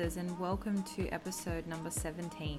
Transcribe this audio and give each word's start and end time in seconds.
And 0.00 0.40
welcome 0.40 0.82
to 0.96 1.06
episode 1.08 1.66
number 1.66 1.90
17. 1.90 2.58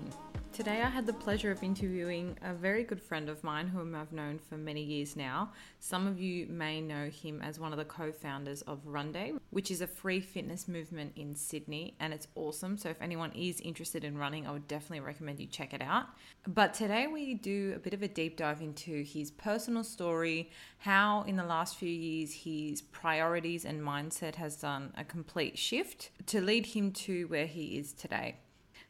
Today, 0.62 0.84
I 0.84 0.90
had 0.90 1.08
the 1.08 1.14
pleasure 1.14 1.50
of 1.50 1.64
interviewing 1.64 2.38
a 2.44 2.54
very 2.54 2.84
good 2.84 3.02
friend 3.02 3.30
of 3.30 3.44
mine 3.44 3.68
whom 3.68 3.96
I've 3.96 4.12
known 4.12 4.38
for 4.38 4.58
many 4.58 4.84
years 4.84 5.16
now. 5.16 5.54
Some 5.80 6.06
of 6.06 6.20
you 6.20 6.46
may 6.46 6.80
know 6.82 7.10
him 7.10 7.42
as 7.42 7.60
one 7.60 7.72
of 7.72 7.80
the 7.80 7.86
co 7.86 8.12
founders 8.12 8.62
of 8.62 8.86
Runday, 8.86 9.34
which 9.50 9.72
is 9.72 9.82
a 9.82 9.88
free 9.88 10.20
fitness 10.20 10.68
movement 10.68 11.14
in 11.16 11.34
Sydney, 11.34 11.96
and 12.00 12.14
it's 12.14 12.28
awesome. 12.36 12.78
So, 12.78 12.90
if 12.90 13.02
anyone 13.02 13.32
is 13.32 13.60
interested 13.62 14.04
in 14.04 14.20
running, 14.20 14.46
I 14.46 14.52
would 14.52 14.68
definitely 14.68 15.00
recommend 15.00 15.40
you 15.40 15.48
check 15.48 15.74
it 15.74 15.82
out. 15.82 16.10
But 16.46 16.76
today, 16.76 17.08
we 17.08 17.34
do 17.34 17.74
a 17.76 17.80
bit 17.80 17.96
of 17.96 18.04
a 18.04 18.08
deep 18.08 18.38
dive 18.38 18.62
into 18.62 19.02
his 19.02 19.32
personal 19.32 19.84
story, 19.84 20.52
how 20.78 21.24
in 21.24 21.38
the 21.38 21.44
last 21.44 21.78
few 21.78 21.90
years 21.90 22.34
his 22.34 22.84
priorities 22.84 23.66
and 23.66 23.82
mindset 23.82 24.36
has 24.36 24.58
done 24.58 24.94
a 24.96 25.04
complete 25.04 25.58
shift 25.58 26.12
to 26.28 26.40
lead 26.40 26.68
him 26.68 26.92
to 26.92 27.26
where 27.30 27.48
he 27.48 27.80
is 27.80 27.94
today. 27.94 28.36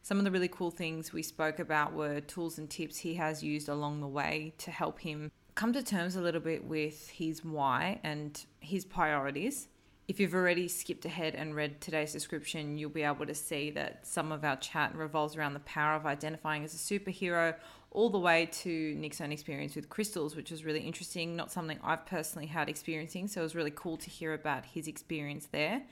Some 0.04 0.18
of 0.18 0.24
the 0.24 0.32
really 0.32 0.48
cool 0.48 0.72
things 0.72 1.12
we 1.12 1.22
spoke 1.22 1.60
about 1.60 1.92
were 1.92 2.20
tools 2.20 2.58
and 2.58 2.68
tips 2.68 2.98
he 2.98 3.14
has 3.14 3.44
used 3.44 3.68
along 3.68 4.00
the 4.00 4.08
way 4.08 4.52
to 4.58 4.72
help 4.72 4.98
him 4.98 5.30
come 5.54 5.72
to 5.72 5.82
terms 5.82 6.16
a 6.16 6.20
little 6.20 6.40
bit 6.40 6.64
with 6.64 7.08
his 7.10 7.44
why 7.44 8.00
and 8.02 8.44
his 8.58 8.84
priorities. 8.84 9.68
If 10.08 10.18
you've 10.18 10.34
already 10.34 10.66
skipped 10.66 11.04
ahead 11.04 11.36
and 11.36 11.54
read 11.54 11.80
today's 11.80 12.12
description, 12.12 12.78
you'll 12.78 12.90
be 12.90 13.04
able 13.04 13.26
to 13.26 13.34
see 13.34 13.70
that 13.70 14.04
some 14.04 14.32
of 14.32 14.44
our 14.44 14.56
chat 14.56 14.92
revolves 14.96 15.36
around 15.36 15.54
the 15.54 15.60
power 15.60 15.94
of 15.94 16.04
identifying 16.04 16.64
as 16.64 16.74
a 16.74 16.78
superhero, 16.78 17.54
all 17.92 18.10
the 18.10 18.18
way 18.18 18.46
to 18.46 18.96
Nick's 18.96 19.20
own 19.20 19.30
experience 19.30 19.76
with 19.76 19.88
crystals, 19.88 20.34
which 20.34 20.50
was 20.50 20.64
really 20.64 20.80
interesting. 20.80 21.36
Not 21.36 21.52
something 21.52 21.78
I've 21.84 22.06
personally 22.06 22.48
had 22.48 22.68
experiencing, 22.68 23.28
so 23.28 23.40
it 23.40 23.44
was 23.44 23.54
really 23.54 23.72
cool 23.72 23.96
to 23.98 24.10
hear 24.10 24.34
about 24.34 24.64
his 24.66 24.88
experience 24.88 25.46
there. 25.52 25.82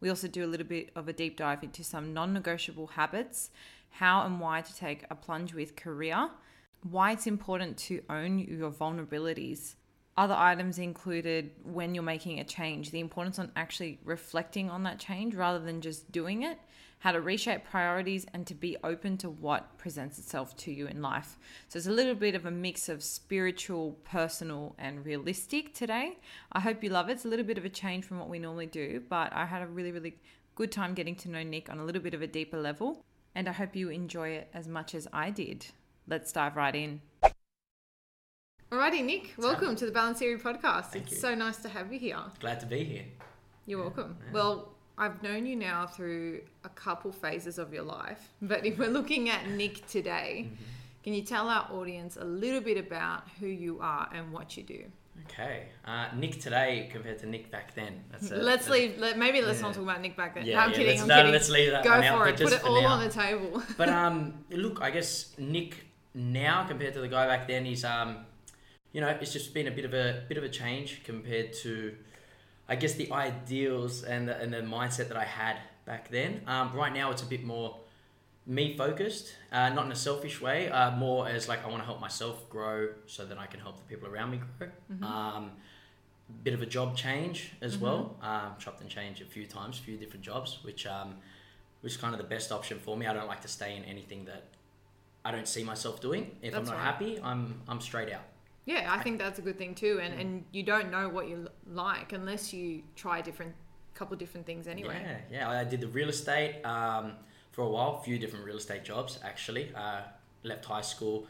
We 0.00 0.08
also 0.08 0.28
do 0.28 0.44
a 0.44 0.48
little 0.48 0.66
bit 0.66 0.90
of 0.94 1.08
a 1.08 1.12
deep 1.12 1.36
dive 1.36 1.62
into 1.62 1.84
some 1.84 2.12
non 2.12 2.32
negotiable 2.32 2.88
habits, 2.88 3.50
how 3.90 4.22
and 4.22 4.40
why 4.40 4.60
to 4.60 4.76
take 4.76 5.04
a 5.10 5.14
plunge 5.14 5.54
with 5.54 5.76
career, 5.76 6.30
why 6.82 7.12
it's 7.12 7.26
important 7.26 7.76
to 7.78 8.02
own 8.10 8.38
your 8.38 8.70
vulnerabilities. 8.70 9.74
Other 10.16 10.34
items 10.34 10.78
included 10.78 11.50
when 11.64 11.94
you're 11.94 12.04
making 12.04 12.38
a 12.38 12.44
change, 12.44 12.90
the 12.90 13.00
importance 13.00 13.38
on 13.38 13.50
actually 13.56 13.98
reflecting 14.04 14.70
on 14.70 14.84
that 14.84 14.98
change 14.98 15.34
rather 15.34 15.58
than 15.58 15.80
just 15.80 16.12
doing 16.12 16.42
it, 16.42 16.58
how 17.04 17.12
to 17.12 17.20
reshape 17.20 17.66
priorities, 17.66 18.24
and 18.32 18.46
to 18.46 18.54
be 18.54 18.78
open 18.82 19.18
to 19.18 19.28
what 19.28 19.76
presents 19.76 20.18
itself 20.18 20.56
to 20.56 20.72
you 20.72 20.86
in 20.86 21.02
life. 21.02 21.36
So 21.68 21.76
it's 21.76 21.86
a 21.86 21.92
little 21.92 22.14
bit 22.14 22.34
of 22.34 22.46
a 22.46 22.50
mix 22.50 22.88
of 22.88 23.02
spiritual, 23.02 23.98
personal, 24.04 24.74
and 24.78 25.04
realistic 25.04 25.74
today. 25.74 26.16
I 26.50 26.60
hope 26.60 26.82
you 26.82 26.88
love 26.88 27.10
it. 27.10 27.12
It's 27.12 27.26
a 27.26 27.28
little 27.28 27.44
bit 27.44 27.58
of 27.58 27.66
a 27.66 27.68
change 27.68 28.06
from 28.06 28.18
what 28.18 28.30
we 28.30 28.38
normally 28.38 28.64
do, 28.64 29.02
but 29.06 29.34
I 29.34 29.44
had 29.44 29.60
a 29.60 29.66
really, 29.66 29.92
really 29.92 30.16
good 30.54 30.72
time 30.72 30.94
getting 30.94 31.14
to 31.16 31.28
know 31.28 31.42
Nick 31.42 31.68
on 31.68 31.78
a 31.78 31.84
little 31.84 32.00
bit 32.00 32.14
of 32.14 32.22
a 32.22 32.26
deeper 32.26 32.58
level, 32.58 33.04
and 33.34 33.50
I 33.50 33.52
hope 33.52 33.76
you 33.76 33.90
enjoy 33.90 34.30
it 34.30 34.48
as 34.54 34.66
much 34.66 34.94
as 34.94 35.06
I 35.12 35.28
did. 35.28 35.66
Let's 36.08 36.32
dive 36.32 36.56
right 36.56 36.74
in. 36.74 37.02
Alrighty, 38.72 39.04
Nick, 39.04 39.34
welcome 39.36 39.76
to 39.76 39.84
the 39.84 39.92
Balance 39.92 40.20
Theory 40.20 40.38
podcast. 40.38 40.86
Thank 40.86 41.04
it's 41.04 41.12
you. 41.12 41.18
so 41.18 41.34
nice 41.34 41.58
to 41.58 41.68
have 41.68 41.92
you 41.92 41.98
here. 41.98 42.16
Glad 42.40 42.60
to 42.60 42.66
be 42.66 42.82
here. 42.82 43.04
You're 43.66 43.82
welcome. 43.82 44.16
Well, 44.32 44.73
I've 44.96 45.22
known 45.22 45.44
you 45.46 45.56
now 45.56 45.86
through 45.86 46.42
a 46.64 46.68
couple 46.68 47.10
phases 47.12 47.58
of 47.58 47.72
your 47.74 47.82
life, 47.82 48.30
but 48.42 48.64
if 48.64 48.78
we're 48.78 48.90
looking 48.90 49.28
at 49.28 49.48
Nick 49.48 49.86
today, 49.86 50.46
Mm-hmm. 50.46 50.64
can 51.02 51.14
you 51.14 51.22
tell 51.22 51.48
our 51.48 51.68
audience 51.72 52.16
a 52.20 52.24
little 52.24 52.60
bit 52.60 52.78
about 52.78 53.24
who 53.40 53.46
you 53.46 53.78
are 53.80 54.08
and 54.14 54.32
what 54.32 54.56
you 54.56 54.62
do? 54.62 54.84
Okay, 55.30 55.66
uh, 55.86 56.08
Nick 56.16 56.40
today 56.40 56.88
compared 56.92 57.18
to 57.20 57.26
Nick 57.26 57.50
back 57.50 57.74
then. 57.74 58.02
That's 58.10 58.30
a, 58.30 58.36
let's 58.36 58.68
leave. 58.68 58.98
Let, 58.98 59.16
maybe 59.16 59.40
let's 59.40 59.58
yeah. 59.60 59.66
not 59.66 59.74
talk 59.74 59.82
about 59.82 60.00
Nick 60.00 60.16
back 60.16 60.34
then. 60.34 60.44
Yeah, 60.44 60.56
no, 60.56 60.60
I'm 60.62 60.70
yeah, 60.70 60.76
kidding. 60.76 60.88
let's- 60.88 61.02
I'm 61.02 61.08
no, 61.08 61.16
kidding. 61.16 61.32
let's 61.32 61.50
leave 61.50 61.70
that 61.70 61.84
Go 61.84 61.90
one 61.90 62.04
out 62.04 62.18
for 62.18 62.24
for 62.24 62.28
it. 62.30 62.40
Put 62.40 62.52
it 62.52 62.64
all 62.64 62.82
now. 62.82 62.88
on 62.88 63.04
the 63.04 63.10
table. 63.10 63.62
But 63.76 63.88
um, 63.88 64.34
look, 64.50 64.80
I 64.82 64.90
guess 64.90 65.32
Nick 65.38 65.86
now 66.14 66.64
compared 66.66 66.94
to 66.94 67.00
the 67.00 67.08
guy 67.08 67.26
back 67.26 67.46
then, 67.48 67.64
he's 67.64 67.84
um, 67.84 68.18
you 68.92 69.00
know, 69.00 69.08
it's 69.08 69.32
just 69.32 69.54
been 69.54 69.66
a 69.68 69.70
bit 69.70 69.84
of 69.84 69.94
a 69.94 70.24
bit 70.28 70.36
of 70.36 70.44
a 70.44 70.48
change 70.48 71.02
compared 71.04 71.52
to, 71.62 71.94
I 72.68 72.76
guess, 72.76 72.94
the 72.94 73.10
ideals 73.12 74.04
and 74.04 74.28
the, 74.28 74.40
and 74.40 74.52
the 74.52 74.58
mindset 74.58 75.08
that 75.08 75.16
I 75.16 75.24
had 75.24 75.58
back 75.84 76.10
then. 76.10 76.42
Um, 76.46 76.72
right 76.72 76.92
now, 76.92 77.10
it's 77.10 77.22
a 77.22 77.26
bit 77.26 77.44
more 77.44 77.76
me 78.46 78.76
focused, 78.76 79.34
uh, 79.52 79.70
not 79.70 79.86
in 79.86 79.92
a 79.92 79.96
selfish 79.96 80.40
way, 80.40 80.68
uh, 80.68 80.90
more 80.96 81.26
as 81.28 81.48
like 81.48 81.64
I 81.64 81.68
want 81.68 81.80
to 81.80 81.86
help 81.86 82.00
myself 82.00 82.48
grow 82.50 82.88
so 83.06 83.24
that 83.24 83.38
I 83.38 83.46
can 83.46 83.60
help 83.60 83.78
the 83.78 83.84
people 83.84 84.08
around 84.08 84.32
me 84.32 84.40
grow. 84.58 84.68
Um, 85.06 85.50
bit 86.42 86.54
of 86.54 86.62
a 86.62 86.66
job 86.66 86.96
change 86.96 87.52
as 87.60 87.76
well. 87.76 88.16
Um, 88.22 88.52
chopped 88.58 88.80
and 88.80 88.90
changed 88.90 89.22
a 89.22 89.26
few 89.26 89.46
times, 89.46 89.78
a 89.78 89.82
few 89.82 89.96
different 89.96 90.24
jobs, 90.24 90.58
which 90.62 90.86
um, 90.86 91.16
is 91.82 91.96
kind 91.96 92.14
of 92.14 92.20
the 92.20 92.26
best 92.26 92.52
option 92.52 92.78
for 92.78 92.96
me. 92.96 93.06
I 93.06 93.12
don't 93.12 93.28
like 93.28 93.42
to 93.42 93.48
stay 93.48 93.76
in 93.76 93.84
anything 93.84 94.24
that 94.26 94.44
I 95.24 95.30
don't 95.30 95.48
see 95.48 95.64
myself 95.64 96.00
doing. 96.00 96.30
If 96.42 96.52
That's 96.52 96.68
I'm 96.68 96.74
not 96.76 96.82
right. 96.82 96.84
happy, 96.84 97.20
I'm 97.22 97.60
I'm 97.68 97.80
straight 97.80 98.12
out. 98.12 98.24
Yeah, 98.66 98.92
I 98.92 99.02
think 99.02 99.18
that's 99.18 99.38
a 99.38 99.42
good 99.42 99.58
thing 99.58 99.74
too. 99.74 100.00
And 100.02 100.14
and 100.20 100.44
you 100.52 100.62
don't 100.62 100.90
know 100.90 101.08
what 101.08 101.28
you 101.28 101.48
like 101.66 102.12
unless 102.12 102.52
you 102.52 102.82
try 102.96 103.20
different 103.20 103.54
couple 103.94 104.16
different 104.16 104.44
things 104.46 104.66
anyway. 104.66 105.00
Yeah, 105.30 105.50
yeah. 105.50 105.60
I 105.60 105.64
did 105.64 105.80
the 105.80 105.86
real 105.88 106.08
estate 106.08 106.62
um, 106.64 107.12
for 107.52 107.62
a 107.62 107.68
while, 107.68 107.98
a 108.00 108.04
few 108.04 108.18
different 108.18 108.44
real 108.44 108.56
estate 108.56 108.84
jobs 108.84 109.18
actually. 109.22 109.70
Uh, 109.74 110.00
left 110.42 110.64
high 110.64 110.80
school, 110.82 111.26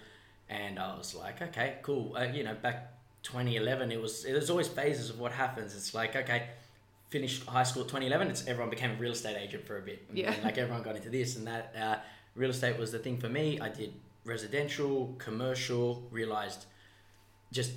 and 0.48 0.78
I 0.78 0.96
was 0.96 1.14
like, 1.14 1.40
okay, 1.42 1.76
cool. 1.82 2.16
Uh, 2.16 2.24
you 2.24 2.42
know, 2.42 2.54
back 2.54 2.92
2011, 3.24 3.92
it 3.92 4.00
was 4.00 4.24
it 4.24 4.32
was 4.34 4.50
always 4.50 4.68
phases 4.68 5.10
of 5.10 5.18
what 5.20 5.32
happens. 5.32 5.74
It's 5.76 5.94
like, 5.94 6.16
okay, 6.16 6.48
finished 7.10 7.44
high 7.46 7.62
school 7.64 7.82
2011. 7.84 8.28
It's 8.28 8.46
everyone 8.46 8.70
became 8.70 8.92
a 8.92 8.94
real 8.94 9.12
estate 9.12 9.36
agent 9.36 9.66
for 9.66 9.78
a 9.78 9.82
bit. 9.82 10.04
And 10.08 10.18
Yeah. 10.18 10.32
then, 10.32 10.42
like 10.44 10.58
everyone 10.58 10.82
got 10.82 10.96
into 10.96 11.10
this 11.10 11.36
and 11.36 11.46
that. 11.46 11.74
Uh, 11.78 11.96
real 12.34 12.50
estate 12.50 12.78
was 12.78 12.90
the 12.92 12.98
thing 12.98 13.18
for 13.18 13.28
me. 13.28 13.60
I 13.60 13.68
did 13.68 13.92
residential, 14.24 15.14
commercial. 15.18 16.06
Realized 16.10 16.66
just 17.54 17.72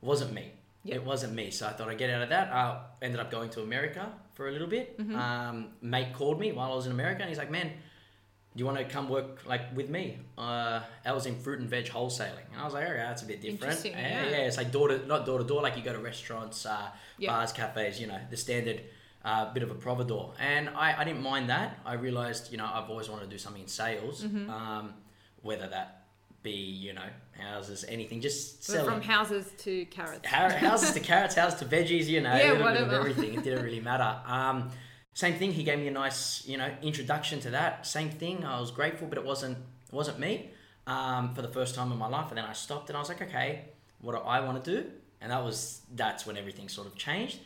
wasn't 0.00 0.32
me. 0.32 0.52
Yep. 0.84 0.96
It 0.96 1.04
wasn't 1.04 1.34
me. 1.34 1.50
So 1.50 1.66
I 1.66 1.70
thought 1.70 1.88
I'd 1.88 1.98
get 1.98 2.10
out 2.10 2.22
of 2.22 2.28
that. 2.30 2.52
I 2.52 2.80
ended 3.02 3.20
up 3.20 3.30
going 3.30 3.50
to 3.50 3.62
America 3.62 4.10
for 4.34 4.48
a 4.48 4.52
little 4.52 4.68
bit. 4.68 4.96
Mm-hmm. 4.98 5.14
Um, 5.16 5.66
mate 5.82 6.12
called 6.14 6.38
me 6.40 6.52
while 6.52 6.72
I 6.72 6.76
was 6.76 6.86
in 6.86 6.92
America 6.92 7.20
and 7.22 7.28
he's 7.28 7.38
like, 7.38 7.50
man, 7.50 7.66
do 7.68 8.60
you 8.62 8.64
want 8.64 8.78
to 8.78 8.84
come 8.84 9.08
work 9.08 9.44
like 9.46 9.76
with 9.76 9.88
me? 9.90 10.18
Uh, 10.38 10.80
I 11.04 11.12
was 11.12 11.26
in 11.26 11.36
fruit 11.36 11.58
and 11.60 11.68
veg 11.68 11.86
wholesaling. 11.86 12.46
And 12.52 12.60
I 12.60 12.64
was 12.64 12.74
like, 12.74 12.84
okay, 12.86 12.96
that's 12.96 13.22
a 13.22 13.26
bit 13.26 13.42
different. 13.42 13.84
Yeah. 13.84 13.90
yeah. 13.98 14.30
yeah, 14.30 14.36
it's 14.48 14.56
like 14.56 14.70
door 14.72 14.88
to, 14.88 15.04
not 15.06 15.26
door 15.26 15.38
to 15.38 15.44
door, 15.44 15.62
like 15.62 15.76
you 15.76 15.82
go 15.82 15.92
to 15.92 15.98
restaurants, 15.98 16.64
uh, 16.64 16.88
Yeah. 17.18 17.32
bars, 17.32 17.52
cafes, 17.52 18.00
you 18.00 18.06
know, 18.06 18.18
the 18.30 18.36
standard 18.36 18.80
uh, 19.24 19.52
bit 19.52 19.62
of 19.64 19.70
a 19.70 19.74
providor. 19.74 20.30
And 20.38 20.70
I, 20.70 21.00
I 21.00 21.04
didn't 21.04 21.22
mind 21.22 21.50
that. 21.50 21.78
I 21.84 21.94
realized, 21.94 22.50
you 22.52 22.58
know, 22.58 22.70
I've 22.72 22.88
always 22.88 23.08
wanted 23.10 23.24
to 23.24 23.30
do 23.30 23.38
something 23.38 23.62
in 23.62 23.68
sales, 23.68 24.24
Mm-hmm. 24.24 24.48
um, 24.48 24.94
whether 25.42 25.66
that 25.68 26.04
be, 26.42 26.52
you 26.52 26.92
know, 26.94 27.08
houses, 27.38 27.84
anything, 27.88 28.20
just 28.20 28.64
selling. 28.64 28.84
from 28.90 29.00
houses 29.00 29.50
to 29.58 29.84
carrots. 29.86 30.26
Houses 30.26 30.92
to 30.92 31.00
carrots, 31.00 31.34
houses 31.34 31.58
to 31.60 31.64
veggies, 31.64 32.06
you 32.06 32.20
know, 32.20 32.34
Yeah, 32.34 32.52
a 32.52 32.54
little 32.54 32.72
bit 32.72 32.82
of 32.82 32.92
everything. 32.92 33.34
It 33.34 33.44
didn't 33.44 33.64
really 33.64 33.80
matter. 33.80 34.16
Um, 34.26 34.70
same 35.14 35.34
thing. 35.34 35.52
He 35.52 35.64
gave 35.64 35.78
me 35.78 35.88
a 35.88 35.90
nice, 35.90 36.46
you 36.46 36.56
know, 36.56 36.70
introduction 36.82 37.40
to 37.40 37.50
that. 37.50 37.86
Same 37.86 38.10
thing. 38.10 38.44
I 38.44 38.60
was 38.60 38.70
grateful, 38.70 39.08
but 39.08 39.18
it 39.18 39.24
wasn't 39.24 39.58
it 39.58 39.92
wasn't 39.94 40.18
me 40.18 40.50
um, 40.86 41.34
for 41.34 41.42
the 41.42 41.48
first 41.48 41.74
time 41.74 41.90
in 41.90 41.98
my 41.98 42.08
life. 42.08 42.28
And 42.28 42.38
then 42.38 42.44
I 42.44 42.52
stopped 42.52 42.88
and 42.90 42.96
I 42.96 43.00
was 43.00 43.08
like, 43.08 43.22
okay, 43.22 43.64
what 44.00 44.12
do 44.12 44.18
I 44.18 44.40
want 44.40 44.62
to 44.64 44.82
do? 44.82 44.90
And 45.20 45.32
that 45.32 45.42
was 45.42 45.82
that's 45.94 46.26
when 46.26 46.36
everything 46.36 46.68
sort 46.68 46.86
of 46.86 46.94
changed. 46.94 47.40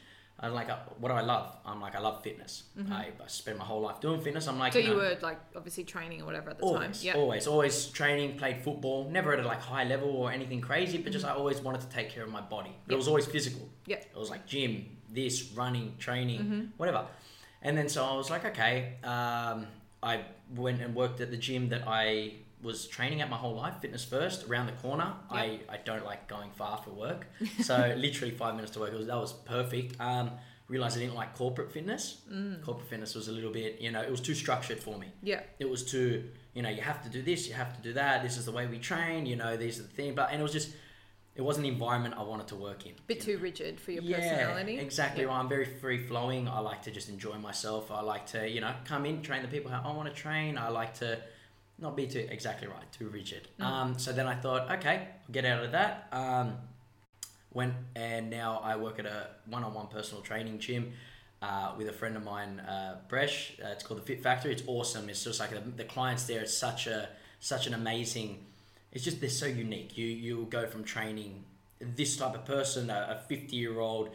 Was 0.46 0.54
like, 0.54 0.68
uh, 0.70 0.76
what 0.98 1.08
do 1.10 1.14
I 1.14 1.20
love? 1.20 1.56
I'm 1.64 1.80
like, 1.80 1.94
I 1.94 2.00
love 2.00 2.22
fitness. 2.22 2.64
I, 2.90 3.08
I 3.22 3.26
spent 3.28 3.58
my 3.58 3.64
whole 3.64 3.80
life 3.80 4.00
doing 4.00 4.20
fitness. 4.20 4.48
I'm 4.48 4.58
like, 4.58 4.72
Mm-hmm. 4.72 4.82
So 4.82 4.88
you 4.94 4.96
know, 4.96 5.02
were 5.10 5.18
like 5.22 5.40
obviously 5.54 5.84
training 5.84 6.22
or 6.22 6.24
whatever 6.26 6.50
at 6.50 6.58
the 6.58 6.64
always, 6.64 6.98
time. 6.98 7.06
Yeah. 7.06 7.14
always, 7.14 7.46
always 7.46 7.86
training, 7.86 8.38
played 8.38 8.62
football, 8.62 9.08
never 9.10 9.32
at 9.32 9.40
a 9.40 9.46
like 9.46 9.60
high 9.60 9.84
level 9.84 10.08
or 10.10 10.32
anything 10.32 10.60
crazy, 10.60 10.98
but 10.98 11.12
just 11.12 11.24
I 11.24 11.30
always 11.30 11.60
wanted 11.60 11.80
to 11.82 11.88
take 11.88 12.10
care 12.10 12.24
of 12.24 12.30
my 12.30 12.40
body. 12.40 12.70
Yep. 12.70 12.92
It 12.92 12.96
was 12.96 13.08
always 13.08 13.26
physical. 13.26 13.68
Yeah, 13.86 13.96
It 13.96 14.16
was 14.16 14.30
like 14.30 14.46
gym, 14.46 14.86
this, 15.12 15.52
running, 15.54 15.94
training, 15.98 16.40
Mm-hmm. 16.40 16.60
whatever. 16.76 17.06
And 17.62 17.78
then 17.78 17.88
so 17.88 18.04
I 18.04 18.16
was 18.16 18.28
like, 18.30 18.44
okay, 18.46 18.94
um, 19.04 19.66
I 20.02 20.22
went 20.56 20.80
and 20.82 20.94
worked 20.96 21.20
at 21.20 21.30
the 21.30 21.36
gym 21.36 21.68
that 21.68 21.84
I 21.86 22.32
was 22.62 22.86
training 22.86 23.20
at 23.20 23.28
my 23.28 23.36
whole 23.36 23.54
life, 23.54 23.74
fitness 23.80 24.04
first, 24.04 24.46
around 24.48 24.66
the 24.66 24.72
corner. 24.72 25.12
I, 25.30 25.60
I 25.68 25.78
don't 25.84 26.04
like 26.04 26.28
going 26.28 26.50
far 26.52 26.78
for 26.78 26.90
work. 26.90 27.26
So 27.62 27.94
literally 27.96 28.32
five 28.32 28.54
minutes 28.54 28.72
to 28.72 28.80
work, 28.80 28.92
it 28.92 28.96
was, 28.98 29.06
that 29.08 29.16
was 29.16 29.32
perfect. 29.32 30.00
Um, 30.00 30.30
realized 30.68 30.96
I 30.96 31.00
didn't 31.00 31.16
like 31.16 31.34
corporate 31.36 31.72
fitness. 31.72 32.22
Mm. 32.32 32.62
Corporate 32.62 32.88
fitness 32.88 33.14
was 33.14 33.28
a 33.28 33.32
little 33.32 33.50
bit, 33.52 33.80
you 33.80 33.90
know, 33.90 34.00
it 34.00 34.10
was 34.10 34.20
too 34.20 34.34
structured 34.34 34.78
for 34.80 34.96
me 34.98 35.08
Yeah. 35.22 35.40
it 35.58 35.68
was 35.68 35.84
too, 35.84 36.30
you 36.54 36.62
know 36.62 36.68
you 36.68 36.82
have 36.82 37.02
to 37.02 37.08
do 37.08 37.22
this 37.22 37.48
you 37.48 37.54
have 37.54 37.74
to 37.76 37.82
do 37.82 37.94
that 37.94 38.22
this 38.22 38.36
is 38.36 38.44
the 38.44 38.52
way 38.52 38.66
we 38.66 38.78
train 38.78 39.24
you 39.24 39.36
know 39.36 39.56
these 39.56 39.78
are 39.80 39.84
the 39.84 39.88
things 39.88 40.14
but 40.14 40.28
and 40.30 40.38
it 40.38 40.42
was 40.42 40.52
just 40.52 40.68
it 41.34 41.40
wasn't 41.40 41.62
the 41.62 41.68
environment 41.70 42.14
i 42.18 42.22
wanted 42.22 42.46
to 42.46 42.56
work 42.56 42.84
in 42.84 42.92
Bit 43.06 43.22
too 43.22 43.38
rigid 43.38 43.80
for 43.80 43.90
your 43.92 44.02
know. 44.02 44.10
yeah 44.10 44.18
personality. 44.18 44.78
exactly 44.78 45.22
Yeah. 45.22 45.30
right 45.30 45.38
i'm 45.40 45.48
very 45.48 45.64
free 45.64 46.06
flowing 46.06 46.48
i 46.48 46.58
like 46.60 46.82
to 46.82 46.90
just 46.90 47.08
enjoy 47.08 47.38
myself 47.38 47.90
i 47.90 48.02
like 48.02 48.26
to 48.34 48.46
you 48.46 48.60
know 48.60 48.72
come 48.84 49.06
in 49.06 49.22
train 49.22 49.40
the 49.40 49.48
people 49.48 49.70
how 49.70 49.80
i 49.82 49.96
want 49.96 50.14
to 50.14 50.14
train 50.14 50.58
i 50.58 50.68
like 50.68 50.92
to 50.98 51.18
not 51.82 51.96
be 51.96 52.06
too 52.06 52.26
exactly 52.30 52.66
right 52.68 52.90
too 52.92 53.08
rigid 53.08 53.48
Mm. 53.60 53.64
um, 53.64 53.98
so 53.98 54.12
then 54.12 54.26
i 54.26 54.34
thought 54.34 54.70
okay 54.78 54.96
I'll 55.26 55.32
get 55.32 55.44
out 55.44 55.62
of 55.64 55.72
that 55.72 56.08
um, 56.12 56.54
went 57.52 57.74
and 57.96 58.30
now 58.30 58.60
i 58.64 58.76
work 58.76 58.98
at 58.98 59.06
a 59.06 59.26
one-on-one 59.46 59.88
personal 59.88 60.22
training 60.22 60.58
gym 60.58 60.92
uh, 61.42 61.72
with 61.76 61.88
a 61.88 61.92
friend 61.92 62.16
of 62.16 62.22
mine, 62.22 62.60
uh, 62.60 62.98
Bresh. 63.10 63.58
Uh, 63.60 63.70
it's 63.72 63.82
called 63.82 63.98
the 63.98 64.04
Fit 64.04 64.22
Factory. 64.22 64.52
It's 64.52 64.62
awesome. 64.68 65.08
It's 65.08 65.24
just 65.24 65.40
like 65.40 65.50
the, 65.50 65.58
the 65.72 65.82
clients 65.82 66.22
there. 66.28 66.40
It's 66.42 66.56
such 66.56 66.86
a 66.86 67.08
such 67.40 67.66
an 67.66 67.74
amazing. 67.74 68.46
It's 68.92 69.02
just 69.02 69.20
they're 69.20 69.28
so 69.28 69.46
unique. 69.46 69.98
You 69.98 70.06
you 70.06 70.46
go 70.50 70.68
from 70.68 70.84
training 70.84 71.42
this 71.80 72.16
type 72.16 72.36
of 72.36 72.44
person, 72.44 72.90
a 72.90 73.20
fifty 73.28 73.56
year 73.56 73.80
old. 73.80 74.10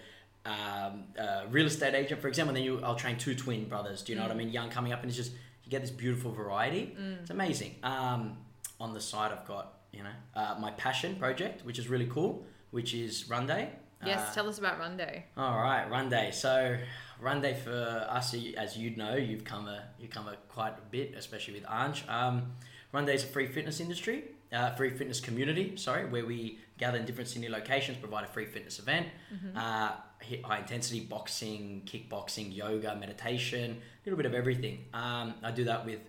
Um, 0.45 1.03
uh, 1.19 1.41
real 1.49 1.65
estate 1.65 1.95
agent, 1.95 2.21
for 2.21 2.29
example, 2.29 2.51
and 2.55 2.57
then 2.59 2.63
you, 2.63 2.79
I'll 2.81 2.95
train 2.95 3.17
two 3.17 3.35
twin 3.35 3.67
brothers. 3.67 4.03
Do 4.03 4.13
you 4.13 4.17
know 4.17 4.23
Mm. 4.23 4.27
what 4.29 4.35
I 4.35 4.37
mean? 4.37 4.49
Young 4.51 4.69
coming 4.69 4.93
up, 4.93 5.01
and 5.01 5.09
it's 5.09 5.17
just 5.17 5.33
you 5.67 5.71
get 5.71 5.81
this 5.81 5.91
beautiful 5.91 6.31
variety. 6.31 6.95
Mm. 6.99 7.19
It's 7.21 7.29
amazing. 7.29 7.75
Um, 7.83 8.37
on 8.79 8.93
the 8.93 9.01
side, 9.01 9.31
I've 9.33 9.45
got 9.45 9.73
you 9.91 10.01
know 10.03 10.15
uh, 10.33 10.55
my 10.59 10.71
passion 10.71 11.15
project, 11.15 11.65
which 11.65 11.77
is 11.77 11.89
really 11.89 12.07
cool, 12.07 12.45
which 12.71 12.93
is 12.93 13.29
Run 13.29 13.45
Day. 13.47 13.69
Yes, 14.05 14.29
Uh, 14.29 14.33
tell 14.33 14.47
us 14.49 14.59
about 14.59 14.79
Run 14.79 14.95
Day. 14.95 15.25
all 15.35 15.57
right, 15.57 15.89
Run 15.89 16.07
Day. 16.09 16.29
So, 16.31 16.77
Run 17.19 17.41
Day 17.41 17.55
for 17.55 18.07
us, 18.09 18.33
as 18.55 18.77
you'd 18.77 18.95
know, 18.97 19.15
you've 19.15 19.43
come 19.43 19.67
a 19.67 19.83
you 19.99 20.07
come 20.07 20.27
a 20.29 20.35
quite 20.47 20.73
a 20.77 20.81
bit, 20.89 21.15
especially 21.17 21.55
with 21.55 21.63
Anj. 21.65 22.07
Um, 22.09 22.53
Run 22.93 23.05
Day 23.05 23.15
is 23.15 23.23
a 23.23 23.27
free 23.27 23.47
fitness 23.47 23.81
industry, 23.81 24.23
uh, 24.53 24.69
free 24.75 24.91
fitness 24.91 25.19
community. 25.19 25.75
Sorry, 25.75 26.05
where 26.05 26.25
we 26.25 26.59
gather 26.77 26.97
in 26.97 27.05
different 27.05 27.27
Sydney 27.29 27.49
locations, 27.49 27.97
provide 27.97 28.23
a 28.23 28.27
free 28.27 28.45
fitness 28.45 28.79
event, 28.79 29.07
uh, 29.55 29.91
hit 29.91 29.97
high 30.43 30.59
intensity 30.59 31.01
boxing, 31.01 31.83
kickboxing, 31.85 32.55
yoga, 32.55 32.95
meditation, 32.95 33.71
a 33.71 34.09
little 34.09 34.17
bit 34.17 34.25
of 34.25 34.33
everything. 34.33 34.85
Um, 34.93 35.33
I 35.43 35.51
do 35.51 35.65
that 35.65 35.85
with. 35.85 35.99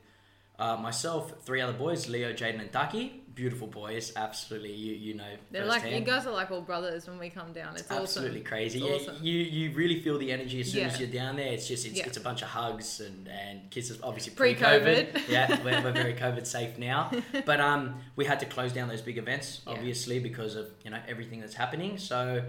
Uh, 0.60 0.76
myself, 0.76 1.32
three 1.44 1.60
other 1.60 1.72
boys, 1.72 2.08
Leo, 2.08 2.32
Jaden, 2.32 2.58
and 2.60 2.72
Ducky. 2.72 3.22
Beautiful 3.32 3.68
boys, 3.68 4.12
absolutely. 4.16 4.72
You 4.72 4.92
you 4.96 5.14
know. 5.14 5.32
They're 5.52 5.64
like 5.64 5.88
you 5.88 6.00
guys 6.00 6.26
are 6.26 6.32
like 6.32 6.50
all 6.50 6.62
brothers 6.62 7.06
when 7.06 7.16
we 7.16 7.30
come 7.30 7.52
down. 7.52 7.76
It's 7.76 7.88
absolutely 7.88 8.40
awesome. 8.40 8.44
crazy. 8.48 8.78
It's 8.84 9.04
Yeah, 9.06 9.12
awesome. 9.12 9.24
you 9.24 9.34
you 9.34 9.70
really 9.76 10.00
feel 10.00 10.18
the 10.18 10.32
energy 10.32 10.58
as 10.58 10.72
soon 10.72 10.86
as 10.86 10.98
you're 10.98 11.08
down 11.08 11.36
there. 11.36 11.52
It's 11.52 11.68
just 11.68 11.86
it's, 11.86 11.94
Yeah. 11.98 12.06
it's 12.06 12.16
a 12.16 12.20
bunch 12.20 12.42
of 12.42 12.48
hugs 12.48 12.98
and 12.98 13.28
and 13.28 13.70
kisses. 13.70 14.00
Obviously 14.02 14.32
Pre-COVID. 14.34 15.12
pre-COVID. 15.12 15.28
yeah, 15.28 15.62
we're, 15.64 15.80
we're 15.80 15.92
very 15.92 16.14
COVID 16.14 16.44
safe 16.44 16.76
now. 16.76 17.12
But 17.46 17.60
um, 17.60 18.00
we 18.16 18.24
had 18.24 18.40
to 18.40 18.46
close 18.46 18.72
down 18.72 18.88
those 18.88 19.00
big 19.00 19.16
events 19.18 19.60
Yeah. 19.64 19.74
obviously 19.74 20.18
because 20.18 20.56
of 20.56 20.66
you 20.84 20.90
know 20.90 20.98
everything 21.06 21.38
that's 21.38 21.54
happening. 21.54 21.98
So 21.98 22.42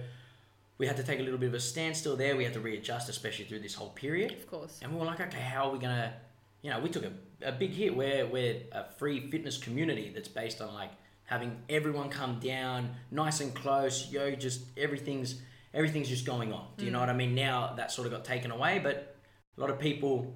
we 0.79 0.87
had 0.87 0.97
to 0.97 1.03
take 1.03 1.19
a 1.19 1.23
little 1.23 1.37
bit 1.37 1.49
of 1.49 1.53
a 1.53 1.59
standstill 1.59 2.15
there. 2.15 2.35
We 2.35 2.45
had 2.45 2.53
to 2.53 2.61
readjust, 2.61 3.09
especially 3.09 3.45
through 3.45 3.59
this 3.59 3.75
whole 3.75 3.89
period. 3.89 4.31
Of 4.31 4.47
course. 4.47 4.79
And 4.81 4.93
we 4.93 4.97
were 4.97 5.05
like, 5.05 5.19
okay, 5.19 5.39
how 5.39 5.69
are 5.69 5.73
we 5.73 5.79
gonna, 5.79 6.13
you 6.61 6.71
know, 6.71 6.79
we 6.79 6.89
took 6.89 7.03
a, 7.03 7.11
a 7.43 7.51
big 7.51 7.71
hit. 7.71 7.95
We're 7.95 8.25
we're 8.25 8.61
a 8.71 8.85
free 8.97 9.29
fitness 9.29 9.57
community 9.57 10.11
that's 10.15 10.29
based 10.29 10.61
on 10.61 10.73
like 10.73 10.91
having 11.25 11.57
everyone 11.69 12.09
come 12.09 12.39
down 12.39 12.89
nice 13.11 13.41
and 13.41 13.53
close. 13.53 14.09
Yo, 14.09 14.31
just 14.31 14.61
everything's 14.77 15.41
everything's 15.73 16.07
just 16.07 16.25
going 16.25 16.53
on. 16.53 16.65
Do 16.77 16.85
you 16.85 16.91
know 16.91 16.99
mm. 16.99 17.01
what 17.01 17.09
I 17.09 17.13
mean? 17.13 17.35
Now 17.35 17.73
that 17.75 17.91
sort 17.91 18.07
of 18.07 18.13
got 18.13 18.23
taken 18.23 18.49
away, 18.49 18.79
but 18.81 19.17
a 19.57 19.61
lot 19.61 19.69
of 19.69 19.79
people, 19.79 20.33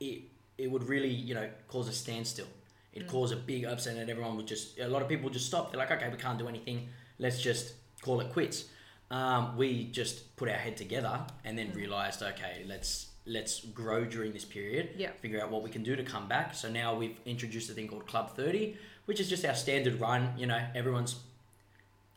it 0.00 0.22
it 0.58 0.68
would 0.68 0.82
really 0.82 1.10
you 1.10 1.34
know 1.34 1.48
cause 1.68 1.88
a 1.88 1.92
standstill. 1.92 2.48
It 2.92 3.04
mm. 3.04 3.08
caused 3.08 3.32
a 3.32 3.36
big 3.36 3.64
upset, 3.64 3.96
and 3.96 4.10
everyone 4.10 4.36
would 4.36 4.48
just 4.48 4.80
a 4.80 4.88
lot 4.88 5.00
of 5.00 5.08
people 5.08 5.30
just 5.30 5.46
stop. 5.46 5.70
They're 5.70 5.78
like, 5.78 5.92
okay, 5.92 6.08
we 6.08 6.18
can't 6.18 6.38
do 6.38 6.48
anything. 6.48 6.88
Let's 7.20 7.40
just 7.40 7.74
call 8.02 8.20
it 8.20 8.32
quits. 8.32 8.64
Um, 9.10 9.56
we 9.56 9.84
just 9.84 10.34
put 10.36 10.48
our 10.48 10.56
head 10.56 10.76
together 10.76 11.20
and 11.44 11.56
then 11.56 11.72
realized, 11.72 12.22
okay, 12.22 12.64
let's 12.66 13.06
let's 13.28 13.64
grow 13.66 14.04
during 14.04 14.32
this 14.32 14.44
period. 14.44 14.90
Yeah. 14.96 15.10
Figure 15.20 15.40
out 15.40 15.50
what 15.50 15.62
we 15.62 15.70
can 15.70 15.82
do 15.82 15.96
to 15.96 16.02
come 16.04 16.28
back. 16.28 16.54
So 16.54 16.68
now 16.70 16.94
we've 16.94 17.18
introduced 17.24 17.68
a 17.70 17.72
thing 17.72 17.88
called 17.88 18.06
Club 18.06 18.34
Thirty, 18.36 18.76
which 19.06 19.20
is 19.20 19.28
just 19.28 19.44
our 19.44 19.54
standard 19.54 20.00
run. 20.00 20.32
You 20.36 20.46
know, 20.46 20.60
everyone's 20.74 21.16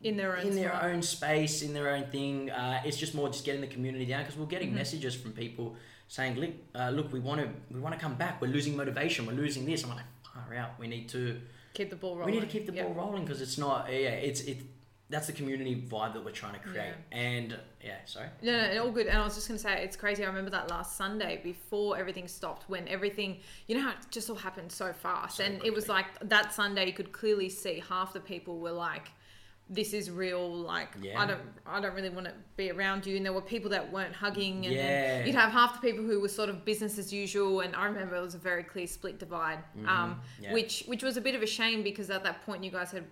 In 0.01 0.17
their 0.17 0.37
own 0.37 0.47
in 0.47 0.55
their 0.55 0.69
spot. 0.69 0.83
own 0.85 1.01
space, 1.01 1.61
in 1.61 1.73
their 1.73 1.89
own 1.89 2.05
thing. 2.05 2.49
Uh, 2.51 2.81
it's 2.85 2.97
just 2.97 3.13
more 3.13 3.27
just 3.27 3.43
getting 3.45 3.61
the 3.61 3.67
community 3.67 4.05
down 4.05 4.21
because 4.23 4.37
we're 4.37 4.45
getting 4.45 4.71
Mhm. 4.71 4.75
messages 4.75 5.13
from 5.15 5.33
people 5.33 5.75
saying, 6.07 6.39
"Look, 6.39 6.51
uh, 6.73 6.89
look, 6.89 7.11
we 7.13 7.19
want 7.19 7.41
to 7.41 7.49
we 7.73 7.79
want 7.79 7.93
to 7.93 8.01
come 8.01 8.15
back. 8.15 8.41
We're 8.41 8.47
losing 8.47 8.75
motivation. 8.75 9.25
We're 9.27 9.33
losing 9.33 9.65
this." 9.65 9.83
I'm 9.83 9.89
like, 9.91 10.05
far 10.33 10.55
out. 10.55 10.79
We 10.79 10.87
need 10.87 11.09
to 11.09 11.39
Keep 11.73 11.89
the 11.91 11.95
ball 11.97 12.15
rolling. 12.17 12.33
we 12.33 12.39
need 12.39 12.45
to 12.49 12.51
keep 12.51 12.65
the 12.65 12.73
Yeah. 12.73 12.83
ball 12.85 12.93
rolling 12.93 13.25
because 13.25 13.41
it's 13.41 13.57
not. 13.59 13.87
Yeah, 13.91 14.09
it's 14.27 14.41
it. 14.41 14.57
That's 15.09 15.25
the 15.27 15.33
community 15.33 15.75
vibe 15.75 16.13
that 16.13 16.23
we're 16.23 16.31
trying 16.31 16.53
to 16.53 16.59
create. 16.59 16.93
And 17.11 17.57
yeah, 17.83 17.95
sorry. 18.05 18.27
No, 18.43 18.73
no, 18.73 18.83
all 18.83 18.91
good. 18.91 19.07
And 19.07 19.17
I 19.17 19.23
was 19.23 19.33
just 19.33 19.47
going 19.47 19.57
to 19.57 19.61
say, 19.61 19.83
it's 19.83 19.95
crazy. 19.95 20.23
I 20.23 20.27
remember 20.27 20.51
that 20.51 20.69
last 20.69 20.97
Sunday 20.97 21.41
before 21.43 21.97
everything 21.97 22.27
stopped, 22.27 22.69
when 22.69 22.87
everything, 22.87 23.39
you 23.67 23.75
know 23.75 23.81
how 23.81 23.91
it 23.91 23.97
just 24.11 24.29
all 24.29 24.35
happened 24.35 24.71
so 24.71 24.93
fast. 24.93 25.37
So 25.37 25.45
and 25.45 25.63
it 25.65 25.73
was 25.73 25.89
like 25.89 26.05
that 26.21 26.53
Sunday, 26.53 26.85
you 26.85 26.93
could 26.93 27.11
clearly 27.11 27.49
see 27.49 27.81
half 27.89 28.13
the 28.13 28.19
people 28.19 28.59
were 28.59 28.71
like, 28.71 29.09
this 29.71 29.93
is 29.93 30.09
real. 30.09 30.49
Like, 30.49 30.89
Yeah. 30.99 31.21
I 31.21 31.27
don't, 31.27 31.41
I 31.65 31.79
don't 31.79 31.93
really 31.93 32.09
want 32.09 32.25
to 32.25 32.33
be 32.57 32.71
around 32.71 33.05
you. 33.05 33.15
And 33.17 33.23
there 33.25 33.33
were 33.33 33.41
people 33.41 33.69
that 33.69 33.91
weren't 33.91 34.15
hugging. 34.15 34.65
And 34.65 34.73
Yeah. 34.73 35.23
you'd 35.25 35.35
have 35.35 35.51
half 35.51 35.79
the 35.79 35.91
people 35.91 36.03
who 36.03 36.19
were 36.19 36.27
sort 36.27 36.49
of 36.49 36.65
business 36.65 36.97
as 36.97 37.13
usual. 37.13 37.59
And 37.61 37.75
I 37.75 37.85
remember 37.85 38.15
it 38.15 38.21
was 38.21 38.33
a 38.33 38.39
very 38.39 38.63
clear 38.63 38.87
split 38.87 39.19
divide, 39.19 39.59
um, 39.85 40.19
Mhm. 40.39 40.43
Yeah. 40.43 40.53
which, 40.53 40.83
which 40.87 41.03
was 41.03 41.17
a 41.17 41.21
bit 41.21 41.35
of 41.35 41.43
a 41.43 41.47
shame 41.47 41.83
because 41.83 42.09
at 42.09 42.23
that 42.23 42.43
point 42.45 42.63
you 42.63 42.71
guys 42.71 42.91
had 42.91 43.05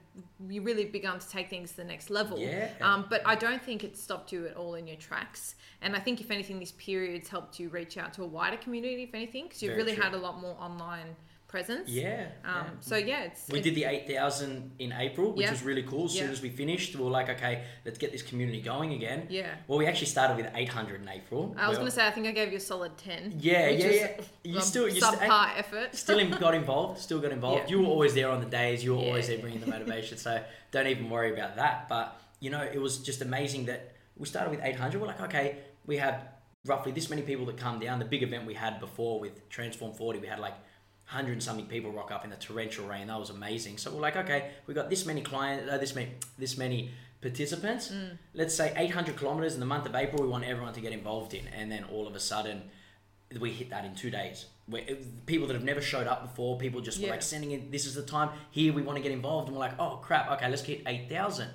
you 0.49 0.61
really 0.61 0.85
begun 0.85 1.19
to 1.19 1.29
take 1.29 1.49
things 1.49 1.71
to 1.71 1.77
the 1.77 1.83
next 1.83 2.09
level. 2.09 2.39
Yeah. 2.39 2.71
Um, 2.81 3.05
but 3.09 3.21
I 3.25 3.35
don't 3.35 3.61
think 3.61 3.83
it 3.83 3.95
stopped 3.97 4.31
you 4.31 4.47
at 4.47 4.55
all 4.55 4.73
in 4.75 4.87
your 4.87 4.97
tracks. 4.97 5.55
And 5.81 5.95
I 5.95 5.99
think, 5.99 6.21
if 6.21 6.31
anything, 6.31 6.59
this 6.59 6.71
period's 6.71 7.29
helped 7.29 7.59
you 7.59 7.69
reach 7.69 7.97
out 7.97 8.13
to 8.15 8.23
a 8.23 8.25
wider 8.27 8.57
community, 8.57 9.03
if 9.03 9.13
anything, 9.13 9.43
because 9.45 9.61
you've 9.61 9.77
really 9.77 9.93
true. 9.93 10.03
had 10.03 10.13
a 10.15 10.17
lot 10.17 10.41
more 10.41 10.55
online 10.59 11.15
presence. 11.47 11.89
yeah. 11.89 12.27
Um, 12.43 12.53
yeah. 12.55 12.63
So, 12.81 12.95
yeah, 12.97 13.23
it's. 13.23 13.47
We 13.49 13.59
it- 13.59 13.63
did 13.63 13.75
the 13.75 13.85
8,000 13.85 14.71
in 14.79 14.91
April, 14.91 15.31
which 15.31 15.45
Yeah. 15.45 15.51
was 15.51 15.63
really 15.63 15.83
cool. 15.83 16.05
As 16.05 16.13
soon 16.13 16.29
as 16.29 16.41
we 16.41 16.49
finished, 16.49 16.95
we 16.95 17.03
were 17.03 17.09
like, 17.09 17.29
okay, 17.29 17.63
let's 17.85 17.97
get 17.97 18.11
this 18.11 18.21
community 18.21 18.61
going 18.61 18.93
again. 18.93 19.27
Yeah. 19.29 19.55
Well, 19.67 19.79
we 19.79 19.85
actually 19.87 20.07
started 20.07 20.37
with 20.37 20.47
800 20.53 21.01
in 21.01 21.07
April. 21.09 21.55
I 21.57 21.69
was 21.69 21.77
Well, 21.77 21.85
going 21.85 21.91
to 21.91 21.95
say, 21.95 22.05
I 22.05 22.11
think 22.11 22.27
I 22.27 22.31
gave 22.31 22.51
you 22.51 22.57
a 22.57 22.59
solid 22.59 22.97
10. 22.97 23.37
Yeah, 23.39 23.69
yeah, 23.69 23.87
yeah. 23.89 24.21
You 24.43 24.59
still, 24.61 24.89
you 24.89 24.99
st- 25.01 25.19
subpar 25.21 25.57
effort. 25.57 25.95
still 25.95 26.29
got 26.39 26.53
involved, 26.53 26.99
still 26.99 27.19
got 27.19 27.31
involved. 27.31 27.63
Yeah. 27.69 27.77
You 27.77 27.81
were 27.83 27.87
always 27.87 28.13
there 28.13 28.29
on 28.29 28.41
the 28.41 28.49
days, 28.49 28.83
you 28.83 28.93
were 28.95 29.01
Yeah, 29.01 29.07
always 29.07 29.27
there 29.27 29.37
bringing 29.39 29.61
the 29.61 29.67
motivation. 29.67 30.17
so 30.17 30.43
don't 30.71 30.87
even 30.87 31.09
worry 31.09 31.31
about 31.33 31.55
that. 31.55 31.87
But, 31.87 32.19
you 32.41 32.49
know, 32.49 32.61
it 32.61 32.79
was 32.81 32.97
just 32.97 33.21
amazing 33.21 33.65
that 33.65 33.93
we 34.17 34.25
started 34.27 34.49
with 34.51 34.59
800. 34.63 34.99
We're 34.99 35.07
like, 35.07 35.21
okay, 35.21 35.57
we 35.85 35.97
have 35.97 36.27
roughly 36.65 36.91
this 36.91 37.09
many 37.09 37.21
people 37.21 37.45
that 37.45 37.55
come 37.57 37.79
down. 37.79 37.99
The 37.99 38.05
big 38.05 38.21
event 38.23 38.45
we 38.45 38.53
had 38.53 38.81
before 38.81 39.19
with 39.21 39.47
Transform 39.49 39.93
40, 39.93 40.19
we 40.19 40.27
had 40.27 40.39
like 40.39 40.55
100 41.09 41.31
and 41.31 41.43
something 41.43 41.65
people 41.67 41.91
rock 41.91 42.11
up 42.11 42.25
in 42.25 42.29
the 42.29 42.35
torrential 42.35 42.85
rain. 42.85 43.07
That 43.07 43.19
was 43.19 43.29
amazing. 43.29 43.77
So 43.77 43.91
we're 43.91 44.01
like, 44.01 44.17
okay, 44.17 44.51
we 44.65 44.73
got 44.73 44.89
this 44.89 45.05
many 45.05 45.21
clients, 45.21 45.71
uh, 45.71 45.77
this 45.77 45.95
many, 45.95 46.11
this 46.37 46.57
many 46.57 46.91
participants. 47.21 47.89
Mm. 47.89 48.17
Let's 48.33 48.53
say 48.53 48.73
800 48.75 49.15
kilometers 49.15 49.53
in 49.53 49.61
the 49.61 49.65
month 49.65 49.85
of 49.85 49.95
April. 49.95 50.21
We 50.21 50.27
want 50.29 50.43
everyone 50.43 50.73
to 50.73 50.81
get 50.81 50.91
involved 50.91 51.33
in, 51.33 51.47
and 51.47 51.71
then 51.71 51.85
all 51.85 52.07
of 52.07 52.15
a 52.15 52.19
sudden, 52.19 52.63
we 53.39 53.51
hit 53.51 53.69
that 53.69 53.85
in 53.85 53.95
two 53.95 54.09
days. 54.09 54.47
Where 54.65 54.81
it- 54.81 55.25
people 55.25 55.47
that 55.47 55.53
have 55.53 55.63
never 55.63 55.81
showed 55.81 56.07
up 56.07 56.23
before, 56.23 56.57
people 56.57 56.81
just 56.81 56.99
were 56.99 57.07
like 57.11 57.21
sending 57.21 57.51
in, 57.51 57.71
"This 57.71 57.85
is 57.85 57.95
the 57.95 58.03
time 58.03 58.29
here. 58.51 58.73
We 58.73 58.81
want 58.81 58.97
to 58.97 59.01
get 59.01 59.13
involved," 59.13 59.47
and 59.47 59.55
we're 59.55 59.61
like, 59.61 59.79
"Oh 59.79 59.97
crap! 60.03 60.29
Okay, 60.31 60.49
let's 60.49 60.61
get 60.61 60.83
8,000," 60.85 61.49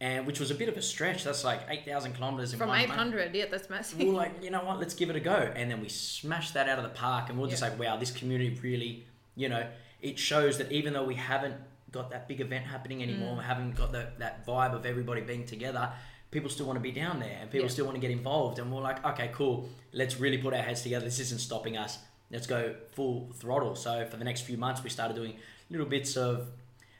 and 0.00 0.26
which 0.26 0.38
was 0.40 0.50
a 0.50 0.54
bit 0.54 0.68
of 0.68 0.76
a 0.76 0.82
stretch. 0.82 1.24
That's 1.24 1.44
like 1.44 1.60
8,000 1.68 2.12
kilometers 2.14 2.52
in 2.52 2.58
From 2.58 2.68
one 2.68 2.80
800, 2.80 3.34
yeah, 3.34 3.46
that's 3.50 3.68
massive. 3.68 3.98
We're 3.98 4.12
like, 4.12 4.42
you 4.42 4.50
know 4.50 4.64
what, 4.64 4.78
let's 4.78 4.94
give 4.94 5.10
it 5.10 5.16
a 5.16 5.20
go. 5.20 5.52
And 5.56 5.70
then 5.70 5.80
we 5.80 5.88
smashed 5.88 6.54
that 6.54 6.68
out 6.68 6.78
of 6.78 6.84
the 6.84 6.90
park. 6.90 7.30
And 7.30 7.38
we 7.38 7.46
are 7.46 7.50
just 7.50 7.62
Yeah. 7.62 7.70
like, 7.70 7.78
wow, 7.78 7.96
this 7.96 8.10
community 8.12 8.56
really, 8.62 9.04
you 9.34 9.48
know, 9.48 9.66
it 10.00 10.18
shows 10.18 10.58
that 10.58 10.70
even 10.70 10.92
though 10.92 11.04
we 11.04 11.14
haven't 11.16 11.56
got 11.90 12.10
that 12.10 12.28
big 12.28 12.40
event 12.40 12.64
happening 12.66 13.02
anymore, 13.02 13.34
Mm. 13.34 13.38
we 13.38 13.44
haven't 13.44 13.72
got 13.76 13.90
the, 13.92 14.08
that 14.18 14.46
vibe 14.46 14.74
of 14.74 14.86
everybody 14.86 15.20
being 15.22 15.44
together, 15.44 15.90
people 16.30 16.48
still 16.50 16.66
want 16.66 16.76
to 16.76 16.82
be 16.82 16.92
down 16.92 17.18
there 17.18 17.38
and 17.40 17.50
people 17.50 17.64
Yeah. 17.66 17.72
still 17.72 17.86
want 17.86 17.96
to 17.96 18.00
get 18.00 18.10
involved. 18.10 18.58
And 18.60 18.72
we're 18.72 18.82
like, 18.82 19.04
okay, 19.04 19.30
cool, 19.32 19.68
let's 19.92 20.20
really 20.20 20.38
put 20.38 20.54
our 20.54 20.62
heads 20.62 20.82
together. 20.82 21.04
This 21.04 21.18
isn't 21.18 21.40
stopping 21.40 21.76
us. 21.76 21.98
Let's 22.30 22.46
go 22.46 22.74
full 22.92 23.30
throttle. 23.34 23.74
So 23.74 24.06
for 24.06 24.16
the 24.18 24.24
next 24.24 24.42
few 24.42 24.58
months, 24.58 24.84
we 24.84 24.90
started 24.90 25.14
doing 25.14 25.34
little 25.70 25.86
bits 25.86 26.16
of 26.16 26.48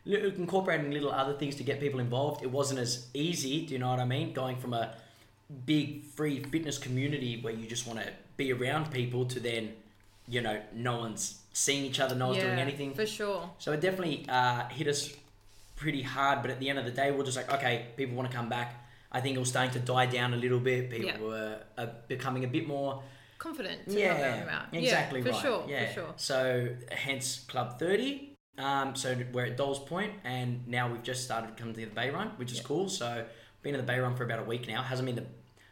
incorporating 0.09 0.91
little 0.91 1.13
other 1.13 1.35
things 1.35 1.57
to 1.57 1.63
get 1.63 1.81
people 1.81 2.01
involved. 2.01 2.43
It 2.43 2.51
wasn't 2.51 2.81
as 2.81 3.07
easy, 3.15 3.67
do 3.67 3.75
you 3.75 3.79
know 3.79 3.91
what 3.91 4.01
I 4.01 4.05
mean? 4.05 4.33
Going 4.33 4.57
from 4.57 4.73
a 4.73 4.95
big 5.67 6.05
free 6.05 6.43
fitness 6.43 6.79
community 6.79 7.41
where 7.41 7.53
you 7.53 7.67
just 7.67 7.87
want 7.87 8.01
to 8.01 8.09
be 8.37 8.53
around 8.53 8.91
people 8.91 9.25
to 9.27 9.41
then, 9.41 9.73
you 10.27 10.41
know, 10.41 10.61
no 10.75 10.99
one's 10.99 11.41
seeing 11.53 11.85
each 11.85 12.01
other, 12.01 12.15
no 12.15 12.29
one's 12.29 12.41
doing 12.41 12.59
anything. 12.59 12.95
For 12.95 13.07
sure. 13.07 13.51
So 13.59 13.73
it 13.73 13.81
definitely 13.81 14.27
uh, 14.29 14.69
hit 14.69 14.89
us 14.89 15.13
pretty 15.77 16.03
hard. 16.03 16.43
But 16.43 16.51
at 16.51 16.61
the 16.61 16.69
end 16.69 16.79
of 16.79 16.85
the 16.85 16.91
day, 16.91 17.11
we're 17.11 17.25
just 17.25 17.37
like, 17.37 17.53
okay, 17.53 17.87
people 17.97 18.17
want 18.17 18.31
to 18.31 18.37
come 18.37 18.49
back. 18.49 18.85
I 19.11 19.21
think 19.21 19.37
it 19.37 19.41
was 19.41 19.49
starting 19.49 19.73
to 19.73 19.81
die 19.81 20.07
down 20.07 20.35
a 20.35 20.37
little 20.37 20.61
bit. 20.61 20.91
People 20.91 21.09
Yeah. 21.09 21.21
were 21.21 21.59
uh, 21.79 21.87
becoming 22.09 22.45
a 22.45 22.49
bit 22.49 22.67
more 22.67 23.03
Confident 23.39 23.89
to 23.89 23.95
come 23.95 24.49
out 24.49 24.67
yeah, 24.73 24.81
exactly 24.81 25.21
yeah, 25.21 25.25
for 25.27 25.31
right. 25.31 25.43
sure, 25.43 25.65
yeah. 25.69 25.87
for 25.87 25.93
sure. 25.93 26.13
So 26.17 26.69
hence 26.91 27.45
Club 27.49 27.79
Thirty. 27.79 28.35
Um, 28.59 28.95
so 28.97 29.17
we're 29.33 29.47
at 29.47 29.57
Dolls 29.57 29.79
Point, 29.79 30.13
and 30.25 30.67
now 30.67 30.91
we've 30.91 31.03
just 31.03 31.25
started 31.25 31.57
coming 31.57 31.75
to 31.75 31.81
the 31.81 31.87
Bay 31.87 32.11
Run, 32.11 32.29
which 32.37 32.51
is 32.53 32.59
Yeah. 32.59 32.65
cool. 32.65 32.89
So 32.89 33.25
been 33.63 33.75
in 33.75 33.81
the 33.81 33.87
Bay 33.87 33.99
Run 33.99 34.17
for 34.17 34.25
about 34.25 34.41
a 34.41 34.45
week 34.45 34.67
now. 34.69 34.83
Hasn't 34.83 35.07
been 35.07 35.17
the 35.17 35.27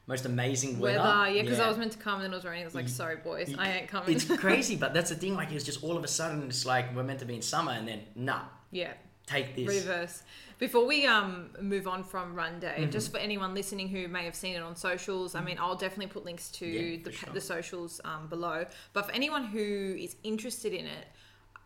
most 0.07 0.25
amazing 0.25 0.79
weather. 0.79 0.99
Weather, 1.01 1.31
yeah, 1.31 1.43
because 1.43 1.59
I 1.59 1.69
was 1.69 1.79
meant 1.79 1.93
to 1.93 1.99
come 1.99 2.15
and 2.15 2.25
then 2.25 2.33
it 2.33 2.37
was 2.37 2.45
raining. 2.45 2.63
I 2.63 2.67
was 2.67 2.75
like, 2.77 2.89
sorry, 2.89 3.17
boys, 3.17 3.53
I 3.59 3.73
ain't 3.73 3.89
coming. 3.89 4.15
It's 4.15 4.25
crazy, 4.39 4.77
but 4.77 4.95
that's 4.95 5.11
the 5.11 5.17
thing. 5.17 5.35
Like 5.35 5.51
it's 5.53 5.65
just 5.65 5.83
all 5.83 5.97
of 5.97 6.05
a 6.05 6.09
sudden, 6.09 6.45
it's 6.49 6.65
like 6.65 6.95
we're 6.95 7.03
meant 7.03 7.19
to 7.21 7.25
be 7.25 7.35
in 7.35 7.43
summer, 7.43 7.73
and 7.73 7.89
then 7.89 8.03
nah, 8.15 8.43
yeah, 8.71 8.93
take 9.27 9.57
this. 9.57 9.67
reverse. 9.69 10.23
Before 10.59 10.87
we 10.87 11.07
um 11.07 11.51
move 11.61 11.87
on 11.89 12.03
from 12.05 12.35
Run 12.37 12.61
Day, 12.61 12.77
Mhm. 12.79 12.93
just 12.93 13.11
for 13.11 13.19
anyone 13.19 13.53
listening 13.55 13.89
who 13.89 14.07
may 14.09 14.25
have 14.25 14.35
seen 14.37 14.55
it 14.55 14.63
on 14.63 14.77
socials, 14.77 15.35
I 15.35 15.43
mean, 15.43 15.59
I'll 15.59 15.75
definitely 15.77 16.07
put 16.13 16.25
links 16.25 16.51
to 16.53 16.67
Yeah, 16.67 16.99
the, 17.05 17.13
sure. 17.13 17.33
the 17.35 17.41
socials 17.41 18.01
um, 18.05 18.29
below. 18.29 18.65
But 18.95 19.07
for 19.07 19.13
anyone 19.13 19.45
who 19.47 19.97
is 19.99 20.17
interested 20.23 20.73
in 20.73 20.87
it, 20.87 21.07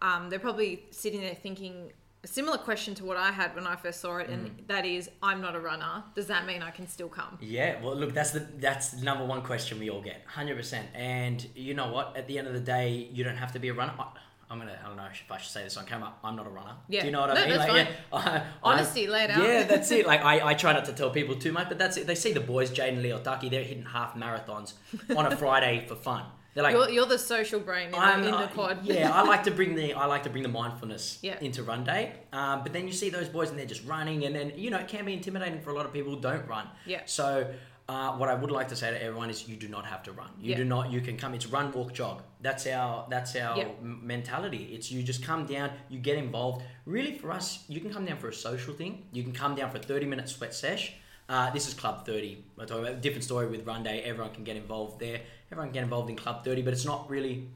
um, 0.03 0.31
they're 0.31 0.39
probably 0.39 0.85
sitting 0.91 1.21
there 1.21 1.35
thinking 1.35 1.93
a 2.23 2.27
similar 2.27 2.59
question 2.59 2.95
to 2.97 3.05
what 3.05 3.17
I 3.17 3.31
had 3.31 3.55
when 3.55 3.67
I 3.67 3.77
first 3.77 4.01
saw 4.01 4.19
it, 4.19 4.29
and 4.29 4.49
Mm. 4.49 4.67
that 4.67 4.85
is, 4.85 5.09
I'm 5.23 5.41
not 5.41 5.55
a 5.57 5.61
runner. 5.61 6.05
Does 6.15 6.27
that 6.27 6.45
mean 6.47 6.63
I 6.63 6.71
can 6.71 6.87
still 6.87 7.09
come? 7.09 7.39
Yeah, 7.41 7.81
well, 7.83 7.97
look, 7.97 8.13
that's 8.13 8.33
the 8.33 8.41
that's 8.59 8.91
the 8.91 9.03
number 9.05 9.25
one 9.25 9.41
question 9.43 9.79
we 9.79 9.89
all 9.89 10.03
get, 10.03 10.23
hundred 10.27 10.57
percent. 10.57 10.87
And 10.95 11.47
you 11.55 11.73
know 11.75 11.91
what? 11.93 12.17
At 12.17 12.27
the 12.29 12.37
end 12.39 12.47
of 12.47 12.53
the 12.53 12.61
day, 12.61 13.09
you 13.13 13.25
don't 13.25 13.39
have 13.39 13.53
to 13.53 13.59
be 13.59 13.69
a 13.69 13.75
runner. 13.75 13.95
I, 13.99 14.07
I'm 14.51 14.59
gonna, 14.59 14.77
I 14.85 14.89
don't 14.89 14.97
know 14.99 15.07
if 15.11 15.23
I 15.31 15.39
should 15.39 15.51
say 15.53 15.63
this 15.63 15.77
on 15.79 15.87
camera. 15.87 16.13
I'm 16.25 16.35
not 16.37 16.47
a 16.47 16.51
runner. 16.51 16.75
Yeah. 16.89 17.01
Do 17.03 17.07
you 17.07 17.13
know 17.13 17.21
what 17.21 17.31
I 17.31 17.35
No, 17.35 17.41
mean? 17.43 17.51
that's 17.57 17.71
like, 17.71 17.89
yeah, 17.89 17.95
I- 18.13 18.37
I- 18.39 18.43
Honesty, 18.65 19.07
out. 19.09 19.29
Yeah, 19.31 19.63
that's 19.63 19.91
it. 19.93 20.07
Like, 20.13 20.23
I, 20.25 20.49
I 20.49 20.55
try 20.55 20.73
not 20.73 20.85
to 20.87 20.93
tell 20.93 21.09
people 21.11 21.37
too 21.37 21.53
much, 21.53 21.69
but 21.69 21.79
that's 21.79 21.97
it. 21.97 22.07
They 22.09 22.17
see 22.17 22.33
the 22.33 22.41
boys, 22.41 22.71
Jaden 22.73 23.01
Leotaki, 23.01 23.49
they're 23.49 23.63
hitting 23.63 23.85
half 23.85 24.15
marathons 24.17 24.73
on 25.17 25.25
a 25.33 25.37
Friday 25.43 25.85
for 25.89 25.95
fun. 25.95 26.25
They're 26.55 26.65
like, 26.65 26.75
you're, 26.75 26.91
you're 26.91 27.07
the 27.07 27.19
social 27.19 27.61
brain 27.61 27.87
in, 27.87 27.93
the, 27.93 28.29
in 28.29 28.35
uh, 28.35 28.41
the 28.43 28.49
quad. 28.49 28.79
yeah, 28.85 29.11
I 29.13 29.23
like 29.33 29.45
to 29.45 29.51
bring 29.53 29.75
the 29.77 29.95
I 29.95 30.07
like 30.07 30.25
to 30.25 30.31
bring 30.31 30.43
the 30.43 30.49
mindfulness 30.49 31.19
Yeah. 31.23 31.39
into 31.41 31.63
run 31.63 31.85
day. 31.85 32.13
Um, 32.33 32.63
but 32.65 32.73
then 32.73 32.87
you 32.87 32.93
see 32.93 33.09
those 33.11 33.29
boys 33.29 33.51
and 33.51 33.59
they're 33.59 33.67
just 33.67 33.85
running, 33.87 34.25
and 34.25 34.35
then 34.35 34.53
you 34.57 34.71
know 34.71 34.79
it 34.79 34.89
can 34.89 35.05
be 35.05 35.13
intimidating 35.13 35.61
for 35.61 35.71
a 35.71 35.75
lot 35.75 35.87
of 35.87 35.93
people 35.93 36.15
who 36.15 36.21
don't 36.21 36.47
run. 36.49 36.67
Yeah. 36.87 37.03
So 37.07 37.53
uh, 37.89 38.13
what 38.13 38.29
I 38.29 38.35
would 38.35 38.51
like 38.51 38.69
to 38.69 38.77
say 38.77 38.91
to 38.91 39.03
everyone 39.03 39.31
is 39.31 39.49
you 39.49 39.57
do 39.57 39.69
not 39.69 39.85
have 39.87 40.03
to 40.05 40.13
run. 40.13 40.31
You 40.41 40.51
Yeah. 40.51 40.57
do 40.59 40.65
not. 40.65 40.91
You 40.91 41.01
can 41.01 41.17
come. 41.17 41.35
It's 41.35 41.47
run, 41.47 41.71
walk, 41.73 41.93
jog. 41.93 42.23
That's 42.41 42.67
our 42.67 43.07
that's 43.09 43.37
our 43.37 43.57
Yeah. 43.57 43.69
m- 43.81 44.01
mentality. 44.03 44.71
It's 44.75 44.91
you 44.91 45.03
just 45.05 45.23
come 45.25 45.47
down, 45.47 45.71
you 45.89 45.99
get 46.01 46.17
involved. 46.19 46.65
Really, 46.85 47.17
for 47.17 47.31
us, 47.31 47.65
you 47.69 47.81
can 47.81 47.93
come 47.93 48.05
down 48.05 48.19
for 48.19 48.29
a 48.29 48.35
social 48.35 48.75
thing. 48.75 49.05
You 49.13 49.23
can 49.23 49.33
come 49.33 49.55
down 49.55 49.71
for 49.71 49.79
a 49.79 49.83
thirty 49.83 50.07
minute 50.07 50.29
sweat 50.29 50.53
sesh. 50.55 50.95
Uh, 51.31 51.49
this 51.51 51.69
is 51.69 51.75
Club 51.75 52.05
30. 52.05 52.43
We're 52.57 52.67
talking 52.67 52.83
about 52.83 52.97
a 52.97 53.01
different 53.01 53.23
story 53.23 53.47
with 53.47 53.65
Run 53.65 53.85
Day. 53.85 54.03
Everyone 54.03 54.35
can 54.35 54.43
get 54.43 54.57
involved 54.57 54.99
there. 54.99 55.21
Everyone 55.53 55.69
can 55.69 55.75
get 55.75 55.85
involved 55.85 56.11
in 56.11 56.17
Club 56.17 56.45
30, 56.45 56.63
but 56.63 56.73
it's 56.73 56.85
not 56.85 57.09
really 57.09 57.47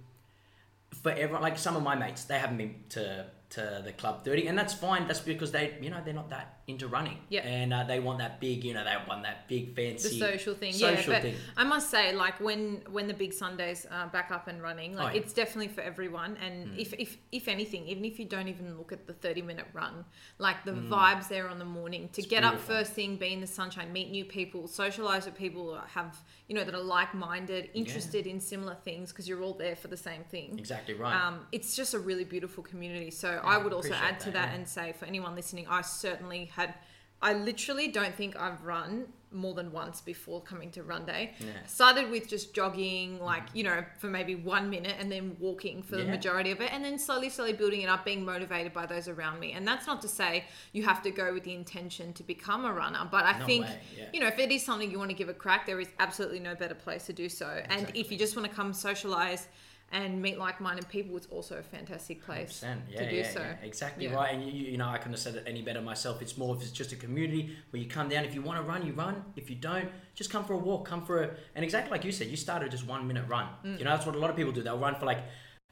for 1.02 1.10
everyone. 1.10 1.42
Like 1.42 1.58
some 1.58 1.74
of 1.74 1.82
my 1.82 1.96
mates, 1.96 2.22
they 2.22 2.38
haven't 2.38 2.58
been 2.58 2.76
to 2.90 3.26
to 3.50 3.82
the 3.84 3.90
Club 3.90 4.24
30, 4.24 4.46
and 4.46 4.56
that's 4.56 4.74
fine. 4.74 5.08
That's 5.08 5.18
because 5.18 5.50
they, 5.50 5.76
you 5.80 5.90
know, 5.90 6.00
they're 6.04 6.14
not 6.14 6.30
that 6.30 6.53
into 6.66 6.88
running. 6.88 7.18
Yeah. 7.28 7.42
And 7.42 7.75
uh, 7.75 7.85
they 7.85 8.00
want 8.00 8.21
that 8.21 8.40
big, 8.40 8.64
you 8.64 8.73
know, 8.73 8.85
they 8.85 8.97
want 9.06 9.23
that 9.25 9.47
big 9.49 9.75
the 9.75 9.90
fancy 9.90 10.18
social 10.18 10.54
thing 10.54 10.73
social 10.73 11.12
yeah 11.12 11.18
but 11.18 11.23
thing. 11.23 11.35
i 11.59 11.64
must 11.64 11.90
say 11.90 12.14
like 12.14 12.40
when 12.40 12.80
when 12.90 13.06
the 13.06 13.12
big 13.12 13.33
sundays 13.35 13.87
are 13.90 14.06
back 14.09 14.30
up 14.30 14.49
and 14.49 14.62
running 14.62 14.94
like 14.94 15.11
Oh, 15.11 15.14
yeah. 15.14 15.21
it's 15.21 15.33
definitely 15.35 15.68
for 15.68 15.83
everyone 15.83 16.37
and 16.42 16.54
Mm. 16.68 16.78
if, 16.78 16.94
if 16.94 17.18
if 17.33 17.49
anything 17.49 17.87
even 17.87 18.04
if 18.06 18.18
you 18.18 18.25
don't 18.25 18.49
even 18.49 18.78
look 18.78 18.92
at 18.92 19.06
the 19.06 19.12
30 19.12 19.42
minute 19.42 19.66
run 19.75 20.04
like 20.38 20.64
the 20.64 20.71
Mm. 20.73 20.88
vibes 20.88 21.28
there 21.28 21.49
on 21.49 21.59
the 21.59 21.64
morning 21.66 22.09
to 22.14 22.21
It's 22.23 22.30
get 22.30 22.44
up 22.44 22.59
first 22.59 22.92
thing 22.92 23.16
be 23.16 23.33
in 23.35 23.40
the 23.42 23.47
sunshine 23.47 23.92
meet 23.92 24.11
new 24.11 24.25
people 24.25 24.66
socialize 24.66 25.26
with 25.26 25.35
people 25.37 25.75
that 25.75 25.88
have 25.88 26.16
you 26.49 26.54
know 26.54 26.64
that 26.64 26.75
are 26.75 26.80
like-minded 26.83 27.68
interested 27.75 28.26
in 28.26 28.40
similar 28.40 28.75
things 28.85 29.11
because 29.12 29.28
you're 29.28 29.42
all 29.42 29.54
there 29.54 29.76
for 29.76 29.88
the 29.88 29.97
same 29.97 30.25
thing 30.25 30.59
Exactly 30.59 30.94
right. 30.94 31.14
um, 31.14 31.40
it's 31.52 31.76
just 31.76 31.92
a 31.94 31.99
really 31.99 32.25
beautiful 32.25 32.62
community. 32.64 33.11
So 33.11 33.40
I 33.44 33.59
would 33.59 33.73
also 33.73 33.92
add 33.92 34.18
to 34.21 34.26
that, 34.26 34.33
that 34.35 34.49
yeah. 34.50 34.54
and 34.56 34.68
say 34.68 34.92
for 34.99 35.04
anyone 35.06 35.35
listening, 35.35 35.66
I 35.68 35.83
certainly 35.83 36.47
had. 36.54 36.75
I 37.23 37.32
literally 37.32 37.88
don't 37.88 38.14
think 38.14 38.37
I've 38.37 38.62
run 38.64 39.06
more 39.34 39.54
than 39.54 39.73
once 39.73 40.00
before 40.00 40.40
coming 40.40 40.70
to 40.70 40.82
run 40.82 41.04
day. 41.04 41.34
Yeah. 41.40 41.46
Started 41.66 42.11
with 42.11 42.28
just 42.28 42.54
jogging, 42.54 43.20
like 43.20 43.42
you 43.52 43.64
know, 43.64 43.84
for 43.99 44.06
maybe 44.06 44.34
one 44.34 44.70
minute, 44.70 44.96
and 44.99 45.11
then 45.11 45.37
walking 45.40 45.82
for 45.82 45.96
the 45.96 46.04
majority 46.04 46.50
of 46.50 46.61
it, 46.61 46.73
and 46.73 46.84
then 46.84 46.99
slowly, 46.99 47.28
slowly 47.28 47.52
building 47.52 47.82
it 47.82 47.88
up, 47.88 48.04
being 48.04 48.25
motivated 48.25 48.73
by 48.73 48.87
those 48.87 49.08
around 49.08 49.40
me. 49.40 49.52
And 49.52 49.66
that's 49.66 49.87
not 49.87 50.00
to 50.02 50.08
say 50.08 50.44
you 50.73 50.84
have 50.84 51.02
to 51.02 51.11
go 51.11 51.32
with 51.32 51.44
the 51.44 51.54
intention 51.54 52.12
to 52.14 52.23
become 52.23 52.64
a 52.64 52.73
runner, 52.73 53.06
but 53.11 53.25
I 53.25 53.38
No 53.38 53.46
think 53.46 53.66
yeah. 53.96 54.06
you 54.12 54.20
know 54.20 54.28
if 54.28 54.38
it 54.38 54.50
is 54.50 54.64
something 54.64 54.90
you 54.90 54.99
want 54.99 55.11
to 55.11 55.16
give 55.16 55.28
a 55.28 55.34
crack, 55.34 55.66
there 55.66 55.80
is 55.80 55.88
absolutely 55.99 56.40
no 56.40 56.54
better 56.54 56.75
place 56.75 57.06
to 57.06 57.12
do 57.12 57.28
so. 57.28 57.62
And 57.68 57.90
if 57.94 58.12
you 58.12 58.18
just 58.18 58.37
want 58.37 58.49
to 58.49 58.54
come 58.54 58.73
socialize 58.73 59.49
and 59.94 60.20
meet 60.20 60.38
like-minded 60.38 60.88
people, 60.88 61.16
it's 61.16 61.28
also 61.28 61.56
a 61.56 61.62
fantastic 61.62 62.22
place 62.24 62.64
100%. 62.66 62.76
Yeah, 62.90 62.98
to 62.98 63.10
do 63.10 63.16
yeah, 63.16 63.30
so. 63.30 63.38
yeah. 63.38 63.54
Exactly 63.62 64.08
right. 64.08 64.34
And 64.34 64.42
you, 64.42 64.72
you 64.72 64.76
know, 64.76 64.88
I 64.88 64.98
couldn't 64.98 65.12
have 65.12 65.20
said 65.20 65.36
it 65.36 65.44
any 65.46 65.62
better 65.62 65.80
myself. 65.80 66.20
It's 66.20 66.36
more 66.36 66.54
if 66.56 66.62
it's 66.62 66.72
just 66.72 66.92
a 66.92 66.96
community 66.96 67.56
where 67.70 67.80
you 67.80 67.88
come 67.88 68.08
down. 68.08 68.24
If 68.24 68.34
you 68.34 68.42
want 68.42 68.58
to 68.58 68.64
run, 68.64 68.84
you 68.84 68.92
run. 68.92 69.24
If 69.36 69.48
you 69.48 69.56
don't, 69.56 69.88
just 70.16 70.30
come 70.30 70.44
for 70.44 70.54
a 70.54 70.58
walk. 70.58 70.84
Come 70.84 71.06
for 71.06 71.22
a 71.22 71.30
and 71.54 71.64
exactly 71.64 71.92
like 71.92 72.04
you 72.04 72.10
said, 72.10 72.26
you 72.26 72.36
started 72.36 72.72
just 72.72 72.86
one 72.88 73.06
minute 73.06 73.24
run. 73.28 73.46
Mm. 73.64 73.78
You 73.78 73.84
know, 73.84 73.92
that's 73.92 74.04
what 74.04 74.16
a 74.16 74.18
lot 74.18 74.30
of 74.30 74.36
people 74.36 74.52
do. 74.52 74.62
They'll 74.62 74.78
run 74.78 74.96
for 74.96 75.06
like 75.06 75.22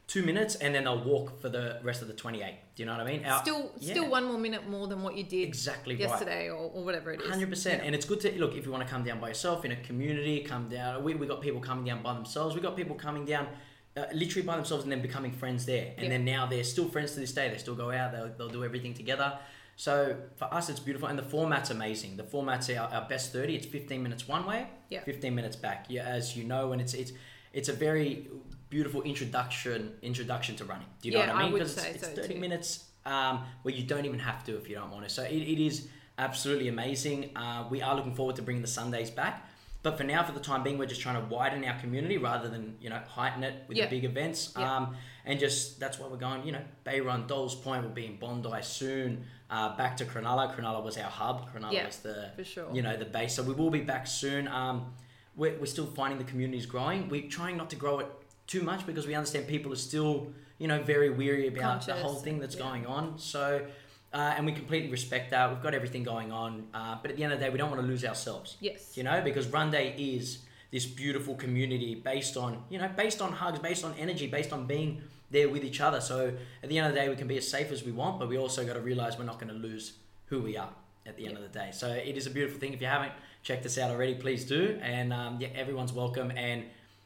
two 0.06 0.22
minutes 0.22 0.54
and 0.56 0.74
then 0.74 0.84
they'll 0.84 1.02
walk 1.02 1.40
for 1.40 1.48
the 1.48 1.80
rest 1.82 2.00
of 2.00 2.06
the 2.06 2.14
twenty 2.14 2.42
eight. 2.42 2.58
Do 2.76 2.84
you 2.84 2.86
know 2.86 2.92
what 2.96 3.00
I 3.06 3.10
mean? 3.10 3.24
Our- 3.24 3.40
Still, 3.42 3.72
yeah. 3.80 3.94
still 3.94 4.08
one 4.08 4.24
more 4.24 4.38
minute 4.38 4.68
more 4.68 4.86
than 4.86 5.02
what 5.02 5.16
you 5.16 5.24
did 5.24 5.48
exactly 5.48 5.94
right. 5.94 6.00
yesterday 6.08 6.48
or, 6.48 6.70
or 6.70 6.84
whatever 6.84 7.12
it 7.12 7.20
is. 7.20 7.28
Hundred 7.28 7.50
percent, 7.50 7.80
Yeah. 7.80 7.86
and 7.86 7.94
it's 7.94 8.06
good 8.06 8.20
to 8.20 8.38
look 8.38 8.56
if 8.56 8.64
you 8.64 8.70
want 8.70 8.86
to 8.86 8.90
come 8.92 9.02
down 9.02 9.18
by 9.18 9.28
yourself 9.28 9.64
in 9.64 9.72
a 9.72 9.76
community. 9.76 10.40
Come 10.44 10.68
down. 10.68 11.02
We 11.02 11.14
we 11.14 11.26
got 11.26 11.40
people 11.40 11.60
coming 11.60 11.84
down 11.84 12.02
by 12.02 12.14
themselves. 12.14 12.54
We 12.54 12.60
got 12.60 12.76
people 12.76 12.94
coming 12.94 13.24
down. 13.24 13.48
Uh, 13.94 14.04
literally 14.14 14.46
by 14.46 14.56
themselves 14.56 14.84
and 14.84 14.90
then 14.92 15.02
becoming 15.02 15.30
friends 15.32 15.66
there. 15.66 15.92
And 15.98 16.04
Yeah. 16.04 16.08
then 16.08 16.24
now 16.24 16.46
they're 16.46 16.64
still 16.64 16.88
friends 16.88 17.12
to 17.12 17.20
this 17.20 17.32
day. 17.32 17.50
They 17.50 17.58
still 17.58 17.74
go 17.74 17.90
out. 17.90 18.12
They'll, 18.12 18.32
they'll 18.38 18.48
do 18.48 18.64
everything 18.64 18.94
together. 18.94 19.38
So 19.76 20.16
for 20.36 20.46
us 20.52 20.70
it's 20.70 20.80
beautiful. 20.80 21.08
And 21.08 21.18
the 21.18 21.22
format's 21.22 21.68
amazing. 21.70 22.16
The 22.16 22.24
format's 22.24 22.70
our, 22.70 22.88
our 22.88 23.06
best 23.06 23.32
30 23.34 23.54
it's 23.54 23.66
15 23.66 24.02
minutes 24.02 24.26
one 24.26 24.46
way 24.46 24.66
Yeah. 24.88 25.02
15 25.04 25.34
minutes 25.34 25.56
back. 25.56 25.86
Yeah 25.90 26.04
as 26.04 26.34
you 26.36 26.44
know 26.44 26.72
and 26.72 26.80
it's 26.80 26.94
it's 26.94 27.12
it's 27.52 27.68
a 27.68 27.74
very 27.74 28.28
beautiful 28.70 29.02
introduction 29.02 29.92
introduction 30.00 30.56
to 30.56 30.64
running. 30.64 30.86
Do 31.02 31.10
you 31.10 31.18
Yeah, 31.18 31.26
know 31.26 31.32
what 31.34 31.42
i 31.42 31.46
I 31.46 31.50
mean? 31.50 31.52
Because 31.58 31.76
it's, 31.76 31.86
it's 31.86 32.06
so 32.08 32.14
30 32.14 32.34
too. 32.34 32.40
minutes 32.40 32.84
um, 33.04 33.44
where 33.62 33.74
you 33.74 33.82
don't 33.82 34.06
even 34.06 34.20
have 34.20 34.42
to 34.44 34.56
if 34.56 34.68
you 34.70 34.76
don't 34.76 34.90
want 34.90 35.04
to 35.06 35.10
so 35.10 35.22
it, 35.24 35.32
it 35.54 35.60
is 35.62 35.88
absolutely 36.18 36.68
amazing. 36.68 37.36
Uh, 37.36 37.66
we 37.68 37.82
are 37.82 37.94
looking 37.94 38.14
forward 38.14 38.36
to 38.36 38.42
bringing 38.42 38.62
the 38.62 38.68
sundays 38.68 39.10
back 39.10 39.46
but 39.82 39.98
for 39.98 40.04
now 40.04 40.22
for 40.22 40.32
the 40.32 40.40
time 40.40 40.62
being 40.62 40.78
we're 40.78 40.86
just 40.86 41.00
trying 41.00 41.20
to 41.20 41.34
widen 41.34 41.64
our 41.64 41.78
community 41.80 42.16
rather 42.18 42.48
than 42.48 42.76
you 42.80 42.88
know 42.90 43.00
heighten 43.08 43.42
it 43.42 43.64
with 43.68 43.76
Yeah. 43.76 43.86
the 43.86 43.90
big 43.96 44.04
events. 44.04 44.52
Yeah. 44.56 44.76
um, 44.76 44.96
and 45.24 45.38
just 45.38 45.78
that's 45.80 45.98
why 45.98 46.06
we're 46.08 46.16
going 46.16 46.44
you 46.44 46.52
know 46.52 46.62
bay 46.84 47.00
run 47.00 47.26
dolls 47.26 47.54
point 47.54 47.82
will 47.82 47.90
be 47.90 48.06
in 48.06 48.16
bondi 48.18 48.62
soon. 48.62 49.24
Uh, 49.50 49.76
back 49.76 49.96
to 49.98 50.04
cronulla. 50.06 50.54
Cronulla 50.54 50.82
was 50.82 50.96
our 50.96 51.10
hub. 51.10 51.52
Cronulla 51.52 51.72
Yeah, 51.72 51.86
was 51.86 51.98
the 51.98 52.44
sure. 52.44 52.68
you 52.72 52.82
know 52.82 52.96
the 52.96 53.04
base. 53.04 53.34
So 53.34 53.42
we 53.42 53.52
will 53.52 53.70
be 53.70 53.80
back 53.80 54.06
soon. 54.06 54.48
Um, 54.48 54.94
we're, 55.36 55.58
we're 55.58 55.66
still 55.66 55.86
finding 55.86 56.18
the 56.18 56.24
community 56.24 56.58
is 56.58 56.66
growing. 56.66 57.08
We're 57.08 57.28
trying 57.28 57.56
not 57.56 57.70
to 57.70 57.76
grow 57.76 57.98
it 58.00 58.06
too 58.46 58.62
much 58.62 58.86
because 58.86 59.06
we 59.06 59.14
understand 59.14 59.48
people 59.48 59.72
are 59.72 59.76
still 59.76 60.32
you 60.58 60.68
know 60.68 60.82
very 60.82 61.10
weary 61.10 61.48
about 61.48 61.84
the 61.86 61.94
whole 61.94 62.14
thing 62.14 62.38
that's 62.38 62.54
yeah. 62.56 62.62
going 62.62 62.86
on. 62.86 63.18
So 63.18 63.66
uh, 64.12 64.34
and 64.36 64.44
we 64.44 64.52
completely 64.52 64.90
respect 64.90 65.30
that. 65.30 65.50
We've 65.50 65.62
got 65.62 65.74
everything 65.74 66.02
going 66.02 66.32
on. 66.32 66.66
Uh, 66.74 66.96
but 67.00 67.10
at 67.10 67.16
the 67.16 67.24
end 67.24 67.32
of 67.32 67.38
the 67.38 67.46
day 67.46 67.50
we 67.50 67.58
don't 67.58 67.70
want 67.70 67.80
to 67.80 67.86
lose 67.86 68.04
ourselves. 68.04 68.56
Yes. 68.60 68.96
you 68.96 69.02
know 69.02 69.20
because 69.22 69.46
run 69.48 69.70
day 69.70 69.94
is 69.96 70.38
this 70.70 70.86
beautiful 70.86 71.34
community 71.34 71.94
based 71.94 72.36
on 72.36 72.62
you 72.70 72.78
know 72.78 72.88
based 72.96 73.20
on 73.20 73.32
hugs 73.32 73.58
based 73.58 73.84
on 73.84 73.94
energy 73.98 74.26
based 74.26 74.52
on 74.52 74.66
being 74.66 75.02
there 75.30 75.48
with 75.48 75.64
each 75.64 75.80
other. 75.80 76.00
So 76.00 76.32
at 76.62 76.68
the 76.68 76.78
end 76.78 76.88
of 76.88 76.94
the 76.94 77.00
day 77.00 77.08
we 77.08 77.16
can 77.16 77.28
be 77.28 77.38
as 77.38 77.48
safe 77.48 77.72
as 77.72 77.84
we 77.84 77.92
want 77.92 78.18
but 78.18 78.28
we 78.28 78.36
also 78.36 78.64
got 78.66 78.74
to 78.74 78.80
realize 78.80 79.18
we're 79.18 79.24
not 79.24 79.40
going 79.40 79.52
to 79.52 79.58
lose 79.58 79.94
who 80.26 80.40
we 80.40 80.56
are 80.56 80.70
at 81.06 81.16
the 81.16 81.26
end 81.26 81.36
of 81.36 81.42
the 81.42 81.48
day. 81.48 81.70
So 81.72 81.88
it 81.88 82.16
is 82.16 82.26
a 82.26 82.30
beautiful 82.30 82.60
thing. 82.60 82.72
If 82.72 82.80
you 82.80 82.86
haven't 82.86 83.12
checked 83.42 83.66
us 83.66 83.78
out 83.78 83.90
already 83.90 84.14
please 84.14 84.44
do. 84.44 84.78
And 84.82 85.12
um, 85.12 85.38
yeah 85.40 85.48
everyone's 85.54 85.92
welcome. 85.92 86.30
And 86.36 86.64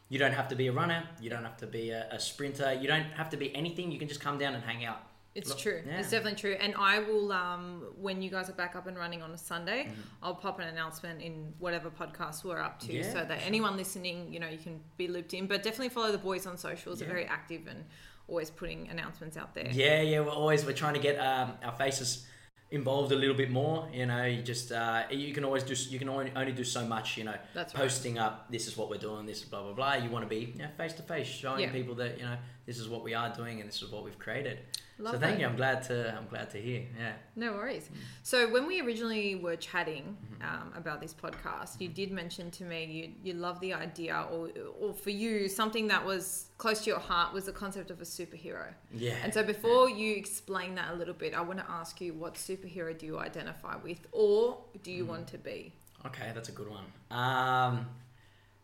you 0.09 0.19
don't 0.19 0.33
have 0.33 0.47
to 0.49 0.55
be 0.55 0.67
a 0.67 0.71
runner. 0.71 1.03
You 1.21 1.29
don't 1.29 1.43
have 1.43 1.57
to 1.57 1.67
be 1.67 1.89
a, 1.89 2.07
a 2.11 2.19
sprinter. 2.19 2.73
You 2.73 2.87
don't 2.87 3.11
have 3.15 3.29
to 3.31 3.37
be 3.37 3.53
anything. 3.55 3.91
You 3.91 3.99
can 3.99 4.07
just 4.07 4.21
come 4.21 4.37
down 4.37 4.55
and 4.55 4.63
hang 4.63 4.85
out 4.85 5.01
It's 5.37 5.49
Look, 5.49 5.59
true. 5.59 5.81
yeah. 5.85 5.99
It's 5.99 6.09
definitely 6.09 6.39
true. 6.39 6.55
And 6.59 6.73
I 6.79 6.97
will, 6.99 7.31
um, 7.31 7.83
when 8.01 8.23
you 8.23 8.31
guys 8.31 8.49
are 8.49 8.53
back 8.63 8.75
up 8.75 8.87
and 8.87 8.97
running 8.97 9.21
on 9.21 9.31
a 9.31 9.37
Sunday, 9.37 9.81
Mm-hmm. 9.85 10.01
I'll 10.23 10.33
pop 10.35 10.59
an 10.59 10.67
announcement 10.67 11.21
in 11.21 11.53
whatever 11.59 11.89
podcast 11.91 12.43
we're 12.43 12.59
up 12.59 12.79
to, 12.81 12.91
Yeah, 12.93 13.03
so 13.03 13.19
that 13.23 13.39
for 13.41 13.45
anyone 13.45 13.77
listening, 13.77 14.33
you 14.33 14.39
know, 14.39 14.47
you 14.47 14.57
can 14.57 14.79
be 14.97 15.07
looped 15.07 15.33
in. 15.35 15.45
But 15.45 15.61
definitely 15.61 15.89
follow 15.89 16.11
the 16.11 16.17
boys 16.17 16.47
on 16.47 16.57
socials. 16.57 16.99
They're 16.99 17.07
very 17.07 17.25
active 17.25 17.67
and 17.67 17.85
always 18.27 18.49
putting 18.49 18.89
announcements 18.89 19.37
out 19.37 19.53
there. 19.53 19.69
Yeah, 19.71 20.01
yeah, 20.01 20.21
we're 20.21 20.29
always 20.31 20.65
we're 20.65 20.73
trying 20.73 20.95
to 20.95 20.99
get 20.99 21.17
um, 21.19 21.53
our 21.63 21.71
faces 21.71 22.25
involved 22.71 23.11
a 23.11 23.15
little 23.15 23.35
bit 23.43 23.51
more. 23.51 23.87
You 23.93 24.07
know, 24.07 24.23
you 24.25 24.41
just 24.41 24.71
uh, 24.71 25.03
you 25.11 25.33
can 25.35 25.45
always 25.45 25.63
do 25.63 25.73
you 25.93 25.99
can 25.99 26.09
only, 26.09 26.31
only 26.35 26.51
do 26.51 26.63
so 26.63 26.83
much. 26.85 27.15
You 27.15 27.25
know, 27.25 27.35
That's 27.53 27.73
right. 27.75 27.83
posting 27.83 28.17
up 28.17 28.51
this 28.51 28.67
is 28.67 28.75
what 28.75 28.89
we're 28.89 28.97
doing, 29.09 29.25
this 29.27 29.37
is 29.43 29.45
blah 29.45 29.61
blah 29.61 29.73
blah. 29.73 29.93
You 30.03 30.09
want 30.09 30.25
to 30.25 30.29
be 30.29 30.51
you 30.55 30.63
know 30.63 30.69
face 30.77 30.93
to 30.93 31.03
face, 31.03 31.27
showing 31.27 31.61
Yeah. 31.61 31.71
people 31.71 31.93
that 31.95 32.17
you 32.17 32.23
know 32.25 32.37
this 32.65 32.79
is 32.79 32.89
what 32.89 33.03
we 33.03 33.13
are 33.13 33.29
doing 33.33 33.59
and 33.61 33.69
this 33.69 33.81
is 33.83 33.89
what 33.91 34.03
we've 34.03 34.19
created. 34.19 34.57
Love 34.99 35.13
so 35.15 35.19
thank 35.19 35.39
you. 35.39 35.45
I'm 35.45 35.55
glad 35.55 35.83
to 35.83 36.15
I'm 36.17 36.27
glad 36.27 36.49
to 36.51 36.57
hear. 36.59 36.83
Yeah. 36.99 37.13
No 37.35 37.53
worries. 37.53 37.83
Mm. 37.83 37.97
So 38.23 38.49
when 38.51 38.65
we 38.65 38.81
originally 38.81 39.35
were 39.35 39.55
chatting 39.55 40.17
Mm-hmm. 40.17 40.43
um, 40.61 40.73
about 40.75 41.01
this 41.01 41.13
podcast, 41.13 41.79
you 41.81 41.87
did 41.87 42.11
mention 42.11 42.49
to 42.51 42.63
me 42.63 42.85
you 42.85 43.11
you 43.23 43.33
love 43.39 43.59
the 43.59 43.73
idea, 43.73 44.25
or 44.31 44.49
or 44.81 44.93
for 44.93 45.09
you 45.11 45.47
something 45.49 45.87
that 45.87 46.03
was 46.05 46.47
close 46.57 46.83
to 46.83 46.89
your 46.89 46.99
heart 46.99 47.33
was 47.33 47.45
the 47.45 47.51
concept 47.51 47.91
of 47.91 48.01
a 48.01 48.05
superhero. 48.05 48.67
Yeah. 48.93 49.15
And 49.23 49.33
so 49.33 49.43
before 49.43 49.89
you 49.89 50.15
explain 50.15 50.75
that 50.75 50.91
a 50.93 50.95
little 50.95 51.13
bit, 51.13 51.33
I 51.35 51.41
want 51.41 51.59
to 51.59 51.65
ask 51.69 52.01
you 52.01 52.13
what 52.13 52.33
superhero 52.35 52.97
do 52.97 53.05
you 53.05 53.19
identify 53.19 53.75
with, 53.77 54.01
or 54.11 54.57
do 54.83 54.89
Mm. 54.91 54.95
you 54.97 55.05
want 55.05 55.27
to 55.27 55.37
be? 55.37 55.73
Okay, 56.05 56.31
that's 56.33 56.49
a 56.49 56.51
good 56.53 56.69
one. 56.69 56.85
Um, 57.11 57.87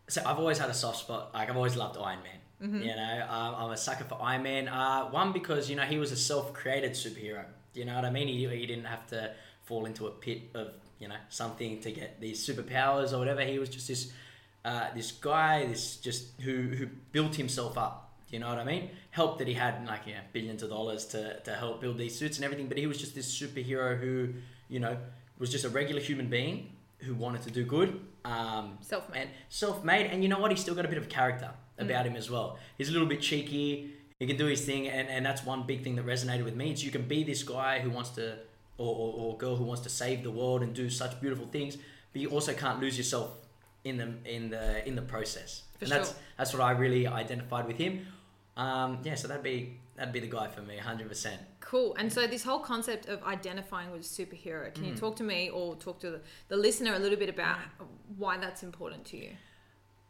so 0.08 0.20
I've 0.26 0.38
always 0.38 0.58
had 0.58 0.70
a 0.70 0.74
soft 0.74 0.98
spot. 0.98 1.32
Like 1.34 1.48
I've 1.50 1.56
always 1.56 1.76
loved 1.76 1.96
Iron 1.98 2.22
Man. 2.22 2.38
Mm-hmm. 2.64 2.82
You 2.82 2.96
know, 2.96 3.26
um, 3.28 3.54
I'm 3.58 3.70
a 3.70 3.76
sucker 3.76 4.04
for 4.04 4.18
Iron 4.22 4.42
Man. 4.42 4.68
Uh, 4.68 5.04
one 5.10 5.32
because 5.32 5.68
you 5.68 5.76
know 5.76 5.82
he 5.82 5.98
was 5.98 6.12
a 6.12 6.16
self-created 6.16 6.92
superhero. 6.92 7.44
You 7.74 7.84
know 7.84 7.94
what 7.94 8.04
I 8.04 8.10
mean? 8.10 8.28
He, 8.28 8.46
he 8.46 8.66
didn't 8.66 8.86
have 8.86 9.06
to 9.08 9.32
fall 9.64 9.84
into 9.84 10.06
a 10.06 10.10
pit 10.10 10.42
of 10.54 10.72
you 10.98 11.08
know 11.08 11.16
something 11.28 11.80
to 11.80 11.90
get 11.90 12.20
these 12.20 12.46
superpowers 12.46 13.12
or 13.12 13.18
whatever. 13.18 13.42
He 13.42 13.58
was 13.58 13.68
just 13.68 13.88
this 13.88 14.12
uh, 14.64 14.86
this 14.94 15.12
guy, 15.12 15.66
this 15.66 15.96
just 15.96 16.40
who 16.40 16.68
who 16.68 16.86
built 17.12 17.34
himself 17.34 17.76
up. 17.76 18.12
You 18.30 18.38
know 18.40 18.48
what 18.48 18.58
I 18.58 18.64
mean? 18.64 18.90
Helped 19.10 19.38
that 19.38 19.48
he 19.48 19.54
had 19.54 19.86
like 19.86 20.06
you 20.06 20.14
know 20.14 20.20
billions 20.32 20.62
of 20.62 20.70
dollars 20.70 21.04
to 21.06 21.40
to 21.40 21.54
help 21.54 21.80
build 21.80 21.98
these 21.98 22.16
suits 22.18 22.38
and 22.38 22.44
everything, 22.44 22.68
but 22.68 22.78
he 22.78 22.86
was 22.86 22.98
just 22.98 23.14
this 23.14 23.28
superhero 23.38 24.00
who 24.00 24.32
you 24.68 24.80
know 24.80 24.96
was 25.38 25.50
just 25.50 25.64
a 25.64 25.68
regular 25.68 26.00
human 26.00 26.28
being 26.28 26.70
who 26.98 27.14
wanted 27.14 27.42
to 27.42 27.50
do 27.50 27.64
good. 27.64 28.00
Um, 28.24 28.78
Self-made. 28.80 29.20
and 29.20 29.30
self-made, 29.50 30.06
and 30.06 30.22
you 30.22 30.30
know 30.30 30.38
what? 30.38 30.50
He's 30.50 30.60
still 30.60 30.74
got 30.74 30.86
a 30.86 30.88
bit 30.88 30.96
of 30.96 31.10
character 31.10 31.50
about 31.78 32.06
him 32.06 32.16
as 32.16 32.30
well. 32.30 32.58
He's 32.78 32.88
a 32.88 32.92
little 32.92 33.08
bit 33.08 33.20
cheeky. 33.20 33.90
He 34.20 34.26
can 34.26 34.36
do 34.36 34.46
his 34.46 34.64
thing, 34.64 34.88
and, 34.88 35.08
and 35.08 35.26
that's 35.26 35.44
one 35.44 35.64
big 35.66 35.82
thing 35.82 35.96
that 35.96 36.06
resonated 36.06 36.44
with 36.44 36.54
me. 36.54 36.72
Is 36.72 36.84
you 36.84 36.90
can 36.90 37.06
be 37.08 37.24
this 37.24 37.42
guy 37.42 37.80
who 37.80 37.90
wants 37.90 38.10
to, 38.10 38.36
or, 38.78 38.94
or, 38.94 39.14
or 39.20 39.36
girl 39.36 39.56
who 39.56 39.64
wants 39.64 39.82
to 39.82 39.88
save 39.88 40.22
the 40.22 40.30
world 40.30 40.62
and 40.62 40.72
do 40.74 40.88
such 40.88 41.20
beautiful 41.20 41.46
things, 41.46 41.76
but 42.12 42.22
you 42.22 42.28
also 42.30 42.52
can't 42.54 42.80
lose 42.80 42.96
yourself 42.96 43.30
in 43.84 43.96
the 43.98 44.08
in 44.24 44.50
the 44.50 44.86
in 44.88 44.94
the 44.94 45.02
process. 45.02 45.62
For 45.78 45.84
and 45.84 45.92
that's 45.92 46.10
sure. 46.10 46.18
that's 46.38 46.52
what 46.54 46.62
I 46.62 46.70
really 46.70 47.06
identified 47.06 47.66
with 47.66 47.76
him. 47.76 48.06
Um, 48.56 48.98
yeah, 49.02 49.16
so 49.16 49.26
that'd 49.28 49.42
be 49.42 49.76
that'd 49.96 50.12
be 50.12 50.20
the 50.20 50.28
guy 50.28 50.46
for 50.46 50.62
me, 50.62 50.76
hundred 50.78 51.08
percent. 51.08 51.40
Cool. 51.60 51.94
And 51.98 52.12
so 52.12 52.26
this 52.26 52.44
whole 52.44 52.60
concept 52.60 53.08
of 53.08 53.22
identifying 53.24 53.90
with 53.90 54.02
a 54.02 54.04
superhero, 54.04 54.72
can 54.72 54.84
Mm. 54.84 54.88
you 54.90 54.94
talk 54.96 55.16
to 55.16 55.24
me 55.24 55.50
or 55.50 55.74
talk 55.76 55.98
to 56.00 56.10
the, 56.10 56.20
the 56.48 56.56
listener 56.56 56.94
a 56.94 56.98
little 56.98 57.18
bit 57.18 57.28
about 57.28 57.58
why 58.16 58.36
that's 58.36 58.62
important 58.62 59.04
to 59.06 59.16
you? 59.16 59.30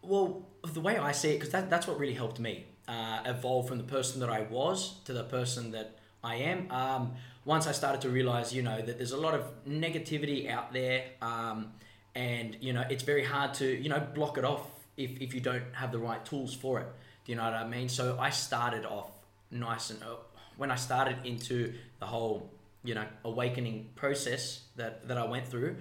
Well, 0.07 0.47
the 0.73 0.81
way 0.81 0.99
I 0.99 1.13
see 1.13 1.31
it, 1.31 1.35
because 1.35 1.51
that, 1.51 1.71
that's 1.71 1.87
what 1.87 1.99
really 1.99 2.15
helped 2.15 2.39
me 2.39 2.67
uh, 2.89 3.21
evolve 3.25 3.69
from 3.69 3.79
the 3.79 3.85
person 3.85 4.21
that 4.21 4.31
I 4.31 4.43
was 4.43 5.01
to 5.05 5.13
the 5.13 5.25
person 5.25 5.71
that 5.73 5.99
I 6.23 6.37
am. 6.37 6.71
Um, 6.71 7.13
once 7.45 7.67
I 7.67 7.73
started 7.73 8.01
to 8.03 8.09
realize, 8.09 8.55
you 8.55 8.63
know, 8.63 8.81
that 8.81 8.97
there's 8.99 9.13
a 9.13 9.19
lot 9.19 9.35
of 9.35 9.45
negativity 9.67 10.51
out 10.51 10.73
there, 10.73 11.05
um, 11.21 11.73
and 12.15 12.57
you 12.61 12.73
know, 12.73 12.85
it's 12.89 13.03
very 13.03 13.25
hard 13.25 13.55
to, 13.55 13.67
you 13.67 13.89
know, 13.89 14.01
block 14.15 14.39
it 14.39 14.45
off 14.45 14.67
if, 14.97 15.21
if 15.21 15.35
you 15.35 15.41
don't 15.41 15.65
have 15.73 15.93
the 15.93 15.99
right 15.99 16.25
tools 16.25 16.55
for 16.55 16.81
it. 16.81 16.87
Do 17.25 17.33
you 17.33 17.37
know 17.37 17.45
what 17.45 17.55
I 17.55 17.67
mean? 17.67 17.89
So 17.89 18.19
I 18.19 18.31
started 18.31 18.85
off 18.85 19.11
nice 19.51 19.91
and 19.91 20.03
uh, 20.03 20.17
when 20.57 20.71
I 20.71 20.77
started 20.77 21.17
into 21.25 21.75
the 21.99 22.07
whole, 22.07 22.51
you 22.83 22.95
know, 22.95 23.05
awakening 23.25 23.91
process 23.95 24.63
that 24.77 25.09
that 25.09 25.19
I 25.19 25.25
went 25.25 25.47
through, 25.49 25.77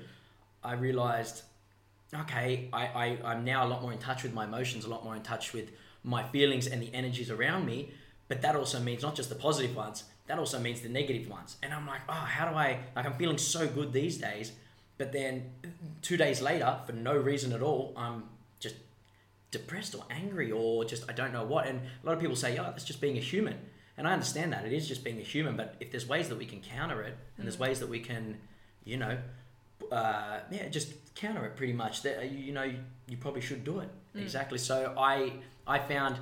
I 0.64 0.74
realized 0.74 1.44
okay, 2.16 2.70
I, 2.74 2.86
I, 2.86 3.18
I'm 3.24 3.44
now 3.44 3.66
a 3.66 3.68
lot 3.68 3.82
more 3.82 3.92
in 3.92 4.00
touch 4.00 4.24
with 4.24 4.34
my 4.34 4.46
emotions, 4.46 4.86
a 4.86 4.90
lot 4.90 5.04
more 5.04 5.16
in 5.16 5.24
touch 5.24 5.54
with 5.54 5.72
my 6.04 6.24
feelings 6.24 6.68
and 6.68 6.82
the 6.82 6.94
energies 6.94 7.30
around 7.30 7.66
me. 7.66 7.92
But 8.28 8.42
that 8.42 8.56
also 8.56 8.80
means 8.80 9.04
not 9.04 9.16
just 9.16 9.30
the 9.30 9.36
positive 9.36 9.76
ones, 9.76 10.04
that 10.28 10.40
also 10.40 10.60
means 10.60 10.82
the 10.82 10.90
negative 10.90 11.30
ones. 11.30 11.58
And 11.62 11.74
I'm 11.74 11.86
like, 11.86 12.02
oh, 12.08 12.14
how 12.14 12.50
do 12.50 12.56
I, 12.56 12.80
like, 12.96 13.06
I'm 13.06 13.14
feeling 13.14 13.38
so 13.38 13.68
good 13.68 13.92
these 13.92 14.18
days. 14.18 14.54
But 14.98 15.12
then 15.12 15.52
two 16.02 16.18
days 16.18 16.42
later, 16.42 16.78
for 16.86 16.94
no 16.94 17.16
reason 17.16 17.52
at 17.52 17.62
all, 17.62 17.94
I'm 17.98 18.24
just 18.60 18.76
depressed 19.52 19.96
or 19.96 20.06
angry 20.10 20.52
or 20.52 20.86
just, 20.86 21.10
I 21.10 21.14
don't 21.14 21.34
know 21.34 21.44
what. 21.44 21.68
And 21.68 21.82
a 21.82 22.06
lot 22.06 22.14
of 22.14 22.22
people 22.22 22.36
say, 22.36 22.58
oh, 22.58 22.64
that's 22.64 22.86
just 22.86 23.02
being 23.02 23.18
a 23.18 23.22
human. 23.22 23.58
And 23.98 24.08
I 24.08 24.14
understand 24.14 24.54
that. 24.54 24.66
It 24.66 24.74
is 24.74 24.88
just 24.88 25.04
being 25.04 25.20
a 25.20 25.24
human. 25.24 25.58
But 25.58 25.76
if 25.80 25.92
there's 25.92 26.08
ways 26.08 26.30
that 26.30 26.38
we 26.38 26.46
can 26.46 26.62
counter 26.62 27.02
it 27.02 27.18
and 27.38 27.46
there's 27.46 27.58
mm. 27.58 27.62
ways 27.62 27.80
that 27.80 27.90
we 27.90 28.00
can, 28.00 28.38
you 28.86 28.98
know, 28.98 29.18
uh, 29.94 30.40
yeah, 30.52 30.68
just 30.70 31.14
counter 31.16 31.46
it 31.46 31.56
pretty 31.56 31.74
much. 31.74 32.02
That 32.04 32.32
you 32.32 32.54
know, 32.54 32.64
you, 32.64 32.80
you 33.08 33.18
probably 33.18 33.42
should 33.42 33.64
do 33.64 33.80
it 33.80 33.90
exactly. 34.16 34.58
So 34.58 34.94
I 34.98 35.34
I 35.68 35.80
found 35.80 36.18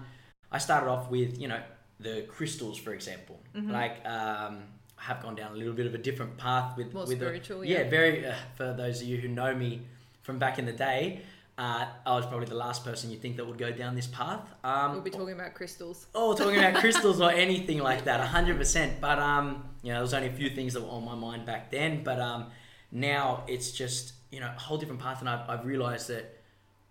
I 0.51 0.57
started 0.57 0.89
off 0.89 1.09
with 1.09 1.39
you 1.39 1.47
know 1.47 1.61
the 1.99 2.25
crystals, 2.27 2.77
for 2.77 2.93
example. 2.93 3.39
Like 3.53 4.05
um, 4.05 4.63
I 4.99 5.03
have 5.03 5.21
gone 5.21 5.35
down 5.35 5.51
a 5.53 5.55
little 5.55 5.73
bit 5.73 5.87
of 5.87 5.95
a 5.95 5.97
different 5.97 6.37
path 6.37 6.77
with 6.77 6.93
More 6.93 7.05
with 7.05 7.17
spiritual, 7.17 7.63
yeah, 7.65 7.79
yeah. 7.81 7.89
very. 7.89 8.25
Uh, 8.25 8.35
for 8.55 8.73
those 8.73 9.01
of 9.01 9.07
you 9.07 9.17
who 9.17 9.27
know 9.27 9.55
me 9.55 9.81
from 10.21 10.39
back 10.39 10.59
in 10.59 10.65
the 10.65 10.73
day. 10.73 11.21
Uh, 11.57 11.85
I 12.07 12.15
was 12.15 12.25
probably 12.25 12.47
the 12.47 12.55
last 12.55 12.83
person 12.83 13.11
you 13.11 13.17
think 13.17 13.35
that 13.37 13.45
would 13.45 13.57
go 13.57 13.71
down 13.71 13.93
this 13.93 14.07
path. 14.07 14.41
Um, 14.63 14.93
We'll 14.93 15.01
be 15.01 15.11
talking 15.11 15.33
about 15.33 15.53
crystals. 15.53 16.07
Oh, 16.15 16.33
talking 16.33 16.57
about 16.57 16.75
crystals 16.81 17.21
or 17.21 17.29
anything 17.29 17.79
like 17.79 18.05
that, 18.05 18.19
hundred 18.21 18.57
percent. 18.57 18.99
But 18.99 19.19
um, 19.19 19.63
you 19.83 19.89
know, 19.89 19.95
there 19.95 20.01
was 20.01 20.13
only 20.13 20.29
a 20.29 20.33
few 20.33 20.49
things 20.49 20.73
that 20.73 20.81
were 20.81 20.89
on 20.89 21.05
my 21.05 21.13
mind 21.13 21.45
back 21.45 21.69
then. 21.69 22.03
But 22.03 22.19
um, 22.19 22.47
now 22.91 23.43
it's 23.47 23.71
just 23.71 24.13
you 24.31 24.39
know 24.39 24.51
a 24.55 24.59
whole 24.59 24.77
different 24.77 25.01
path, 25.01 25.19
and 25.19 25.29
I've, 25.29 25.49
I've 25.49 25.65
realised 25.65 26.07
that 26.09 26.37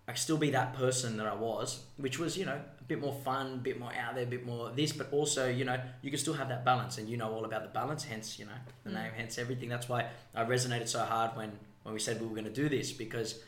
I 0.07 0.13
can 0.13 0.19
still 0.19 0.37
be 0.37 0.49
that 0.51 0.73
person 0.73 1.17
that 1.17 1.27
I 1.27 1.35
was, 1.35 1.83
which 1.97 2.19
was 2.19 2.37
you 2.37 2.45
know 2.45 2.59
a 2.79 2.83
bit 2.83 2.99
more 2.99 3.13
fun, 3.23 3.53
a 3.53 3.57
bit 3.57 3.79
more 3.79 3.91
out 3.93 4.15
there, 4.15 4.23
a 4.23 4.27
bit 4.27 4.45
more 4.45 4.71
this, 4.71 4.91
but 4.91 5.11
also 5.11 5.47
you 5.47 5.65
know 5.65 5.79
you 6.01 6.09
can 6.09 6.19
still 6.19 6.33
have 6.33 6.49
that 6.49 6.65
balance, 6.65 6.97
and 6.97 7.07
you 7.09 7.17
know 7.17 7.31
all 7.31 7.45
about 7.45 7.63
the 7.63 7.69
balance. 7.69 8.03
Hence, 8.03 8.39
you 8.39 8.45
know 8.45 8.51
the 8.83 8.89
mm. 8.89 8.93
name, 8.95 9.11
hence 9.15 9.37
everything. 9.37 9.69
That's 9.69 9.87
why 9.89 10.07
I 10.35 10.43
resonated 10.43 10.87
so 10.87 10.99
hard 10.99 11.35
when 11.35 11.51
when 11.83 11.93
we 11.93 11.99
said 11.99 12.19
we 12.19 12.27
were 12.27 12.35
going 12.35 12.45
to 12.45 12.53
do 12.53 12.69
this 12.69 12.91
because 12.91 13.43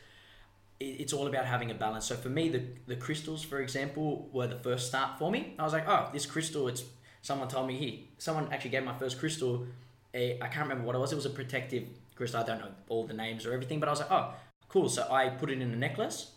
it- 0.80 1.00
it's 1.00 1.12
all 1.12 1.26
about 1.26 1.44
having 1.44 1.70
a 1.70 1.74
balance. 1.74 2.06
So 2.06 2.16
for 2.16 2.28
me, 2.28 2.48
the 2.48 2.62
the 2.86 2.96
crystals, 2.96 3.42
for 3.42 3.60
example, 3.60 4.28
were 4.32 4.46
the 4.46 4.58
first 4.58 4.88
start 4.88 5.18
for 5.18 5.30
me. 5.30 5.54
I 5.58 5.64
was 5.64 5.72
like, 5.72 5.88
oh, 5.88 6.10
this 6.12 6.26
crystal. 6.26 6.68
It's 6.68 6.84
someone 7.22 7.48
told 7.48 7.66
me 7.66 7.76
here 7.78 7.98
Someone 8.18 8.52
actually 8.52 8.70
gave 8.70 8.84
my 8.84 8.96
first 8.98 9.18
crystal. 9.18 9.66
A, 10.14 10.38
I 10.40 10.46
can't 10.46 10.68
remember 10.68 10.84
what 10.84 10.94
it 10.94 11.00
was. 11.00 11.12
It 11.12 11.16
was 11.16 11.26
a 11.26 11.30
protective 11.30 11.84
crystal. 12.14 12.40
I 12.40 12.46
don't 12.46 12.60
know 12.60 12.70
all 12.88 13.06
the 13.06 13.14
names 13.14 13.46
or 13.46 13.52
everything, 13.52 13.80
but 13.80 13.88
I 13.88 13.92
was 13.92 14.00
like, 14.00 14.10
oh, 14.10 14.34
cool. 14.68 14.88
So 14.88 15.06
I 15.10 15.28
put 15.28 15.50
it 15.50 15.60
in 15.60 15.70
a 15.70 15.76
necklace, 15.76 16.30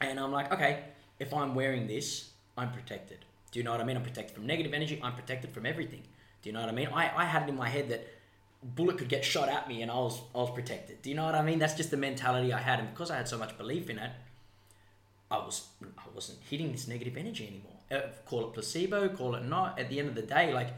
and 0.00 0.18
I'm 0.18 0.32
like, 0.32 0.52
okay, 0.52 0.84
if 1.18 1.32
I'm 1.34 1.54
wearing 1.54 1.86
this, 1.86 2.30
I'm 2.56 2.72
protected. 2.72 3.24
Do 3.50 3.58
you 3.58 3.64
know 3.64 3.72
what 3.72 3.80
I 3.80 3.84
mean? 3.84 3.96
I'm 3.96 4.02
protected 4.02 4.34
from 4.34 4.46
negative 4.46 4.72
energy. 4.72 5.00
I'm 5.02 5.14
protected 5.14 5.50
from 5.50 5.66
everything. 5.66 6.02
Do 6.42 6.48
you 6.48 6.52
know 6.52 6.60
what 6.60 6.68
I 6.68 6.72
mean? 6.72 6.88
I, 6.88 7.10
I 7.14 7.24
had 7.24 7.42
it 7.42 7.48
in 7.48 7.56
my 7.56 7.68
head 7.68 7.88
that 7.90 8.06
bullet 8.62 8.98
could 8.98 9.08
get 9.08 9.24
shot 9.24 9.48
at 9.48 9.68
me 9.68 9.82
and 9.82 9.90
I 9.90 9.94
was 9.94 10.20
I 10.34 10.38
was 10.38 10.50
protected. 10.50 11.02
Do 11.02 11.10
you 11.10 11.16
know 11.16 11.24
what 11.24 11.34
I 11.34 11.42
mean? 11.42 11.58
That's 11.58 11.74
just 11.74 11.90
the 11.90 11.96
mentality 11.96 12.52
I 12.52 12.60
had, 12.60 12.78
and 12.78 12.90
because 12.90 13.10
I 13.10 13.16
had 13.16 13.28
so 13.28 13.38
much 13.38 13.56
belief 13.58 13.90
in 13.90 13.98
it, 13.98 14.10
I 15.30 15.38
was 15.38 15.68
I 15.82 16.02
wasn't 16.14 16.38
hitting 16.48 16.72
this 16.72 16.86
negative 16.88 17.16
energy 17.16 17.46
anymore. 17.46 17.72
Uh, 17.90 18.08
call 18.26 18.46
it 18.46 18.54
placebo, 18.54 19.08
call 19.08 19.34
it 19.34 19.44
not. 19.44 19.78
At 19.78 19.88
the 19.88 19.98
end 19.98 20.08
of 20.08 20.14
the 20.14 20.22
day, 20.22 20.52
like 20.52 20.68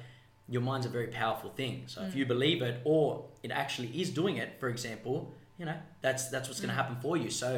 your 0.52 0.62
mind's 0.62 0.86
a 0.86 0.88
very 0.98 1.08
powerful 1.08 1.50
thing. 1.50 1.74
So 1.86 2.02
if 2.08 2.14
you 2.14 2.24
believe 2.26 2.60
it, 2.62 2.80
or 2.84 3.24
it 3.42 3.50
actually 3.50 3.88
is 4.02 4.08
doing 4.10 4.36
it, 4.36 4.50
for 4.60 4.68
example, 4.68 5.16
you 5.58 5.64
know 5.68 5.76
that's 6.04 6.22
that's 6.28 6.46
what's 6.48 6.60
going 6.60 6.68
to 6.74 6.80
happen 6.82 6.96
for 7.04 7.16
you. 7.16 7.30
So 7.30 7.48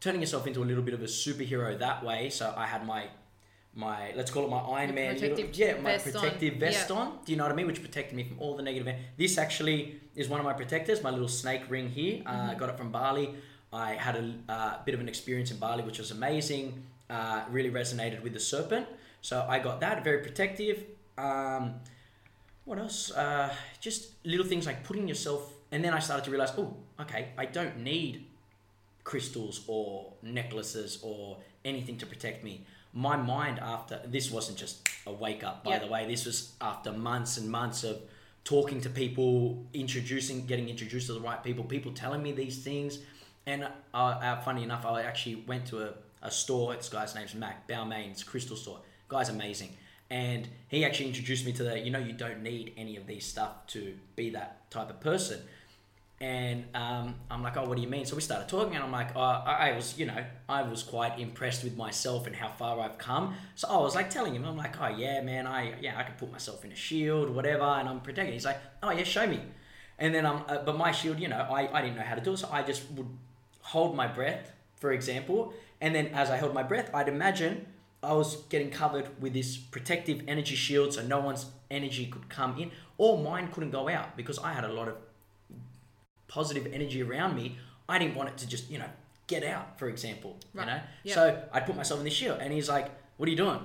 turning 0.00 0.20
yourself 0.20 0.46
into 0.46 0.62
a 0.62 0.68
little 0.70 0.82
bit 0.88 0.94
of 0.94 1.02
a 1.02 1.10
superhero 1.24 1.78
that 1.78 2.04
way. 2.04 2.30
So 2.30 2.44
I 2.64 2.66
had 2.66 2.82
my 2.86 3.02
my 3.74 4.12
let's 4.14 4.30
call 4.30 4.44
it 4.44 4.50
my 4.50 4.58
Iron 4.80 4.94
Man, 4.94 5.18
little, 5.18 5.38
yeah, 5.52 5.74
my 5.80 5.92
vest 5.96 6.06
on. 6.14 6.22
protective 6.22 6.54
vest 6.56 6.90
Yeah. 6.90 6.96
on. 6.96 7.18
Do 7.24 7.32
you 7.32 7.38
know 7.38 7.44
what 7.44 7.52
I 7.52 7.56
mean? 7.56 7.66
Which 7.66 7.82
protected 7.82 8.14
me 8.16 8.24
from 8.24 8.38
all 8.40 8.56
the 8.56 8.62
negative. 8.62 8.86
en- 8.88 9.00
This 9.16 9.36
actually 9.38 10.00
is 10.14 10.28
one 10.28 10.38
of 10.38 10.46
my 10.46 10.52
protectors. 10.52 11.02
My 11.02 11.10
little 11.10 11.28
snake 11.42 11.62
ring 11.68 11.88
here. 11.88 12.22
Uh, 12.26 12.30
Mm-hmm. 12.32 12.50
I 12.50 12.54
got 12.54 12.68
it 12.72 12.76
from 12.76 12.90
Bali. 12.92 13.26
I 13.72 13.94
had 14.06 14.14
a 14.22 14.24
uh, 14.56 14.74
bit 14.84 14.94
of 14.94 15.00
an 15.00 15.08
experience 15.08 15.50
in 15.50 15.58
Bali, 15.58 15.82
which 15.82 15.98
was 15.98 16.10
amazing. 16.12 16.66
Uh, 17.10 17.40
really 17.50 17.70
resonated 17.70 18.22
with 18.22 18.32
the 18.32 18.40
serpent. 18.40 18.86
So 19.20 19.34
I 19.48 19.58
got 19.58 19.80
that. 19.80 20.04
Very 20.04 20.20
protective. 20.28 20.76
Um, 21.18 21.62
what 22.64 22.78
else? 22.78 23.10
Uh, 23.12 23.52
just 23.80 24.12
little 24.24 24.46
things 24.46 24.66
like 24.66 24.84
putting 24.84 25.06
yourself. 25.08 25.52
And 25.72 25.84
then 25.84 25.92
I 25.92 25.98
started 25.98 26.24
to 26.24 26.30
realize, 26.30 26.52
oh, 26.56 26.76
okay, 27.00 27.28
I 27.36 27.46
don't 27.46 27.78
need 27.80 28.26
crystals 29.02 29.64
or 29.66 30.12
necklaces 30.22 30.98
or 31.02 31.38
anything 31.64 31.98
to 31.98 32.06
protect 32.06 32.44
me. 32.44 32.64
My 32.92 33.16
mind 33.16 33.58
after 33.58 34.00
this 34.06 34.30
wasn't 34.30 34.56
just 34.56 34.88
a 35.06 35.12
wake 35.12 35.42
up, 35.44 35.64
by 35.64 35.72
Yeah. 35.72 35.78
the 35.80 35.88
way. 35.88 36.06
This 36.06 36.24
was 36.24 36.52
after 36.60 36.92
months 36.92 37.36
and 37.38 37.50
months 37.50 37.82
of 37.84 38.00
talking 38.44 38.80
to 38.82 38.90
people, 38.90 39.66
introducing, 39.74 40.46
getting 40.46 40.68
introduced 40.68 41.08
to 41.08 41.14
the 41.14 41.20
right 41.20 41.42
people, 41.42 41.64
people 41.64 41.92
telling 41.92 42.22
me 42.22 42.32
these 42.32 42.62
things. 42.62 42.98
And 43.46 43.64
uh, 43.64 43.96
uh, 43.96 44.40
funny 44.42 44.62
enough, 44.62 44.86
I 44.86 45.02
actually 45.02 45.36
went 45.46 45.66
to 45.66 45.82
a, 45.88 45.94
a 46.22 46.30
store. 46.30 46.74
This 46.76 46.88
guy's 46.88 47.14
name's 47.14 47.34
Mac 47.34 47.66
Balmain's 47.68 48.22
crystal 48.22 48.56
store. 48.56 48.80
Guy's 49.08 49.28
amazing. 49.28 49.76
And 50.14 50.46
he 50.68 50.84
actually 50.84 51.08
introduced 51.08 51.44
me 51.44 51.52
to 51.54 51.64
the, 51.64 51.76
you 51.76 51.90
know, 51.90 51.98
you 51.98 52.12
don't 52.12 52.40
need 52.40 52.72
any 52.76 52.96
of 52.96 53.04
these 53.04 53.26
stuff 53.26 53.66
to 53.68 53.94
be 54.14 54.30
that 54.30 54.70
type 54.70 54.88
of 54.88 55.00
person. 55.00 55.40
And 56.20 56.66
um, 56.72 57.16
I'm 57.28 57.42
like, 57.42 57.56
oh, 57.56 57.66
what 57.66 57.74
do 57.74 57.82
you 57.82 57.88
mean? 57.88 58.06
So 58.06 58.14
we 58.14 58.22
started 58.22 58.48
talking, 58.48 58.76
and 58.76 58.84
I'm 58.84 58.92
like, 58.92 59.16
oh, 59.16 59.20
I, 59.20 59.72
was, 59.72 59.98
you 59.98 60.06
know, 60.06 60.24
I 60.48 60.62
was 60.62 60.84
quite 60.84 61.18
impressed 61.18 61.64
with 61.64 61.76
myself 61.76 62.28
and 62.28 62.36
how 62.36 62.46
far 62.46 62.78
I've 62.78 62.96
come. 62.96 63.34
So 63.56 63.66
I 63.68 63.76
was 63.78 63.96
like 63.96 64.08
telling 64.08 64.36
him, 64.36 64.44
I'm 64.44 64.56
like, 64.56 64.80
oh 64.80 64.86
yeah, 64.86 65.20
man, 65.20 65.48
I 65.48 65.74
yeah, 65.80 65.98
I 65.98 66.04
could 66.04 66.16
put 66.16 66.30
myself 66.30 66.64
in 66.64 66.70
a 66.70 66.76
shield, 66.76 67.28
whatever, 67.28 67.64
and 67.64 67.88
I'm 67.88 68.00
protected. 68.00 68.34
He's 68.34 68.44
like, 68.44 68.60
oh 68.84 68.92
yeah, 68.92 69.02
show 69.02 69.26
me. 69.26 69.40
And 69.98 70.14
then 70.14 70.24
um, 70.24 70.44
uh, 70.48 70.58
but 70.58 70.78
my 70.78 70.92
shield, 70.92 71.18
you 71.18 71.26
know, 71.26 71.40
I, 71.40 71.68
I 71.76 71.82
didn't 71.82 71.96
know 71.96 72.02
how 72.02 72.14
to 72.14 72.20
do 72.20 72.34
it, 72.34 72.38
so 72.38 72.48
I 72.52 72.62
just 72.62 72.88
would 72.92 73.08
hold 73.62 73.96
my 73.96 74.06
breath, 74.06 74.52
for 74.76 74.92
example, 74.92 75.52
and 75.80 75.92
then 75.92 76.06
as 76.14 76.30
I 76.30 76.36
held 76.36 76.54
my 76.54 76.62
breath, 76.62 76.88
I'd 76.94 77.08
imagine 77.08 77.66
I 78.04 78.12
was 78.12 78.36
getting 78.48 78.70
covered 78.70 79.08
with 79.20 79.32
this 79.32 79.56
protective 79.56 80.22
energy 80.28 80.54
shield, 80.54 80.94
so 80.94 81.02
no 81.02 81.20
one's 81.20 81.46
energy 81.70 82.06
could 82.06 82.28
come 82.28 82.58
in, 82.58 82.70
or 82.98 83.18
mine 83.18 83.48
couldn't 83.52 83.70
go 83.70 83.88
out 83.88 84.16
because 84.16 84.38
I 84.38 84.52
had 84.52 84.64
a 84.64 84.72
lot 84.72 84.88
of 84.88 84.96
positive 86.28 86.66
energy 86.72 87.02
around 87.02 87.34
me. 87.34 87.58
I 87.88 87.98
didn't 87.98 88.14
want 88.14 88.30
it 88.30 88.38
to 88.38 88.48
just, 88.48 88.70
you 88.70 88.78
know, 88.78 88.88
get 89.26 89.44
out, 89.44 89.78
for 89.78 89.88
example. 89.88 90.38
Right. 90.52 90.66
You 90.66 90.72
know? 90.72 90.80
Yeah. 91.04 91.14
So 91.14 91.42
I 91.52 91.60
put 91.60 91.76
myself 91.76 92.00
in 92.00 92.04
the 92.04 92.10
shield 92.10 92.38
and 92.40 92.52
he's 92.52 92.68
like, 92.68 92.90
What 93.16 93.26
are 93.28 93.30
you 93.30 93.36
doing? 93.36 93.60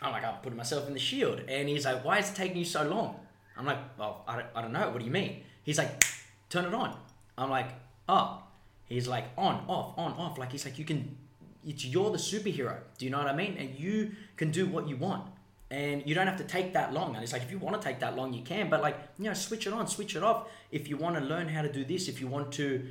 I'm 0.00 0.12
like, 0.12 0.24
I'm 0.24 0.34
putting 0.42 0.56
myself 0.56 0.88
in 0.88 0.94
the 0.94 1.00
shield. 1.00 1.42
And 1.48 1.68
he's 1.68 1.84
like, 1.84 2.04
Why 2.04 2.18
is 2.18 2.30
it 2.30 2.36
taking 2.36 2.56
you 2.56 2.64
so 2.64 2.82
long? 2.84 3.16
I'm 3.56 3.66
like, 3.66 3.78
well, 3.98 4.24
I 4.26 4.36
don't, 4.36 4.46
I 4.54 4.62
don't 4.62 4.72
know. 4.72 4.90
What 4.90 4.98
do 4.98 5.04
you 5.04 5.10
mean? 5.10 5.42
He's 5.62 5.78
like, 5.78 6.04
turn 6.48 6.64
it 6.64 6.74
on. 6.74 6.96
I'm 7.36 7.50
like, 7.50 7.68
oh. 8.08 8.42
He's 8.86 9.08
like, 9.08 9.24
on, 9.38 9.64
off, 9.68 9.98
on, 9.98 10.12
off. 10.12 10.38
Like, 10.38 10.52
he's 10.52 10.64
like, 10.64 10.78
you 10.78 10.84
can, 10.84 11.16
it's, 11.64 11.84
you're 11.84 12.10
the 12.10 12.18
superhero. 12.18 12.78
Do 12.98 13.04
you 13.04 13.10
know 13.10 13.18
what 13.18 13.28
I 13.28 13.34
mean? 13.34 13.56
And 13.58 13.78
you 13.78 14.12
can 14.36 14.50
do 14.50 14.66
what 14.66 14.88
you 14.88 14.96
want. 14.96 15.24
And 15.70 16.02
you 16.06 16.14
don't 16.14 16.26
have 16.26 16.36
to 16.36 16.44
take 16.44 16.74
that 16.74 16.92
long. 16.92 17.14
And 17.14 17.24
it's 17.24 17.32
like, 17.32 17.42
if 17.42 17.50
you 17.50 17.58
want 17.58 17.80
to 17.80 17.88
take 17.88 18.00
that 18.00 18.14
long, 18.14 18.34
you 18.34 18.42
can. 18.42 18.68
But 18.68 18.82
like, 18.82 18.96
you 19.18 19.24
know, 19.24 19.32
switch 19.32 19.66
it 19.66 19.72
on, 19.72 19.86
switch 19.86 20.16
it 20.16 20.22
off. 20.22 20.48
If 20.70 20.88
you 20.88 20.98
want 20.98 21.16
to 21.16 21.22
learn 21.22 21.48
how 21.48 21.62
to 21.62 21.72
do 21.72 21.84
this, 21.84 22.08
if 22.08 22.20
you 22.20 22.26
want 22.26 22.52
to, 22.52 22.86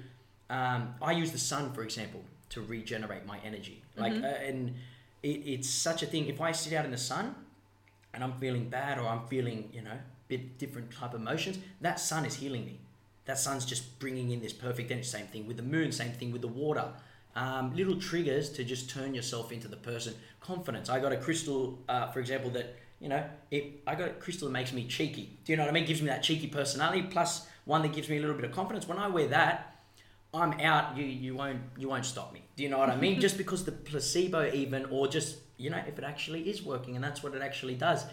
um, 0.50 0.96
I 1.02 1.12
use 1.12 1.32
the 1.32 1.38
sun, 1.38 1.74
for 1.74 1.84
example, 1.84 2.24
to 2.50 2.62
regenerate 2.62 3.26
my 3.26 3.38
energy. 3.46 3.84
Like, 3.96 4.14
uh, 4.14 4.26
and 4.26 4.74
it, 5.22 5.28
it's 5.28 5.70
such 5.70 6.02
a 6.02 6.08
thing. 6.08 6.26
If 6.26 6.42
I 6.42 6.52
sit 6.54 6.74
out 6.74 6.86
in 6.86 6.92
the 6.92 6.98
sun 6.98 7.36
and 8.14 8.24
I'm 8.24 8.34
feeling 8.34 8.68
bad 8.68 8.98
or 8.98 9.08
I'm 9.08 9.28
feeling, 9.28 9.70
you 9.72 9.84
know, 9.84 9.98
bit 10.28 10.58
different 10.58 10.92
type 10.92 11.14
of 11.14 11.22
emotions, 11.22 11.60
that 11.82 12.00
sun 12.00 12.26
is 12.26 12.36
healing 12.36 12.66
me. 12.66 12.80
That 13.26 13.38
sun's 13.38 13.64
just 13.64 14.00
bringing 14.00 14.32
in 14.32 14.42
this 14.42 14.54
perfect 14.54 14.90
energy. 14.90 15.08
Same 15.08 15.28
thing 15.28 15.46
with 15.46 15.58
the 15.58 15.64
moon, 15.64 15.92
same 15.92 16.14
thing 16.14 16.32
with 16.32 16.42
the 16.42 16.48
water. 16.48 16.92
Um, 17.36 17.76
little 17.76 17.96
triggers 17.96 18.50
to 18.52 18.64
just 18.64 18.90
turn 18.90 19.14
yourself 19.14 19.52
into 19.52 19.68
the 19.68 19.78
person. 19.78 20.14
Confidence. 20.42 20.90
I 20.90 21.00
got 21.00 21.12
a 21.12 21.18
crystal, 21.18 21.80
uh, 21.88 22.12
for 22.12 22.20
example, 22.20 22.50
that, 22.52 22.76
you 23.00 23.08
know, 23.10 23.24
it, 23.52 23.82
I 23.88 23.96
got 23.96 24.10
a 24.10 24.14
crystal 24.14 24.48
that 24.48 24.52
makes 24.54 24.74
me 24.74 24.86
cheeky. 24.88 25.38
Do 25.46 25.54
you 25.54 25.58
know 25.58 25.64
what 25.64 25.70
I 25.70 25.74
mean? 25.74 25.86
Gives 25.86 26.02
me 26.02 26.08
that 26.08 26.24
cheeky 26.24 26.48
personality, 26.48 27.04
plus 27.04 27.48
one 27.66 27.82
that 27.84 27.94
gives 27.94 28.10
me 28.10 28.18
a 28.18 28.20
little 28.22 28.36
bit 28.36 28.46
of 28.46 28.52
confidence. 28.52 28.88
When 28.88 28.98
I 28.98 29.08
wear 29.08 29.28
that, 29.28 29.84
I'm 30.34 30.54
out. 30.62 30.98
You 30.98 31.06
you 31.06 31.36
won't 31.36 31.60
you 31.78 31.90
won't 31.90 32.06
stop 32.06 32.34
me. 32.34 32.42
Do 32.56 32.64
you 32.64 32.70
know 32.70 32.80
what 32.80 32.90
I 32.90 32.96
mean? 32.96 33.20
just 33.28 33.38
because 33.38 33.66
the 33.66 33.72
placebo 33.72 34.50
even, 34.54 34.86
or 34.86 35.08
just 35.08 35.38
you 35.58 35.70
know, 35.70 35.82
if 35.88 35.98
it 35.98 36.04
actually 36.04 36.50
is 36.50 36.64
working, 36.64 36.96
and 36.96 37.04
that's 37.04 37.22
what 37.22 37.34
it 37.36 37.42
actually 37.42 37.76
does. 37.76 38.06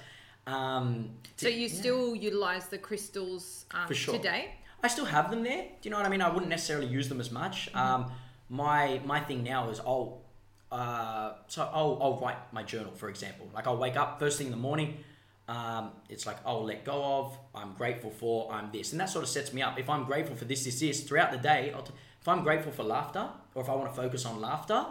Um, 0.46 1.10
So 1.36 1.48
you 1.48 1.68
still 1.68 2.16
utilize 2.16 2.68
the 2.68 2.78
crystals 2.78 3.66
um, 3.70 3.86
For 3.86 3.94
sure. 3.94 4.14
today? 4.14 4.54
I 4.82 4.88
still 4.88 5.04
have 5.04 5.30
them 5.30 5.42
there. 5.42 5.62
Do 5.62 5.88
you 5.88 5.90
know 5.90 5.96
what 5.98 6.06
I 6.06 6.08
mean? 6.08 6.22
I 6.22 6.28
wouldn't 6.28 6.48
necessarily 6.48 6.86
use 6.86 7.08
them 7.08 7.20
as 7.20 7.30
much. 7.30 7.68
Um, 7.74 8.10
my 8.48 9.00
my 9.04 9.20
thing 9.20 9.42
now 9.42 9.68
is 9.70 9.80
I'll 9.80 10.22
uh, 10.70 11.32
so 11.46 11.62
I'll, 11.72 11.98
I'll 12.02 12.18
write 12.20 12.36
my 12.52 12.62
journal 12.62 12.92
for 12.92 13.08
example. 13.08 13.48
Like 13.54 13.66
I'll 13.66 13.76
wake 13.78 13.96
up 13.96 14.18
first 14.18 14.38
thing 14.38 14.46
in 14.48 14.50
the 14.50 14.58
morning. 14.58 14.98
Um, 15.48 15.92
it's 16.10 16.26
like 16.26 16.36
I'll 16.44 16.64
let 16.64 16.84
go 16.84 17.02
of. 17.20 17.38
I'm 17.54 17.72
grateful 17.72 18.10
for. 18.10 18.52
I'm 18.52 18.70
this, 18.70 18.92
and 18.92 19.00
that 19.00 19.08
sort 19.08 19.22
of 19.22 19.30
sets 19.30 19.52
me 19.54 19.62
up. 19.62 19.78
If 19.78 19.88
I'm 19.88 20.04
grateful 20.04 20.36
for 20.36 20.44
this, 20.44 20.64
this, 20.64 20.78
this 20.80 21.00
throughout 21.02 21.32
the 21.32 21.38
day, 21.38 21.72
I'll 21.74 21.82
t- 21.82 21.92
if 22.20 22.28
I'm 22.28 22.42
grateful 22.42 22.70
for 22.72 22.82
laughter, 22.82 23.26
or 23.54 23.62
if 23.62 23.70
I 23.70 23.74
want 23.74 23.88
to 23.90 23.96
focus 23.96 24.26
on 24.26 24.40
laughter, 24.42 24.84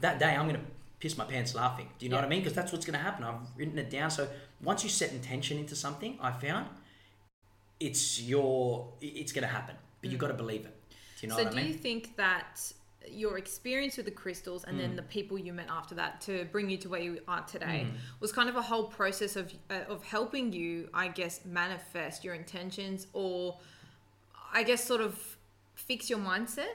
that 0.00 0.18
day 0.18 0.34
I'm 0.34 0.46
gonna 0.46 0.64
piss 0.98 1.16
my 1.16 1.24
pants 1.24 1.54
laughing. 1.54 1.88
Do 1.98 2.06
you 2.06 2.10
know 2.10 2.16
Yeah. 2.16 2.22
what 2.22 2.26
I 2.26 2.30
mean? 2.30 2.40
Because 2.40 2.54
that's 2.54 2.72
what's 2.72 2.84
gonna 2.84 2.98
happen. 2.98 3.22
I've 3.22 3.36
written 3.56 3.78
it 3.78 3.88
down. 3.88 4.10
So 4.10 4.26
once 4.60 4.82
you 4.82 4.90
set 4.90 5.12
intention 5.12 5.58
into 5.58 5.76
something, 5.76 6.18
I 6.20 6.32
found 6.32 6.66
it's 7.78 8.20
your 8.20 8.92
it's 9.00 9.32
gonna 9.32 9.46
happen, 9.46 9.76
but 10.00 10.10
you've 10.10 10.20
got 10.20 10.28
to 10.28 10.34
believe 10.34 10.66
it. 10.66 10.74
Do 11.20 11.26
you 11.26 11.28
know 11.28 11.36
so 11.36 11.44
what 11.44 11.52
do 11.52 11.58
I 11.58 11.62
mean? 11.62 11.72
you 11.72 11.78
think 11.78 12.16
that 12.16 12.72
your 13.08 13.38
experience 13.38 13.96
with 13.96 14.04
the 14.06 14.12
crystals 14.12 14.64
and 14.64 14.76
Mm. 14.76 14.80
then 14.80 14.96
the 14.96 15.02
people 15.02 15.38
you 15.38 15.52
met 15.52 15.66
after 15.70 15.94
that 15.94 16.20
to 16.22 16.44
bring 16.52 16.68
you 16.68 16.76
to 16.78 16.88
where 16.88 17.00
you 17.00 17.20
are 17.26 17.42
today 17.46 17.86
Mm. 17.86 17.96
was 18.20 18.30
kind 18.30 18.48
of 18.48 18.56
a 18.56 18.62
whole 18.62 18.84
process 18.84 19.36
of 19.36 19.52
uh, 19.70 19.80
of 19.88 20.04
helping 20.04 20.52
you 20.52 20.88
i 20.92 21.08
guess 21.08 21.44
manifest 21.44 22.24
your 22.24 22.34
intentions 22.34 23.06
or 23.14 23.58
i 24.52 24.62
guess 24.62 24.84
sort 24.84 25.00
of 25.00 25.38
fix 25.74 26.10
your 26.10 26.18
mindset 26.18 26.74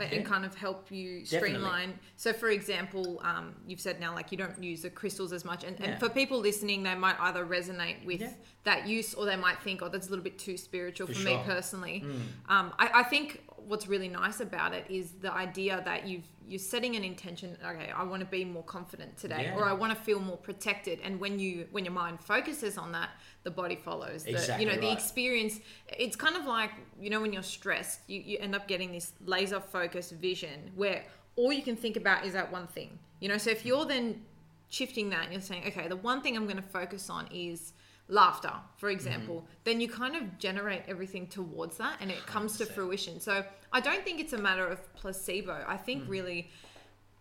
Yeah. 0.00 0.06
and 0.06 0.26
kind 0.26 0.44
of 0.44 0.56
help 0.56 0.90
you 0.90 1.20
Definitely. 1.22 1.48
streamline 1.50 1.98
so 2.16 2.32
for 2.32 2.48
example 2.50 3.20
um, 3.22 3.54
you've 3.68 3.80
said 3.80 4.00
now 4.00 4.12
like 4.12 4.32
you 4.32 4.38
don't 4.38 4.60
use 4.60 4.82
the 4.82 4.90
crystals 4.90 5.32
as 5.32 5.44
much 5.44 5.62
and, 5.62 5.78
Yeah. 5.78 5.86
and 5.90 6.00
for 6.00 6.08
people 6.08 6.40
listening 6.40 6.82
they 6.82 6.96
might 6.96 7.18
either 7.20 7.46
resonate 7.46 8.04
with 8.04 8.20
Yeah. 8.22 8.32
that 8.64 8.88
use 8.88 9.14
or 9.14 9.24
they 9.26 9.36
might 9.36 9.62
think 9.62 9.82
oh 9.82 9.88
that's 9.88 10.08
a 10.08 10.10
little 10.10 10.24
bit 10.24 10.36
too 10.40 10.56
spiritual 10.56 11.06
For 11.06 11.14
for, 11.14 11.20
sure. 11.20 11.38
me 11.38 11.42
personally 11.44 12.02
Mm. 12.04 12.20
um, 12.48 12.72
I, 12.80 12.90
I 12.94 13.02
think 13.04 13.44
what's 13.66 13.86
really 13.86 14.08
nice 14.08 14.40
about 14.40 14.72
it 14.74 14.84
is 14.88 15.12
the 15.20 15.32
idea 15.32 15.80
that 15.84 16.06
you've 16.06 16.24
you're 16.48 16.58
setting 16.58 16.96
an 16.96 17.04
intention 17.04 17.56
okay 17.64 17.90
i 17.94 18.02
want 18.02 18.20
to 18.20 18.26
be 18.26 18.44
more 18.44 18.62
confident 18.64 19.16
today 19.16 19.42
Yeah. 19.44 19.56
or 19.56 19.64
i 19.68 19.72
want 19.72 19.96
to 19.96 20.00
feel 20.04 20.18
more 20.18 20.36
protected. 20.36 20.98
And 21.04 21.20
when 21.20 21.38
you 21.38 21.66
when 21.70 21.84
your 21.84 21.94
mind 21.94 22.20
focuses 22.20 22.76
on 22.76 22.92
that 22.92 23.10
the 23.44 23.50
body 23.50 23.76
follows. 23.76 24.24
The, 24.24 24.30
Exactly 24.32 24.64
you 24.64 24.70
know 24.70 24.80
the 24.80 24.90
experience 24.92 25.60
it's 25.98 26.16
kind 26.16 26.36
of 26.36 26.46
like 26.46 26.72
you 27.00 27.08
know 27.10 27.20
when 27.20 27.32
you're 27.32 27.42
stressed 27.42 28.00
you, 28.08 28.20
you 28.20 28.38
end 28.38 28.54
up 28.54 28.66
getting 28.68 28.90
this 28.92 29.12
laser 29.24 29.60
focused 29.60 30.12
vision 30.12 30.72
where 30.74 31.04
all 31.36 31.52
you 31.52 31.62
can 31.62 31.76
think 31.76 31.96
about 31.96 32.26
is 32.26 32.32
that 32.32 32.50
one 32.50 32.66
thing. 32.66 32.98
You 33.20 33.28
know 33.28 33.38
so 33.38 33.50
if 33.50 33.64
you're 33.64 33.84
then 33.86 34.22
shifting 34.68 35.10
that 35.10 35.24
and 35.24 35.32
you're 35.32 35.42
saying 35.42 35.64
okay 35.66 35.88
the 35.88 35.96
one 35.96 36.20
thing 36.22 36.36
i'm 36.36 36.44
going 36.44 36.56
to 36.56 36.62
focus 36.62 37.10
on 37.10 37.26
is 37.32 37.72
laughter 38.10 38.52
for 38.76 38.88
mm-hmm. 38.88 38.96
example 38.96 39.46
then 39.64 39.80
you 39.80 39.88
kind 39.88 40.16
of 40.16 40.38
generate 40.38 40.82
everything 40.86 41.26
towards 41.26 41.76
that 41.78 41.96
and 42.00 42.10
it 42.10 42.24
comes 42.26 42.58
to 42.58 42.64
100%. 42.64 42.72
fruition 42.72 43.20
so 43.20 43.44
i 43.72 43.80
don't 43.80 44.04
think 44.04 44.20
it's 44.20 44.32
a 44.32 44.38
matter 44.38 44.66
of 44.66 44.94
placebo 44.94 45.64
i 45.66 45.76
think 45.76 46.02
mm-hmm. 46.02 46.10
really 46.10 46.50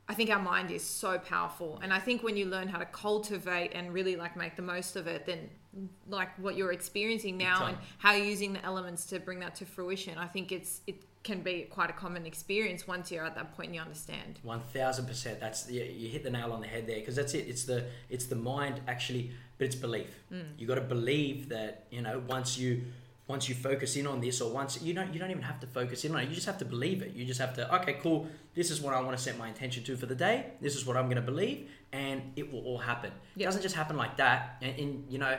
I 0.09 0.15
think 0.15 0.31
our 0.31 0.41
mind 0.41 0.71
is 0.71 0.83
so 0.83 1.19
powerful, 1.19 1.79
and 1.83 1.93
I 1.93 1.99
think 1.99 2.23
when 2.23 2.35
you 2.35 2.47
learn 2.47 2.67
how 2.67 2.79
to 2.79 2.85
cultivate 2.85 3.73
and 3.75 3.93
really 3.93 4.15
like 4.15 4.35
make 4.35 4.55
the 4.55 4.63
most 4.63 4.95
of 4.95 5.05
it, 5.05 5.27
then 5.27 5.51
like 6.07 6.29
what 6.39 6.57
you're 6.57 6.71
experiencing 6.71 7.37
now 7.37 7.67
and 7.67 7.77
how 7.99 8.13
you're 8.13 8.25
using 8.25 8.53
the 8.53 8.65
elements 8.65 9.05
to 9.05 9.19
bring 9.19 9.39
that 9.41 9.53
to 9.57 9.65
fruition, 9.65 10.17
I 10.17 10.25
think 10.25 10.51
it's 10.51 10.81
it 10.87 11.03
can 11.21 11.41
be 11.41 11.67
quite 11.69 11.91
a 11.91 11.93
common 11.93 12.25
experience 12.25 12.87
once 12.87 13.11
you're 13.11 13.23
at 13.23 13.35
that 13.35 13.55
point 13.55 13.67
and 13.67 13.75
you 13.75 13.81
understand. 13.81 14.39
One 14.41 14.61
thousand 14.73 15.05
percent. 15.05 15.39
That's 15.39 15.69
you, 15.69 15.83
you 15.83 16.09
hit 16.09 16.23
the 16.23 16.31
nail 16.31 16.53
on 16.53 16.61
the 16.61 16.67
head 16.67 16.87
there 16.87 16.99
because 16.99 17.15
that's 17.15 17.35
it. 17.35 17.47
It's 17.47 17.65
the 17.65 17.85
it's 18.09 18.25
the 18.25 18.35
mind 18.35 18.81
actually, 18.87 19.31
but 19.59 19.65
it's 19.65 19.75
belief. 19.75 20.09
Mm. 20.33 20.45
You 20.57 20.65
got 20.65 20.75
to 20.75 20.81
believe 20.81 21.49
that 21.49 21.85
you 21.91 22.01
know 22.01 22.23
once 22.27 22.57
you 22.57 22.81
once 23.27 23.47
you 23.47 23.53
focus 23.53 23.95
in 23.95 24.07
on 24.07 24.21
this 24.21 24.41
or 24.41 24.51
once 24.51 24.81
you 24.81 24.93
don't 24.93 25.13
you 25.13 25.19
don't 25.19 25.29
even 25.29 25.43
have 25.43 25.59
to 25.59 25.67
focus 25.67 26.03
in 26.05 26.15
on 26.15 26.21
it. 26.21 26.29
You 26.29 26.33
just 26.33 26.47
have 26.47 26.57
to 26.59 26.65
believe 26.65 27.03
it. 27.03 27.11
You 27.13 27.25
just 27.25 27.39
have 27.39 27.53
to 27.55 27.75
okay, 27.75 27.97
cool. 28.01 28.27
This 28.55 28.71
is 28.71 28.81
what 28.81 28.95
I 28.95 29.01
want 29.01 29.15
to 29.15 29.23
set 29.23 29.37
my 29.37 29.47
intention 29.47 29.83
to 29.83 29.95
for 29.95 30.07
the 30.07 30.15
day. 30.15 30.53
This 30.61 30.75
is 30.75 30.85
what 30.85 30.97
I'm 30.97 31.05
going 31.05 31.17
to 31.17 31.21
believe, 31.21 31.69
and 31.91 32.21
it 32.35 32.51
will 32.51 32.61
all 32.61 32.79
happen. 32.79 33.11
It 33.37 33.43
doesn't 33.43 33.61
just 33.61 33.75
happen 33.75 33.97
like 33.97 34.17
that. 34.17 34.57
And 34.61 34.75
in 34.79 35.03
you 35.09 35.19
know 35.19 35.37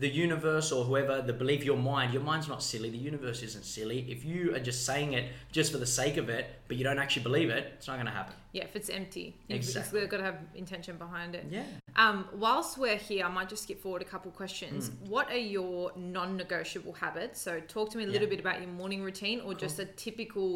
the 0.00 0.08
universe 0.08 0.72
or 0.72 0.84
whoever 0.84 1.20
the 1.20 1.32
belief 1.32 1.62
your 1.62 1.76
mind 1.76 2.12
your 2.16 2.22
mind's 2.22 2.48
not 2.48 2.62
silly 2.62 2.88
the 2.90 2.96
universe 3.12 3.42
isn't 3.42 3.64
silly 3.64 3.98
if 4.14 4.24
you 4.24 4.54
are 4.54 4.58
just 4.70 4.86
saying 4.86 5.12
it 5.12 5.24
just 5.52 5.70
for 5.72 5.78
the 5.78 5.86
sake 5.86 6.16
of 6.16 6.28
it 6.30 6.46
but 6.68 6.76
you 6.78 6.84
don't 6.84 6.98
actually 6.98 7.22
believe 7.22 7.50
it 7.50 7.72
it's 7.76 7.86
not 7.86 7.94
going 7.96 8.06
to 8.06 8.12
happen 8.20 8.34
Yeah, 8.52 8.64
if 8.64 8.74
it's 8.78 8.90
empty, 8.90 9.26
you've 9.46 9.58
Exactly. 9.58 10.06
got 10.12 10.16
to 10.22 10.24
have 10.30 10.38
intention 10.62 10.96
behind 10.96 11.34
it. 11.38 11.44
yeah 11.56 11.64
Um, 12.02 12.18
whilst 12.44 12.72
we're 12.82 12.96
here, 13.10 13.22
I 13.28 13.30
might 13.36 13.48
just 13.54 13.62
skip 13.66 13.78
forward 13.84 14.02
a 14.02 14.10
couple 14.14 14.30
questions. 14.42 14.80
Mm. 14.90 15.08
What 15.14 15.26
are 15.36 15.44
your 15.56 15.92
non-negotiable 15.96 16.94
habits? 17.04 17.36
So 17.46 17.52
talk 17.76 17.86
to 17.92 17.96
me 17.98 18.04
a 18.04 18.06
little 18.14 18.28
Yeah. 18.28 18.34
bit 18.36 18.40
about 18.46 18.58
your 18.62 18.72
morning 18.82 19.00
routine, 19.08 19.38
or 19.46 19.50
just 19.66 19.76
a 19.78 19.86
typical 20.06 20.48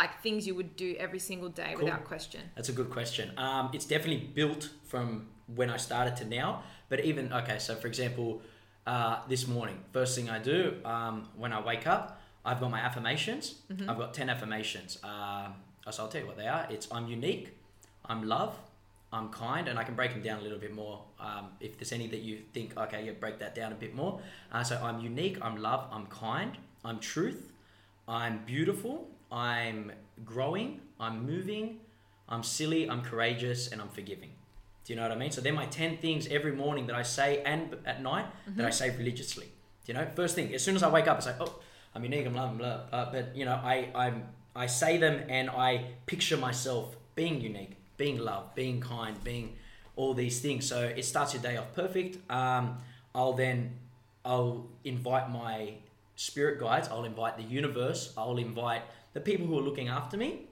like 0.00 0.12
things 0.24 0.46
you 0.48 0.54
would 0.60 0.72
do 0.76 0.88
every 0.98 1.18
single 1.30 1.50
day 1.62 1.70
Cool. 1.74 1.84
without 1.84 2.04
question. 2.12 2.40
That's 2.56 2.70
a 2.74 2.76
good 2.80 2.90
question. 2.98 3.26
Um, 3.46 3.64
it's 3.76 3.88
definitely 3.94 4.22
built 4.40 4.62
from 4.90 5.06
when 5.58 5.68
I 5.76 5.78
started 5.88 6.14
to 6.20 6.24
now. 6.40 6.48
But 6.90 6.98
even 7.10 7.24
okay, 7.40 7.58
so 7.66 7.72
for 7.82 7.86
example, 7.92 8.28
uh, 8.88 9.18
this 9.28 9.46
morning, 9.46 9.78
first 9.92 10.16
thing 10.16 10.30
I 10.30 10.38
do 10.38 10.60
um, 10.84 11.28
when 11.36 11.52
I 11.52 11.60
wake 11.60 11.86
up, 11.86 12.04
I've 12.44 12.60
got 12.62 12.70
my 12.70 12.80
affirmations. 12.88 13.44
I've 13.88 13.98
got 13.98 14.14
ten 14.14 14.28
affirmations. 14.30 14.98
Um, 15.04 15.52
so 15.90 16.02
I'll 16.02 16.08
tell 16.08 16.22
you 16.22 16.26
what 16.26 16.38
they 16.42 16.46
are. 16.56 16.66
It's 16.70 16.86
I'm 16.90 17.06
unique, 17.06 17.46
I'm 18.06 18.20
love, 18.26 18.54
I'm 19.12 19.28
kind, 19.30 19.68
and 19.68 19.78
I 19.78 19.84
can 19.84 19.94
break 19.94 20.12
them 20.14 20.22
down 20.22 20.38
a 20.40 20.42
little 20.42 20.58
bit 20.66 20.74
more. 20.74 20.96
Um, 21.20 21.44
if 21.60 21.78
there's 21.78 21.92
any 21.92 22.06
that 22.08 22.22
you 22.28 22.34
think, 22.54 22.76
okay, 22.84 23.04
yeah, 23.04 23.12
break 23.12 23.38
that 23.40 23.54
down 23.54 23.72
a 23.72 23.74
bit 23.84 23.94
more. 23.94 24.20
Uh, 24.52 24.64
so 24.64 24.74
I'm 24.82 25.00
unique, 25.00 25.36
I'm 25.42 25.56
love, 25.68 25.86
I'm 25.92 26.06
kind, 26.06 26.52
I'm 26.84 26.98
truth, 26.98 27.52
I'm 28.06 28.34
beautiful, 28.46 29.08
I'm 29.30 29.92
growing, 30.24 30.80
I'm 30.98 31.26
moving, 31.26 31.80
I'm 32.28 32.42
silly, 32.42 32.88
I'm 32.88 33.02
courageous, 33.02 33.68
and 33.68 33.80
I'm 33.82 33.88
forgiving. 33.88 34.32
Do 34.88 34.94
you 34.94 34.96
know 34.96 35.02
what 35.02 35.12
I 35.12 35.16
mean? 35.16 35.30
So 35.30 35.42
they're 35.42 35.52
my 35.52 35.66
10 35.66 35.98
things 35.98 36.28
every 36.28 36.52
morning 36.52 36.86
that 36.86 36.96
I 36.96 37.02
say 37.02 37.42
and 37.42 37.76
at 37.84 38.02
night 38.02 38.24
that 38.56 38.64
I 38.64 38.70
say 38.70 38.88
religiously. 38.96 39.44
Do 39.84 39.92
you 39.92 39.98
know? 39.98 40.06
First 40.16 40.34
thing, 40.34 40.54
as 40.54 40.64
soon 40.64 40.76
as 40.76 40.82
I 40.82 40.88
wake 40.88 41.06
up, 41.06 41.18
it's 41.18 41.26
like, 41.26 41.36
oh, 41.40 41.60
I'm 41.94 42.04
unique, 42.04 42.24
I'm 42.24 42.34
love, 42.34 42.52
I'm 42.52 42.58
love. 42.58 42.80
Uh, 42.90 43.12
but, 43.12 43.36
you 43.36 43.44
know, 43.44 43.52
I, 43.52 43.90
I'm, 43.94 44.24
I 44.56 44.64
say 44.64 44.96
them 44.96 45.24
and 45.28 45.50
I 45.50 45.90
picture 46.06 46.38
myself 46.38 46.96
being 47.16 47.42
unique, 47.42 47.76
being 47.98 48.16
loved, 48.16 48.54
being 48.54 48.80
kind, 48.80 49.22
being 49.22 49.56
all 49.94 50.14
these 50.14 50.40
things. 50.40 50.66
So 50.66 50.80
it 50.84 51.04
starts 51.04 51.34
your 51.34 51.42
day 51.42 51.58
off 51.58 51.74
perfect. 51.74 52.16
Um, 52.30 52.78
I'll 53.14 53.34
then, 53.34 53.74
I'll 54.24 54.68
invite 54.84 55.30
my 55.30 55.74
spirit 56.16 56.60
guides, 56.60 56.88
I'll 56.88 57.04
invite 57.04 57.36
the 57.36 57.42
universe, 57.42 58.14
I'll 58.16 58.38
invite 58.38 58.84
the 59.12 59.20
people 59.20 59.46
who 59.46 59.58
are 59.58 59.62
looking 59.62 59.88
after 59.88 60.16
me 60.16 60.46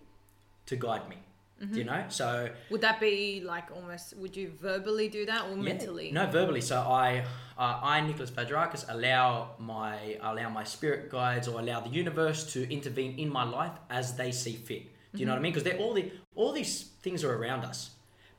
to 0.67 0.77
guide 0.77 1.09
me. 1.09 1.17
Do 1.59 1.79
you 1.79 1.85
know? 1.85 2.05
So 2.09 2.51
Would 2.71 2.83
that 2.83 3.01
be 3.01 3.41
like 3.41 3.71
almost? 3.75 4.15
Would 4.19 4.37
you 4.37 4.53
verbally 4.61 5.09
do 5.09 5.25
that 5.25 5.47
or 5.47 5.57
yeah, 5.57 5.63
mentally? 5.63 6.13
No, 6.13 6.27
verbally. 6.27 6.61
So 6.61 6.79
I, 6.79 7.25
uh, 7.57 7.81
I, 7.83 8.03
Nicholas 8.03 8.31
Vagerakas, 8.31 8.85
allow 8.89 9.53
my 9.59 10.19
allow 10.21 10.51
my 10.51 10.65
spirit 10.65 11.11
guides 11.11 11.49
or 11.49 11.59
allow 11.61 11.81
the 11.81 11.89
universe 11.89 12.53
to 12.53 12.71
intervene 12.71 13.19
in 13.19 13.31
my 13.31 13.45
life 13.45 13.73
as 13.89 14.17
they 14.17 14.33
see 14.33 14.53
fit. 14.53 14.83
Do 15.15 15.21
you 15.21 15.27
know 15.27 15.33
what 15.33 15.39
I 15.39 15.43
mean? 15.43 15.53
Because 15.53 15.65
they're 15.65 15.79
all 15.79 15.95
the 15.95 16.13
all 16.35 16.53
these 16.53 16.83
things 17.03 17.25
are 17.25 17.35
around 17.35 17.65
us, 17.65 17.91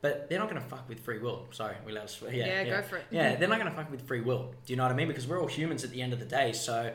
but 0.01 0.29
they're 0.29 0.37
not 0.37 0.49
going 0.49 0.61
to 0.61 0.67
fuck 0.67 0.87
with 0.87 0.99
free 0.99 1.17
will. 1.17 1.47
Sorry, 1.49 1.75
we 1.85 1.93
let 1.93 2.03
us. 2.03 2.21
Yeah, 2.21 2.45
Yeah, 2.45 2.63
go 2.65 2.81
for 2.83 2.97
it. 2.97 3.05
Yeah, 3.09 3.35
they're 3.35 3.49
not 3.49 3.59
going 3.59 3.71
to 3.71 3.75
fuck 3.75 3.89
with 3.89 4.07
free 4.07 4.21
will. 4.21 4.53
Do 4.65 4.73
you 4.73 4.77
know 4.77 4.83
what 4.83 4.91
I 4.91 4.95
mean? 4.95 5.07
Because 5.07 5.27
we're 5.27 5.41
all 5.41 5.47
humans 5.47 5.83
at 5.83 5.89
the 5.89 6.03
end 6.03 6.13
of 6.13 6.19
the 6.19 6.25
day. 6.25 6.53
So, 6.53 6.93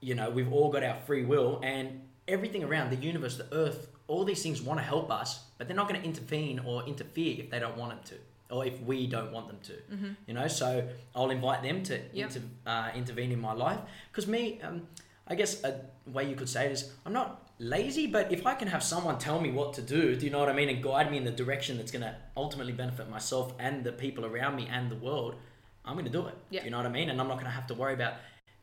you 0.00 0.14
know, 0.14 0.28
we've 0.28 0.52
all 0.52 0.70
got 0.70 0.84
our 0.84 0.98
free 1.06 1.24
will, 1.24 1.60
and 1.62 2.02
everything 2.28 2.62
around 2.64 2.90
the 2.90 2.96
universe, 2.96 3.38
the 3.38 3.52
earth, 3.54 3.88
all 4.06 4.24
these 4.24 4.42
things 4.42 4.60
want 4.60 4.78
to 4.80 4.84
help 4.84 5.10
us, 5.10 5.44
but 5.58 5.66
they're 5.66 5.76
not 5.76 5.88
going 5.88 6.00
to 6.00 6.06
intervene 6.06 6.60
or 6.60 6.84
interfere 6.86 7.36
if 7.38 7.50
they 7.50 7.58
don't 7.58 7.76
want 7.76 7.90
them 7.92 8.00
to, 8.04 8.54
or 8.54 8.66
if 8.66 8.80
we 8.82 9.06
don't 9.06 9.32
want 9.32 9.46
them 9.48 9.58
to. 9.62 9.72
Mm-hmm. 9.72 10.12
You 10.26 10.34
know, 10.34 10.48
so 10.48 10.86
I'll 11.14 11.30
invite 11.30 11.62
them 11.62 11.82
to 11.84 12.00
Yep. 12.12 12.28
inter, 12.28 12.40
uh, 12.66 12.90
intervene 12.94 13.32
in 13.32 13.40
my 13.40 13.52
life. 13.52 13.80
Because 14.10 14.26
me, 14.26 14.60
um, 14.62 14.86
I 15.26 15.34
guess 15.34 15.62
a 15.64 15.80
way 16.06 16.28
you 16.28 16.36
could 16.36 16.48
say 16.48 16.66
it 16.66 16.72
is, 16.72 16.92
I'm 17.06 17.14
not 17.14 17.50
lazy, 17.58 18.06
but 18.06 18.30
if 18.30 18.46
I 18.46 18.54
can 18.54 18.68
have 18.68 18.82
someone 18.82 19.18
tell 19.18 19.40
me 19.40 19.50
what 19.50 19.72
to 19.74 19.82
do, 19.82 20.14
do 20.16 20.26
you 20.26 20.30
know 20.30 20.40
what 20.40 20.48
I 20.48 20.52
mean, 20.52 20.68
and 20.68 20.82
guide 20.82 21.10
me 21.10 21.16
in 21.16 21.24
the 21.24 21.30
direction 21.30 21.78
that's 21.78 21.90
going 21.90 22.02
to 22.02 22.14
ultimately 22.36 22.72
benefit 22.72 23.08
myself 23.08 23.54
and 23.58 23.84
the 23.84 23.92
people 23.92 24.26
around 24.26 24.56
me 24.56 24.68
and 24.70 24.90
the 24.90 24.96
world, 24.96 25.36
I'm 25.84 25.94
going 25.94 26.04
to 26.04 26.10
do 26.10 26.26
it. 26.26 26.34
Yeah. 26.50 26.60
Do 26.60 26.66
you 26.66 26.70
know 26.72 26.78
what 26.78 26.86
I 26.86 26.90
mean? 26.90 27.08
And 27.08 27.20
I'm 27.20 27.28
not 27.28 27.34
going 27.34 27.46
to 27.46 27.52
have 27.52 27.66
to 27.68 27.74
worry 27.74 27.94
about 27.94 28.14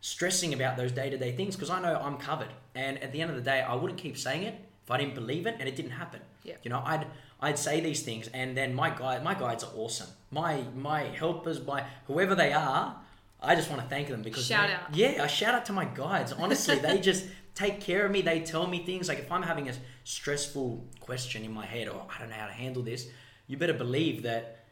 stressing 0.02 0.54
about 0.54 0.78
those 0.78 0.92
day 0.92 1.10
to 1.10 1.18
day 1.18 1.32
things 1.32 1.56
because 1.56 1.70
I 1.70 1.80
know 1.80 1.96
I'm 1.96 2.18
covered. 2.18 2.50
And 2.76 3.02
at 3.04 3.12
the 3.12 3.22
end 3.22 3.30
of 3.30 3.36
the 3.36 3.44
day, 3.44 3.62
I 3.62 3.76
wouldn't 3.76 4.00
keep 4.00 4.18
saying 4.18 4.44
it 4.44 4.56
if 4.84 4.90
I 4.92 4.98
didn't 4.98 5.16
believe 5.16 5.46
it 5.48 5.56
and 5.60 5.68
it 5.70 5.76
didn't 5.76 5.92
happen. 5.92 6.22
Yeah. 6.44 6.56
You 6.64 6.70
know, 6.72 6.82
I'd 6.86 7.06
I'd 7.40 7.58
say 7.58 7.80
these 7.82 8.02
things, 8.04 8.28
and 8.34 8.56
then 8.58 8.74
my 8.74 8.90
guide, 8.90 9.24
my 9.24 9.34
guides 9.34 9.64
are 9.64 9.72
awesome. 9.76 10.10
My 10.32 10.64
my 10.76 11.02
helpers, 11.04 11.66
my 11.66 11.84
whoever 12.08 12.36
they 12.36 12.54
are, 12.54 12.96
I 13.42 13.56
just 13.56 13.70
want 13.70 13.82
to 13.82 13.88
thank 13.88 14.08
them 14.10 14.22
because 14.22 14.46
Shout 14.46 14.68
they- 14.68 14.74
out. 14.74 15.16
Yeah, 15.18 15.24
I 15.24 15.28
shout 15.28 15.54
out 15.56 15.66
to 15.66 15.74
my 15.74 15.86
guides. 15.86 16.32
Honestly, 16.34 16.76
they 16.78 17.00
just 17.12 17.26
take 17.56 17.80
care 17.82 18.06
of 18.06 18.12
me. 18.12 18.22
They 18.22 18.40
tell 18.42 18.68
me 18.68 18.84
things 18.86 19.08
like 19.08 19.20
if 19.20 19.32
I'm 19.32 19.44
having 19.44 19.70
a 19.70 19.74
stressful 20.04 20.86
question 21.00 21.44
in 21.44 21.52
my 21.52 21.66
head 21.66 21.88
or 21.88 22.06
I 22.14 22.20
don't 22.20 22.30
know 22.30 22.36
how 22.36 22.48
to 22.48 22.54
handle 22.54 22.84
this, 22.84 23.08
you 23.48 23.58
better 23.58 23.74
believe 23.74 24.24
that 24.24 24.66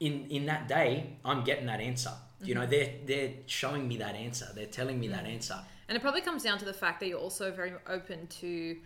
in 0.00 0.26
in 0.28 0.46
that 0.46 0.68
day 0.68 1.16
I'm 1.24 1.44
getting 1.44 1.66
that 1.66 1.80
answer. 1.80 2.10
You 2.42 2.54
Mm-hmm. 2.54 2.60
know, 2.62 2.66
they're 2.66 2.90
they're 3.06 3.32
showing 3.46 3.88
me 3.88 3.96
that 3.98 4.14
answer. 4.14 4.46
They're 4.54 4.66
telling 4.80 5.00
me 5.00 5.08
that 5.08 5.24
answer. 5.24 5.58
And 5.88 5.96
it 5.96 6.00
probably 6.00 6.20
comes 6.20 6.42
down 6.42 6.58
to 6.58 6.64
the 6.64 6.72
fact 6.72 6.98
that 7.00 7.08
you're 7.08 7.18
also 7.18 7.52
very 7.52 7.72
open 7.88 8.26
to 8.26 8.76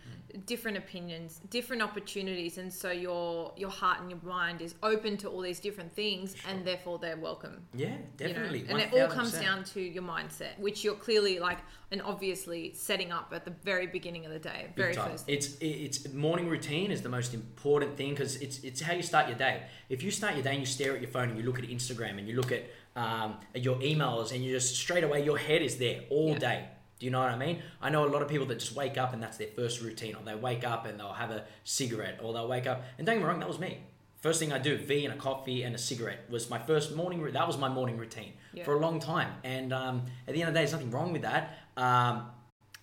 different 0.47 0.77
opinions, 0.77 1.41
different 1.49 1.83
opportunities, 1.83 2.59
and 2.59 2.73
so 2.73 2.91
your 2.91 3.53
your 3.57 3.71
heart 3.71 4.01
and 4.01 4.11
your 4.11 4.21
mind 4.23 4.61
is 4.61 4.75
open 4.83 5.17
to 5.19 5.29
all 5.29 5.41
these 5.41 5.61
different 5.61 5.93
things, 5.93 6.37
and 6.47 6.65
therefore 6.65 6.99
they're 6.99 7.17
welcome. 7.17 7.67
Yeah, 7.75 7.87
you 7.87 7.93
know? 7.93 8.05
definitely. 8.17 8.67
And 8.69 8.79
it 8.79 8.93
all 8.93 9.09
comes 9.09 9.33
down 9.33 9.65
to 9.65 9.81
your 9.81 10.03
mindset, 10.03 10.59
which 10.59 10.85
you're 10.85 10.95
clearly 10.95 11.39
like 11.39 11.59
and 11.91 12.03
obviously 12.03 12.73
setting 12.75 13.11
up 13.11 13.33
at 13.35 13.45
the 13.45 13.51
very 13.65 13.87
beginning 13.87 14.27
of 14.27 14.33
the 14.33 14.39
day, 14.39 14.69
very 14.77 14.95
first. 14.95 15.25
It's 15.27 15.57
it's 15.61 16.13
morning 16.13 16.49
routine 16.49 16.91
is 16.91 17.03
the 17.03 17.09
most 17.09 17.35
important 17.35 17.97
thing 17.97 18.11
because 18.11 18.37
it's 18.37 18.59
it's 18.61 18.81
how 18.81 18.93
you 18.93 19.03
start 19.03 19.29
your 19.29 19.39
day. 19.39 19.63
If 19.89 20.03
you 20.03 20.11
start 20.11 20.35
your 20.35 20.43
day 20.43 20.51
and 20.51 20.61
you 20.61 20.67
stare 20.67 20.95
at 20.95 21.01
your 21.01 21.11
phone 21.11 21.31
and 21.31 21.39
you 21.39 21.45
look 21.45 21.59
at 21.59 21.65
Instagram 21.65 22.19
and 22.19 22.29
you 22.29 22.37
look 22.37 22.53
at 22.53 22.65
um, 22.95 23.37
your 23.55 23.77
emails 23.77 24.33
and 24.33 24.45
you 24.45 24.53
just 24.53 24.77
straight 24.77 25.05
away 25.05 25.25
your 25.25 25.39
head 25.39 25.63
is 25.63 25.77
there 25.79 26.03
all 26.11 26.33
Yeah. 26.33 26.39
day. 26.39 26.69
Do 27.01 27.07
you 27.07 27.11
know 27.11 27.21
what 27.21 27.31
I 27.31 27.37
mean? 27.39 27.63
I 27.83 27.89
know 27.91 28.05
a 28.05 28.11
lot 28.13 28.21
of 28.23 28.29
people 28.29 28.47
that 28.47 28.59
just 28.61 28.75
wake 28.77 28.97
up 28.99 29.13
and 29.15 29.23
that's 29.23 29.39
their 29.39 29.49
first 29.49 29.81
routine, 29.81 30.15
or 30.15 30.23
they 30.25 30.35
wake 30.35 30.65
up 30.65 30.85
and 30.87 31.01
they'll 31.01 31.13
have 31.15 31.31
a 31.31 31.45
cigarette, 31.65 32.21
or 32.23 32.33
they'll 32.33 32.47
wake 32.47 32.67
up 32.67 32.85
and 32.99 33.07
don't 33.07 33.17
get 33.17 33.23
me 33.23 33.27
wrong, 33.29 33.41
that 33.41 33.49
was 33.49 33.59
me. 33.59 33.79
First 34.21 34.39
thing 34.39 34.53
I 34.53 34.59
do, 34.59 34.77
V 34.77 35.07
and 35.07 35.15
a 35.15 35.17
coffee 35.17 35.63
and 35.63 35.75
a 35.75 35.79
cigarette 35.79 36.29
was 36.29 36.51
my 36.51 36.59
first 36.59 36.95
morning. 36.95 37.25
That 37.33 37.47
was 37.47 37.57
my 37.57 37.71
morning 37.71 37.97
routine 37.97 38.35
Yeah. 38.53 38.65
for 38.65 38.75
a 38.75 38.79
long 38.79 39.01
time, 39.01 39.33
and 39.45 39.73
um, 39.73 40.03
at 40.29 40.35
the 40.35 40.43
end 40.43 40.49
of 40.51 40.55
the 40.55 40.59
day, 40.61 40.65
there's 40.65 40.73
nothing 40.73 40.91
wrong 40.91 41.13
with 41.15 41.23
that. 41.23 41.57
Um, 41.79 42.27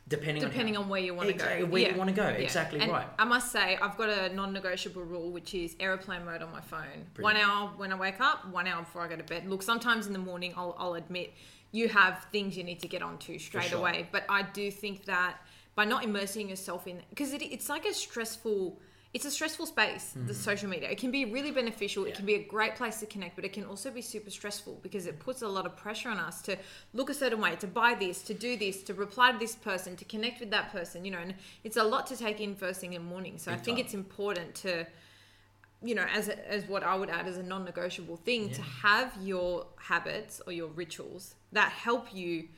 depending, 0.10 0.43
Depending 0.43 0.78
on 0.78 0.84
on 0.84 0.89
where 0.89 1.02
you 1.02 1.13
want 1.13 1.28
to 1.28 1.34
Exactly, 1.36 1.65
go. 1.65 1.72
where 1.72 1.91
you 1.91 1.98
wanna 1.98 2.12
go, 2.12 2.28
Yeah. 2.30 2.36
exactly 2.36 2.80
And 2.80 2.91
right. 2.91 3.08
I 3.20 3.26
must 3.26 3.52
say, 3.52 3.78
I've 3.82 3.98
got 3.98 4.10
a 4.10 4.34
non-negotiable 4.34 5.04
rule, 5.04 5.32
which 5.32 5.54
is 5.54 5.76
airplane 5.80 6.26
mode 6.26 6.41
on 6.41 6.52
my 6.52 6.62
phone. 6.62 7.08
One 7.20 7.36
hour 7.36 7.70
when 7.78 7.91
I 7.91 7.96
wake 7.96 8.22
up, 8.22 8.48
one 8.50 8.67
hour 8.67 8.82
before 8.82 9.02
I 9.02 9.08
go 9.08 9.15
to 9.17 9.24
bed. 9.24 9.48
Look, 9.48 9.63
sometimes 9.63 10.08
in 10.08 10.13
the 10.13 10.20
morning, 10.20 10.54
I'll, 10.56 10.76
I'll 10.78 10.93
admit 10.93 11.34
you 11.72 11.89
have 11.89 12.26
things 12.32 12.58
you 12.58 12.63
need 12.63 12.80
to 12.80 12.88
get 12.88 13.02
onto 13.02 13.38
straight 13.39 13.65
sure. 13.65 13.80
away. 13.80 14.08
But 14.12 14.24
I 14.30 14.43
do 14.43 14.72
think 14.72 15.06
that 15.06 15.41
by 15.76 15.86
not 15.86 16.04
immersing 16.04 16.50
yourself 16.50 16.88
in, 16.88 17.02
because 17.10 17.34
it, 17.34 17.41
it's 17.41 17.70
like 17.70 17.86
a 17.86 17.93
stressful. 17.93 18.80
It's 19.13 19.26
a 19.26 19.32
stressful 19.32 19.65
space, 19.67 20.13
the 20.26 20.34
social 20.34 20.70
media. 20.70 20.89
It 20.89 20.98
can 20.98 21.12
be 21.12 21.26
really 21.26 21.52
beneficial. 21.52 22.04
Mm-hmm. 22.04 22.10
Yeah. 22.10 22.13
It 22.13 22.17
can 22.17 22.26
be 22.26 22.36
a 22.36 22.43
great 22.43 22.76
place 22.76 23.00
to 23.00 23.06
connect, 23.06 23.36
but 23.36 23.46
it 23.46 23.54
can 23.54 23.63
also 23.63 23.89
be 23.89 24.02
super 24.02 24.30
stressful 24.30 24.80
because 24.84 25.08
it 25.08 25.17
puts 25.20 25.41
a 25.41 25.48
lot 25.48 25.65
of 25.65 25.78
pressure 25.78 26.10
on 26.10 26.17
us 26.17 26.41
to 26.43 26.58
look 26.93 27.10
a 27.10 27.13
certain 27.13 27.39
way, 27.39 27.56
to 27.56 27.67
buy 27.67 27.96
this, 27.96 28.22
to 28.24 28.34
do 28.34 28.58
this, 28.58 28.84
to 28.84 28.93
reply 28.93 29.32
to 29.32 29.38
this 29.38 29.56
person, 29.56 29.96
to 29.96 30.06
connect 30.06 30.39
with 30.39 30.52
that 30.52 30.72
person, 30.72 31.06
you 31.06 31.12
know, 31.12 31.20
and 31.20 31.34
it's 31.63 31.78
a 31.78 31.84
lot 31.84 32.06
to 32.08 32.17
take 32.17 32.41
in 32.41 32.54
first 32.54 32.82
thing 32.82 32.93
in 32.93 33.04
the 33.04 33.10
morning. 33.10 33.38
So 33.38 33.52
I 33.52 33.56
think 33.56 33.78
time. 33.78 33.86
it's 33.86 33.93
important 33.93 34.54
to, 34.56 34.86
you 35.82 35.96
know, 35.96 36.06
as, 36.13 36.28
a, 36.28 36.52
as 36.52 36.65
what 36.65 36.84
I 36.84 36.96
would 36.96 37.10
add 37.10 37.28
as 37.28 37.38
a 37.38 37.43
non 37.43 37.63
negotiable 37.63 38.17
thing, 38.17 38.50
to 38.52 38.62
have 38.62 39.17
your 39.22 39.67
habits 39.78 40.41
or 40.46 40.52
your 40.52 40.67
rituals 40.67 41.36
that 41.54 41.72
help 41.72 42.13
you 42.13 42.50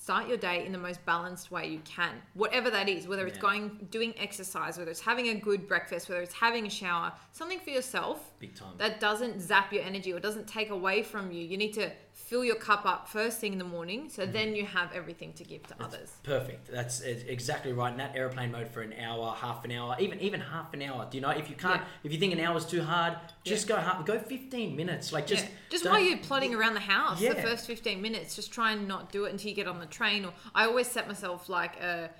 start 0.00 0.26
your 0.28 0.38
day 0.38 0.64
in 0.64 0.72
the 0.72 0.78
most 0.78 1.04
balanced 1.04 1.50
way 1.50 1.68
you 1.68 1.80
can 1.84 2.12
whatever 2.34 2.70
that 2.70 2.88
is 2.88 3.06
whether 3.06 3.26
it's 3.26 3.36
Yeah. 3.36 3.42
going 3.42 3.88
doing 3.90 4.14
exercise 4.18 4.78
whether 4.78 4.90
it's 4.90 5.00
having 5.00 5.28
a 5.28 5.34
good 5.34 5.68
breakfast 5.68 6.08
whether 6.08 6.22
it's 6.22 6.32
having 6.32 6.66
a 6.66 6.70
shower 6.70 7.12
something 7.32 7.60
for 7.60 7.70
yourself 7.70 8.30
big 8.38 8.54
time. 8.54 8.74
that 8.78 8.98
doesn't 8.98 9.40
zap 9.40 9.72
your 9.72 9.82
energy 9.82 10.12
or 10.12 10.18
doesn't 10.18 10.46
take 10.46 10.70
away 10.70 11.02
from 11.02 11.30
you 11.30 11.42
you 11.42 11.56
need 11.58 11.72
to 11.74 11.90
fill 12.30 12.44
your 12.44 12.54
cup 12.54 12.86
up 12.86 13.08
first 13.08 13.40
thing 13.40 13.52
in 13.52 13.58
the 13.58 13.64
morning 13.64 14.08
so 14.08 14.22
Mm-hmm. 14.22 14.32
then 14.32 14.54
you 14.54 14.64
have 14.64 14.88
everything 15.00 15.32
to 15.32 15.44
give 15.52 15.62
to 15.66 15.74
others 15.84 16.10
Perfect. 16.22 16.70
That's 16.70 17.00
exactly 17.00 17.72
right. 17.72 17.90
In 17.90 17.98
that 17.98 18.14
airplane 18.14 18.52
mode 18.52 18.68
for 18.68 18.82
an 18.82 18.94
hour, 19.06 19.34
half 19.34 19.64
an 19.64 19.72
hour, 19.72 19.96
even 19.98 20.20
even 20.20 20.40
half 20.40 20.72
an 20.76 20.82
hour. 20.82 21.06
Do 21.10 21.16
you 21.16 21.22
know 21.22 21.30
if 21.30 21.48
you 21.50 21.56
can't, 21.56 21.80
Yeah. 21.80 21.86
if 22.04 22.12
you 22.12 22.18
think 22.20 22.32
an 22.32 22.40
hour 22.46 22.56
is 22.56 22.66
too 22.74 22.82
hard, 22.82 23.14
just 23.44 23.66
go 23.66 23.76
half, 23.76 24.04
go 24.06 24.16
fifteen 24.18 24.76
minutes. 24.76 25.12
Like 25.12 25.26
just 25.26 25.44
yeah. 25.46 25.50
just 25.70 25.84
while 25.84 25.98
you're 25.98 26.18
plodding 26.18 26.54
around 26.54 26.74
the 26.74 26.86
house 26.96 27.18
the 27.20 27.34
first 27.34 27.66
15 27.66 28.00
minutes 28.06 28.36
just 28.36 28.52
try 28.52 28.68
and 28.72 28.86
not 28.86 29.10
do 29.10 29.24
it 29.26 29.32
until 29.32 29.48
you 29.50 29.56
get 29.56 29.66
on 29.66 29.78
the 29.80 29.86
train 29.98 30.24
or 30.24 30.32
i 30.54 30.64
always 30.64 30.88
set 30.96 31.06
myself 31.08 31.48
like 31.48 31.74
a 31.80 32.10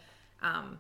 um, 0.43 0.79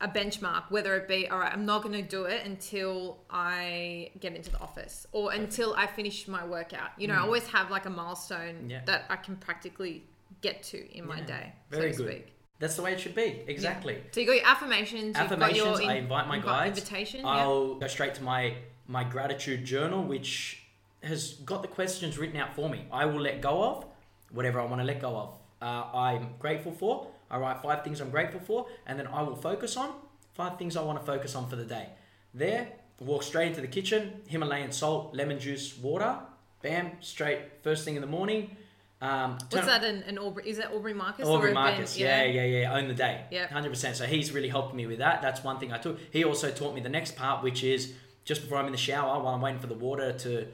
a 0.00 0.08
benchmark 0.08 0.64
whether 0.70 0.96
it 0.96 1.06
be 1.06 1.28
all 1.28 1.38
right 1.38 1.52
i'm 1.52 1.64
not 1.64 1.82
going 1.82 1.94
to 1.94 2.02
do 2.02 2.24
it 2.24 2.44
until 2.44 3.16
i 3.30 4.10
get 4.20 4.34
into 4.34 4.50
the 4.50 4.58
office 4.60 5.06
or 5.12 5.32
until 5.32 5.72
i 5.74 5.86
finish 5.86 6.26
my 6.26 6.44
workout 6.44 6.90
you 6.98 7.06
know 7.06 7.14
i 7.14 7.18
always 7.18 7.46
have 7.46 7.70
like 7.70 7.86
a 7.86 7.90
milestone 7.90 8.54
Mm. 8.64 8.70
Yeah. 8.70 8.80
that 8.86 9.04
i 9.08 9.16
can 9.16 9.36
practically 9.36 10.04
get 10.40 10.62
to 10.64 10.96
in 10.98 11.06
my 11.06 11.18
Yeah. 11.20 11.26
day 11.26 11.52
Very 11.70 11.92
so 11.92 11.98
to 11.98 12.04
good. 12.04 12.12
speak 12.12 12.32
That's 12.58 12.76
the 12.76 12.82
way 12.82 12.92
it 12.92 13.00
should 13.00 13.14
be. 13.14 13.42
Exactly. 13.46 14.02
so 14.12 14.20
you 14.20 14.26
got 14.26 14.36
your 14.36 14.46
affirmations 14.46 15.16
Affirmations. 15.16 15.80
your 15.80 15.90
I 15.90 15.94
invite 15.94 16.26
my 16.28 16.38
guides. 16.38 16.78
invitation. 16.78 17.24
I'll 17.24 17.74
go 17.76 17.86
straight 17.86 18.14
to 18.16 18.22
my 18.22 18.54
my 18.86 19.02
gratitude 19.04 19.64
journal, 19.64 20.02
which 20.04 20.62
has 21.02 21.34
got 21.50 21.62
the 21.62 21.68
questions 21.68 22.18
written 22.18 22.36
out 22.36 22.54
for 22.54 22.68
me. 22.68 22.86
I 22.92 23.06
will 23.06 23.20
let 23.20 23.40
go 23.40 23.62
of 23.64 23.86
whatever 24.30 24.60
I 24.60 24.66
want 24.66 24.80
to 24.82 24.84
let 24.92 25.00
go 25.00 25.16
of. 25.16 25.30
Uh, 25.62 25.84
I'm 25.96 26.34
grateful 26.38 26.72
for. 26.72 27.06
I 27.30 27.38
write 27.38 27.62
five 27.62 27.82
things 27.84 28.00
I'm 28.00 28.10
grateful 28.10 28.40
for, 28.40 28.66
and 28.86 28.98
then 28.98 29.06
I 29.06 29.22
will 29.22 29.36
focus 29.36 29.76
on 29.76 29.90
five 30.34 30.58
things 30.58 30.76
I 30.76 30.82
want 30.82 30.98
to 31.00 31.04
focus 31.06 31.34
on 31.34 31.48
for 31.48 31.56
the 31.56 31.64
day. 31.64 31.88
There, 32.32 32.68
walk 33.00 33.22
straight 33.22 33.48
into 33.48 33.60
the 33.60 33.66
kitchen. 33.68 34.22
Himalayan 34.28 34.72
salt, 34.72 35.14
lemon 35.14 35.38
juice, 35.38 35.76
water. 35.78 36.16
Bam, 36.62 36.92
straight 37.00 37.40
first 37.62 37.84
thing 37.84 37.94
in 37.96 38.00
the 38.00 38.06
morning. 38.08 38.56
Um, 39.00 39.36
what's 39.50 39.66
that 39.66 39.84
an, 39.84 40.02
an 40.04 40.18
aubrey 40.18 40.48
is 40.48 40.56
that 40.56 40.72
aubrey 40.72 40.94
marcus 40.94 41.28
Aubrey 41.28 41.48
Ben- 41.48 41.54
Marcus, 41.54 41.98
yeah, 41.98 42.22
yeah, 42.24 42.44
yeah, 42.44 42.74
own 42.74 42.88
the 42.88 42.94
day, 42.94 43.24
Yep. 43.30 43.50
hundred 43.50 43.68
percent. 43.68 43.96
So 43.96 44.06
he's 44.06 44.32
really 44.32 44.48
helped 44.48 44.74
me 44.74 44.86
with 44.86 44.98
that. 45.00 45.20
That's 45.20 45.44
one 45.44 45.58
thing 45.58 45.72
I 45.72 45.78
took. 45.78 45.98
He 46.10 46.24
also 46.24 46.50
taught 46.50 46.74
me 46.74 46.80
the 46.80 46.88
next 46.88 47.14
part, 47.14 47.42
which 47.42 47.62
is 47.64 47.92
just 48.24 48.40
before 48.42 48.56
I'm 48.58 48.64
in 48.66 48.72
the 48.72 48.78
shower, 48.78 49.22
while 49.22 49.34
I'm 49.34 49.42
waiting 49.42 49.60
for 49.60 49.66
the 49.66 49.74
water 49.74 50.12
to 50.12 50.46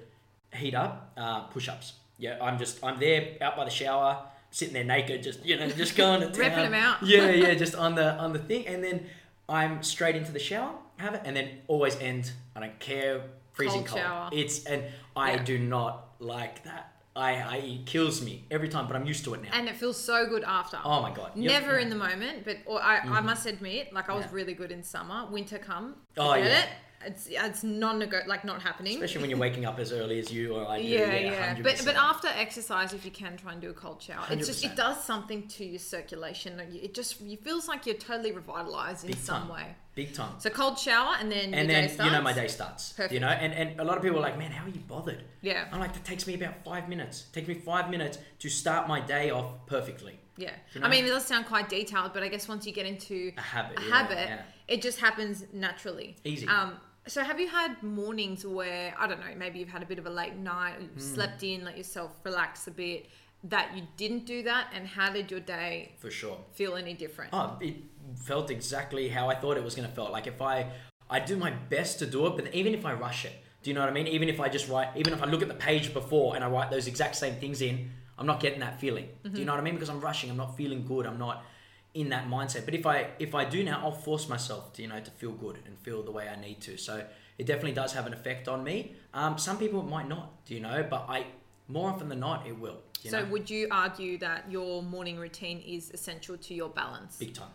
heat 0.53 0.75
up, 0.75 1.13
uh, 1.17 1.43
push-ups. 1.43 1.93
Yeah, 2.19 2.39
I'm 2.43 2.59
just 2.59 2.83
I'm 2.85 2.99
there 2.99 3.37
out 3.41 3.57
by 3.57 3.65
the 3.65 3.71
shower, 3.71 4.21
sitting 4.51 4.75
there 4.75 4.85
naked, 4.85 5.23
just 5.23 5.45
you 5.45 5.57
know, 5.59 5.69
just 5.69 5.97
going 5.97 6.21
to 6.21 6.27
town. 6.31 6.39
Ripping 6.39 6.59
'em 6.67 6.75
out. 6.75 7.03
Yeah, 7.07 7.31
yeah, 7.31 7.55
just 7.55 7.75
on 7.87 7.95
the 7.95 8.15
on 8.15 8.33
the 8.33 8.39
thing, 8.39 8.67
and 8.67 8.83
then 8.83 9.07
I'm 9.49 9.83
straight 9.83 10.17
into 10.17 10.33
the 10.33 10.39
shower, 10.39 10.75
have 10.97 11.15
it, 11.15 11.23
and 11.25 11.37
then 11.37 11.49
always 11.69 11.97
end. 12.01 12.33
I 12.57 12.61
don't 12.61 12.79
care, 12.79 13.23
freezing 13.53 13.85
Cold 13.85 14.03
cold. 14.03 14.33
It's 14.33 14.65
and 14.67 14.85
I 15.17 15.33
Yeah. 15.35 15.43
do 15.45 15.59
not 15.59 16.09
like 16.19 16.65
that. 16.65 16.93
I, 17.17 17.31
I 17.35 17.57
it 17.57 17.87
kills 17.87 18.23
me 18.23 18.45
every 18.53 18.69
time, 18.69 18.87
but 18.87 18.95
I'm 18.95 19.05
used 19.05 19.25
to 19.25 19.35
it 19.35 19.43
now. 19.43 19.49
and 19.53 19.69
it 19.69 19.77
feels 19.77 19.97
so 20.03 20.27
good 20.29 20.45
after 20.45 20.79
Oh 20.85 21.03
my 21.03 21.11
god! 21.11 21.33
Yep. 21.35 21.51
Never 21.63 21.77
in 21.79 21.89
the 21.91 21.97
moment, 21.97 22.45
but 22.45 22.59
or 22.67 22.81
I, 22.81 22.99
I 22.99 23.01
mm-hmm. 23.01 23.27
must 23.27 23.47
admit, 23.47 23.93
like 23.93 24.09
I 24.09 24.15
was 24.15 24.27
Yeah. 24.27 24.31
really 24.33 24.55
good 24.55 24.71
in 24.71 24.83
summer. 24.85 25.27
Winter 25.31 25.59
come, 25.59 25.97
Oh, 26.17 26.35
yeah. 26.35 26.61
it. 26.61 26.69
It's 27.05 27.29
it's 27.31 27.65
non 27.65 27.99
like 28.27 28.45
not 28.45 28.61
happening. 28.61 28.95
especially 28.95 29.23
when 29.23 29.31
you're 29.31 29.39
waking 29.39 29.65
up 29.65 29.79
as 29.79 29.91
early 29.93 30.19
as 30.19 30.31
you 30.31 30.55
or 30.55 30.69
I 30.69 30.83
do. 30.83 30.87
yeah, 30.89 31.15
yeah. 31.17 31.55
100%. 31.57 31.63
But 31.63 31.83
but 31.85 31.97
after 31.97 32.29
exercise, 32.29 32.93
if 32.93 33.05
you 33.07 33.11
can 33.11 33.37
try 33.39 33.53
and 33.53 33.61
do 33.61 33.71
a 33.71 33.73
cold 33.73 34.03
shower, 34.03 34.25
it's 34.29 34.47
just 34.47 34.65
it 34.65 34.77
does 34.77 35.03
something 35.03 35.49
to 35.49 35.65
your 35.65 35.79
circulation. 35.79 36.61
It 36.61 36.93
just 36.95 37.21
it 37.23 37.43
feels 37.43 37.69
like 37.69 37.87
you're 37.87 37.95
totally 37.97 38.33
revitalized 38.33 39.05
in 39.05 39.13
Big 39.13 39.19
some 39.21 39.43
time. 39.43 39.51
way. 39.51 39.67
big 39.95 40.13
time. 40.13 40.35
So 40.39 40.51
cold 40.51 40.79
shower 40.79 41.15
and 41.19 41.33
then 41.33 41.55
and 41.55 41.71
then 41.71 41.91
you 42.05 42.11
know 42.11 42.21
my 42.21 42.35
day 42.35 42.49
starts. 42.49 42.93
Perfect. 42.93 43.15
You 43.15 43.21
know, 43.21 43.29
and, 43.29 43.53
and 43.55 43.81
a 43.81 43.85
lot 43.85 43.97
of 43.97 44.03
people 44.03 44.19
are 44.19 44.23
like, 44.23 44.37
man, 44.39 44.51
how 44.51 44.67
are 44.67 44.69
you 44.69 44.81
bothered? 44.87 45.23
Yeah, 45.41 45.69
I'm 45.73 45.81
like, 45.81 45.95
that 45.95 46.05
takes 46.05 46.27
me 46.27 46.35
about 46.35 46.63
five 46.65 46.89
minutes. 46.89 47.25
It 47.29 47.33
takes 47.33 47.49
me 47.49 47.55
five 47.55 47.89
minutes 47.91 48.19
to 48.41 48.49
start 48.51 48.89
my 48.89 49.01
day 49.01 49.31
off 49.31 49.65
perfectly. 49.67 50.19
yeah. 50.37 50.51
You 50.75 50.83
I 50.83 50.89
mean, 50.91 51.07
it 51.07 51.09
does 51.09 51.25
sound 51.27 51.47
quite 51.47 51.71
detailed, 51.71 52.13
but 52.13 52.23
I 52.23 52.29
guess 52.29 52.47
once 52.47 52.67
you 52.67 52.73
get 52.75 52.85
into 52.85 53.33
A 53.39 53.41
habit. 53.41 53.79
a 53.79 53.83
yeah, 53.83 53.89
habit, 53.89 54.19
yeah. 54.29 54.43
it 54.69 54.83
just 54.83 55.01
happens 55.01 55.45
naturally. 55.55 56.17
Easy. 56.25 56.47
Um, 56.47 56.75
So 57.07 57.25
have 57.25 57.41
you 57.41 57.49
had 57.49 57.83
mornings 57.83 58.45
where 58.45 58.95
I 58.99 59.07
don't 59.07 59.21
know, 59.21 59.35
maybe 59.37 59.59
you've 59.59 59.69
had 59.71 59.83
a 59.83 59.87
bit 59.87 59.99
of 59.99 60.07
a 60.07 60.11
late 60.11 60.37
night, 60.37 60.75
you've 60.81 60.91
Hmm. 60.93 60.99
slept 60.99 61.43
in, 61.43 61.65
let 61.65 61.77
yourself 61.77 62.13
relax 62.25 62.67
a 62.67 62.71
bit, 62.71 63.07
that 63.45 63.75
you 63.75 63.83
didn't 63.97 64.27
do 64.27 64.43
that, 64.43 64.69
and 64.75 64.87
how 64.87 65.11
did 65.11 65.31
your 65.31 65.41
day 65.41 65.93
for 65.99 66.11
sure. 66.11 66.39
feel 66.53 66.77
any 66.77 66.93
different? 66.93 67.31
Oh, 67.33 67.57
it 67.61 67.77
felt 68.17 68.51
exactly 68.51 69.09
how 69.09 69.29
I 69.29 69.35
thought 69.35 69.57
it 69.57 69.65
was 69.65 69.75
going 69.75 69.89
to 69.89 69.95
feel. 69.95 70.11
Like 70.11 70.27
if 70.27 70.43
I, 70.43 70.67
I 71.09 71.21
do 71.21 71.37
my 71.37 71.51
best 71.51 71.99
to 72.01 72.07
do 72.07 72.27
it, 72.27 72.37
but 72.37 72.55
even 72.55 72.75
if 72.75 72.85
I 72.85 72.93
rush 72.93 73.25
it, 73.25 73.33
do 73.63 73.71
you 73.71 73.75
know 73.75 73.81
what 73.81 73.89
I 73.89 73.93
mean? 73.93 74.07
Even 74.07 74.29
if 74.29 74.39
I 74.41 74.49
just 74.49 74.69
write, 74.69 74.89
even 74.97 75.13
if 75.15 75.23
I 75.23 75.27
look 75.27 75.43
at 75.43 75.49
the 75.49 75.55
page 75.55 75.93
before 75.95 76.35
and 76.35 76.45
I 76.45 76.49
write 76.49 76.71
those 76.71 76.87
exact 76.87 77.17
same 77.17 77.35
things 77.37 77.63
in, 77.63 77.91
I'm 78.19 78.27
not 78.27 78.41
getting 78.41 78.61
that 78.61 78.79
feeling. 78.79 79.09
Do 79.25 79.41
you 79.41 79.47
know 79.47 79.53
what 79.53 79.61
I 79.61 79.65
mean? 79.65 79.75
Because 79.75 79.89
I'm 79.89 80.01
rushing, 80.01 80.29
I'm 80.31 80.37
not 80.37 80.55
feeling 80.57 80.85
good, 80.87 81.07
I'm 81.07 81.19
not 81.19 81.45
in 81.95 82.09
that 82.11 82.29
mindset. 82.29 82.65
But 82.65 82.75
if 82.75 82.87
I 82.87 83.09
if 83.19 83.35
I 83.35 83.45
do 83.45 83.65
now, 83.65 83.81
I'll 83.83 83.93
force 83.93 84.29
myself 84.29 84.73
to 84.75 84.83
you 84.83 84.89
know 84.89 85.01
to 85.01 85.11
feel 85.11 85.33
good 85.33 85.59
and 85.67 85.79
feel 85.79 86.03
the 86.03 86.13
way 86.13 86.29
I 86.29 86.41
need 86.41 86.61
to. 86.63 86.77
So 86.77 87.05
it 87.39 87.47
definitely 87.47 87.73
does 87.73 87.93
have 87.95 88.07
an 88.07 88.13
effect 88.13 88.49
on 88.49 88.63
me. 88.63 88.95
Um, 89.15 89.39
some 89.39 89.57
people 89.57 89.83
might 89.83 90.09
not, 90.09 90.45
do 90.45 90.55
you 90.55 90.61
know? 90.61 90.87
But 90.89 91.07
I 91.09 91.27
more 91.69 91.89
often 91.89 92.09
than 92.09 92.21
not, 92.21 92.47
it 92.47 92.59
will. 92.59 92.79
You 93.03 93.11
so 93.11 93.21
know? 93.21 93.31
would 93.31 93.49
you 93.49 93.69
argue 93.71 94.19
that 94.19 94.51
your 94.51 94.83
morning 94.83 95.19
routine 95.19 95.63
is 95.67 95.91
essential 95.93 96.37
to 96.37 96.55
your 96.55 96.69
balance? 96.69 97.17
Big 97.17 97.33
time. 97.33 97.49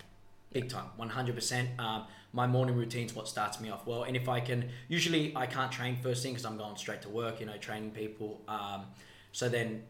Big 0.54 0.70
time. 0.70 0.86
100%. 1.00 1.80
Um, 1.80 2.06
my 2.32 2.48
morning 2.48 2.76
routine's 2.76 3.14
what 3.14 3.28
starts 3.28 3.60
me 3.60 3.70
off 3.70 3.86
well. 3.86 4.04
And 4.04 4.16
if 4.16 4.28
I 4.30 4.40
can, 4.40 4.70
usually 4.88 5.36
I 5.36 5.46
can't 5.46 5.72
train 5.72 5.98
first 6.02 6.24
thing 6.24 6.32
because 6.32 6.46
I'm 6.46 6.58
going 6.58 6.78
straight 6.78 7.02
to 7.04 7.10
work, 7.10 7.40
you 7.40 7.46
know, 7.46 7.58
training 7.58 7.92
people. 7.92 8.42
Um, 8.48 8.86
so 9.34 9.50
then, 9.50 9.84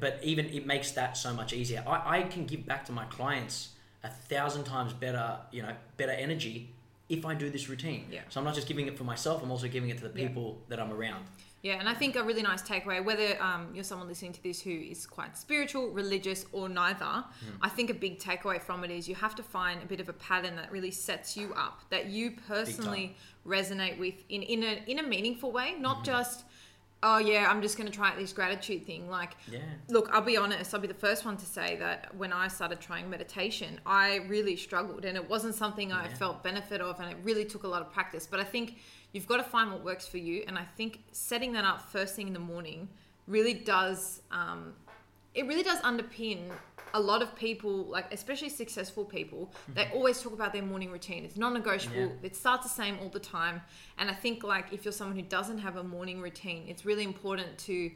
but 0.00 0.18
even 0.22 0.46
it 0.46 0.66
makes 0.66 0.90
that 0.92 1.16
so 1.16 1.32
much 1.32 1.52
easier. 1.52 1.82
I, 1.86 2.18
I 2.18 2.22
can 2.22 2.44
give 2.46 2.66
back 2.66 2.84
to 2.86 2.92
my 2.92 3.04
clients 3.06 3.70
a 4.04 4.08
thousand 4.08 4.64
times 4.64 4.92
better, 4.92 5.36
you 5.50 5.62
know, 5.62 5.74
better 5.96 6.12
energy 6.12 6.70
if 7.08 7.24
I 7.26 7.34
do 7.34 7.50
this 7.50 7.68
routine. 7.68 8.06
Yeah. 8.10 8.20
So 8.30 8.40
I'm 8.40 8.44
not 8.44 8.54
just 8.54 8.66
giving 8.68 8.86
it 8.86 8.96
for 8.96 9.04
myself, 9.04 9.42
I'm 9.42 9.50
also 9.50 9.68
giving 9.68 9.90
it 9.90 9.98
to 9.98 10.08
the 10.08 10.18
Yeah. 10.20 10.28
people 10.28 10.58
that 10.68 10.80
I'm 10.80 10.92
around. 10.92 11.24
Yeah, 11.62 11.74
and 11.78 11.88
I 11.88 11.94
think 11.94 12.16
a 12.16 12.24
really 12.24 12.42
nice 12.42 12.60
takeaway, 12.60 13.04
whether 13.04 13.40
um, 13.40 13.68
you're 13.72 13.84
someone 13.84 14.08
listening 14.08 14.32
to 14.32 14.42
this 14.42 14.60
who 14.60 14.72
is 14.72 15.06
quite 15.06 15.36
spiritual, 15.38 15.90
religious, 15.90 16.44
or 16.50 16.68
neither, 16.68 17.04
Hmm. 17.04 17.24
I 17.60 17.68
think 17.68 17.88
a 17.88 17.94
big 17.94 18.18
takeaway 18.18 18.60
from 18.60 18.82
it 18.82 18.90
is 18.90 19.08
you 19.08 19.14
have 19.14 19.36
to 19.36 19.44
find 19.44 19.80
a 19.80 19.86
bit 19.86 20.00
of 20.00 20.08
a 20.08 20.12
pattern 20.14 20.56
that 20.56 20.72
really 20.72 20.90
sets 20.90 21.36
you 21.36 21.54
up, 21.54 21.82
that 21.90 22.06
you 22.06 22.32
personally 22.48 23.14
resonate 23.46 23.96
with 23.98 24.14
in, 24.28 24.42
in, 24.42 24.64
a, 24.64 24.82
in 24.88 24.98
a 24.98 25.04
meaningful 25.04 25.52
way, 25.52 25.76
not 25.78 25.98
Hmm. 25.98 26.04
just, 26.04 26.44
oh 27.02 27.18
yeah, 27.18 27.48
I'm 27.50 27.60
just 27.62 27.76
going 27.76 27.90
to 27.90 27.94
try 27.94 28.10
out 28.10 28.16
this 28.16 28.32
gratitude 28.32 28.86
thing. 28.86 29.10
Like, 29.10 29.36
Yeah. 29.50 29.58
Look, 29.88 30.08
I'll 30.12 30.22
be 30.22 30.36
honest, 30.36 30.72
I'll 30.72 30.80
be 30.80 30.86
the 30.86 30.94
first 30.94 31.24
one 31.24 31.36
to 31.36 31.46
say 31.46 31.76
that 31.76 32.14
when 32.16 32.32
I 32.32 32.48
started 32.48 32.80
trying 32.80 33.10
meditation, 33.10 33.80
I 33.84 34.16
really 34.28 34.56
struggled 34.56 35.04
and 35.04 35.16
it 35.16 35.28
wasn't 35.28 35.54
something 35.54 35.92
I 35.92 36.08
felt 36.08 36.42
benefit 36.42 36.80
of 36.80 37.00
and 37.00 37.10
it 37.10 37.16
really 37.24 37.44
took 37.44 37.64
a 37.64 37.68
lot 37.68 37.82
of 37.82 37.92
practice. 37.92 38.26
But 38.30 38.40
I 38.40 38.44
think 38.44 38.76
you've 39.12 39.26
got 39.26 39.38
to 39.38 39.42
find 39.44 39.72
what 39.72 39.84
works 39.84 40.06
for 40.06 40.18
you. 40.18 40.44
And 40.46 40.56
I 40.56 40.64
think 40.76 41.00
setting 41.10 41.52
that 41.54 41.64
up 41.64 41.82
first 41.90 42.14
thing 42.14 42.28
in 42.28 42.32
the 42.32 42.38
morning 42.38 42.88
really 43.26 43.54
does, 43.54 44.22
um, 44.30 44.74
it 45.34 45.46
really 45.46 45.62
does 45.62 45.80
underpin 45.80 46.50
a 46.94 47.00
lot 47.00 47.22
of 47.22 47.34
people, 47.34 47.84
like 47.84 48.12
especially 48.12 48.48
successful 48.48 49.04
people, 49.04 49.52
they 49.74 49.88
always 49.94 50.20
talk 50.20 50.32
about 50.32 50.52
their 50.52 50.62
morning 50.62 50.90
routine. 50.90 51.24
It's 51.24 51.36
non-negotiable. 51.36 51.96
Mm-hmm. 51.96 52.24
Yeah. 52.24 52.26
It 52.26 52.36
starts 52.36 52.64
the 52.64 52.70
same 52.70 52.98
all 53.02 53.08
the 53.08 53.20
time. 53.20 53.62
And 53.98 54.10
I 54.10 54.14
think 54.14 54.44
like 54.44 54.72
if 54.72 54.84
you're 54.84 54.92
someone 54.92 55.16
who 55.16 55.22
doesn't 55.22 55.58
have 55.58 55.76
a 55.76 55.84
morning 55.84 56.20
routine, 56.20 56.64
it's 56.68 56.84
really 56.84 57.04
important 57.04 57.58
to, 57.58 57.90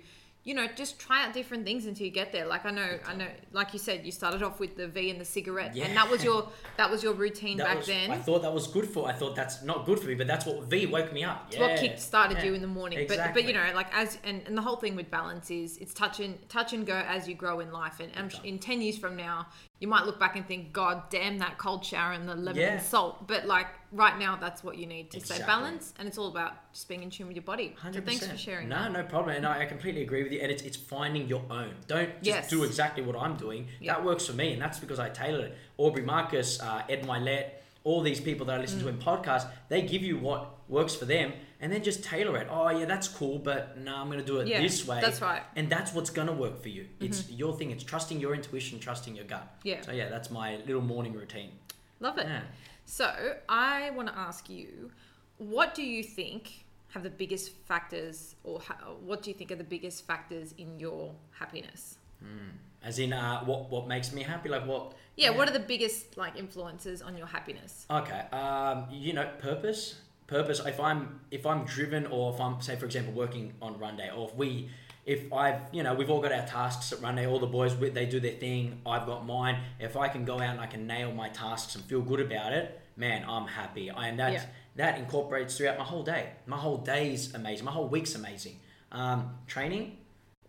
you 0.47 0.55
know, 0.55 0.69
just 0.77 1.01
try 1.01 1.27
out 1.27 1.35
different 1.35 1.65
things 1.65 1.87
until 1.87 2.07
you 2.07 2.13
get 2.13 2.31
there. 2.31 2.47
Like 2.47 2.65
I 2.65 2.71
know, 2.71 2.99
I 3.05 3.15
know, 3.17 3.27
like 3.53 3.73
you 3.73 3.81
said, 3.81 4.07
you 4.07 4.13
started 4.13 4.45
off 4.45 4.61
with 4.61 4.77
the 4.77 4.87
V 4.87 5.11
and 5.11 5.21
the 5.21 5.25
cigarette, 5.25 5.75
Yeah. 5.75 5.87
and 5.87 5.97
that 5.97 6.09
was 6.09 6.23
your 6.23 6.49
that 6.77 6.89
was 6.89 7.03
your 7.03 7.15
routine 7.15 7.57
That 7.57 7.67
back 7.67 7.77
was, 7.79 7.87
then. 7.89 8.13
I 8.13 8.19
thought 8.19 8.43
that 8.43 8.55
was 8.55 8.69
good 8.69 8.89
for. 8.89 9.09
I 9.09 9.13
thought 9.13 9.35
that's 9.35 9.65
not 9.65 9.85
good 9.87 9.99
for 9.99 10.07
me, 10.07 10.15
but 10.15 10.29
that's 10.29 10.47
what 10.47 10.63
V 10.63 10.87
woke 10.87 11.13
me 11.13 11.25
up. 11.25 11.47
It's 11.49 11.59
what 11.59 11.71
Yeah. 11.73 11.81
kick 11.81 11.99
started 11.99 12.39
Yeah. 12.39 12.45
you 12.45 12.55
in 12.55 12.61
the 12.63 12.69
morning. 12.69 12.99
But 13.09 13.15
Exactly. 13.15 13.43
but 13.43 13.49
you 13.49 13.55
know, 13.59 13.73
like 13.75 13.93
as 13.93 14.19
and, 14.23 14.41
and 14.47 14.57
the 14.57 14.63
whole 14.63 14.77
thing 14.77 14.95
with 14.95 15.11
balance 15.11 15.51
is 15.51 15.79
it's 15.79 15.93
touch 15.93 16.21
and 16.21 16.39
touch 16.49 16.73
and 16.73 16.87
go 16.87 16.95
as 16.95 17.29
you 17.29 17.35
grow 17.35 17.59
in 17.59 17.73
life. 17.73 17.99
And, 17.99 18.13
and 18.17 18.33
in 18.45 18.61
ten 18.61 18.81
years 18.81 18.97
from 18.97 19.17
now, 19.17 19.49
you 19.79 19.89
might 19.89 20.07
look 20.07 20.19
back 20.19 20.37
and 20.37 20.47
think, 20.47 20.73
God 20.73 21.03
damn 21.11 21.39
that 21.39 21.59
cold 21.59 21.85
shower 21.85 22.12
and 22.12 22.27
the 22.27 22.35
lemon 22.35 22.57
Yeah. 22.57 22.73
and 22.75 22.83
salt. 22.83 23.27
But 23.27 23.45
like 23.47 23.67
right 23.93 24.19
now, 24.19 24.37
that's 24.37 24.65
what 24.65 24.79
you 24.79 24.87
need 24.87 25.11
to 25.11 25.21
stay 25.21 25.35
Exactly. 25.37 25.47
balanced, 25.47 25.95
and 25.99 26.09
it's 26.09 26.17
all 26.17 26.29
about 26.29 26.55
just 26.73 26.89
being 26.89 27.03
in 27.03 27.11
tune 27.11 27.27
with 27.27 27.37
your 27.37 27.43
body. 27.43 27.75
100%. 27.83 28.05
thanks 28.07 28.27
for 28.27 28.37
sharing. 28.39 28.69
No, 28.71 28.77
that. 28.85 28.93
no 28.93 29.03
problem. 29.03 29.37
And 29.37 29.47
I, 29.47 29.62
I 29.62 29.65
completely 29.67 30.01
agree 30.03 30.23
with 30.23 30.33
you. 30.33 30.41
And 30.41 30.51
it's, 30.51 30.62
it's 30.62 30.77
finding 30.79 31.29
your 31.29 31.43
own. 31.51 31.75
Don't 31.89 32.09
just 32.23 32.25
Yes. 32.25 32.49
do 32.49 32.65
exactly 32.65 33.03
what 33.03 33.17
I'm 33.17 33.37
doing. 33.37 33.69
Yeah. 33.81 33.95
That 33.95 34.05
works 34.05 34.27
for 34.27 34.33
me. 34.33 34.53
And 34.55 34.62
that's 34.62 34.79
because 34.79 34.99
I 34.99 35.11
tailored 35.11 35.45
it. 35.47 35.59
Aubrey 35.77 36.03
Marcus, 36.03 36.59
uh, 36.61 36.83
Ed 36.89 37.03
Mylett, 37.07 37.51
all 37.87 38.03
these 38.03 38.20
people 38.20 38.44
that 38.44 38.59
I 38.59 38.61
listen 38.61 38.81
to 38.81 38.87
mm. 38.87 38.88
in 38.88 38.99
podcasts, 38.99 39.49
they 39.68 39.81
give 39.81 40.03
you 40.03 40.18
what 40.18 40.59
works 40.68 40.96
for 40.96 41.05
them 41.05 41.33
and 41.61 41.72
then 41.72 41.85
just 41.85 42.03
tailor 42.03 42.37
it. 42.37 42.49
Oh, 42.51 42.68
yeah, 42.68 42.85
that's 42.85 43.07
cool, 43.07 43.38
but 43.38 43.79
no, 43.79 43.94
I'm 43.94 44.09
going 44.09 44.18
to 44.18 44.25
do 44.25 44.40
it 44.40 44.49
Yeah, 44.49 44.61
this 44.61 44.85
way. 44.85 45.01
that's 45.01 45.20
right. 45.20 45.42
And 45.55 45.70
that's 45.70 45.94
what's 45.94 46.11
going 46.11 46.27
to 46.27 46.35
work 46.35 46.61
for 46.61 46.68
you. 46.68 46.83
Mm-hmm. 46.83 47.05
It's 47.05 47.31
your 47.31 47.57
thing. 47.57 47.70
It's 47.70 47.85
trusting 47.85 48.18
your 48.18 48.35
intuition, 48.35 48.81
trusting 48.81 49.14
your 49.14 49.25
gut. 49.25 49.57
Yeah. 49.62 49.83
So, 49.83 49.92
yeah, 49.92 50.09
that's 50.09 50.33
my 50.33 50.57
little 50.66 50.83
morning 50.83 51.12
routine. 51.12 51.53
Love 52.01 52.18
it. 52.18 52.27
Yeah. 52.27 52.40
So 52.87 53.37
I 53.49 53.90
want 53.90 54.09
to 54.09 54.18
ask 54.18 54.51
you, 54.51 54.90
what 55.38 55.77
do 55.77 55.85
you 55.85 56.03
think 56.03 56.64
have 56.88 57.05
the 57.05 57.11
biggest 57.11 57.53
factors, 57.66 58.35
or 58.42 58.59
ha- 58.61 58.90
what 59.05 59.22
do 59.22 59.31
you 59.31 59.35
think 59.35 59.53
are 59.53 59.57
the 59.57 59.64
biggest 59.64 60.07
factors 60.07 60.55
in 60.59 60.81
your 60.81 61.14
happiness? 61.38 61.99
Hmm. 62.20 62.57
As 62.87 63.01
in, 63.01 63.12
uh, 63.12 63.40
what, 63.44 63.68
what 63.68 63.88
makes 63.88 64.12
me 64.12 64.22
happy? 64.22 64.49
Like, 64.49 64.64
what? 64.64 64.92
Yeah, 65.16 65.31
what 65.31 65.49
are 65.49 65.53
the 65.53 65.59
biggest 65.59 66.16
like 66.16 66.37
influences 66.37 67.03
on 67.03 67.18
your 67.18 67.27
happiness? 67.27 67.85
Okay. 67.90 68.20
Um, 68.33 68.87
you 68.92 69.12
know, 69.12 69.29
purpose. 69.40 69.96
Purpose. 70.29 70.61
If 70.64 70.79
I'm 70.79 71.20
if 71.31 71.46
I'm 71.46 71.64
driven, 71.64 72.07
or 72.07 72.33
if 72.35 72.40
I'm 72.40 72.61
say 72.61 72.77
for 72.77 72.85
example 72.85 73.12
working 73.12 73.55
on 73.61 73.79
run 73.79 73.96
day, 73.96 74.11
or 74.14 74.29
if 74.29 74.35
we, 74.35 74.68
if 75.05 75.33
I've 75.33 75.61
you 75.72 75.83
know 75.83 75.94
we've 75.94 76.11
all 76.11 76.20
got 76.20 76.33
our 76.33 76.46
tasks 76.46 76.92
at 76.92 77.01
run 77.01 77.16
day. 77.16 77.27
All 77.27 77.38
the 77.40 77.46
boys 77.46 77.77
they 77.79 78.07
do 78.07 78.20
their 78.20 78.33
thing. 78.33 78.81
I've 78.87 79.07
got 79.07 79.25
mine. 79.27 79.59
If 79.81 79.96
I 79.96 80.09
can 80.09 80.25
go 80.25 80.35
out 80.35 80.51
and 80.51 80.61
I 80.61 80.66
can 80.66 80.87
nail 80.87 81.12
my 81.12 81.29
tasks 81.29 81.75
and 81.77 81.85
feel 81.85 82.03
good 82.03 82.20
about 82.20 82.53
it, 82.53 82.81
man, 82.96 83.25
I'm 83.29 83.46
happy. 83.46 83.90
I, 83.90 84.09
and 84.09 84.18
that 84.18 84.33
Yeah. 84.33 84.44
that 84.77 84.99
incorporates 84.99 85.57
throughout 85.57 85.79
my 85.79 85.85
whole 85.85 86.03
day. 86.03 86.31
My 86.46 86.57
whole 86.57 86.79
day's 86.79 87.33
amazing. 87.35 87.64
My 87.64 87.72
whole 87.72 87.88
week's 87.88 88.14
amazing. 88.16 88.59
Um, 88.92 89.38
training. 89.46 89.96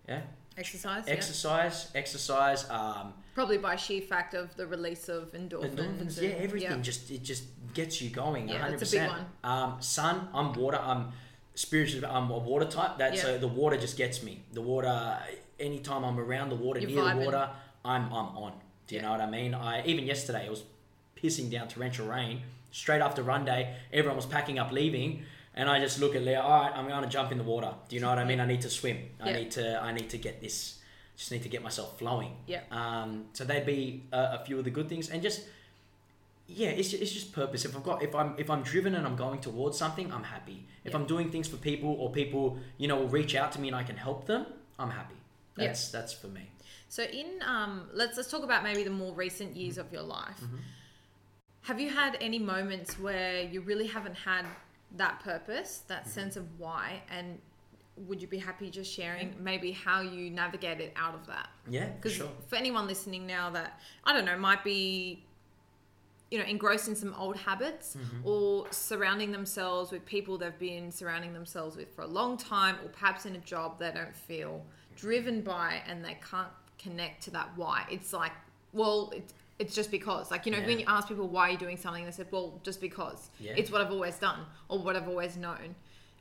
Yeah. 0.09 0.21
Exercise. 0.57 1.03
yeah. 1.07 1.13
Exercise. 1.13 1.91
Exercise. 1.93 2.69
Um, 2.69 3.13
Probably 3.35 3.57
by 3.59 3.75
sheer 3.75 4.01
fact 4.01 4.33
of 4.33 4.55
the 4.55 4.65
release 4.65 5.09
of 5.09 5.31
endorphins. 5.33 5.75
endorphins, 5.75 6.17
and- 6.17 6.27
yeah, 6.27 6.29
everything 6.39 6.71
yeah. 6.71 6.81
just 6.81 7.11
it 7.11 7.23
just 7.23 7.43
gets 7.73 8.01
you 8.01 8.09
going. 8.09 8.49
Yeah, 8.49 8.67
100%. 8.67 8.79
that's 8.79 8.93
a 8.93 8.97
big 8.99 9.07
one. 9.09 9.25
Um, 9.43 9.75
sun, 9.79 10.27
I'm 10.33 10.53
water. 10.53 10.79
I'm 10.81 11.11
spiritually, 11.53 12.05
I'm 12.05 12.29
a 12.31 12.37
water 12.37 12.65
type. 12.65 12.97
That 12.97 13.15
Yeah. 13.15 13.21
so 13.21 13.37
the 13.37 13.47
water 13.47 13.77
just 13.77 13.97
gets 13.97 14.23
me. 14.23 14.43
The 14.53 14.61
water, 14.61 15.17
anytime 15.59 16.03
I'm 16.03 16.19
around 16.19 16.49
the 16.49 16.55
water, 16.55 16.79
You're 16.79 16.89
near 16.89 16.99
vibing. 17.03 17.19
the 17.19 17.25
water, 17.25 17.49
I'm 17.85 18.05
I'm 18.05 18.29
on. 18.37 18.53
Do 18.87 18.95
you 18.95 19.01
know 19.01 19.11
what 19.11 19.21
I 19.21 19.29
mean? 19.29 19.53
I 19.53 19.85
even 19.85 20.05
yesterday 20.05 20.45
it 20.45 20.49
was 20.49 20.63
pissing 21.15 21.51
down 21.51 21.67
torrential 21.67 22.07
rain. 22.07 22.41
Straight 22.71 23.01
after 23.01 23.21
run 23.23 23.45
day, 23.45 23.75
everyone 23.93 24.15
was 24.15 24.25
packing 24.25 24.57
up 24.59 24.71
leaving. 24.71 25.23
And 25.57 25.67
I 25.69 25.79
just 25.79 25.99
look 25.99 26.15
at 26.15 26.21
Leah. 26.23 26.39
All 26.41 26.61
right, 26.61 26.71
I'm 26.73 26.87
going 26.87 27.03
to 27.03 27.09
jump 27.09 27.31
in 27.31 27.37
the 27.39 27.43
water. 27.43 27.73
Do 27.89 27.95
you 27.95 28.01
know 28.01 28.09
what 28.09 28.19
I 28.19 28.25
mean? 28.25 28.39
I 28.39 28.45
need 28.45 28.61
to 28.61 28.69
swim. 28.69 28.99
I 29.19 29.33
need 29.33 29.51
to. 29.51 29.81
I 29.81 29.91
need 29.91 30.09
to 30.11 30.17
get 30.19 30.39
this. 30.39 30.77
Just 31.17 31.31
need 31.31 31.41
to 31.43 31.49
get 31.49 31.63
myself 31.63 31.97
flowing. 31.97 32.33
Yeah. 32.45 32.61
Um, 32.69 33.25
so 33.33 33.43
they'd 33.43 33.65
be 33.65 34.03
a, 34.13 34.37
a 34.39 34.43
few 34.45 34.59
of 34.59 34.65
the 34.65 34.69
good 34.69 34.87
things, 34.87 35.09
and 35.09 35.19
just 35.21 35.41
yeah, 36.47 36.69
it's 36.69 36.91
just, 36.91 37.01
it's 37.01 37.11
just 37.11 37.33
purpose. 37.33 37.65
If 37.65 37.75
I've 37.75 37.83
got 37.83 38.03
if 38.03 38.13
I'm 38.13 38.35
if 38.37 38.49
I'm 38.51 38.61
driven 38.61 38.93
and 38.95 39.05
I'm 39.07 39.15
going 39.15 39.39
towards 39.41 39.77
something, 39.77 40.13
I'm 40.13 40.23
happy. 40.23 40.67
If 40.85 40.91
Yeah. 40.91 40.99
I'm 40.99 41.07
doing 41.07 41.31
things 41.31 41.47
for 41.47 41.57
people 41.57 41.89
or 41.99 42.11
people 42.11 42.59
you 42.77 42.87
know 42.87 42.97
will 42.97 43.09
reach 43.09 43.33
out 43.35 43.51
to 43.53 43.59
me 43.59 43.67
and 43.67 43.75
I 43.75 43.83
can 43.83 43.97
help 43.97 44.27
them, 44.27 44.45
I'm 44.77 44.91
happy. 44.91 45.15
That's 45.55 45.89
that's 45.89 46.13
for 46.13 46.27
me. 46.27 46.51
So 46.87 47.01
in 47.03 47.41
um, 47.43 47.89
let's 47.93 48.15
let's 48.15 48.29
talk 48.29 48.43
about 48.43 48.61
maybe 48.63 48.83
the 48.83 48.91
more 48.91 49.13
recent 49.13 49.57
years 49.57 49.79
of 49.79 49.91
your 49.91 50.03
life. 50.03 50.39
Have 51.63 51.81
you 51.81 51.89
had 51.89 52.15
any 52.21 52.39
moments 52.39 52.97
where 52.99 53.41
you 53.41 53.59
really 53.61 53.87
haven't 53.87 54.15
had 54.15 54.45
that 54.95 55.19
purpose, 55.19 55.83
that 55.87 56.07
sense 56.07 56.35
of 56.35 56.45
why, 56.59 57.01
and 57.09 57.39
would 58.07 58.21
you 58.21 58.27
be 58.27 58.37
happy 58.37 58.69
just 58.69 58.91
sharing 58.93 59.33
maybe 59.39 59.71
how 59.71 60.01
you 60.01 60.29
navigated 60.29 60.91
out 60.95 61.15
of 61.15 61.25
that? 61.27 61.49
Yeah, 61.69 61.85
for 61.87 61.91
Because 61.93 62.13
sure. 62.13 62.29
for 62.47 62.55
anyone 62.55 62.87
listening 62.87 63.25
now 63.25 63.49
that 63.51 63.79
I 64.03 64.13
don't 64.13 64.25
know 64.25 64.37
might 64.37 64.63
be, 64.63 65.23
you 66.29 66.37
know, 66.37 66.45
engrossed 66.45 66.87
in 66.87 66.95
some 66.95 67.13
old 67.17 67.37
habits 67.37 67.95
Mm-hmm. 67.95 68.27
or 68.27 68.67
surrounding 68.71 69.31
themselves 69.31 69.91
with 69.91 70.05
people 70.05 70.37
they've 70.37 70.57
been 70.59 70.91
surrounding 70.91 71.33
themselves 71.33 71.75
with 71.75 71.93
for 71.95 72.03
a 72.03 72.07
long 72.07 72.37
time, 72.37 72.75
or 72.83 72.89
perhaps 72.89 73.25
in 73.25 73.35
a 73.35 73.39
job 73.39 73.79
they 73.79 73.91
don't 73.91 74.15
feel 74.15 74.63
driven 74.95 75.41
by 75.41 75.81
and 75.87 76.03
they 76.03 76.17
can't 76.29 76.49
connect 76.77 77.23
to 77.23 77.31
that 77.31 77.49
why. 77.55 77.85
It's 77.89 78.13
like, 78.13 78.31
well, 78.73 79.11
it's 79.15 79.33
it's 79.59 79.73
just 79.75 79.89
because. 79.91 80.29
Like 80.31 80.45
you 80.45 80.51
know, 80.51 80.59
Yeah. 80.59 80.65
when 80.67 80.79
you 80.79 80.85
ask 80.87 81.07
people 81.07 81.27
why 81.27 81.49
you're 81.49 81.59
doing 81.59 81.77
something, 81.77 82.05
they 82.05 82.11
said, 82.11 82.27
well, 82.31 82.59
just 82.63 82.79
because. 82.81 83.29
Yeah. 83.39 83.53
It's 83.57 83.71
what 83.71 83.81
I've 83.81 83.91
always 83.91 84.15
done 84.17 84.39
or 84.69 84.79
what 84.79 84.95
I've 84.95 85.07
always 85.07 85.35
known, 85.37 85.75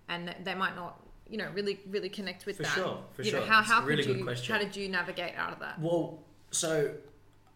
and 0.09 0.35
they 0.45 0.55
might 0.55 0.75
not. 0.77 1.01
You 1.29 1.39
know, 1.39 1.49
really, 1.55 1.81
really 1.91 2.09
connect 2.09 2.47
with 2.47 2.59
For 2.59 2.63
that. 2.63 2.73
sure, 2.73 2.99
for 3.15 3.23
you 3.23 3.33
sure. 3.33 3.41
Know, 3.41 3.47
how 3.47 3.61
It's 3.61 3.69
a 3.69 3.73
how 3.73 3.85
really 3.85 4.03
could 4.05 4.13
good 4.13 4.19
you 4.19 4.25
question. 4.25 4.55
how 4.55 4.61
did 4.61 4.77
you 4.77 4.89
navigate 4.89 5.35
out 5.37 5.53
of 5.53 5.59
that? 5.59 5.81
Well, 5.81 6.21
so 6.53 6.95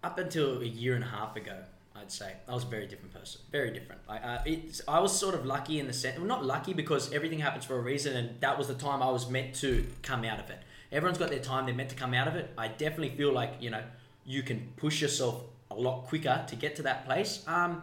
up 0.02 0.18
until 0.18 0.60
a 0.60 0.64
year 0.64 0.96
and 0.96 1.04
a 1.04 1.06
half 1.06 1.36
ago, 1.36 1.56
I'd 1.94 2.10
say 2.10 2.34
I 2.48 2.54
was 2.54 2.64
a 2.64 2.66
very 2.66 2.88
different 2.88 3.14
person, 3.14 3.40
very 3.52 3.70
different. 3.70 4.00
I, 4.08 4.16
uh, 4.18 4.42
it's, 4.44 4.80
I 4.88 4.98
was 4.98 5.16
sort 5.16 5.36
of 5.36 5.46
lucky 5.46 5.78
in 5.78 5.86
the 5.86 5.92
sense, 5.92 6.18
well, 6.18 6.26
not 6.26 6.44
lucky 6.44 6.72
because 6.74 7.12
everything 7.12 7.38
happens 7.38 7.64
for 7.64 7.76
a 7.76 7.80
reason, 7.80 8.16
and 8.16 8.40
that 8.40 8.58
was 8.58 8.66
the 8.66 8.74
time 8.74 9.02
I 9.04 9.10
was 9.10 9.30
meant 9.30 9.54
to 9.56 9.86
come 10.02 10.24
out 10.24 10.40
of 10.40 10.50
it. 10.50 10.58
Everyone's 10.90 11.18
got 11.18 11.30
their 11.30 11.38
time; 11.38 11.66
they're 11.66 11.74
meant 11.74 11.90
to 11.90 11.96
come 11.96 12.12
out 12.12 12.26
of 12.26 12.34
it. 12.34 12.50
I 12.58 12.66
definitely 12.66 13.10
feel 13.16 13.32
like 13.32 13.52
you 13.60 13.70
know 13.70 13.84
you 14.26 14.42
can 14.42 14.72
push 14.76 15.00
yourself 15.00 15.44
a 15.70 15.74
lot 15.74 16.06
quicker 16.06 16.44
to 16.46 16.56
get 16.56 16.76
to 16.76 16.82
that 16.82 17.06
place. 17.06 17.44
Um, 17.46 17.82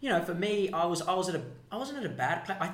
you 0.00 0.10
know, 0.10 0.22
for 0.22 0.34
me, 0.34 0.70
I 0.72 0.86
was 0.86 1.02
I 1.02 1.14
was 1.14 1.28
at 1.28 1.34
a 1.34 1.42
I 1.72 1.76
wasn't 1.76 1.98
at 1.98 2.06
a 2.06 2.14
bad 2.14 2.44
place. 2.44 2.58
I, 2.60 2.72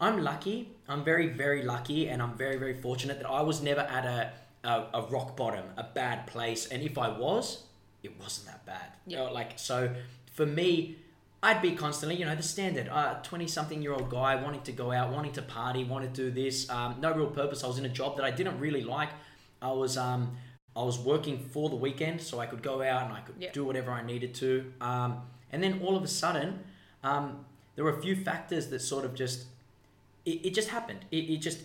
I'm 0.00 0.22
lucky. 0.22 0.76
I'm 0.88 1.04
very 1.04 1.28
very 1.28 1.62
lucky, 1.62 2.08
and 2.08 2.20
I'm 2.22 2.36
very 2.36 2.56
very 2.56 2.74
fortunate 2.74 3.18
that 3.20 3.28
I 3.28 3.42
was 3.42 3.62
never 3.62 3.80
at 3.80 4.04
a 4.04 4.32
a, 4.64 4.84
a 4.94 5.02
rock 5.10 5.36
bottom, 5.36 5.64
a 5.76 5.84
bad 5.84 6.26
place. 6.26 6.68
And 6.68 6.82
if 6.82 6.96
I 6.98 7.08
was, 7.08 7.64
it 8.02 8.18
wasn't 8.20 8.46
that 8.46 8.64
bad. 8.66 8.92
You 9.06 9.16
know, 9.16 9.32
like 9.32 9.58
so, 9.58 9.94
for 10.32 10.46
me, 10.46 10.96
I'd 11.42 11.60
be 11.60 11.72
constantly, 11.72 12.16
you 12.16 12.24
know, 12.24 12.36
the 12.36 12.42
standard, 12.42 12.88
uh, 12.88 13.14
twenty-something-year-old 13.22 14.10
guy 14.10 14.36
wanting 14.36 14.62
to 14.62 14.72
go 14.72 14.92
out, 14.92 15.12
wanting 15.12 15.32
to 15.32 15.42
party, 15.42 15.82
wanting 15.84 16.12
to 16.12 16.24
do 16.24 16.30
this. 16.30 16.70
Um, 16.70 16.96
no 17.00 17.12
real 17.12 17.26
purpose. 17.28 17.64
I 17.64 17.66
was 17.66 17.78
in 17.78 17.84
a 17.84 17.88
job 17.88 18.16
that 18.16 18.24
I 18.24 18.30
didn't 18.30 18.58
really 18.60 18.84
like. 18.84 19.10
I 19.60 19.72
was, 19.72 19.96
um, 19.96 20.36
I 20.76 20.82
was 20.82 20.98
working 20.98 21.38
for 21.38 21.68
the 21.68 21.76
weekend, 21.76 22.20
so 22.22 22.40
I 22.40 22.46
could 22.46 22.62
go 22.62 22.82
out 22.82 23.04
and 23.04 23.12
I 23.12 23.20
could 23.20 23.36
Yeah. 23.38 23.52
do 23.52 23.64
whatever 23.64 23.90
I 23.90 24.02
needed 24.02 24.34
to. 24.36 24.72
Um, 24.80 25.22
and 25.50 25.62
then 25.62 25.80
all 25.82 25.96
of 25.96 26.02
a 26.02 26.08
sudden, 26.08 26.64
um, 27.02 27.44
there 27.74 27.84
were 27.84 27.96
a 27.96 28.00
few 28.00 28.16
factors 28.16 28.68
that 28.68 28.80
sort 28.80 29.04
of 29.04 29.14
just, 29.14 29.46
it, 30.24 30.46
it 30.46 30.54
just 30.54 30.68
happened. 30.70 31.04
It, 31.10 31.24
it 31.30 31.36
just, 31.38 31.60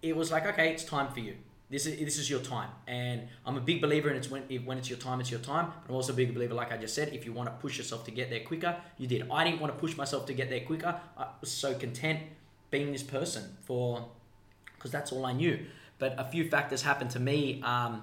it 0.00 0.16
was 0.16 0.30
like, 0.30 0.46
okay, 0.46 0.70
it's 0.72 0.84
time 0.84 1.12
for 1.12 1.20
you. 1.20 1.36
This 1.70 1.86
is 1.86 1.98
this 2.00 2.18
is 2.18 2.28
your 2.28 2.40
time, 2.40 2.68
and 2.86 3.28
I'm 3.46 3.56
a 3.56 3.60
big 3.60 3.80
believer 3.80 4.10
in 4.10 4.16
it's 4.16 4.30
when 4.30 4.42
if, 4.50 4.62
when 4.64 4.76
it's 4.76 4.90
your 4.90 4.98
time, 4.98 5.22
it's 5.22 5.30
your 5.30 5.40
time. 5.40 5.72
But 5.82 5.88
I'm 5.88 5.94
also 5.96 6.12
a 6.12 6.16
big 6.16 6.34
believer, 6.34 6.52
like 6.52 6.70
I 6.70 6.76
just 6.76 6.94
said, 6.94 7.14
if 7.14 7.24
you 7.24 7.32
want 7.32 7.48
to 7.48 7.54
push 7.62 7.78
yourself 7.78 8.04
to 8.04 8.10
get 8.10 8.28
there 8.28 8.40
quicker, 8.40 8.76
you 8.98 9.06
did. 9.06 9.26
I 9.30 9.42
didn't 9.42 9.58
want 9.58 9.72
to 9.72 9.78
push 9.80 9.96
myself 9.96 10.26
to 10.26 10.34
get 10.34 10.50
there 10.50 10.60
quicker. 10.60 11.00
I 11.16 11.28
was 11.40 11.50
so 11.50 11.72
content 11.74 12.20
being 12.70 12.92
this 12.92 13.02
person 13.02 13.56
for, 13.62 14.06
because 14.74 14.90
that's 14.90 15.12
all 15.12 15.24
I 15.24 15.32
knew. 15.32 15.64
But 15.98 16.14
a 16.18 16.24
few 16.26 16.46
factors 16.50 16.82
happened 16.82 17.08
to 17.12 17.20
me 17.20 17.62
um, 17.62 18.02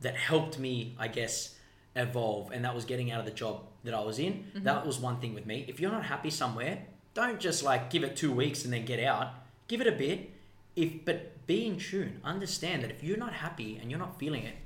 that 0.00 0.16
helped 0.16 0.58
me, 0.58 0.94
I 0.98 1.08
guess, 1.08 1.54
evolve, 1.94 2.50
and 2.52 2.64
that 2.64 2.74
was 2.74 2.84
getting 2.84 3.10
out 3.10 3.20
of 3.20 3.26
the 3.26 3.32
job 3.32 3.62
that 3.84 3.94
I 3.94 4.00
was 4.00 4.18
in. 4.18 4.44
That 4.56 4.84
was 4.86 4.98
one 4.98 5.18
thing 5.20 5.34
with 5.34 5.46
me. 5.46 5.64
If 5.68 5.80
you're 5.80 5.90
not 5.92 6.04
happy 6.04 6.30
somewhere, 6.30 6.82
don't 7.14 7.40
just 7.40 7.62
like 7.62 7.88
give 7.90 8.04
it 8.04 8.16
two 8.16 8.32
weeks 8.32 8.64
and 8.64 8.72
then 8.72 8.84
get 8.84 9.00
out. 9.02 9.28
Give 9.68 9.80
it 9.80 9.86
a 9.86 9.92
bit. 9.92 10.30
If 10.74 11.04
but 11.06 11.46
be 11.46 11.66
in 11.66 11.78
tune. 11.78 12.20
Understand 12.24 12.82
that 12.82 12.90
if 12.90 13.02
you're 13.02 13.16
not 13.16 13.32
happy 13.32 13.78
and 13.80 13.90
you're 13.90 13.98
not 14.00 14.18
feeling 14.18 14.42
it, 14.44 14.56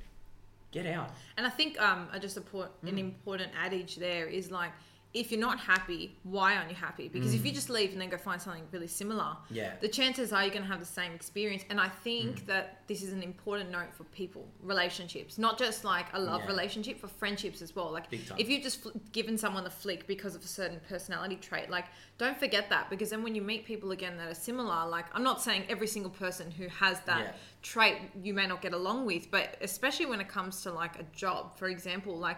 get 0.71 0.85
out. 0.85 1.11
And 1.37 1.45
I 1.47 1.49
think 1.49 1.79
um, 1.81 2.07
I 2.11 2.19
just 2.19 2.33
support 2.33 2.69
Mm. 2.83 2.89
an 2.89 2.97
important 2.97 3.51
adage 3.57 3.95
there 3.95 4.25
is 4.27 4.51
like, 4.51 4.71
if 5.13 5.29
you're 5.29 5.41
not 5.41 5.59
happy, 5.59 6.17
why 6.23 6.55
aren't 6.55 6.69
you 6.69 6.75
happy? 6.75 7.09
Because 7.09 7.33
if 7.33 7.45
you 7.45 7.51
just 7.51 7.69
leave 7.69 7.91
and 7.91 7.99
then 7.99 8.09
go 8.09 8.17
find 8.17 8.41
something 8.41 8.63
really 8.71 8.87
similar, 8.87 9.23
Mm. 9.23 9.37
Yeah. 9.49 9.73
the 9.81 9.89
chances 9.89 10.31
are 10.31 10.41
you're 10.43 10.51
going 10.51 10.61
to 10.61 10.69
have 10.69 10.79
the 10.79 10.85
same 10.85 11.11
experience. 11.11 11.63
And 11.69 11.81
I 11.81 11.89
think 11.89 12.43
Mm. 12.43 12.45
that 12.45 12.83
this 12.87 13.03
is 13.03 13.11
an 13.11 13.21
important 13.21 13.71
note 13.71 13.93
for 13.93 14.05
people, 14.05 14.47
relationships, 14.61 15.37
not 15.37 15.57
just 15.59 15.83
like 15.83 16.05
a 16.13 16.19
love 16.19 16.41
Yeah. 16.41 16.47
relationship, 16.47 16.97
for 16.97 17.09
friendships 17.09 17.61
as 17.61 17.75
well. 17.75 17.91
Like, 17.91 18.05
if 18.13 18.49
you've 18.49 18.63
just 18.63 18.81
fl- 18.83 18.89
given 19.11 19.37
someone 19.37 19.65
the 19.65 19.69
flick 19.69 20.07
because 20.07 20.33
of 20.33 20.43
a 20.45 20.47
certain 20.47 20.79
personality 20.87 21.35
trait, 21.35 21.69
like, 21.69 21.85
don't 22.17 22.37
forget 22.37 22.69
that 22.69 22.89
because 22.89 23.09
then 23.09 23.21
when 23.21 23.35
you 23.35 23.41
meet 23.41 23.65
people 23.65 23.91
again 23.91 24.15
that 24.17 24.29
are 24.29 24.33
similar, 24.33 24.87
like, 24.87 25.07
I'm 25.13 25.23
not 25.23 25.41
saying 25.41 25.65
every 25.67 25.87
single 25.87 26.11
person 26.11 26.51
who 26.51 26.67
has 26.69 27.01
that 27.01 27.19
Yeah. 27.19 27.33
trait 27.63 27.97
you 28.23 28.33
may 28.33 28.47
not 28.47 28.61
get 28.61 28.73
along 28.73 29.05
with, 29.05 29.29
but 29.29 29.57
especially 29.59 30.05
when 30.05 30.21
it 30.21 30.29
comes 30.29 30.61
to 30.63 30.71
like 30.71 30.97
a 30.97 31.03
job, 31.13 31.57
for 31.57 31.67
example, 31.67 32.17
like 32.17 32.37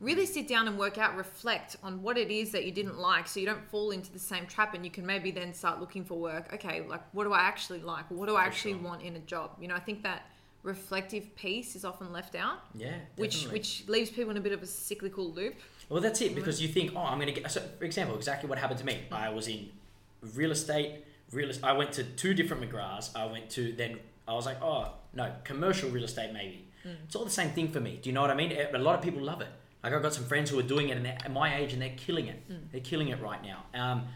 really 0.00 0.26
sit 0.26 0.46
down 0.46 0.68
and 0.68 0.78
work 0.78 0.98
out, 0.98 1.16
reflect 1.16 1.76
on 1.82 2.02
what 2.02 2.18
it 2.18 2.30
is 2.30 2.50
that 2.52 2.64
you 2.64 2.72
didn't 2.72 2.98
like 2.98 3.26
so 3.26 3.40
you 3.40 3.46
don't 3.46 3.64
fall 3.70 3.90
into 3.90 4.12
the 4.12 4.18
same 4.18 4.46
trap 4.46 4.74
and 4.74 4.84
you 4.84 4.90
can 4.90 5.06
maybe 5.06 5.30
then 5.30 5.54
start 5.54 5.80
looking 5.80 6.04
for 6.04 6.18
work. 6.18 6.52
Okay, 6.52 6.84
like 6.86 7.02
what 7.12 7.24
do 7.24 7.32
I 7.32 7.40
actually 7.40 7.80
like? 7.80 8.04
What 8.10 8.28
do 8.28 8.36
I 8.36 8.44
actually 8.44 8.74
sure. 8.74 8.82
want 8.82 9.02
in 9.02 9.16
a 9.16 9.20
job? 9.20 9.52
You 9.60 9.68
know, 9.68 9.74
I 9.74 9.80
think 9.80 10.02
that 10.02 10.26
reflective 10.62 11.34
piece 11.36 11.76
is 11.76 11.84
often 11.84 12.12
left 12.12 12.34
out, 12.34 12.58
Yeah. 12.74 12.96
which 13.16 13.44
definitely. 13.44 13.58
which 13.58 13.84
leaves 13.88 14.10
people 14.10 14.32
in 14.32 14.36
a 14.36 14.40
bit 14.40 14.52
of 14.52 14.62
a 14.62 14.66
cyclical 14.66 15.32
loop. 15.32 15.54
Well, 15.88 16.02
that's 16.02 16.20
it 16.20 16.34
because 16.34 16.60
you 16.60 16.68
think, 16.68 16.92
oh, 16.96 17.00
I'm 17.00 17.18
going 17.18 17.32
to 17.32 17.40
get. 17.40 17.50
So, 17.50 17.62
for 17.78 17.84
example, 17.84 18.16
exactly 18.16 18.48
what 18.48 18.58
happened 18.58 18.80
to 18.80 18.86
me. 18.86 19.02
I 19.12 19.30
was 19.30 19.46
in 19.48 19.70
real 20.34 20.50
estate. 20.50 21.04
Real. 21.32 21.50
I 21.62 21.72
went 21.72 21.92
to 21.92 22.04
two 22.04 22.34
different 22.34 22.62
McGraths. 22.68 23.16
I 23.16 23.26
went 23.26 23.48
to 23.50 23.72
then. 23.72 23.98
I 24.28 24.34
was 24.34 24.46
like, 24.46 24.60
oh 24.60 24.92
no, 25.14 25.32
commercial 25.44 25.88
real 25.90 26.04
estate 26.04 26.32
maybe. 26.32 26.66
Mm. 26.84 26.96
It's 27.04 27.14
all 27.14 27.24
the 27.24 27.30
same 27.30 27.50
thing 27.50 27.68
for 27.68 27.80
me. 27.80 27.98
Do 28.02 28.08
you 28.10 28.14
know 28.14 28.22
what 28.22 28.30
I 28.30 28.34
mean? 28.34 28.52
A 28.74 28.78
lot 28.78 28.96
of 28.96 29.02
people 29.02 29.22
love 29.22 29.40
it. 29.40 29.48
Like 29.86 29.94
I've 29.94 30.02
got 30.02 30.14
some 30.14 30.24
friends 30.24 30.50
who 30.50 30.58
are 30.58 30.64
doing 30.64 30.88
it 30.88 30.96
and 30.96 31.06
they're 31.06 31.16
at 31.24 31.32
my 31.32 31.58
age 31.58 31.72
and 31.72 31.80
they're 31.80 31.94
killing 31.96 32.26
it. 32.26 32.42
They're 32.72 32.80
killing 32.80 33.06
it 33.06 33.22
right 33.22 33.40
now. 33.40 33.62
Um, 33.72 34.06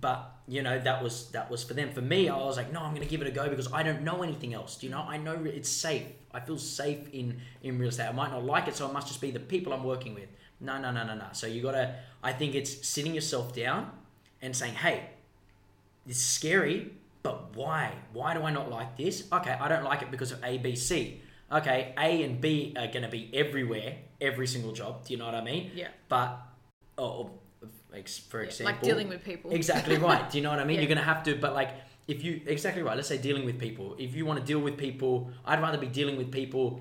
but 0.00 0.36
you 0.46 0.62
know 0.62 0.78
that 0.78 1.02
was 1.02 1.28
that 1.32 1.50
was 1.50 1.62
for 1.62 1.74
them. 1.74 1.92
For 1.92 2.00
me, 2.00 2.30
I 2.30 2.36
was 2.38 2.56
like, 2.56 2.72
no, 2.72 2.80
I'm 2.80 2.94
going 2.94 3.06
to 3.06 3.10
give 3.10 3.20
it 3.20 3.26
a 3.26 3.30
go 3.30 3.46
because 3.46 3.70
I 3.70 3.82
don't 3.82 4.04
know 4.04 4.22
anything 4.22 4.54
else. 4.54 4.76
Do 4.76 4.86
you 4.86 4.90
know? 4.90 5.04
I 5.06 5.18
know 5.18 5.34
it's 5.44 5.68
safe. 5.68 6.06
I 6.32 6.40
feel 6.40 6.56
safe 6.56 7.10
in 7.12 7.42
in 7.62 7.78
real 7.78 7.90
estate. 7.90 8.08
I 8.08 8.12
might 8.12 8.30
not 8.30 8.42
like 8.42 8.68
it, 8.68 8.74
so 8.76 8.88
it 8.88 8.94
must 8.94 9.08
just 9.08 9.20
be 9.20 9.30
the 9.30 9.38
people 9.38 9.74
I'm 9.74 9.84
working 9.84 10.14
with. 10.14 10.30
No, 10.62 10.80
no, 10.80 10.92
no, 10.92 11.04
no, 11.04 11.14
no. 11.14 11.26
So 11.32 11.46
you 11.46 11.60
gotta. 11.60 11.96
I 12.22 12.32
think 12.32 12.54
it's 12.54 12.88
sitting 12.88 13.14
yourself 13.14 13.54
down 13.54 13.90
and 14.40 14.56
saying, 14.56 14.76
hey, 14.76 15.10
it's 16.06 16.22
scary, 16.22 16.92
but 17.22 17.54
why? 17.54 17.92
Why 18.14 18.32
do 18.32 18.44
I 18.44 18.50
not 18.50 18.70
like 18.70 18.96
this? 18.96 19.28
Okay, 19.30 19.50
I 19.52 19.68
don't 19.68 19.84
like 19.84 20.00
it 20.00 20.10
because 20.10 20.32
of 20.32 20.42
A, 20.42 20.56
B, 20.56 20.74
C. 20.74 21.20
Okay, 21.50 21.94
A 21.98 22.22
and 22.24 22.40
B 22.40 22.74
are 22.78 22.88
going 22.88 23.02
to 23.02 23.08
be 23.08 23.30
everywhere, 23.32 23.96
every 24.20 24.46
single 24.46 24.72
job. 24.72 25.06
Do 25.06 25.12
you 25.14 25.18
know 25.18 25.24
what 25.24 25.34
I 25.34 25.42
mean? 25.42 25.70
Yeah. 25.74 25.88
But, 26.08 26.38
oh, 26.98 27.30
ex- 27.94 28.18
for 28.18 28.40
Yeah, 28.42 28.48
example, 28.48 28.72
like 28.74 28.82
dealing 28.82 29.08
with 29.08 29.24
people. 29.24 29.50
Exactly 29.52 29.96
right. 30.10 30.28
Do 30.30 30.36
you 30.38 30.44
know 30.44 30.50
what 30.50 30.58
I 30.58 30.64
mean? 30.64 30.74
Yeah. 30.76 30.82
You're 30.82 30.88
going 30.88 30.98
to 30.98 31.04
have 31.04 31.22
to, 31.24 31.34
but 31.36 31.54
like, 31.54 31.70
if 32.06 32.22
you, 32.22 32.42
exactly 32.46 32.82
right, 32.82 32.96
let's 32.96 33.08
say 33.08 33.16
dealing 33.18 33.44
with 33.46 33.58
people. 33.58 33.96
If 33.98 34.14
you 34.14 34.26
want 34.26 34.40
to 34.40 34.44
deal 34.44 34.58
with 34.58 34.76
people, 34.76 35.30
I'd 35.44 35.60
rather 35.62 35.78
be 35.78 35.86
dealing 35.86 36.16
with 36.18 36.30
people 36.30 36.80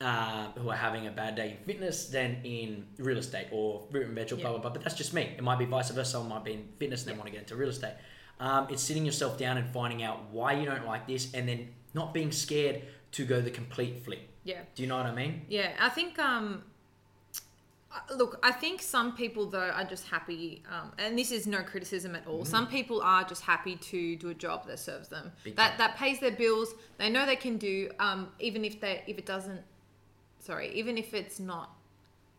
uh, 0.00 0.48
who 0.58 0.70
are 0.70 0.76
having 0.76 1.06
a 1.06 1.10
bad 1.10 1.36
day 1.36 1.50
in 1.58 1.64
fitness 1.64 2.06
than 2.08 2.38
in 2.44 2.86
real 2.98 3.18
estate 3.18 3.48
or 3.52 3.86
root 3.92 4.06
and 4.06 4.14
veg 4.14 4.32
or 4.32 4.36
blah, 4.36 4.44
Yeah. 4.44 4.50
blah, 4.52 4.58
blah. 4.60 4.70
But 4.70 4.82
that's 4.82 4.94
just 4.96 5.12
me. 5.14 5.34
It 5.36 5.42
might 5.44 5.58
be 5.58 5.66
vice 5.66 5.90
versa. 5.90 6.10
Someone 6.12 6.30
might 6.30 6.44
be 6.44 6.54
in 6.54 6.68
fitness 6.78 7.02
and 7.02 7.10
then 7.10 7.16
want 7.18 7.26
to 7.26 7.32
get 7.32 7.42
into 7.42 7.54
real 7.54 7.68
estate. 7.68 7.94
Um, 8.40 8.66
it's 8.70 8.82
sitting 8.82 9.04
yourself 9.04 9.38
down 9.38 9.56
and 9.58 9.68
finding 9.68 10.02
out 10.02 10.30
why 10.32 10.54
you 10.54 10.64
don't 10.64 10.86
like 10.86 11.06
this 11.06 11.32
and 11.34 11.46
then 11.48 11.68
not 11.92 12.14
being 12.14 12.32
scared 12.32 12.82
to 13.12 13.24
go 13.24 13.40
the 13.40 13.50
complete 13.50 14.02
flip. 14.04 14.28
Yeah. 14.44 14.60
Do 14.74 14.82
you 14.82 14.88
know 14.88 14.96
what 14.96 15.06
I 15.06 15.14
mean? 15.14 15.42
Yeah, 15.48 15.72
I 15.78 15.88
think. 15.88 16.18
Um, 16.18 16.64
uh, 17.92 18.14
look, 18.14 18.38
I 18.42 18.52
think 18.52 18.80
some 18.82 19.16
people 19.16 19.46
though 19.46 19.68
are 19.70 19.84
just 19.84 20.06
happy, 20.08 20.62
um, 20.70 20.92
and 20.98 21.18
this 21.18 21.32
is 21.32 21.46
no 21.48 21.62
criticism 21.62 22.14
at 22.14 22.24
all. 22.26 22.44
Some 22.44 22.68
people 22.68 23.00
are 23.02 23.24
just 23.24 23.42
happy 23.42 23.74
to 23.76 24.14
do 24.16 24.28
a 24.28 24.34
job 24.34 24.66
that 24.68 24.78
serves 24.78 25.08
them, 25.08 25.24
Mm-hmm. 25.26 25.44
Big 25.44 25.56
that 25.56 25.70
time. 25.70 25.78
that 25.78 25.96
pays 25.96 26.20
their 26.20 26.30
bills. 26.30 26.72
They 26.98 27.10
know 27.10 27.26
they 27.26 27.34
can 27.36 27.56
do, 27.58 27.90
um, 27.98 28.28
even 28.38 28.64
if 28.64 28.80
they 28.80 29.02
if 29.08 29.18
it 29.18 29.26
doesn't, 29.26 29.60
sorry, 30.38 30.72
even 30.72 30.96
if 30.98 31.14
it's 31.14 31.40
not 31.40 31.74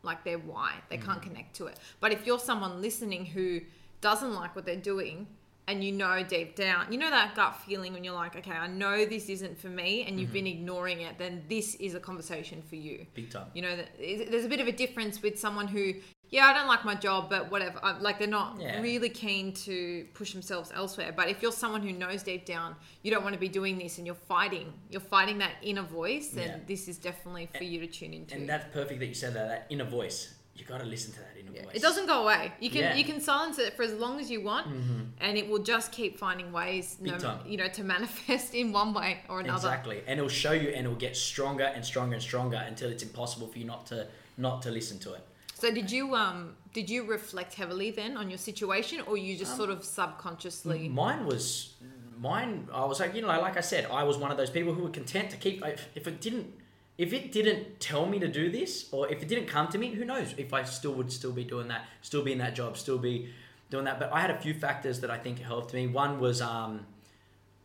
like 0.03 0.23
their 0.23 0.37
why, 0.39 0.75
they 0.89 0.95
Mm-hmm. 0.97 1.05
can't 1.05 1.21
connect 1.21 1.55
to 1.57 1.65
it. 1.65 1.77
But 1.99 2.11
if 2.13 2.25
you're 2.25 2.39
someone 2.39 2.81
listening 2.81 3.25
who 3.25 3.59
doesn't 3.99 4.33
like 4.33 4.55
what 4.55 4.65
they're 4.65 4.75
doing. 4.77 5.27
And 5.71 5.81
you 5.81 5.93
know 5.93 6.21
deep 6.21 6.55
down, 6.57 6.91
you 6.91 6.97
know 6.99 7.09
that 7.09 7.33
gut 7.33 7.55
feeling 7.65 7.93
when 7.93 8.03
you're 8.03 8.13
like, 8.13 8.35
okay, 8.35 8.51
I 8.51 8.67
know 8.67 9.05
this 9.05 9.29
isn't 9.29 9.57
for 9.57 9.69
me, 9.69 10.03
and 10.05 10.19
you've 10.19 10.27
Mm-hmm. 10.31 10.33
been 10.33 10.47
ignoring 10.47 11.01
it, 11.01 11.17
then 11.17 11.43
this 11.47 11.75
is 11.75 11.95
a 11.95 11.99
conversation 11.99 12.61
for 12.61 12.75
you. 12.75 13.05
Big 13.13 13.29
time. 13.29 13.47
You 13.53 13.61
know, 13.61 13.77
there's 13.97 14.43
a 14.45 14.49
bit 14.49 14.59
of 14.59 14.67
a 14.67 14.71
difference 14.73 15.21
with 15.21 15.39
someone 15.39 15.67
who, 15.69 15.93
yeah, 16.29 16.45
I 16.45 16.53
don't 16.53 16.67
like 16.67 16.83
my 16.83 16.95
job, 16.95 17.29
but 17.29 17.49
whatever. 17.51 17.79
Like 18.01 18.19
they're 18.19 18.27
not 18.27 18.59
Yeah. 18.59 18.81
really 18.81 19.09
keen 19.09 19.53
to 19.67 20.05
push 20.13 20.33
themselves 20.33 20.71
elsewhere. 20.75 21.13
But 21.15 21.29
if 21.29 21.41
you're 21.41 21.51
someone 21.53 21.81
who 21.81 21.93
knows 21.93 22.21
deep 22.23 22.45
down 22.45 22.75
you 23.03 23.11
don't 23.11 23.23
want 23.23 23.33
to 23.33 23.39
be 23.39 23.47
doing 23.49 23.77
this, 23.77 23.97
and 23.97 24.05
you're 24.05 24.23
fighting, 24.35 24.73
you're 24.89 24.99
fighting 25.15 25.37
that 25.39 25.53
inner 25.61 25.83
voice, 25.83 26.29
then 26.29 26.49
Yeah. 26.49 26.57
this 26.67 26.87
is 26.89 26.97
definitely 26.97 27.47
for 27.57 27.63
you 27.63 27.79
to 27.79 27.87
tune 27.87 28.13
into. 28.13 28.35
And 28.35 28.47
that's 28.49 28.65
perfect 28.73 28.99
that 28.99 29.07
you 29.07 29.13
said 29.15 29.33
that, 29.35 29.47
that 29.47 29.65
inner 29.69 29.85
voice. 29.85 30.33
You 30.55 30.65
got 30.65 30.79
to 30.79 30.85
listen 30.85 31.11
to 31.13 31.19
that 31.19 31.35
inner 31.39 31.51
Yeah. 31.55 31.63
voice. 31.65 31.75
It 31.75 31.81
doesn't 31.81 32.05
go 32.07 32.23
away. 32.23 32.51
You 32.59 32.69
can 32.69 32.81
Yeah. 32.81 32.95
you 32.95 33.03
can 33.03 33.19
silence 33.21 33.57
it 33.57 33.75
for 33.75 33.83
as 33.83 33.93
long 33.93 34.19
as 34.19 34.29
you 34.29 34.41
want, 34.41 34.67
Mhm. 34.67 35.07
and 35.19 35.37
it 35.37 35.47
will 35.49 35.63
just 35.63 35.91
keep 35.91 36.17
finding 36.17 36.51
ways, 36.51 36.97
no, 36.99 37.39
you 37.45 37.57
know, 37.57 37.67
to 37.69 37.83
manifest 37.83 38.53
in 38.61 38.71
one 38.71 38.93
way 38.93 39.21
or 39.29 39.39
another. 39.39 39.55
Exactly, 39.69 40.03
and 40.07 40.19
it'll 40.19 40.29
show 40.29 40.51
you, 40.51 40.69
and 40.69 40.85
it'll 40.85 40.95
get 41.07 41.15
stronger 41.17 41.63
and 41.63 41.83
stronger 41.85 42.13
and 42.15 42.23
stronger 42.23 42.57
until 42.57 42.89
it's 42.89 43.01
impossible 43.03 43.47
for 43.47 43.57
you 43.59 43.65
not 43.65 43.85
to 43.87 44.07
not 44.37 44.61
to 44.63 44.71
listen 44.71 44.97
to 44.99 45.13
it. 45.13 45.23
So 45.55 45.71
did 45.71 45.91
you 45.91 46.15
um 46.15 46.55
did 46.73 46.89
you 46.89 47.03
reflect 47.03 47.55
heavily 47.55 47.91
then 47.91 48.15
on 48.17 48.29
your 48.29 48.37
situation, 48.37 49.01
or 49.01 49.17
you 49.17 49.33
Um, 49.33 49.39
just 49.39 49.55
sort 49.57 49.69
of 49.69 49.83
subconsciously? 49.83 50.89
Mine 50.89 51.25
was 51.25 51.73
mine. 52.19 52.67
I 52.71 52.85
was 52.85 52.99
like, 52.99 53.15
you 53.15 53.21
know, 53.21 53.27
like 53.27 53.57
I 53.57 53.61
said, 53.61 53.85
I 53.85 54.03
was 54.03 54.17
one 54.17 54.31
of 54.31 54.37
those 54.37 54.49
people 54.51 54.73
who 54.73 54.83
were 54.83 54.89
content 54.89 55.31
to 55.31 55.37
keep. 55.37 55.63
If 55.95 56.07
it 56.07 56.21
didn't, 56.21 56.53
if 56.97 57.13
it 57.13 57.31
didn't 57.31 57.79
tell 57.79 58.05
me 58.05 58.19
to 58.19 58.27
do 58.27 58.51
this, 58.51 58.87
or 58.91 59.11
if 59.11 59.21
it 59.21 59.27
didn't 59.27 59.47
come 59.47 59.67
to 59.69 59.77
me, 59.77 59.93
who 59.93 60.05
knows 60.05 60.33
if 60.37 60.53
I 60.53 60.63
still 60.63 60.93
would 60.93 61.11
still 61.11 61.31
be 61.31 61.43
doing 61.43 61.67
that, 61.69 61.85
still 62.01 62.23
be 62.23 62.31
in 62.31 62.37
that 62.39 62.55
job, 62.55 62.77
still 62.77 62.97
be 62.97 63.29
doing 63.69 63.85
that. 63.85 63.99
But 63.99 64.13
I 64.13 64.19
had 64.19 64.31
a 64.31 64.39
few 64.39 64.53
factors 64.53 64.99
that 64.99 65.09
I 65.09 65.17
think 65.17 65.39
helped 65.39 65.73
me. 65.73 65.87
One 65.87 66.19
was 66.19 66.41
um, 66.41 66.85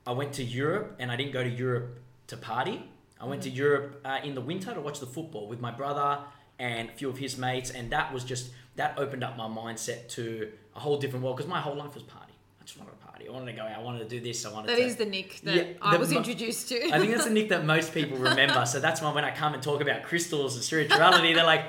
I 0.06 0.12
went 0.12 0.32
to 0.34 0.44
Europe, 0.44 0.96
and 0.98 1.10
I 1.10 1.16
didn't 1.16 1.32
go 1.32 1.42
to 1.42 1.50
Europe 1.50 1.98
to 2.28 2.36
party. 2.36 2.88
I 3.20 3.26
went 3.26 3.42
to 3.42 3.50
Europe 3.50 4.00
uh, 4.04 4.18
in 4.22 4.34
the 4.34 4.40
winter 4.40 4.72
to 4.74 4.80
watch 4.80 5.00
the 5.00 5.06
football 5.06 5.48
with 5.48 5.60
my 5.60 5.70
brother 5.70 6.20
and 6.58 6.90
a 6.90 6.92
few 6.92 7.08
of 7.08 7.18
his 7.18 7.36
mates, 7.36 7.70
and 7.70 7.90
that 7.90 8.12
was 8.12 8.24
just 8.24 8.50
that 8.76 8.98
opened 8.98 9.24
up 9.24 9.36
my 9.36 9.48
mindset 9.48 10.08
to 10.08 10.52
a 10.74 10.80
whole 10.80 10.98
different 10.98 11.24
world 11.24 11.36
because 11.36 11.48
my 11.48 11.60
whole 11.60 11.74
life 11.74 11.94
was 11.94 12.02
party. 12.02 12.32
I 12.60 12.64
just 12.64 12.78
wanted 12.78 12.98
to 12.98 13.05
party. 13.16 13.28
I 13.28 13.32
wanted 13.32 13.52
to 13.52 13.56
go 13.56 13.62
out. 13.62 13.76
I 13.78 13.82
wanted 13.82 14.00
to 14.00 14.08
do 14.08 14.20
this. 14.20 14.44
I 14.44 14.52
wanted 14.52 14.68
That 14.70 14.76
to. 14.76 14.82
is 14.82 14.96
the 14.96 15.06
Nick 15.06 15.40
that 15.42 15.54
Yeah, 15.56 15.72
I 15.82 15.92
the 15.94 15.98
was 15.98 16.12
introduced 16.12 16.68
to. 16.68 16.76
I 16.92 16.98
think 16.98 17.12
that's 17.12 17.24
the 17.24 17.30
Nick 17.30 17.48
that 17.48 17.64
most 17.64 17.92
people 17.94 18.18
remember. 18.18 18.64
So 18.66 18.80
that's 18.80 19.00
why 19.00 19.12
when 19.12 19.24
I 19.24 19.30
come 19.34 19.54
and 19.54 19.62
talk 19.62 19.80
about 19.80 20.02
crystals 20.04 20.54
and 20.54 20.64
spirituality, 20.64 21.32
they're 21.32 21.44
like, 21.44 21.64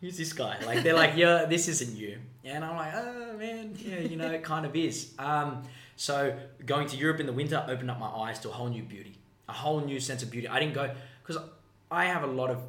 "Who's 0.00 0.16
this 0.16 0.32
guy?" 0.32 0.58
Like 0.64 0.82
they're 0.82 0.94
like, 0.94 1.16
"Yeah, 1.16 1.44
this 1.46 1.68
isn't 1.68 1.96
you." 1.96 2.18
And 2.44 2.64
I'm 2.64 2.76
like, 2.76 2.92
"Oh 2.94 3.36
man, 3.38 3.74
yeah, 3.78 3.98
you 4.00 4.16
know, 4.16 4.30
it 4.30 4.42
kind 4.42 4.64
of 4.66 4.74
is." 4.76 5.12
Um, 5.18 5.62
so 5.96 6.36
going 6.64 6.86
to 6.88 6.96
Europe 6.96 7.20
in 7.20 7.26
the 7.26 7.32
winter 7.32 7.64
opened 7.68 7.90
up 7.90 7.98
my 7.98 8.08
eyes 8.08 8.38
to 8.40 8.48
a 8.48 8.52
whole 8.52 8.68
new 8.68 8.82
beauty, 8.82 9.16
a 9.48 9.52
whole 9.52 9.80
new 9.80 10.00
sense 10.00 10.22
of 10.22 10.30
beauty. 10.30 10.48
I 10.48 10.58
didn't 10.60 10.74
go 10.74 10.90
because 11.22 11.42
I 11.90 12.06
have 12.06 12.22
a 12.22 12.26
lot 12.26 12.50
of, 12.50 12.62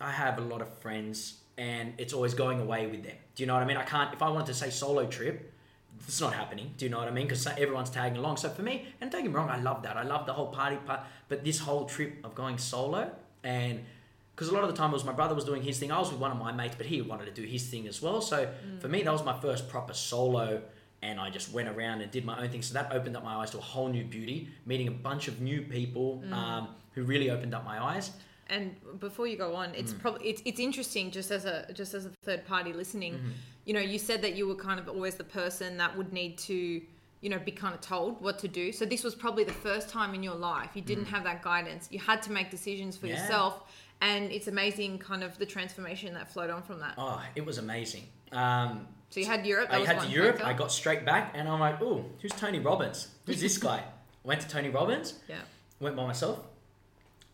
I 0.00 0.10
have 0.10 0.38
a 0.38 0.40
lot 0.40 0.60
of 0.60 0.68
friends, 0.78 1.38
and 1.56 1.94
it's 1.98 2.12
always 2.12 2.34
going 2.34 2.60
away 2.60 2.86
with 2.86 3.04
them. 3.04 3.16
Do 3.34 3.42
you 3.42 3.46
know 3.46 3.54
what 3.54 3.62
I 3.62 3.66
mean? 3.66 3.76
I 3.76 3.84
can't 3.84 4.12
if 4.12 4.22
I 4.22 4.28
wanted 4.30 4.46
to 4.46 4.54
say 4.54 4.70
solo 4.70 5.06
trip. 5.06 5.47
It's 6.06 6.20
not 6.20 6.32
happening. 6.34 6.72
Do 6.76 6.84
you 6.84 6.90
know 6.90 6.98
what 6.98 7.08
I 7.08 7.10
mean? 7.10 7.26
Because 7.26 7.46
everyone's 7.46 7.90
tagging 7.90 8.18
along. 8.18 8.36
So 8.38 8.48
for 8.48 8.62
me, 8.62 8.86
and 9.00 9.10
don't 9.10 9.22
get 9.22 9.30
me 9.30 9.34
wrong, 9.36 9.50
I 9.50 9.60
love 9.60 9.82
that. 9.82 9.96
I 9.96 10.02
love 10.04 10.26
the 10.26 10.32
whole 10.32 10.48
party 10.48 10.76
part. 10.76 11.00
But 11.28 11.44
this 11.44 11.58
whole 11.58 11.84
trip 11.86 12.24
of 12.24 12.34
going 12.34 12.58
solo, 12.58 13.10
and 13.44 13.84
because 14.34 14.48
a 14.48 14.54
lot 14.54 14.62
of 14.64 14.70
the 14.70 14.76
time 14.76 14.90
it 14.90 14.94
was 14.94 15.04
my 15.04 15.12
brother 15.12 15.34
was 15.34 15.44
doing 15.44 15.62
his 15.62 15.78
thing. 15.78 15.90
I 15.92 15.98
was 15.98 16.10
with 16.10 16.20
one 16.20 16.30
of 16.30 16.38
my 16.38 16.52
mates, 16.52 16.76
but 16.76 16.86
he 16.86 17.02
wanted 17.02 17.26
to 17.26 17.32
do 17.32 17.42
his 17.46 17.66
thing 17.68 17.86
as 17.88 18.00
well. 18.00 18.20
So 18.20 18.48
for 18.80 18.88
me, 18.88 19.02
that 19.02 19.12
was 19.12 19.24
my 19.24 19.38
first 19.40 19.68
proper 19.68 19.92
solo, 19.94 20.62
and 21.02 21.18
I 21.20 21.28
just 21.30 21.52
went 21.52 21.68
around 21.68 22.00
and 22.02 22.10
did 22.10 22.24
my 22.24 22.40
own 22.42 22.48
thing. 22.48 22.62
So 22.62 22.74
that 22.74 22.92
opened 22.92 23.16
up 23.16 23.24
my 23.24 23.34
eyes 23.36 23.50
to 23.50 23.58
a 23.58 23.60
whole 23.60 23.88
new 23.88 24.04
beauty, 24.04 24.48
meeting 24.64 24.88
a 24.88 24.92
bunch 24.92 25.26
of 25.28 25.40
new 25.40 25.62
people 25.62 26.22
um, 26.32 26.68
who 26.92 27.02
really 27.02 27.30
opened 27.30 27.54
up 27.54 27.64
my 27.64 27.82
eyes. 27.82 28.12
and 28.50 28.74
before 28.98 29.26
you 29.26 29.36
go 29.36 29.54
on, 29.54 29.68
Mm. 29.72 29.78
it's 29.80 29.92
probably 29.92 30.26
it's, 30.30 30.40
it's 30.46 30.58
interesting 30.60 31.10
just 31.10 31.30
as 31.30 31.44
a 31.44 31.70
just 31.74 31.92
as 31.92 32.06
a 32.06 32.10
third 32.24 32.46
party 32.46 32.72
listening. 32.72 33.14
Mm-hmm. 33.14 33.30
You 33.68 33.74
know, 33.74 33.80
you 33.80 33.98
said 33.98 34.22
that 34.22 34.34
you 34.34 34.48
were 34.48 34.54
kind 34.54 34.80
of 34.80 34.88
always 34.88 35.16
the 35.16 35.24
person 35.24 35.76
that 35.76 35.94
would 35.94 36.10
need 36.10 36.38
to, 36.38 36.54
you 37.20 37.28
know, 37.28 37.38
be 37.38 37.50
kind 37.52 37.74
of 37.74 37.82
told 37.82 38.18
what 38.22 38.38
to 38.38 38.48
do. 38.48 38.72
So 38.72 38.86
this 38.86 39.04
was 39.04 39.14
probably 39.14 39.44
the 39.44 39.52
first 39.52 39.90
time 39.90 40.14
in 40.14 40.22
your 40.22 40.36
life 40.36 40.70
you 40.72 40.80
didn't 40.80 41.04
have 41.04 41.24
that 41.24 41.42
guidance. 41.42 41.86
You 41.90 41.98
had 41.98 42.22
to 42.22 42.32
make 42.32 42.50
decisions 42.50 42.96
for 42.96 43.06
Mm. 43.06 43.10
Yeah. 43.10 43.20
yourself, 43.22 43.70
and 44.00 44.32
it's 44.32 44.46
amazing 44.48 45.00
kind 45.00 45.22
of 45.22 45.36
the 45.36 45.44
transformation 45.44 46.14
that 46.14 46.32
flowed 46.32 46.48
on 46.48 46.62
from 46.62 46.80
that. 46.80 46.94
Oh, 46.96 47.22
it 47.34 47.44
was 47.44 47.58
amazing. 47.58 48.04
Um, 48.32 48.88
So 49.10 49.20
you 49.20 49.26
had 49.26 49.44
Europe. 49.46 49.68
That 49.70 49.82
I 49.82 49.84
had 49.84 50.00
to 50.00 50.08
Europe. 50.08 50.36
factor. 50.36 50.48
I 50.50 50.54
got 50.54 50.72
straight 50.72 51.04
back, 51.04 51.32
and 51.34 51.46
I'm 51.46 51.60
like, 51.60 51.80
"Oh, 51.82 52.06
who's 52.22 52.32
Tony 52.32 52.60
Robbins? 52.60 53.08
Who's 53.26 53.40
this 53.42 53.58
guy?" 53.58 53.84
Went 54.24 54.40
to 54.42 54.48
Tony 54.48 54.70
Robbins. 54.70 55.14
yeah. 55.28 55.40
went 55.80 55.94
by 55.94 56.06
myself. 56.06 56.38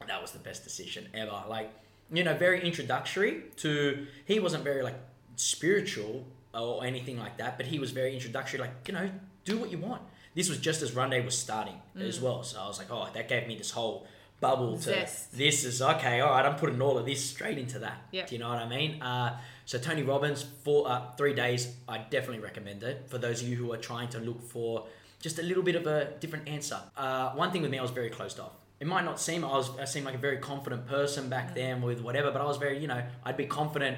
That 0.06 0.20
was 0.20 0.32
the 0.32 0.38
best 0.38 0.64
decision 0.64 1.08
ever. 1.14 1.44
Like, 1.48 1.70
you 2.12 2.22
know, 2.24 2.34
very 2.36 2.60
introductory 2.70 3.44
to. 3.58 4.06
He 4.26 4.38
wasn't 4.40 4.64
very 4.64 4.82
like 4.82 4.96
spiritual 5.36 6.26
or 6.52 6.84
anything 6.84 7.18
like 7.18 7.36
that, 7.38 7.56
but 7.56 7.66
he 7.66 7.78
was 7.78 7.90
very 7.90 8.14
introductory. 8.14 8.60
Like, 8.60 8.72
you 8.86 8.94
know, 8.94 9.10
do 9.44 9.58
what 9.58 9.70
you 9.70 9.78
want. 9.78 10.02
This 10.34 10.48
was 10.48 10.58
just 10.58 10.82
as 10.82 10.92
Run 10.94 11.10
Day 11.10 11.20
was 11.20 11.36
starting 11.38 11.74
as 11.98 12.20
well, 12.20 12.42
so 12.42 12.60
I 12.60 12.66
was 12.66 12.78
like, 12.78 12.88
oh, 12.90 13.08
that 13.14 13.28
gave 13.28 13.46
me 13.46 13.56
this 13.56 13.70
whole 13.70 14.06
bubble 14.40 14.76
to 14.76 14.82
Zest. 14.82 15.36
this 15.36 15.64
is 15.64 15.80
okay. 15.80 16.20
All 16.20 16.30
right, 16.30 16.44
I'm 16.44 16.56
putting 16.56 16.80
all 16.82 16.98
of 16.98 17.06
this 17.06 17.24
straight 17.24 17.56
into 17.56 17.78
that. 17.80 17.98
Yep. 18.10 18.28
Do 18.28 18.34
you 18.34 18.40
know 18.40 18.48
what 18.48 18.58
I 18.58 18.68
mean? 18.68 19.00
Uh, 19.00 19.38
so 19.64 19.78
Tony 19.78 20.02
Robbins 20.02 20.44
for 20.64 20.88
uh, 20.88 21.12
three 21.16 21.34
days, 21.34 21.74
I 21.88 21.98
definitely 21.98 22.40
recommend 22.40 22.82
it 22.82 23.04
for 23.08 23.18
those 23.18 23.42
of 23.42 23.48
you 23.48 23.56
who 23.56 23.72
are 23.72 23.76
trying 23.78 24.08
to 24.10 24.18
look 24.18 24.42
for 24.42 24.86
just 25.20 25.38
a 25.38 25.42
little 25.42 25.62
bit 25.62 25.76
of 25.76 25.86
a 25.86 26.12
different 26.20 26.48
answer. 26.48 26.78
Uh, 26.96 27.30
one 27.30 27.50
thing 27.52 27.62
with 27.62 27.70
me, 27.70 27.78
I 27.78 27.82
was 27.82 27.92
very 27.92 28.10
closed 28.10 28.38
off. 28.40 28.52
It 28.80 28.86
might 28.88 29.04
not 29.04 29.20
seem 29.20 29.44
I 29.44 29.48
was 29.56 29.70
I 29.78 29.84
seemed 29.84 30.04
like 30.04 30.16
a 30.16 30.18
very 30.18 30.38
confident 30.38 30.86
person 30.86 31.28
back 31.30 31.54
then 31.54 31.80
with 31.80 32.00
whatever, 32.00 32.30
but 32.32 32.40
I 32.42 32.44
was 32.44 32.56
very 32.58 32.78
you 32.80 32.88
know 32.88 33.02
I'd 33.24 33.36
be 33.36 33.46
confident 33.46 33.96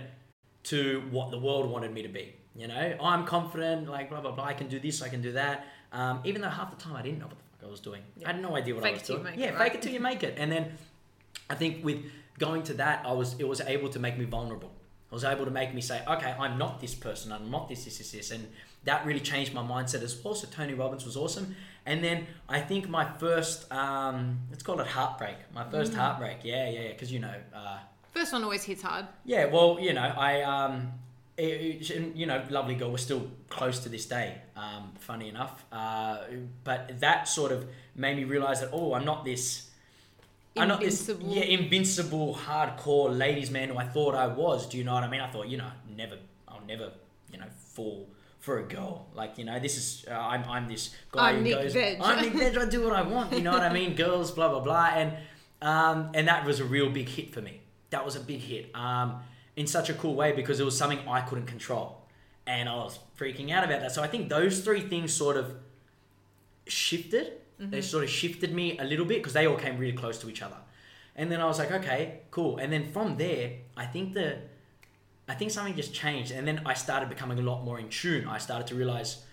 to 0.67 1.03
what 1.11 1.31
the 1.31 1.39
world 1.39 1.71
wanted 1.71 1.93
me 1.93 2.03
to 2.03 2.09
be. 2.09 2.35
You 2.55 2.69
know, 2.69 2.97
I'm 3.01 3.25
confident, 3.27 3.89
like 3.89 4.09
blah 4.11 4.21
blah 4.21 4.33
blah. 4.33 4.45
I 4.45 4.55
can 4.55 4.69
do 4.69 4.79
this, 4.81 5.03
I 5.03 5.09
can 5.09 5.23
do 5.23 5.33
that. 5.33 5.67
Um, 5.93 6.21
even 6.25 6.41
though 6.43 6.49
half 6.49 6.71
the 6.77 6.83
time 6.83 6.97
I 6.97 7.03
didn't 7.03 7.19
know 7.21 7.27
what 7.27 7.37
the 7.39 7.45
fuck 7.59 7.69
I 7.69 7.71
was 7.71 7.81
doing. 7.81 8.03
I 8.25 8.29
had 8.33 8.41
no 8.43 8.57
idea 8.57 8.75
what 8.75 8.85
I 8.85 8.93
was 8.93 9.03
it 9.03 9.05
till 9.05 9.17
you 9.19 9.23
doing. 9.25 9.39
yeah, 9.39 9.47
it, 9.49 9.59
fake 9.59 9.75
it 9.75 9.83
till 9.83 9.93
you 9.93 10.01
make 10.01 10.23
it. 10.23 10.35
And 10.39 10.51
then 10.51 10.73
I 11.51 11.55
think 11.55 11.85
with 11.85 11.99
going 12.39 12.63
to 12.65 12.75
that, 12.75 13.05
I 13.07 13.13
was 13.13 13.37
it 13.39 13.47
was 13.47 13.61
able 13.61 13.89
to 13.91 13.99
make 13.99 14.17
me 14.19 14.25
vulnerable. 14.25 14.71
I 15.13 15.15
was 15.15 15.25
able 15.25 15.45
to 15.45 15.51
make 15.53 15.73
me 15.73 15.81
say, 15.81 16.03
okay, 16.09 16.35
I'm 16.39 16.59
not 16.59 16.81
this 16.81 16.95
person. 16.95 17.31
I'm 17.31 17.49
not 17.51 17.69
this, 17.69 17.85
this, 17.85 17.99
this, 17.99 18.11
this, 18.11 18.31
and 18.33 18.49
that 18.85 19.07
really 19.07 19.21
changed 19.21 19.55
my 19.55 19.63
mindset 19.63 20.03
as 20.03 20.13
well. 20.23 20.35
So 20.35 20.49
Tony 20.51 20.75
Robbins 20.75 21.05
was 21.05 21.17
awesome. 21.17 21.55
And 21.87 22.03
then 22.03 22.27
I 22.49 22.61
think 22.61 22.89
my 22.89 23.05
first, 23.19 23.71
um, 23.73 24.41
let's 24.51 24.65
call 24.65 24.81
it 24.81 24.87
heartbreak. 24.89 25.37
My 25.55 25.65
first 25.71 25.93
Mm. 25.93 25.97
heartbreak, 25.97 26.39
yeah, 26.43 26.69
yeah, 26.69 26.89
because 26.89 27.13
you 27.13 27.21
know, 27.21 27.35
uh, 27.55 27.79
First 28.17 28.33
one 28.33 28.45
always 28.45 28.65
hits 28.65 28.83
hard. 28.83 29.07
yeah, 29.27 29.45
well, 29.45 29.79
you 29.79 29.93
know, 29.93 30.01
I, 30.29 30.41
um, 30.43 30.93
it, 31.37 31.91
it- 31.91 32.17
you 32.17 32.25
know, 32.25 32.43
lovely 32.49 32.75
girl, 32.75 32.91
we're 32.91 32.97
still 32.97 33.31
close 33.51 33.81
to 33.81 33.89
this 33.91 34.07
day. 34.07 34.41
Um, 34.57 34.93
funny 35.01 35.29
enough, 35.29 35.65
uh, 35.71 36.21
but 36.65 36.99
that 37.01 37.29
sort 37.29 37.53
of 37.53 37.67
made 37.95 38.17
me 38.17 38.25
realize 38.25 38.61
that 38.61 38.71
oh, 38.73 38.95
I'm 38.95 39.05
not 39.05 39.25
this. 39.27 39.69
I'm 40.57 40.69
not 40.69 40.81
this, 40.81 41.07
Invincible. 41.07 41.35
yeah, 41.37 41.45
invincible, 41.45 42.35
hardcore 42.35 43.17
ladies 43.17 43.51
man 43.51 43.69
who 43.69 43.77
I 43.77 43.85
thought 43.85 44.15
I 44.15 44.27
was. 44.29 44.67
Do 44.67 44.79
you 44.79 44.85
know 44.85 44.95
what 44.95 45.03
I 45.05 45.09
mean? 45.11 45.21
I 45.21 45.31
thought, 45.31 45.49
you 45.49 45.59
know, 45.59 45.71
never, 45.95 46.17
I'll 46.49 46.63
never, 46.67 46.93
you 47.31 47.39
know, 47.39 47.45
fall 47.75 48.09
for 48.39 48.61
a 48.61 48.63
girl. 48.63 49.07
Like, 49.15 49.37
you 49.37 49.45
know, 49.45 49.59
this 49.61 49.77
is, 49.77 50.07
uh, 50.11 50.15
I'm, 50.15 50.45
I'm 50.49 50.69
this 50.69 50.95
guy 51.13 51.31
I'm 51.31 51.37
who 51.37 51.43
Nick 51.43 51.55
goes, 51.61 51.75
Veg. 51.75 51.99
I'm 52.01 52.23
Nick 52.23 52.33
Veg, 52.33 52.57
I 52.57 52.65
do 52.65 52.83
what 52.85 52.95
I 52.95 53.03
want. 53.03 53.33
You 53.35 53.43
know 53.43 53.53
what 53.53 53.61
I 53.63 53.71
mean? 53.73 53.95
Girls, 54.05 54.31
blah 54.31 54.49
blah 54.49 54.61
blah, 54.61 54.87
and 54.95 55.13
um, 55.61 56.13
and 56.15 56.27
that 56.29 56.47
was 56.47 56.61
a 56.61 56.65
real 56.65 56.89
big 56.89 57.11
hit 57.11 57.35
for 57.35 57.43
me. 57.43 57.61
That 57.97 58.05
was 58.05 58.15
a 58.15 58.21
big 58.21 58.41
hit. 58.41 58.71
Um, 58.75 59.21
in 59.57 59.67
such 59.67 59.89
a 59.89 59.95
cool 59.95 60.15
way 60.15 60.33
because 60.33 60.61
it 60.61 60.65
was 60.65 60.77
something 60.77 61.01
I 61.09 61.23
couldn't 61.23 61.47
control, 61.47 62.03
and 62.47 62.69
I 62.69 62.75
was 62.75 62.99
freaking 63.19 63.51
out 63.51 63.65
about 63.65 63.81
that. 63.81 63.91
So 63.91 64.03
I 64.03 64.07
think 64.07 64.29
those 64.29 64.61
three 64.61 64.83
things 64.83 65.15
sort 65.15 65.39
of 65.39 65.55
shifted. 66.67 67.33
They 67.59 67.81
sort 67.81 68.05
of 68.05 68.11
shifted 68.11 68.53
me 68.53 68.79
a 68.79 68.85
little 68.85 69.07
bit 69.07 69.19
because 69.21 69.33
they 69.33 69.47
all 69.47 69.57
came 69.57 69.79
really 69.79 69.97
close 69.97 70.19
to 70.19 70.29
each 70.29 70.43
other. 70.43 70.59
And 71.19 71.33
then 71.33 71.41
I 71.41 71.47
was 71.47 71.59
like, 71.59 71.73
okay, 71.73 72.21
cool. 72.31 72.59
And 72.59 72.71
then 72.71 72.93
from 72.93 73.17
there, 73.17 73.53
I 73.79 73.87
think 73.87 74.13
the, 74.13 74.41
I 75.27 75.33
think 75.33 75.51
something 75.51 75.75
just 75.75 75.95
changed. 75.95 76.33
And 76.33 76.47
then 76.47 76.61
I 76.67 76.75
started 76.75 77.09
becoming 77.09 77.39
a 77.39 77.43
lot 77.51 77.65
more 77.65 77.79
in 77.79 77.89
tune. 77.89 78.29
I 78.29 78.37
started 78.37 78.67
to 78.67 78.75
realize, 78.75 79.25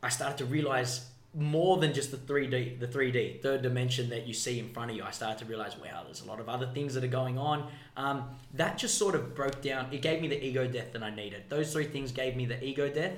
I 0.00 0.10
started 0.10 0.38
to 0.38 0.44
realize 0.44 1.06
more 1.34 1.76
than 1.78 1.94
just 1.94 2.10
the 2.10 2.16
3D, 2.16 2.80
the 2.80 2.88
3D, 2.88 3.40
third 3.40 3.62
dimension 3.62 4.10
that 4.10 4.26
you 4.26 4.34
see 4.34 4.58
in 4.58 4.68
front 4.72 4.90
of 4.90 4.96
you. 4.96 5.04
I 5.04 5.12
started 5.12 5.38
to 5.38 5.44
realize, 5.44 5.76
wow, 5.78 6.02
there's 6.04 6.22
a 6.22 6.26
lot 6.26 6.40
of 6.40 6.48
other 6.48 6.66
things 6.74 6.94
that 6.94 7.04
are 7.04 7.08
going 7.08 7.38
on. 7.38 7.70
Um, 7.96 8.24
that 8.54 8.78
just 8.78 8.98
sort 8.98 9.14
of 9.14 9.34
broke 9.34 9.62
down. 9.62 9.86
It 9.92 10.02
gave 10.02 10.20
me 10.20 10.26
the 10.28 10.44
ego 10.44 10.66
death 10.66 10.92
that 10.92 11.02
I 11.02 11.14
needed. 11.14 11.44
Those 11.48 11.72
three 11.72 11.84
things 11.86 12.10
gave 12.10 12.34
me 12.36 12.46
the 12.46 12.62
ego 12.64 12.88
death, 12.88 13.14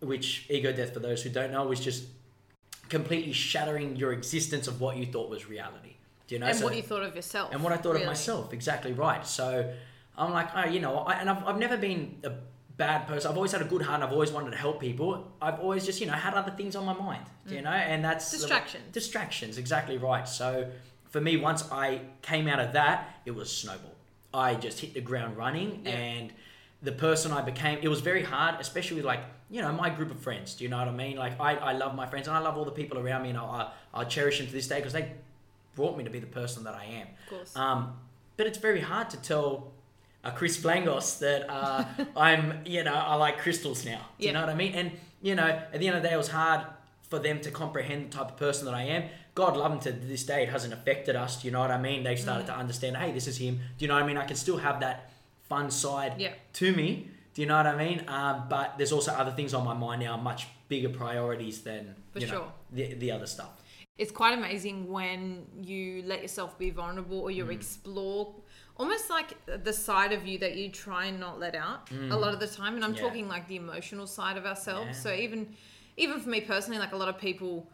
which 0.00 0.46
ego 0.48 0.72
death, 0.72 0.94
for 0.94 1.00
those 1.00 1.22
who 1.22 1.30
don't 1.30 1.50
know, 1.50 1.66
was 1.66 1.80
just 1.80 2.04
completely 2.88 3.32
shattering 3.32 3.96
your 3.96 4.12
existence 4.12 4.68
of 4.68 4.80
what 4.80 4.96
you 4.96 5.06
thought 5.06 5.28
was 5.28 5.48
reality. 5.48 5.96
Do 6.28 6.36
you 6.36 6.38
know? 6.38 6.46
and 6.46 6.56
So- 6.56 6.64
what 6.64 6.76
you 6.76 6.82
thought 6.82 7.02
of 7.02 7.16
yourself. 7.16 7.52
and 7.52 7.62
what 7.62 7.72
I 7.72 7.76
thought 7.76 7.94
really. 7.94 8.02
of 8.02 8.08
myself. 8.08 8.52
Exactly 8.52 8.92
right. 8.92 9.26
So 9.26 9.72
I'm 10.16 10.32
like, 10.32 10.48
oh, 10.54 10.66
you 10.68 10.78
know, 10.78 10.98
I, 10.98 11.14
and 11.14 11.28
I've, 11.28 11.44
I've 11.44 11.58
never 11.58 11.76
been 11.76 12.20
a 12.22 12.30
bad 12.76 13.06
person. 13.06 13.30
I've 13.30 13.36
always 13.36 13.52
had 13.52 13.62
a 13.62 13.66
good 13.66 13.82
heart. 13.82 13.96
and 13.96 14.04
I've 14.04 14.12
always 14.12 14.30
wanted 14.32 14.50
to 14.50 14.56
help 14.56 14.80
people. 14.80 15.30
I've 15.40 15.60
always 15.60 15.84
just, 15.86 16.00
you 16.00 16.06
know, 16.06 16.12
had 16.12 16.34
other 16.34 16.50
things 16.50 16.76
on 16.76 16.84
my 16.84 16.92
mind. 16.92 17.24
Do 17.48 17.54
you 17.54 17.62
know? 17.62 17.70
And 17.70 18.04
that's 18.04 18.30
the- 18.30 18.38
Distractions. 18.38 18.84
distractions. 18.92 19.58
Exactly 19.58 19.96
right. 19.98 20.28
So 20.28 20.70
for 21.08 21.20
me, 21.20 21.36
once 21.36 21.64
I 21.72 22.00
came 22.22 22.48
out 22.48 22.60
of 22.60 22.72
that, 22.74 23.20
it 23.24 23.30
was 23.34 23.50
snowball. 23.50 23.94
I 24.34 24.54
just 24.54 24.80
hit 24.80 24.92
the 24.94 25.00
ground 25.00 25.36
running, 25.36 25.82
Yeah. 25.84 25.92
and 25.92 26.32
the 26.82 26.92
person 26.92 27.32
I 27.32 27.40
became, 27.40 27.78
it 27.80 27.88
was 27.88 28.00
very 28.00 28.22
hard, 28.22 28.60
especially 28.60 28.96
with 28.96 29.06
like, 29.06 29.20
you 29.48 29.62
know, 29.62 29.72
my 29.72 29.88
group 29.88 30.10
of 30.10 30.18
friends. 30.20 30.54
Do 30.54 30.64
you 30.64 30.68
know 30.70 30.76
what 30.78 30.88
I 30.88 30.92
mean? 30.92 31.16
Like, 31.16 31.40
I, 31.40 31.56
I 31.56 31.72
love 31.72 31.94
my 31.94 32.06
friends 32.06 32.28
and 32.28 32.36
I 32.36 32.40
love 32.40 32.58
all 32.58 32.64
the 32.66 32.70
people 32.72 32.98
around 32.98 33.22
me, 33.22 33.30
and 33.30 33.38
I, 33.38 33.44
I, 33.94 34.00
I 34.00 34.04
cherish 34.04 34.36
them 34.38 34.46
to 34.48 34.52
this 34.52 34.68
day 34.68 34.76
because 34.76 34.92
they 34.92 35.12
brought 35.74 35.96
me 35.96 36.04
to 36.04 36.10
be 36.10 36.18
the 36.18 36.26
person 36.26 36.64
that 36.64 36.74
I 36.74 36.84
am. 36.84 37.06
Of 37.24 37.30
course. 37.30 37.56
Um, 37.56 37.94
but 38.36 38.46
it's 38.46 38.58
very 38.58 38.80
hard 38.80 39.08
to 39.10 39.16
tell 39.16 39.72
a 40.26 40.32
Chris 40.32 40.58
Blangos 40.58 41.18
that 41.20 41.48
uh, 41.48 41.84
I'm, 42.16 42.60
you 42.66 42.82
know, 42.84 42.94
I 42.94 43.14
like 43.14 43.38
crystals 43.38 43.84
now. 43.84 44.00
Do 44.18 44.26
you 44.26 44.32
know 44.32 44.40
what 44.40 44.48
I 44.50 44.54
mean? 44.54 44.72
And, 44.74 44.92
you 45.22 45.34
know, 45.34 45.46
at 45.46 45.78
the 45.80 45.86
end 45.86 45.96
of 45.96 46.02
the 46.02 46.08
day, 46.08 46.14
it 46.14 46.18
was 46.18 46.28
hard 46.28 46.62
for 47.08 47.18
them 47.18 47.40
to 47.40 47.50
comprehend 47.50 48.10
the 48.12 48.16
type 48.18 48.28
of 48.32 48.36
person 48.36 48.64
that 48.66 48.74
I 48.74 48.82
am. 48.82 49.04
God 49.34 49.56
love 49.56 49.70
them 49.72 49.80
to 49.80 49.92
this 49.92 50.24
day. 50.24 50.42
It 50.42 50.48
hasn't 50.48 50.72
affected 50.72 51.14
us. 51.14 51.40
Do 51.40 51.46
you 51.48 51.52
know 51.52 51.60
what 51.60 51.70
I 51.70 51.80
mean? 51.80 52.02
They've 52.02 52.18
started 52.18 52.46
to 52.48 52.54
understand, 52.56 52.96
hey, 52.96 53.12
this 53.12 53.26
is 53.28 53.36
him. 53.38 53.60
Do 53.78 53.84
you 53.84 53.88
know 53.88 53.94
what 53.94 54.02
I 54.02 54.06
mean? 54.06 54.16
I 54.16 54.24
can 54.26 54.36
still 54.36 54.56
have 54.58 54.80
that 54.80 55.10
fun 55.48 55.70
side 55.70 56.14
Yeah. 56.18 56.32
to 56.54 56.72
me. 56.72 57.10
Do 57.34 57.42
you 57.42 57.46
know 57.48 57.56
what 57.58 57.66
I 57.66 57.76
mean? 57.76 58.02
Um, 58.08 58.44
but 58.48 58.74
there's 58.78 58.92
also 58.92 59.12
other 59.12 59.30
things 59.30 59.52
on 59.54 59.62
my 59.64 59.74
mind 59.74 60.00
now, 60.02 60.16
much 60.16 60.46
bigger 60.68 60.88
priorities 60.88 61.60
than 61.62 61.94
For 62.12 62.18
you 62.20 62.26
know, 62.26 62.32
sure. 62.32 62.52
the, 62.72 62.94
the 62.94 63.10
other 63.12 63.26
stuff. 63.26 63.50
it's 63.98 64.10
quite 64.10 64.34
amazing 64.36 64.88
when 64.90 65.46
you 65.62 66.02
let 66.06 66.20
yourself 66.22 66.58
be 66.58 66.70
vulnerable 66.70 67.20
or 67.20 67.30
you 67.30 67.44
Mm. 67.44 67.52
explore 67.52 68.34
almost 68.78 69.08
like 69.10 69.30
the 69.64 69.72
side 69.72 70.12
of 70.12 70.26
you 70.26 70.38
that 70.38 70.56
you 70.56 70.68
try 70.70 71.06
and 71.06 71.18
not 71.18 71.38
let 71.38 71.54
out 71.54 71.90
a 72.10 72.16
lot 72.16 72.32
of 72.34 72.40
the 72.40 72.46
time 72.46 72.74
and 72.76 72.84
i'm 72.84 72.92
Mm. 72.94 72.96
Yeah. 72.98 73.02
talking 73.06 73.28
like 73.28 73.48
the 73.48 73.56
emotional 73.56 74.06
side 74.06 74.36
of 74.36 74.44
ourselves 74.46 74.88
Yeah. 74.96 75.02
so 75.04 75.12
even 75.12 75.54
even 75.96 76.20
for 76.20 76.28
me 76.28 76.40
personally 76.42 76.78
like 76.78 76.92
a 76.92 76.96
lot 76.96 77.08
of 77.08 77.18
people 77.18 77.68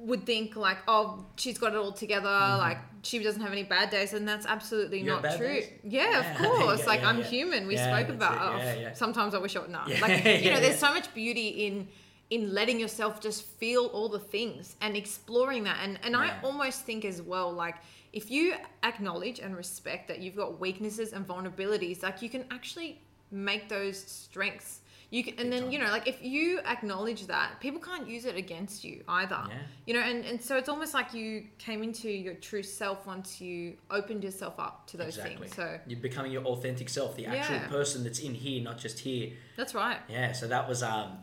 would 0.00 0.24
think 0.24 0.54
like, 0.54 0.78
oh, 0.86 1.26
she's 1.34 1.58
got 1.58 1.72
it 1.72 1.76
all 1.76 1.90
together, 1.90 2.28
like 2.66 2.78
she 3.02 3.18
doesn't 3.18 3.40
have 3.42 3.50
any 3.50 3.64
bad 3.64 3.90
days, 3.90 4.12
and 4.12 4.28
that's 4.28 4.46
absolutely 4.46 4.98
Mm-hmm. 4.98 5.08
You 5.26 5.30
not 5.30 5.36
true. 5.36 5.60
Yeah, 5.82 6.10
Yeah, 6.10 6.30
of 6.30 6.38
course. 6.60 6.86
like 6.86 7.02
I'm 7.02 7.20
human. 7.20 7.66
We 7.66 7.76
spoke 7.76 8.08
about. 8.08 8.34
it. 8.34 8.40
Oh, 8.40 8.58
Yeah, 8.58 8.74
yeah. 8.74 8.92
Sometimes 8.92 9.34
I 9.34 9.38
wish 9.38 9.56
I 9.56 9.58
would 9.58 9.70
not. 9.70 9.88
Yeah, 9.88 10.00
Like 10.00 10.24
you 10.44 10.52
know, 10.52 10.60
there's 10.60 10.78
so 10.78 10.94
much 10.94 11.12
beauty 11.14 11.48
in 11.66 11.88
in 12.30 12.52
letting 12.52 12.78
yourself 12.78 13.20
just 13.20 13.42
feel 13.44 13.86
all 13.86 14.08
the 14.08 14.18
things 14.18 14.76
and 14.80 14.96
exploring 14.96 15.64
that. 15.64 15.78
And 15.82 15.98
and 16.02 16.14
I 16.14 16.38
almost 16.42 16.84
think 16.84 17.04
as 17.04 17.22
well, 17.22 17.52
like 17.52 17.76
if 18.12 18.30
you 18.30 18.54
acknowledge 18.82 19.38
and 19.38 19.56
respect 19.56 20.08
that 20.08 20.18
you've 20.20 20.36
got 20.36 20.60
weaknesses 20.60 21.12
and 21.12 21.26
vulnerabilities, 21.26 22.02
like 22.02 22.22
you 22.22 22.28
can 22.28 22.44
actually 22.50 23.00
make 23.30 23.68
those 23.68 23.98
strengths. 23.98 24.80
You 25.10 25.24
can, 25.24 25.38
and 25.38 25.50
then 25.50 25.72
you 25.72 25.78
know, 25.78 25.90
like 25.90 26.06
if 26.06 26.22
you 26.22 26.60
acknowledge 26.66 27.26
that, 27.28 27.60
people 27.60 27.80
can't 27.80 28.06
use 28.06 28.26
it 28.26 28.36
against 28.36 28.84
you 28.84 29.02
either. 29.08 29.42
Yeah. 29.48 29.56
You 29.86 29.94
know, 29.94 30.00
and, 30.00 30.22
and 30.22 30.42
so 30.42 30.58
it's 30.58 30.68
almost 30.68 30.92
like 30.92 31.14
you 31.14 31.46
came 31.56 31.82
into 31.82 32.10
your 32.10 32.34
true 32.34 32.62
self 32.62 33.06
once 33.06 33.40
you 33.40 33.78
opened 33.90 34.22
yourself 34.22 34.58
up 34.58 34.86
to 34.88 34.98
those 34.98 35.16
exactly. 35.16 35.46
things. 35.48 35.56
So 35.56 35.80
you're 35.86 35.98
becoming 36.00 36.30
your 36.30 36.44
authentic 36.44 36.90
self, 36.90 37.16
the 37.16 37.24
actual 37.24 37.56
Yeah. 37.56 37.68
person 37.68 38.04
that's 38.04 38.18
in 38.18 38.34
here, 38.34 38.62
not 38.62 38.76
just 38.76 38.98
here. 38.98 39.30
that's 39.56 39.74
right. 39.74 39.96
Yeah, 40.10 40.32
so 40.32 40.46
that 40.48 40.68
was 40.68 40.82
um 40.82 41.16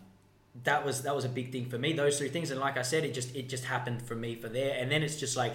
that 0.63 0.85
was 0.85 1.01
that 1.03 1.15
was 1.15 1.25
a 1.25 1.29
big 1.29 1.51
thing 1.51 1.65
for 1.69 1.77
me. 1.77 1.93
Those 1.93 2.17
three 2.17 2.29
things, 2.29 2.49
and 2.51 2.59
like 2.59 2.77
I 2.77 2.81
said, 2.81 3.03
it 3.03 3.13
just 3.13 3.35
it 3.35 3.49
just 3.49 3.65
happened 3.65 4.01
for 4.01 4.15
me 4.15 4.35
for 4.35 4.47
there, 4.49 4.75
and 4.79 4.89
then 4.91 5.03
it's 5.03 5.17
just 5.17 5.35
like 5.35 5.53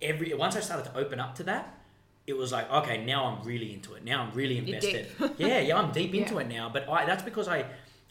every 0.00 0.32
once 0.34 0.56
I 0.56 0.60
started 0.60 0.90
to 0.90 0.96
open 0.98 1.20
up 1.20 1.34
to 1.36 1.42
that, 1.44 1.78
it 2.26 2.36
was 2.36 2.52
like 2.52 2.70
okay, 2.70 3.04
now 3.04 3.24
I'm 3.26 3.46
really 3.46 3.72
into 3.72 3.94
it. 3.94 4.04
Now 4.04 4.22
I'm 4.22 4.32
really 4.32 4.58
invested. 4.58 5.06
yeah, 5.38 5.60
yeah, 5.60 5.78
I'm 5.78 5.92
deep 5.92 6.14
into 6.14 6.34
Yeah. 6.34 6.40
it 6.40 6.48
now. 6.48 6.68
But 6.68 6.88
I 6.88 7.04
that's 7.06 7.22
because 7.22 7.48
I 7.48 7.64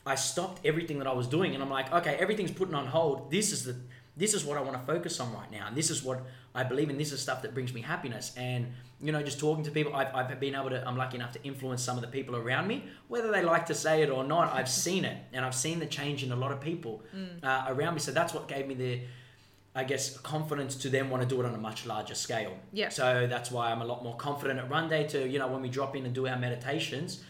I 0.06 0.16
stopped 0.16 0.66
everything 0.66 0.98
that 1.00 1.08
I 1.08 1.14
was 1.14 1.28
doing, 1.28 1.54
and 1.54 1.64
I'm 1.64 1.70
like, 1.70 1.92
okay, 1.94 2.16
everything's 2.16 2.52
putting 2.52 2.74
on 2.76 2.88
hold. 2.88 3.30
This 3.32 3.52
is 3.52 3.66
the 3.66 3.76
this 4.18 4.34
is 4.34 4.44
what 4.44 4.58
I 4.58 4.62
want 4.62 4.74
to 4.80 4.86
focus 4.86 5.20
on 5.20 5.34
right 5.34 5.50
now, 5.52 5.68
and 5.68 5.76
this 5.76 5.90
is 5.90 6.04
what 6.04 6.22
I 6.54 6.64
believe 6.64 6.90
in. 6.90 6.98
This 6.98 7.12
is 7.12 7.22
stuff 7.22 7.42
that 7.44 7.54
brings 7.54 7.74
me 7.74 7.82
happiness, 7.82 8.34
and 8.36 8.68
you 9.02 9.12
know, 9.12 9.24
just 9.24 9.40
talking 9.40 9.64
to 9.64 9.72
people, 9.72 9.96
I've, 9.96 10.14
I've 10.14 10.40
been 10.40 10.54
able 10.54 10.70
to. 10.70 10.86
I'm 10.88 10.98
lucky 10.98 11.16
enough 11.16 11.32
to 11.34 11.44
influence 11.44 11.82
some 11.82 11.96
of 11.96 12.02
the 12.02 12.08
people 12.08 12.36
around 12.36 12.68
me, 12.68 12.86
whether 13.08 13.32
they 13.32 13.42
like 13.42 13.66
to 13.68 13.74
say 13.74 14.02
it 14.02 14.10
or 14.10 14.24
not. 14.24 14.54
I've 14.54 14.70
seen 14.86 15.06
it, 15.06 15.18
and 15.34 15.46
I've 15.46 15.56
seen 15.56 15.80
the 15.80 15.86
change 15.86 16.24
in 16.24 16.32
a 16.32 16.36
lot 16.36 16.52
of 16.52 16.60
people 16.60 17.02
uh, 17.42 17.66
around 17.68 17.94
me. 17.96 18.00
So 18.00 18.12
that's 18.12 18.34
what 18.34 18.48
gave 18.48 18.68
me 18.68 18.74
the, 18.76 19.02
I 19.74 19.86
guess, 19.86 20.18
confidence 20.20 20.76
to 20.76 20.90
then 20.90 21.10
want 21.10 21.24
to 21.24 21.30
do 21.30 21.42
it 21.42 21.46
on 21.46 21.56
a 21.56 21.58
much 21.58 21.86
larger 21.86 22.16
scale. 22.16 22.58
Yeah. 22.74 22.90
So 22.90 23.28
that's 23.28 23.50
why 23.50 23.72
I'm 23.72 23.82
a 23.82 23.86
lot 23.86 24.04
more 24.04 24.18
confident 24.18 24.60
at 24.60 24.70
Run 24.70 24.90
Day. 24.90 25.08
To 25.08 25.28
you 25.28 25.40
know, 25.40 25.48
when 25.48 25.62
we 25.62 25.70
drop 25.70 25.96
in 25.96 26.06
and 26.06 26.14
do 26.14 26.28
our 26.28 26.38
meditations, 26.38 27.24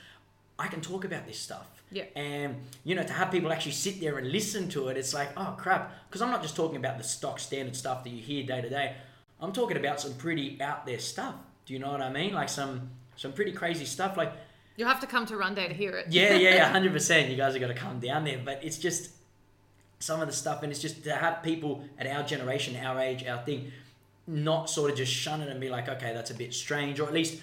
I 0.57 0.67
can 0.67 0.81
talk 0.81 1.05
about 1.05 1.27
this 1.27 1.39
stuff. 1.39 1.80
Yeah. 1.91 2.05
And 2.15 2.55
you 2.83 2.95
know, 2.95 3.03
to 3.03 3.13
have 3.13 3.31
people 3.31 3.51
actually 3.51 3.73
sit 3.73 3.99
there 3.99 4.17
and 4.17 4.31
listen 4.31 4.69
to 4.69 4.87
it, 4.87 4.97
it's 4.97 5.13
like, 5.13 5.29
oh 5.37 5.55
crap, 5.57 5.93
because 6.07 6.21
I'm 6.21 6.31
not 6.31 6.41
just 6.41 6.55
talking 6.55 6.77
about 6.77 6.97
the 6.97 7.03
stock 7.03 7.39
standard 7.39 7.75
stuff 7.75 8.03
that 8.03 8.09
you 8.09 8.21
hear 8.21 8.45
day 8.45 8.61
to 8.61 8.69
day. 8.69 8.95
I'm 9.39 9.51
talking 9.51 9.77
about 9.77 9.99
some 9.99 10.13
pretty 10.13 10.61
out 10.61 10.85
there 10.85 10.99
stuff. 10.99 11.35
Do 11.65 11.73
you 11.73 11.79
know 11.79 11.91
what 11.91 12.01
I 12.01 12.11
mean? 12.11 12.33
Like 12.33 12.49
some 12.49 12.89
some 13.15 13.33
pretty 13.33 13.51
crazy 13.51 13.85
stuff. 13.85 14.17
Like 14.17 14.33
You'll 14.77 14.87
have 14.87 15.01
to 15.01 15.07
come 15.07 15.25
to 15.27 15.37
Run 15.37 15.53
Day 15.53 15.67
to 15.67 15.73
hear 15.73 15.91
it. 15.91 16.07
yeah, 16.09 16.33
yeah, 16.33 16.55
yeah, 16.55 16.69
hundred 16.71 16.93
percent. 16.93 17.29
You 17.29 17.35
guys 17.35 17.55
are 17.55 17.59
gonna 17.59 17.73
come 17.73 17.99
down 17.99 18.23
there, 18.23 18.39
but 18.43 18.63
it's 18.63 18.77
just 18.77 19.11
some 19.99 20.21
of 20.21 20.27
the 20.27 20.33
stuff, 20.33 20.63
and 20.63 20.71
it's 20.71 20.81
just 20.81 21.03
to 21.03 21.15
have 21.15 21.43
people 21.43 21.83
at 21.99 22.07
our 22.07 22.23
generation, 22.23 22.75
our 22.83 22.99
age, 22.99 23.25
our 23.25 23.43
thing, 23.43 23.71
not 24.25 24.69
sort 24.69 24.89
of 24.89 24.97
just 24.97 25.11
shun 25.11 25.41
it 25.41 25.49
and 25.49 25.59
be 25.59 25.69
like, 25.69 25.87
okay, 25.87 26.13
that's 26.13 26.31
a 26.31 26.33
bit 26.33 26.53
strange, 26.53 26.99
or 26.99 27.07
at 27.07 27.13
least 27.13 27.39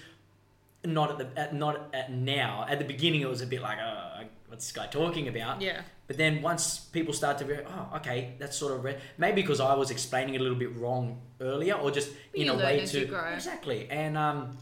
not 0.85 1.11
at 1.11 1.19
the 1.19 1.41
at, 1.41 1.55
not 1.55 1.95
at 1.95 2.13
now. 2.13 2.67
At 2.69 2.79
the 2.79 2.85
beginning, 2.85 3.21
it 3.21 3.29
was 3.29 3.43
a 3.43 3.47
bit 3.47 3.63
like, 3.63 3.79
oh, 3.79 4.23
what's 4.49 4.67
this 4.67 4.73
guy 4.73 4.87
talking 4.87 5.29
about? 5.29 5.61
Yeah. 5.61 5.83
But 6.07 6.17
then 6.17 6.41
once 6.43 6.79
people 6.79 7.13
start 7.13 7.39
to 7.39 7.45
be, 7.45 7.55
oh, 7.55 7.97
okay, 7.97 8.35
that's 8.39 8.57
sort 8.57 8.73
of 8.73 8.83
re-. 8.85 8.97
maybe 9.19 9.43
because 9.43 9.61
I 9.61 9.75
was 9.75 9.91
explaining 9.91 10.35
it 10.35 10.41
a 10.41 10.43
little 10.43 10.59
bit 10.59 10.75
wrong 10.77 11.21
earlier, 11.41 11.75
or 11.75 11.91
just 11.91 12.11
in 12.35 12.47
You 12.47 12.53
a 12.53 12.57
way 12.57 12.85
to 12.87 13.33
exactly. 13.35 13.89
And 13.91 14.17
um, 14.17 14.57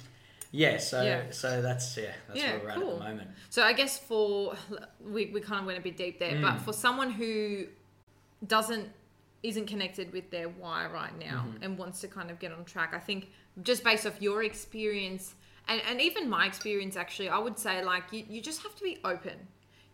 yeah, 0.50 0.78
so 0.78 1.02
Yeah. 1.02 1.30
so 1.30 1.62
that's 1.62 1.96
yeah, 1.96 2.12
that's 2.26 2.40
Yeah, 2.40 2.52
where 2.56 2.60
we're 2.64 2.70
at 2.70 2.76
cool. 2.76 2.92
at 2.94 2.98
the 2.98 3.04
moment. 3.04 3.30
So 3.50 3.62
I 3.62 3.72
guess 3.72 3.98
for 3.98 4.54
we, 5.00 5.26
we 5.26 5.40
kind 5.40 5.60
of 5.60 5.66
went 5.66 5.78
a 5.78 5.82
bit 5.82 5.96
deep 5.96 6.18
there, 6.18 6.32
Mm. 6.32 6.42
but 6.42 6.58
for 6.62 6.72
someone 6.72 7.10
who 7.12 7.66
doesn't 8.46 8.88
isn't 9.42 9.66
connected 9.66 10.12
with 10.12 10.30
their 10.30 10.48
why 10.48 10.86
right 10.86 11.16
now 11.18 11.44
Mm-hmm. 11.46 11.62
and 11.62 11.78
wants 11.78 12.00
to 12.00 12.08
kind 12.08 12.30
of 12.30 12.38
get 12.40 12.52
on 12.52 12.64
track, 12.64 12.92
I 12.94 12.98
think 12.98 13.28
just 13.62 13.84
based 13.84 14.06
off 14.06 14.20
your 14.20 14.42
experience 14.42 15.34
and, 15.68 15.80
and 15.88 16.00
even 16.00 16.28
my 16.28 16.46
experience 16.46 16.96
actually, 16.96 17.28
I 17.28 17.38
would 17.38 17.58
say 17.58 17.84
like 17.84 18.04
you, 18.12 18.24
you 18.28 18.40
just 18.40 18.62
have 18.64 18.74
to 18.76 18.82
be 18.82 18.98
open. 19.04 19.36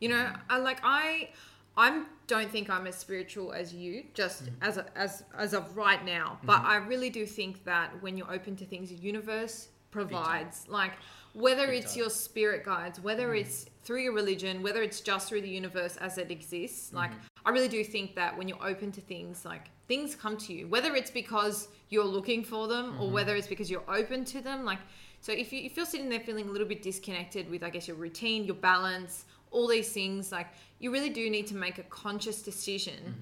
You 0.03 0.09
know, 0.14 0.24
Mm-hmm. 0.24 0.53
I 0.55 0.57
like 0.68 0.80
I 0.82 1.28
I 1.76 1.86
don't 2.26 2.50
think 2.50 2.68
I'm 2.68 2.86
as 2.86 2.96
spiritual 3.07 3.53
as 3.61 3.72
you, 3.82 4.05
just 4.14 4.38
Mm-hmm. 4.44 4.68
as 4.68 4.74
as 5.05 5.12
as 5.44 5.50
of 5.55 5.64
right 5.84 6.03
now. 6.05 6.38
But 6.50 6.61
I 6.74 6.76
really 6.92 7.11
do 7.18 7.24
think 7.38 7.64
that 7.64 7.88
when 8.03 8.16
you're 8.18 8.32
open 8.38 8.57
to 8.57 8.64
things, 8.72 8.86
the 8.94 8.96
universe 9.12 9.68
provides. 9.90 10.57
Like 10.68 10.92
whether 11.34 11.66
Big 11.68 11.78
it's 11.84 11.92
time. 11.94 12.00
your 12.03 12.11
spirit 12.11 12.62
guides, 12.64 13.00
whether 13.00 13.34
it's 13.34 13.66
through 13.84 14.03
your 14.07 14.12
religion, 14.22 14.62
whether 14.62 14.82
it's 14.82 15.00
just 15.00 15.28
through 15.28 15.40
the 15.48 15.48
universe 15.62 15.96
as 16.07 16.18
it 16.18 16.30
exists. 16.30 16.92
Like 16.92 17.12
I 17.46 17.50
really 17.50 17.68
do 17.68 17.82
think 17.84 18.14
that 18.16 18.36
when 18.36 18.48
you're 18.48 18.66
open 18.72 18.92
to 18.92 19.00
things, 19.00 19.44
like 19.44 19.66
things 19.88 20.14
come 20.14 20.36
to 20.46 20.53
you. 20.53 20.68
Whether 20.74 20.94
it's 21.00 21.11
because 21.22 21.68
you're 21.90 22.05
looking 22.18 22.42
for 22.53 22.66
them 22.68 22.86
or 23.00 23.09
whether 23.16 23.34
it's 23.36 23.46
because 23.55 23.70
you're 23.70 23.88
open 24.00 24.24
to 24.26 24.40
them. 24.48 24.64
Like 24.64 24.80
so 25.20 25.30
if 25.32 25.53
you 25.53 25.61
if 25.68 25.76
you're 25.76 25.86
sitting 25.94 26.09
there 26.11 26.20
feeling 26.20 26.48
a 26.48 26.53
little 26.55 26.68
bit 26.74 26.82
disconnected 26.82 27.44
with 27.50 27.62
I 27.62 27.70
guess 27.70 27.86
your 27.88 27.96
routine, 27.96 28.44
your 28.44 28.57
balance, 28.72 29.24
all 29.53 29.68
these 29.68 29.92
things, 29.92 30.32
like 30.32 30.48
you 30.80 30.90
really 30.92 31.11
do 31.11 31.30
need 31.30 31.46
to 31.48 31.55
make 31.55 31.78
a 31.78 31.82
conscious 31.84 32.42
decision 32.42 33.14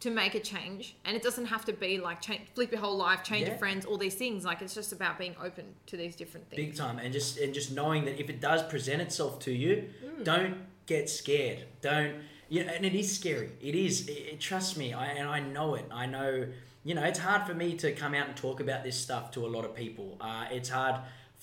to 0.00 0.10
make 0.10 0.34
a 0.34 0.40
change. 0.40 0.96
And 1.06 1.16
it 1.16 1.22
doesn't 1.22 1.46
have 1.46 1.64
to 1.64 1.72
be 1.72 1.98
like 1.98 2.20
change, 2.20 2.42
flip 2.54 2.70
your 2.70 2.80
whole 2.80 2.96
life, 2.98 3.22
change 3.22 3.48
your 3.48 3.56
friends, 3.56 3.86
all 3.86 3.96
these 3.96 4.14
things. 4.14 4.44
Like 4.44 4.60
it's 4.60 4.74
just 4.74 4.92
about 4.92 5.18
being 5.18 5.34
open 5.42 5.64
to 5.86 5.96
these 5.96 6.14
different 6.16 6.50
things. 6.50 6.60
big 6.66 6.76
time 6.76 6.98
and 6.98 7.12
just 7.12 7.38
and 7.38 7.54
just 7.54 7.72
knowing 7.72 8.04
that 8.04 8.20
if 8.20 8.28
it 8.28 8.40
does 8.40 8.62
present 8.64 9.00
itself 9.00 9.38
to 9.40 9.52
you 9.52 9.88
Mm. 10.04 10.24
don't 10.24 10.56
get 10.86 11.08
scared 11.10 11.64
don't 11.80 12.14
you 12.48 12.64
know 12.64 12.72
and 12.72 12.84
it 12.86 12.94
is 12.94 13.12
scary 13.18 13.50
it 13.60 13.74
is 13.74 14.06
it, 14.08 14.12
it- 14.12 14.40
trust 14.40 14.76
me 14.76 14.92
I, 14.92 15.06
and 15.06 15.28
i 15.28 15.40
know 15.40 15.74
it 15.74 15.86
i 15.90 16.06
know 16.06 16.46
you 16.84 16.94
know 16.94 17.02
it's 17.02 17.18
hard 17.18 17.42
for 17.46 17.54
me 17.54 17.74
to 17.78 17.90
come 17.92 18.14
out 18.14 18.28
and 18.28 18.36
talk 18.36 18.60
about 18.60 18.84
this 18.84 18.96
stuff 18.96 19.30
to 19.32 19.44
a 19.44 19.50
lot 19.56 19.64
of 19.64 19.74
people 19.74 20.16
uh, 20.20 20.44
it's 20.52 20.68
hard 20.68 20.96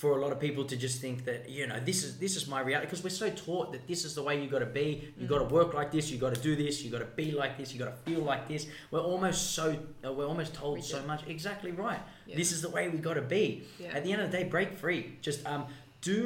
for 0.04 0.18
a 0.20 0.22
lot 0.22 0.34
of 0.34 0.40
people 0.48 0.66
to 0.66 0.76
just 0.76 1.00
think 1.00 1.24
that 1.24 1.40
you 1.58 1.66
know 1.66 1.80
this 1.90 2.04
is 2.04 2.18
this 2.24 2.36
is 2.36 2.44
my 2.56 2.60
reality 2.60 2.88
because 2.88 3.04
we're 3.06 3.20
so 3.26 3.30
taught 3.48 3.72
that 3.72 3.84
this 3.88 4.04
is 4.08 4.12
the 4.16 4.22
way 4.28 4.34
you 4.44 4.50
got 4.56 4.60
to 4.60 4.72
be. 4.82 4.88
You 5.18 5.28
got 5.34 5.42
Mm. 5.42 5.48
to 5.48 5.54
work 5.60 5.74
like 5.80 5.90
this 5.96 6.12
you 6.12 6.18
got 6.26 6.34
to 6.36 6.42
do 6.50 6.54
this 6.64 6.84
you 6.84 6.90
got 6.96 7.04
to 7.08 7.12
be 7.24 7.28
like 7.32 7.54
this 7.60 7.68
you 7.74 7.80
got 7.84 7.92
to 7.96 8.00
feel 8.12 8.20
like 8.32 8.44
this. 8.50 8.68
We're 8.92 9.08
almost 9.14 9.42
so 9.58 9.66
uh, 10.06 10.12
we're 10.16 10.28
almost 10.34 10.52
told 10.54 10.84
so 10.84 11.00
much. 11.12 11.22
Exactly 11.36 11.72
right. 11.72 12.02
Yeah. 12.28 12.36
this 12.42 12.52
is 12.56 12.60
the 12.66 12.70
way 12.76 12.84
we 12.90 12.98
got 13.10 13.14
to 13.24 13.28
be. 13.38 13.46
Yeah. 13.80 13.96
at 13.98 14.04
the 14.04 14.12
end 14.14 14.22
of 14.22 14.30
the 14.30 14.38
day 14.40 14.44
break 14.56 14.70
free. 14.84 15.02
Just 15.28 15.40
um 15.52 15.64
do 16.02 16.18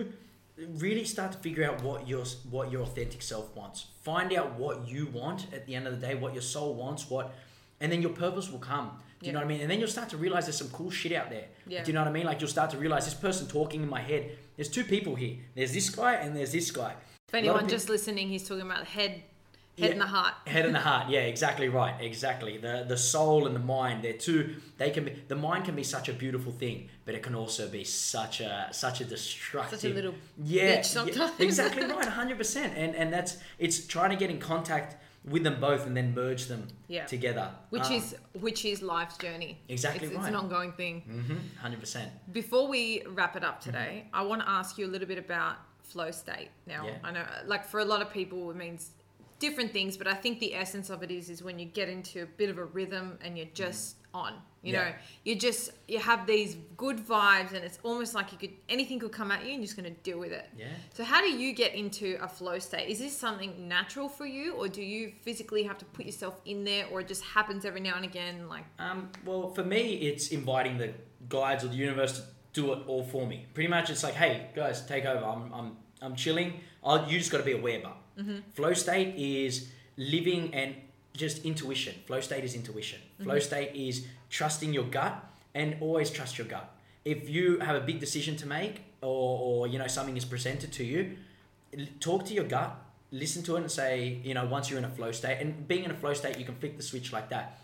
really 0.85 1.05
start 1.05 1.31
to 1.33 1.37
figure 1.47 1.63
out 1.69 1.77
what 1.87 1.99
your 2.11 2.23
what 2.55 2.65
your 2.71 2.81
authentic 2.81 3.21
self 3.21 3.55
wants. 3.59 3.77
Find 4.01 4.29
out 4.33 4.49
what 4.63 4.75
you 4.93 5.05
want. 5.21 5.39
At 5.57 5.61
the 5.67 5.75
end 5.77 5.85
of 5.89 5.93
the 5.99 6.07
day 6.07 6.15
what 6.23 6.33
your 6.33 6.41
soul 6.55 6.73
wants 6.83 7.01
what 7.13 7.25
and 7.79 7.87
then 7.91 8.01
your 8.01 8.13
purpose 8.25 8.49
will 8.51 8.65
come 8.73 8.87
do 9.19 9.25
you 9.25 9.31
Yeah. 9.31 9.33
know 9.33 9.39
what 9.39 9.45
i 9.45 9.47
mean 9.47 9.61
and 9.61 9.69
then 9.71 9.79
you'll 9.79 9.87
start 9.89 10.09
to 10.09 10.17
realize 10.17 10.45
there's 10.45 10.57
some 10.57 10.69
cool 10.69 10.91
shit 10.91 11.11
out 11.11 11.29
there 11.29 11.45
Yeah. 11.67 11.83
do 11.83 11.89
you 11.89 11.93
know 11.93 12.01
what 12.01 12.07
i 12.09 12.11
mean 12.11 12.25
like 12.25 12.39
you'll 12.41 12.49
start 12.49 12.69
to 12.71 12.77
realize 12.77 13.05
this 13.05 13.13
person 13.15 13.47
talking 13.47 13.81
in 13.83 13.89
my 13.89 14.01
head 14.01 14.31
there's 14.55 14.69
two 14.69 14.83
people 14.83 15.15
here 15.15 15.35
there's 15.55 15.73
this 15.73 15.89
guy 15.89 16.13
and 16.15 16.35
there's 16.35 16.51
this 16.51 16.69
guy 16.71 16.93
If 17.29 17.33
anyone 17.35 17.61
peop- 17.61 17.69
just 17.69 17.89
listening, 17.89 18.29
he's 18.29 18.47
talking 18.47 18.65
about 18.65 18.79
the 18.79 18.85
head, 18.85 19.11
head 19.11 19.23
Yeah. 19.75 19.87
and 19.87 20.01
the 20.01 20.05
heart. 20.07 20.33
head 20.47 20.65
and 20.65 20.73
the 20.75 20.79
heart 20.89 21.09
yeah 21.09 21.21
exactly 21.33 21.67
right 21.69 21.95
exactly 22.01 22.57
the 22.57 22.85
the 22.87 22.97
soul 22.97 23.45
and 23.47 23.55
the 23.55 23.65
mind 23.77 24.03
they're 24.03 24.13
two 24.29 24.55
they 24.77 24.89
can 24.91 25.03
be 25.05 25.11
the 25.27 25.35
mind 25.35 25.65
can 25.65 25.75
be 25.75 25.83
such 25.83 26.07
a 26.09 26.13
beautiful 26.13 26.51
thing 26.51 26.89
but 27.05 27.13
it 27.15 27.21
can 27.23 27.35
also 27.35 27.67
be 27.69 27.83
such 27.83 28.39
a 28.41 28.69
such 28.71 29.01
a 29.01 29.05
destructive 29.05 29.79
Such 29.79 29.91
a 29.91 29.93
little 29.93 30.15
yeah, 30.43 30.77
bitch 30.77 30.85
sometimes. 30.85 31.31
yeah, 31.39 31.45
exactly 31.45 31.83
right 31.95 32.07
100% 32.07 32.55
and 32.83 32.95
and 32.95 33.11
that's 33.13 33.37
it's 33.59 33.85
trying 33.87 34.09
to 34.11 34.15
get 34.23 34.29
in 34.29 34.39
contact 34.39 34.95
with 35.27 35.43
them 35.43 35.59
both 35.59 35.85
and 35.85 35.95
then 35.95 36.13
merge 36.15 36.45
them 36.45 36.67
Yeah. 36.87 37.05
together 37.05 37.51
Which 37.69 37.83
Um, 37.83 37.93
is 37.93 38.15
which 38.33 38.63
is 38.65 38.81
life's 38.81 39.17
journey. 39.17 39.59
Exactly 39.67 40.07
it's, 40.07 40.15
right. 40.15 40.21
It's 40.21 40.29
an 40.29 40.35
ongoing 40.35 40.71
thing. 40.73 41.03
mhm, 41.07 41.39
100% 41.61 42.09
Before 42.31 42.67
we 42.67 43.03
wrap 43.07 43.35
it 43.35 43.43
up 43.43 43.59
today, 43.59 44.07
I 44.13 44.23
want 44.23 44.41
to 44.41 44.49
ask 44.49 44.77
you 44.77 44.85
a 44.85 44.91
little 44.91 45.07
bit 45.07 45.17
about 45.17 45.57
flow 45.83 46.11
state. 46.11 46.49
Now, 46.65 46.85
Yeah. 46.85 46.97
I 47.03 47.11
know, 47.11 47.25
like 47.45 47.65
for 47.65 47.79
a 47.79 47.85
lot 47.85 48.01
of 48.01 48.09
people, 48.11 48.49
it 48.51 48.55
means 48.57 48.91
different 49.39 49.71
things, 49.71 49.97
but 49.97 50.07
I 50.07 50.13
think 50.15 50.39
the 50.39 50.55
essence 50.55 50.89
of 50.89 51.03
it 51.03 51.11
is 51.11 51.29
is 51.29 51.43
when 51.43 51.59
you 51.59 51.65
get 51.65 51.89
into 51.89 52.23
a 52.23 52.25
bit 52.25 52.49
of 52.49 52.57
a 52.57 52.65
rhythm 52.65 53.19
and 53.21 53.37
you're 53.37 53.53
just 53.53 53.97
on. 54.21 54.33
You 54.63 54.73
Yeah. 54.73 54.83
know, 54.89 54.91
you 55.27 55.33
just 55.47 55.63
you 55.87 55.99
have 56.11 56.21
these 56.33 56.51
good 56.83 56.97
vibes, 57.13 57.51
and 57.55 57.61
it's 57.67 57.79
almost 57.89 58.11
like 58.17 58.27
you 58.33 58.39
could 58.43 58.55
anything 58.75 58.97
could 59.03 59.11
come 59.19 59.29
at 59.35 59.39
you, 59.45 59.51
and 59.53 59.59
you're 59.61 59.69
just 59.71 59.77
going 59.81 59.91
to 59.95 59.97
deal 60.09 60.19
with 60.25 60.33
it. 60.41 60.47
yeah 60.57 60.65
So, 60.97 61.01
how 61.11 61.19
do 61.25 61.29
you 61.43 61.49
get 61.63 61.71
into 61.83 62.07
a 62.27 62.27
flow 62.37 62.57
state? 62.59 62.85
Is 62.93 62.99
this 63.05 63.15
something 63.25 63.51
natural 63.77 64.09
for 64.17 64.25
you, 64.37 64.45
or 64.59 64.65
do 64.79 64.81
you 64.95 65.01
physically 65.25 65.63
have 65.69 65.77
to 65.83 65.85
put 65.97 66.03
yourself 66.09 66.35
in 66.51 66.57
there, 66.69 66.83
or 66.91 66.95
it 67.03 67.07
just 67.13 67.23
happens 67.37 67.61
every 67.69 67.83
now 67.89 67.95
and 67.99 68.05
again? 68.13 68.35
Like, 68.55 68.65
Um, 68.87 68.99
well, 69.27 69.43
for 69.57 69.63
me, 69.75 69.81
it's 70.09 70.25
inviting 70.39 70.75
the 70.83 70.89
guides 71.29 71.61
or 71.63 71.69
the 71.75 71.79
universe 71.87 72.13
to 72.19 72.23
do 72.59 72.63
it 72.73 72.79
all 72.87 73.03
for 73.13 73.23
me. 73.31 73.37
Pretty 73.53 73.69
much, 73.69 73.85
it's 73.93 74.03
like, 74.07 74.15
hey, 74.23 74.33
guys, 74.55 74.77
take 74.93 75.05
over. 75.05 75.23
I'm, 75.33 75.43
I'm, 75.57 75.69
I'm 76.03 76.15
chilling. 76.23 76.49
I'll, 76.83 77.01
you 77.09 77.17
just 77.23 77.31
got 77.31 77.39
to 77.45 77.49
be 77.53 77.57
aware, 77.61 77.79
but 77.87 77.95
Mm-hmm. 78.21 78.39
flow 78.57 78.73
state 78.73 79.09
is 79.15 79.53
living 79.95 80.43
and 80.59 80.69
just 81.23 81.45
intuition. 81.45 81.93
Flow 82.07 82.19
state 82.29 82.43
is 82.43 82.53
intuition. 82.55 82.99
Flow 83.21 83.39
state 83.39 83.75
is 83.75 84.05
trusting 84.29 84.73
your 84.73 84.83
gut 84.85 85.23
and 85.55 85.77
always 85.81 86.09
trust 86.11 86.37
your 86.37 86.47
gut. 86.47 86.71
If 87.03 87.29
you 87.29 87.59
have 87.59 87.75
a 87.75 87.79
big 87.85 87.99
decision 87.99 88.35
to 88.37 88.45
make 88.47 88.81
or, 89.01 89.39
or 89.39 89.67
you 89.67 89.79
know 89.79 89.87
something 89.87 90.15
is 90.17 90.25
presented 90.25 90.71
to 90.73 90.83
you, 90.83 91.17
talk 91.99 92.25
to 92.25 92.33
your 92.33 92.43
gut, 92.45 92.75
listen 93.11 93.43
to 93.43 93.55
it 93.55 93.61
and 93.61 93.71
say, 93.71 94.19
you 94.23 94.33
know, 94.33 94.45
once 94.45 94.69
you're 94.69 94.79
in 94.79 94.85
a 94.85 94.89
flow 94.89 95.11
state 95.11 95.37
and 95.41 95.67
being 95.67 95.83
in 95.83 95.91
a 95.91 95.95
flow 95.95 96.13
state, 96.13 96.37
you 96.37 96.45
can 96.45 96.55
flick 96.55 96.77
the 96.77 96.83
switch 96.83 97.11
like 97.13 97.29
that. 97.29 97.59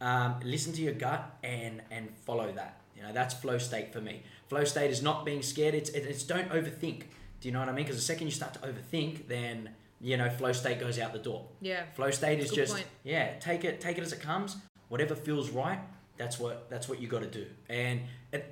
Um, 0.00 0.36
listen 0.44 0.72
to 0.74 0.82
your 0.82 0.94
gut 0.94 1.36
and 1.42 1.82
and 1.90 2.08
follow 2.26 2.52
that. 2.52 2.80
You 2.96 3.02
know, 3.02 3.12
that's 3.12 3.34
flow 3.34 3.58
state 3.58 3.92
for 3.92 4.00
me. 4.00 4.22
Flow 4.48 4.64
state 4.64 4.90
is 4.90 5.02
not 5.02 5.24
being 5.24 5.42
scared. 5.42 5.74
It's 5.74 5.90
it's 5.90 6.22
don't 6.24 6.48
overthink. 6.50 7.02
Do 7.40 7.48
you 7.48 7.52
know 7.52 7.60
what 7.60 7.68
I 7.68 7.72
mean? 7.72 7.84
Because 7.84 7.96
the 7.96 8.02
second 8.02 8.26
you 8.26 8.32
start 8.32 8.54
to 8.54 8.60
overthink, 8.60 9.28
then 9.28 9.70
you 10.00 10.16
know 10.16 10.28
flow 10.30 10.52
state 10.52 10.80
goes 10.80 10.98
out 10.98 11.12
the 11.12 11.18
door. 11.18 11.46
Yeah. 11.60 11.84
Flow 11.94 12.10
state 12.10 12.38
is 12.40 12.50
Good 12.50 12.56
just 12.56 12.74
point. 12.74 12.86
yeah, 13.04 13.38
take 13.38 13.64
it 13.64 13.80
take 13.80 13.98
it 13.98 14.02
as 14.02 14.12
it 14.12 14.20
comes. 14.20 14.56
Whatever 14.88 15.14
feels 15.14 15.50
right, 15.50 15.80
that's 16.16 16.38
what 16.38 16.68
that's 16.70 16.88
what 16.88 17.00
you 17.00 17.08
got 17.08 17.20
to 17.20 17.26
do. 17.26 17.46
And 17.68 18.00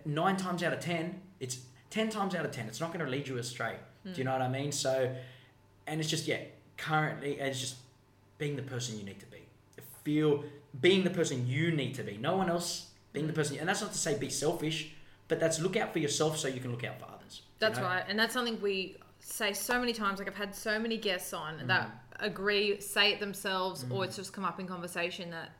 nine 0.04 0.36
times 0.36 0.62
out 0.62 0.72
of 0.72 0.80
ten, 0.80 1.20
it's 1.40 1.58
ten 1.90 2.08
times 2.08 2.34
out 2.34 2.44
of 2.44 2.52
ten, 2.52 2.66
it's 2.66 2.80
not 2.80 2.92
going 2.92 3.04
to 3.04 3.10
lead 3.10 3.28
you 3.28 3.38
astray. 3.38 3.76
Do 4.04 4.10
you 4.10 4.16
hmm. 4.16 4.22
know 4.24 4.32
what 4.32 4.42
I 4.42 4.48
mean? 4.48 4.72
So, 4.72 5.14
and 5.86 6.00
it's 6.00 6.08
just 6.08 6.28
yeah, 6.28 6.40
currently 6.76 7.34
it's 7.40 7.60
just 7.60 7.76
being 8.38 8.56
the 8.56 8.62
person 8.62 8.98
you 8.98 9.04
need 9.04 9.20
to 9.20 9.26
be. 9.26 9.38
Feel 10.04 10.44
being 10.80 11.04
the 11.04 11.10
person 11.10 11.46
you 11.46 11.72
need 11.72 11.94
to 11.94 12.02
be. 12.02 12.16
No 12.16 12.36
one 12.36 12.48
else 12.48 12.90
being 13.12 13.26
the 13.26 13.32
hmm. 13.32 13.36
person, 13.36 13.58
and 13.58 13.68
that's 13.68 13.80
not 13.80 13.92
to 13.92 13.98
say 13.98 14.16
be 14.16 14.28
selfish, 14.28 14.92
but 15.28 15.40
that's 15.40 15.58
look 15.60 15.76
out 15.76 15.92
for 15.92 15.98
yourself 15.98 16.38
so 16.38 16.48
you 16.48 16.60
can 16.60 16.70
look 16.70 16.84
out 16.84 17.00
for 17.00 17.06
others. 17.06 17.42
you 17.42 17.54
That's 17.58 17.78
know? 17.78 17.84
right, 17.84 18.04
and 18.08 18.18
that's 18.18 18.34
something 18.34 18.60
we 18.60 18.96
say 19.18 19.52
so 19.52 19.80
many 19.80 19.92
times. 19.92 20.18
Like 20.18 20.28
I've 20.28 20.36
had 20.36 20.54
so 20.54 20.78
many 20.78 20.96
guests 20.96 21.32
on 21.32 21.66
that 21.66 21.88
hmm. 22.18 22.24
agree, 22.24 22.80
say 22.80 23.12
it 23.12 23.20
themselves, 23.20 23.84
or 23.90 24.04
it's 24.04 24.16
just 24.16 24.32
come 24.32 24.44
up 24.44 24.60
in 24.60 24.66
conversation 24.66 25.30
that, 25.30 25.50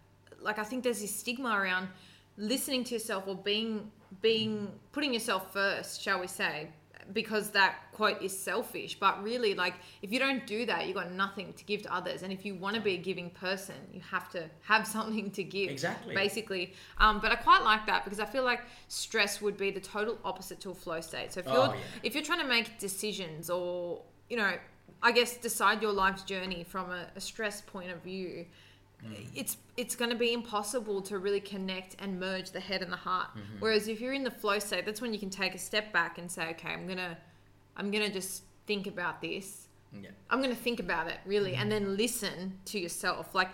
like, 0.40 0.58
I 0.58 0.64
think 0.64 0.84
there's 0.84 1.00
this 1.00 1.14
stigma 1.14 1.50
around 1.50 1.88
listening 2.36 2.84
to 2.84 2.94
yourself 2.94 3.24
or 3.26 3.34
being 3.34 3.90
being 4.22 4.70
putting 4.92 5.12
yourself 5.12 5.52
first, 5.52 6.00
shall 6.00 6.20
we 6.20 6.26
say, 6.28 6.68
because 7.12 7.50
that 7.50 7.76
quote 7.92 8.22
is 8.22 8.36
selfish. 8.36 8.98
But 8.98 9.22
really, 9.22 9.54
like, 9.54 9.74
if 10.00 10.12
you 10.12 10.18
don't 10.20 10.46
do 10.46 10.64
that, 10.66 10.86
you've 10.86 10.94
got 10.96 11.10
nothing 11.12 11.52
to 11.54 11.64
give 11.64 11.82
to 11.82 11.92
others. 11.92 12.22
And 12.22 12.32
if 12.32 12.44
you 12.44 12.54
want 12.54 12.76
to 12.76 12.80
be 12.82 12.94
a 12.94 12.98
giving 12.98 13.30
person, 13.30 13.74
you 13.92 14.00
have 14.10 14.30
to 14.30 14.44
have 14.62 14.86
something 14.96 15.30
to 15.32 15.42
give 15.42 15.70
Exactly. 15.70 16.14
basically. 16.14 16.74
Um, 16.98 17.20
but 17.20 17.32
I 17.32 17.36
quite 17.36 17.62
like 17.64 17.84
that 17.86 18.04
because 18.04 18.20
I 18.20 18.26
feel 18.26 18.44
like 18.44 18.60
stress 18.88 19.42
would 19.42 19.56
be 19.56 19.70
the 19.70 19.80
total 19.80 20.18
opposite 20.24 20.60
to 20.60 20.70
a 20.70 20.74
flow 20.74 21.00
state. 21.00 21.32
So 21.32 21.40
if 21.40 21.46
you're 21.46 21.56
Oh, 21.56 21.72
yeah. 21.74 21.80
if 22.04 22.14
you're 22.14 22.24
trying 22.24 22.40
to 22.40 22.46
make 22.48 22.78
decisions 22.78 23.50
or 23.50 24.02
you 24.28 24.36
know, 24.36 24.52
I 25.02 25.12
guess 25.12 25.36
decide 25.36 25.82
your 25.82 25.92
life's 25.92 26.22
journey 26.22 26.64
from 26.64 26.90
a, 26.90 27.06
a 27.16 27.20
stress 27.20 27.60
point 27.60 27.90
of 27.90 28.02
view, 28.02 28.46
Mm. 29.04 29.26
it's 29.34 29.58
it's 29.76 29.94
going 29.94 30.10
to 30.10 30.16
be 30.16 30.32
impossible 30.32 31.02
to 31.02 31.18
really 31.18 31.40
connect 31.40 31.96
and 31.98 32.18
merge 32.18 32.50
the 32.50 32.60
head 32.60 32.82
and 32.82 32.90
the 32.90 32.96
heart. 32.96 33.28
Mm-hmm. 33.28 33.56
Whereas 33.60 33.88
if 33.88 34.00
you're 34.00 34.14
in 34.14 34.24
the 34.24 34.30
flow 34.30 34.58
state, 34.58 34.86
that's 34.86 35.02
when 35.02 35.12
you 35.12 35.18
can 35.18 35.28
take 35.30 35.54
a 35.54 35.58
step 35.58 35.92
back 35.92 36.16
and 36.18 36.30
say, 36.30 36.48
okay, 36.50 36.70
I'm 36.70 36.86
gonna 36.88 37.16
I'm 37.76 37.90
gonna 37.90 38.10
just 38.10 38.42
think 38.66 38.86
about 38.86 39.20
this. 39.20 39.68
Yeah. 39.92 40.10
I'm 40.30 40.42
going 40.42 40.54
to 40.54 40.60
think 40.60 40.80
about 40.80 41.08
it 41.08 41.18
really 41.24 41.54
and 41.54 41.70
Mm-hmm. 41.70 41.84
then 41.84 41.96
listen 41.96 42.58
to 42.66 42.78
yourself. 42.78 43.34
Like, 43.34 43.48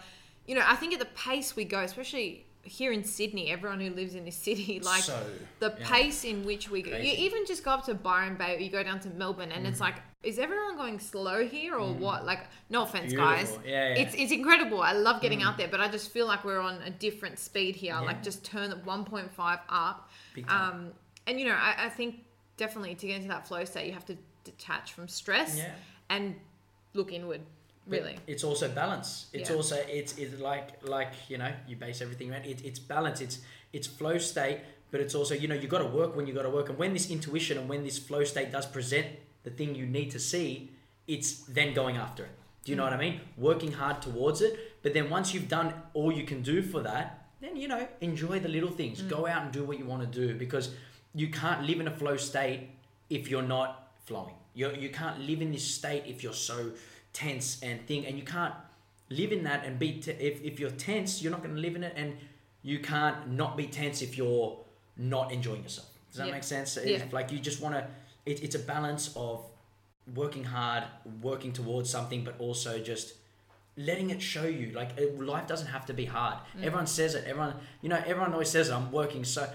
you 0.47 0.55
know, 0.55 0.63
I 0.67 0.75
think 0.77 0.93
at 0.95 0.99
the 0.99 1.07
pace 1.15 1.55
we 1.55 1.65
go, 1.65 1.81
especially 1.81 2.47
here 2.65 2.93
in 2.93 3.05
Sydney, 3.05 3.51
everyone 3.51 3.81
who 3.81 3.91
lives 3.91 4.15
in 4.15 4.25
this 4.25 4.37
city, 4.37 4.81
like 4.85 5.03
So, 5.03 5.21
the 5.59 5.75
yeah. 5.79 5.89
pace 5.89 6.25
in 6.25 6.45
which 6.45 6.71
we 6.71 6.83
go, 6.83 6.97
you 6.97 7.13
even 7.17 7.45
just 7.47 7.65
go 7.65 7.73
up 7.73 7.85
to 7.87 7.95
Byron 7.95 8.37
Bay 8.37 8.57
or 8.57 8.59
you 8.61 8.71
go 8.71 8.83
down 8.83 9.01
to 9.01 9.11
Melbourne 9.11 9.51
and 9.53 9.67
it's 9.67 9.81
like, 9.81 9.97
is 10.23 10.39
everyone 10.39 10.77
going 10.77 11.01
slow 11.01 11.45
here 11.45 11.75
or 11.75 11.93
what? 11.93 12.25
Like, 12.25 12.41
no 12.71 12.83
offense, 12.85 13.13
guys. 13.13 13.51
Mm-hmm. 13.51 13.69
Yeah, 13.69 13.89
yeah. 13.89 14.03
It's, 14.03 14.15
it's 14.15 14.31
incredible. 14.33 14.81
I 14.81 14.93
love 14.93 15.21
getting 15.21 15.43
out 15.43 15.59
there, 15.59 15.67
but 15.69 15.81
I 15.81 15.89
just 15.89 16.13
feel 16.13 16.27
like 16.27 16.45
we're 16.45 16.61
on 16.61 16.81
a 16.83 16.91
different 16.91 17.41
speed 17.41 17.75
here. 17.75 17.95
Like, 17.95 18.23
just 18.23 18.45
turn 18.45 18.71
the 18.71 18.77
1.5 18.77 19.61
up. 19.69 20.11
Um, 20.49 20.93
and, 21.27 21.41
you 21.41 21.47
know, 21.47 21.55
I, 21.55 21.87
I 21.87 21.89
think 21.89 22.25
definitely 22.57 22.95
to 22.95 23.07
get 23.09 23.17
into 23.17 23.29
that 23.29 23.49
flow 23.49 23.65
state, 23.65 23.87
you 23.89 23.93
have 23.93 24.07
to 24.07 24.17
detach 24.45 24.93
from 24.93 25.09
stress 25.09 25.61
and 26.09 26.37
look 26.95 27.13
inward 27.13 27.41
But 27.87 28.01
really? 28.01 28.19
it's 28.27 28.45
also 28.45 28.69
balance. 28.69 29.27
It's 29.33 29.51
Yeah. 29.51 29.57
also 29.57 29.77
it's 29.89 30.17
it's 30.19 30.41
like 30.41 30.69
like 30.83 31.13
you 31.29 31.39
know 31.39 31.53
you 31.69 31.77
base 31.77 32.01
everything 32.01 32.31
around 32.31 32.47
it, 32.47 32.65
it's 32.65 32.79
balance. 32.79 33.21
It's 33.21 33.41
it's 33.73 33.87
flow 33.87 34.19
state 34.19 34.61
but 34.93 35.01
it's 35.01 35.15
also 35.15 35.35
you 35.35 35.49
know 35.49 35.57
you 35.57 35.67
got 35.67 35.79
to 35.79 35.87
work 35.87 36.15
when 36.15 36.27
you 36.29 36.35
got 36.35 36.43
to 36.43 36.51
work. 36.51 36.69
And 36.69 36.79
when 36.79 36.93
this 36.93 37.11
intuition 37.11 37.59
and 37.59 37.69
when 37.69 37.83
this 37.83 37.99
flow 37.99 38.23
state 38.23 38.53
does 38.53 38.67
present 38.67 39.07
the 39.43 39.51
thing 39.51 39.75
you 39.75 39.87
need 39.87 40.13
to 40.13 40.21
see 40.21 40.71
it's 41.09 41.41
then 41.49 41.75
going 41.75 41.97
after 41.97 42.25
it. 42.25 42.31
Do 42.65 42.71
you 42.71 42.77
know 42.77 42.85
what 42.85 42.93
i 42.93 42.97
mean? 42.97 43.21
Working 43.37 43.73
hard 43.73 44.01
towards 44.01 44.41
it. 44.41 44.57
But 44.83 44.95
then 44.95 45.11
once 45.11 45.35
you've 45.35 45.49
done 45.49 45.75
all 45.95 46.13
you 46.13 46.25
can 46.25 46.43
do 46.43 46.63
for 46.63 46.81
that 46.83 47.19
then 47.41 47.57
you 47.57 47.67
know 47.67 47.89
enjoy 48.01 48.39
the 48.39 48.49
little 48.49 48.71
things. 48.71 49.03
Mm. 49.03 49.09
Go 49.09 49.27
out 49.27 49.43
and 49.43 49.53
do 49.53 49.65
what 49.65 49.79
you 49.79 49.85
want 49.85 50.03
to 50.03 50.27
do 50.27 50.35
because 50.35 50.71
you 51.15 51.29
can't 51.29 51.65
live 51.65 51.81
in 51.81 51.89
a 51.89 51.91
flow 51.91 52.17
state 52.17 52.71
if 53.11 53.29
you're 53.29 53.43
not 53.57 53.93
flowing. 54.05 54.35
You 54.55 54.71
you 54.85 54.91
can't 54.91 55.19
live 55.21 55.41
in 55.43 55.51
this 55.51 55.65
state 55.65 56.05
if 56.07 56.23
you're 56.23 56.41
so 56.51 56.71
tense 57.13 57.61
and 57.63 57.87
thing 57.87 58.07
and 58.07 58.17
you 58.19 58.25
can't 58.25 58.55
live 59.11 59.33
in 59.33 59.45
that 59.45 59.65
and 59.67 59.79
be 59.79 59.93
t- 60.01 60.13
if, 60.13 60.41
if 60.43 60.59
you're 60.59 60.71
tense 60.71 61.23
you're 61.23 61.33
not 61.33 61.43
going 61.43 61.55
to 61.55 61.61
live 61.61 61.77
in 61.77 61.85
it 61.85 61.93
and 61.97 62.17
you 62.63 62.79
can't 62.79 63.31
not 63.31 63.57
be 63.57 63.67
tense 63.67 64.01
if 64.03 64.17
you're 64.17 64.59
not 64.97 65.31
enjoying 65.33 65.63
yourself 65.63 65.89
does 66.11 66.19
that 66.19 66.27
Yeah. 66.29 66.33
make 66.33 66.45
sense 66.45 66.79
Yeah. 66.83 67.05
Like 67.13 67.31
you 67.33 67.39
just 67.39 67.61
want 67.61 67.75
to 67.75 67.87
it, 68.25 68.43
it's 68.43 68.55
a 68.55 68.59
balance 68.61 69.13
of 69.17 69.45
working 70.15 70.45
hard 70.45 70.85
working 71.23 71.53
towards 71.53 71.91
something 71.91 72.25
but 72.25 72.35
also 72.39 72.79
just 72.79 73.15
letting 73.77 74.11
it 74.11 74.21
show 74.21 74.45
you 74.45 74.73
like 74.73 74.97
it, 74.99 75.19
life 75.21 75.47
doesn't 75.47 75.69
have 75.69 75.87
to 75.87 75.95
be 75.95 76.05
hard 76.05 76.39
Mm. 76.57 76.65
everyone 76.65 76.87
says 76.87 77.15
it 77.15 77.25
everyone 77.27 77.55
you 77.83 77.89
know 77.89 78.03
everyone 78.07 78.33
always 78.33 78.49
says 78.51 78.71
i'm 78.71 78.91
working 78.93 79.25
so 79.25 79.49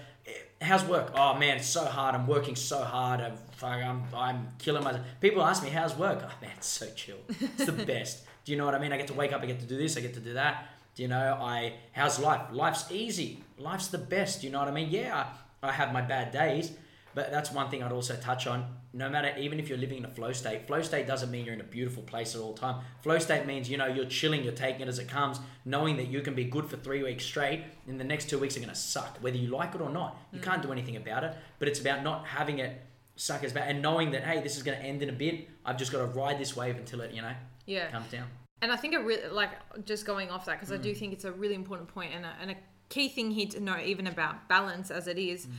how's 0.62 0.84
work? 0.86 1.12
Oh 1.16 1.36
man 1.38 1.58
it's 1.58 1.68
so 1.68 1.86
hard. 1.86 2.16
I'm 2.16 2.28
working 2.28 2.56
so 2.56 2.84
hard. 2.84 3.22
I'm 3.22 3.38
fuck, 3.52 3.72
i'm, 3.84 4.04
I'm 4.14 4.50
killing 4.60 4.84
myself. 4.84 5.06
People 5.22 5.44
ask 5.44 5.64
me 5.64 5.70
how's 5.70 5.96
work? 5.96 6.20
Oh 6.24 6.32
man 6.42 6.52
it's 6.58 6.68
so 6.68 6.88
chill. 6.96 7.18
It's 7.30 7.66
the 7.66 7.72
best. 7.86 8.24
Do 8.46 8.52
you 8.52 8.58
know 8.58 8.66
what 8.66 8.76
i 8.76 8.80
mean? 8.80 8.94
I 8.94 8.98
get 8.98 9.08
to 9.08 9.14
wake 9.14 9.34
up 9.34 9.42
i 9.42 9.46
get 9.46 9.60
to 9.60 9.66
do 9.66 9.78
this 9.78 9.98
i 9.98 10.02
get 10.02 10.14
to 10.16 10.20
do 10.20 10.34
that. 10.34 10.68
Do 10.96 11.04
you 11.04 11.10
know 11.10 11.38
i 11.42 11.74
how's 11.92 12.20
life? 12.20 12.42
Life's 12.52 12.92
easy. 12.92 13.44
Life's 13.58 13.88
the 13.88 13.98
best. 13.98 14.42
Do 14.42 14.48
you 14.48 14.54
know 14.54 14.60
what 14.60 14.68
i 14.68 14.72
mean? 14.72 14.90
Yeah 14.90 15.26
i, 15.64 15.68
I 15.68 15.72
have 15.72 15.94
my 15.94 16.02
bad 16.02 16.32
days 16.32 16.72
but 17.18 17.32
that's 17.32 17.52
one 17.52 17.68
thing 17.72 17.82
I'd 17.82 17.92
also 17.92 18.16
touch 18.16 18.46
on. 18.46 18.60
No 18.94 19.10
matter, 19.10 19.34
even 19.40 19.60
if 19.60 19.70
you're 19.70 19.78
living 19.80 19.98
in 19.98 20.06
a 20.06 20.08
flow 20.18 20.32
state, 20.34 20.68
flow 20.68 20.84
state 20.84 21.08
doesn't 21.08 21.32
mean 21.32 21.46
you're 21.46 21.56
in 21.56 21.62
a 21.62 21.72
beautiful 21.78 22.04
place 22.04 22.36
at 22.36 22.42
all 22.42 22.54
time. 22.54 22.84
Flow 23.02 23.18
state 23.18 23.48
means, 23.48 23.68
you 23.72 23.76
know, 23.78 23.88
you're 23.88 24.06
chilling, 24.06 24.44
you're 24.44 24.54
taking 24.68 24.82
it 24.82 24.88
as 24.88 25.00
it 25.00 25.08
comes, 25.08 25.40
knowing 25.66 25.98
that 25.98 26.10
you 26.10 26.22
can 26.22 26.36
be 26.36 26.44
good 26.44 26.68
for 26.70 26.78
three 26.78 27.02
weeks 27.02 27.26
straight, 27.26 27.64
and 27.88 28.00
the 28.00 28.04
next 28.04 28.30
two 28.30 28.38
weeks 28.38 28.56
are 28.56 28.60
going 28.60 28.70
to 28.70 28.76
suck, 28.76 29.18
whether 29.22 29.36
you 29.38 29.48
like 29.48 29.74
it 29.74 29.82
or 29.82 29.90
not. 29.90 30.16
You 30.32 30.40
can't 30.40 30.62
do 30.62 30.72
anything 30.72 30.96
about 30.96 31.24
it, 31.24 31.34
but 31.58 31.68
it's 31.68 31.80
about 31.80 32.04
not 32.04 32.28
having 32.28 32.60
it 32.60 32.80
suck 33.16 33.44
as 33.44 33.52
bad 33.52 33.68
and 33.72 33.82
knowing 33.82 34.12
that, 34.12 34.24
hey, 34.24 34.40
this 34.44 34.56
is 34.56 34.62
going 34.62 34.78
to 34.78 34.84
end 34.86 35.02
in 35.02 35.10
a 35.10 35.14
bit. 35.26 35.50
I've 35.66 35.78
just 35.78 35.92
got 35.92 36.00
to 36.00 36.06
ride 36.06 36.38
this 36.40 36.56
wave 36.56 36.78
until 36.78 37.02
it, 37.02 37.12
you 37.14 37.24
know, 37.24 37.34
yeah 37.66 37.90
comes 37.90 38.12
down. 38.12 38.28
and 38.62 38.72
i 38.72 38.76
think 38.78 38.94
it 38.94 39.00
really 39.00 39.28
like 39.30 39.50
just 39.86 40.06
going 40.06 40.30
off 40.30 40.46
that 40.46 40.56
because 40.60 40.72
i 40.72 40.78
do 40.78 40.92
Mm. 40.94 40.98
think 41.00 41.14
it's 41.14 41.26
a 41.26 41.32
really 41.34 41.56
important 41.56 41.90
point 41.90 42.12
and 42.16 42.24
a, 42.26 42.34
and 42.42 42.52
a 42.52 42.56
key 42.90 43.10
thing 43.10 43.30
here 43.32 43.48
to 43.56 43.60
know 43.60 43.78
even 43.78 44.08
about 44.08 44.48
balance 44.48 44.90
as 44.90 45.08
it 45.08 45.18
is 45.18 45.48
Mm. 45.48 45.52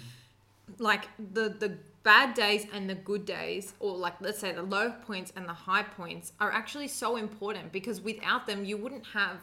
Like 0.79 1.09
the 1.33 1.49
the 1.49 1.79
bad 2.03 2.35
days 2.35 2.67
and 2.73 2.89
the 2.89 2.95
good 2.95 3.25
days 3.27 3.75
or 3.81 3.97
like 3.97 4.15
let's 4.21 4.39
say 4.39 4.53
the 4.53 4.63
low 4.63 4.91
points 5.07 5.33
and 5.37 5.49
the 5.49 5.53
high 5.53 5.83
points 5.83 6.33
are 6.41 6.51
actually 6.51 6.89
so 6.89 7.17
important 7.17 7.73
because 7.73 8.01
without 8.01 8.47
them 8.47 8.65
you 8.65 8.77
wouldn't 8.77 9.07
have 9.07 9.37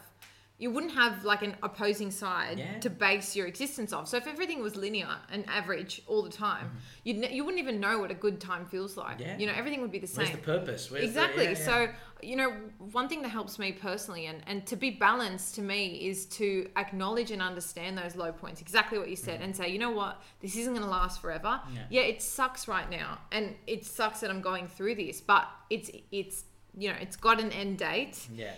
you 0.58 0.70
wouldn't 0.70 0.92
have 0.94 1.22
like 1.22 1.42
an 1.42 1.54
opposing 1.62 2.10
side 2.10 2.58
Yeah. 2.58 2.78
to 2.80 2.88
base 2.88 3.36
your 3.36 3.46
existence 3.46 3.92
off. 3.92 4.08
So 4.08 4.16
if 4.16 4.26
everything 4.26 4.62
was 4.62 4.74
linear 4.74 5.08
and 5.30 5.44
average 5.48 6.00
all 6.06 6.22
the 6.22 6.30
time, 6.30 6.70
you'd 7.04 7.18
ne- 7.18 7.34
you 7.34 7.44
wouldn't 7.44 7.62
even 7.62 7.78
know 7.78 7.98
what 7.98 8.10
a 8.10 8.14
good 8.14 8.40
time 8.40 8.64
feels 8.64 8.96
like. 8.96 9.18
Mm-hmm. 9.18 9.28
Yeah. 9.28 9.38
You 9.38 9.46
know, 9.48 9.52
everything 9.54 9.82
would 9.82 9.90
be 9.92 9.98
the 9.98 10.06
same. 10.06 10.24
Where's 10.24 10.36
the 10.36 10.42
purpose? 10.42 10.90
Where's 10.90 11.04
exactly. 11.04 11.44
yeah, 11.44 11.50
yeah. 11.50 11.54
So, 11.56 11.88
you 12.22 12.36
know, 12.36 12.52
one 12.90 13.06
thing 13.06 13.20
that 13.20 13.28
helps 13.28 13.58
me 13.58 13.72
personally 13.72 14.26
and, 14.26 14.40
and 14.46 14.66
to 14.66 14.76
be 14.76 14.88
balanced 14.90 15.56
to 15.56 15.62
me 15.62 16.08
is 16.08 16.24
to 16.26 16.70
acknowledge 16.76 17.30
and 17.32 17.42
understand 17.42 17.98
those 17.98 18.16
low 18.16 18.32
points, 18.32 18.62
exactly 18.62 18.98
what 18.98 19.10
you 19.10 19.16
said, 19.16 19.42
and 19.42 19.54
say, 19.54 19.68
you 19.68 19.78
know 19.78 19.90
what, 19.90 20.22
this 20.40 20.56
isn't 20.56 20.72
going 20.72 20.84
to 20.84 20.90
last 20.90 21.20
forever. 21.20 21.60
Mm-hmm. 21.66 21.76
Yeah. 21.76 21.82
yeah, 21.90 22.02
it 22.02 22.22
sucks 22.22 22.66
right 22.66 22.88
now. 22.90 23.18
And 23.30 23.54
it 23.66 23.84
sucks 23.84 24.20
that 24.20 24.30
I'm 24.30 24.40
going 24.40 24.68
through 24.68 24.94
this, 24.94 25.20
but 25.20 25.46
it's, 25.68 25.90
it's, 26.10 26.44
you 26.74 26.88
know, 26.88 26.96
it's 26.98 27.16
got 27.16 27.40
an 27.40 27.52
end 27.52 27.76
date. 27.76 28.26
yeah. 28.34 28.52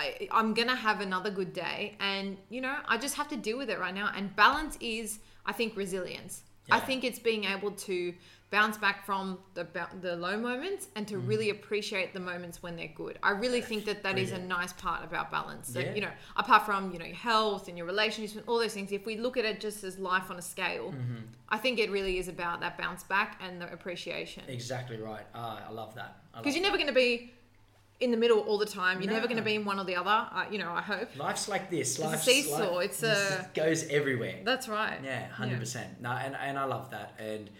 I, 0.00 0.28
I'm 0.38 0.54
gonna 0.54 0.76
have 0.88 1.00
another 1.00 1.30
good 1.30 1.52
day, 1.52 1.96
and 2.00 2.36
you 2.48 2.60
know, 2.60 2.76
I 2.92 2.96
just 2.96 3.14
have 3.16 3.28
to 3.28 3.36
deal 3.36 3.58
with 3.58 3.70
it 3.70 3.78
right 3.78 3.94
now. 3.94 4.08
And 4.16 4.34
balance 4.36 4.76
is, 4.80 5.18
I 5.46 5.52
think, 5.52 5.76
resilience. 5.76 6.34
I 6.72 6.78
think 6.78 7.02
it's 7.02 7.18
being 7.18 7.44
able 7.54 7.72
to 7.88 8.14
bounce 8.52 8.78
back 8.78 9.04
from 9.04 9.38
the 9.54 9.66
the 10.00 10.14
low 10.26 10.36
moments 10.38 10.86
and 10.94 11.04
Mm. 11.04 11.10
to 11.10 11.18
really 11.18 11.50
appreciate 11.50 12.08
the 12.14 12.20
moments 12.20 12.62
when 12.64 12.76
they're 12.76 12.94
good. 13.04 13.18
I 13.30 13.30
really 13.44 13.60
think 13.70 13.84
that 13.86 13.98
that 14.04 14.16
is 14.18 14.30
a 14.30 14.38
nice 14.38 14.72
part 14.84 15.02
about 15.04 15.26
balance. 15.32 15.66
That 15.76 15.86
Yeah. 15.86 15.94
you 15.96 16.00
know, 16.02 16.12
apart 16.36 16.62
from 16.68 16.92
you 16.92 16.98
know 17.00 17.06
your 17.14 17.22
health 17.30 17.66
and 17.68 17.76
your 17.78 17.86
relationships 17.94 18.36
and 18.36 18.44
all 18.48 18.58
those 18.64 18.74
things, 18.74 18.92
if 18.92 19.04
we 19.04 19.16
look 19.24 19.36
at 19.36 19.44
it 19.44 19.56
just 19.66 19.82
as 19.88 19.98
life 19.98 20.30
on 20.32 20.36
a 20.38 20.42
scale, 20.54 20.88
Mm-hmm. 20.92 21.22
I 21.48 21.58
think 21.58 21.80
it 21.84 21.90
really 21.90 22.16
is 22.22 22.28
about 22.36 22.56
that 22.60 22.78
bounce 22.78 23.02
back 23.02 23.30
and 23.44 23.60
the 23.60 23.68
appreciation. 23.72 24.44
Exactly 24.48 24.98
right. 25.10 25.26
Ah, 25.34 25.66
I 25.68 25.72
love 25.72 25.92
that. 25.96 26.10
Because 26.36 26.54
you're 26.54 26.62
never 26.70 26.76
going 26.82 26.92
to 26.96 27.00
be 27.08 27.32
in 28.00 28.10
the 28.10 28.16
middle 28.16 28.40
all 28.40 28.58
the 28.58 28.66
time. 28.66 29.00
You're 29.00 29.12
never 29.12 29.26
going 29.26 29.36
to 29.36 29.42
be 29.42 29.54
in 29.54 29.64
one 29.64 29.78
or 29.78 29.84
the 29.84 29.96
other. 29.96 30.10
Uh, 30.10 30.44
you 30.50 30.58
know, 30.58 30.72
I 30.72 30.80
hope. 30.80 31.16
Life's 31.16 31.48
like 31.48 31.70
this. 31.70 31.98
a 31.98 32.04
Life's 32.06 32.24
seesaw, 32.24 32.74
like- 32.74 32.86
it's 32.90 33.02
a- 33.02 33.48
goes 33.54 33.86
everywhere. 33.88 34.36
That's 34.44 34.68
right. 34.68 34.98
Yeah, 35.04 35.28
hundred 35.28 35.60
percent. 35.60 36.00
No, 36.00 36.10
and 36.10 36.34
and 36.34 36.58
I 36.58 36.64
love 36.64 36.90
that, 36.90 37.14
and 37.18 37.50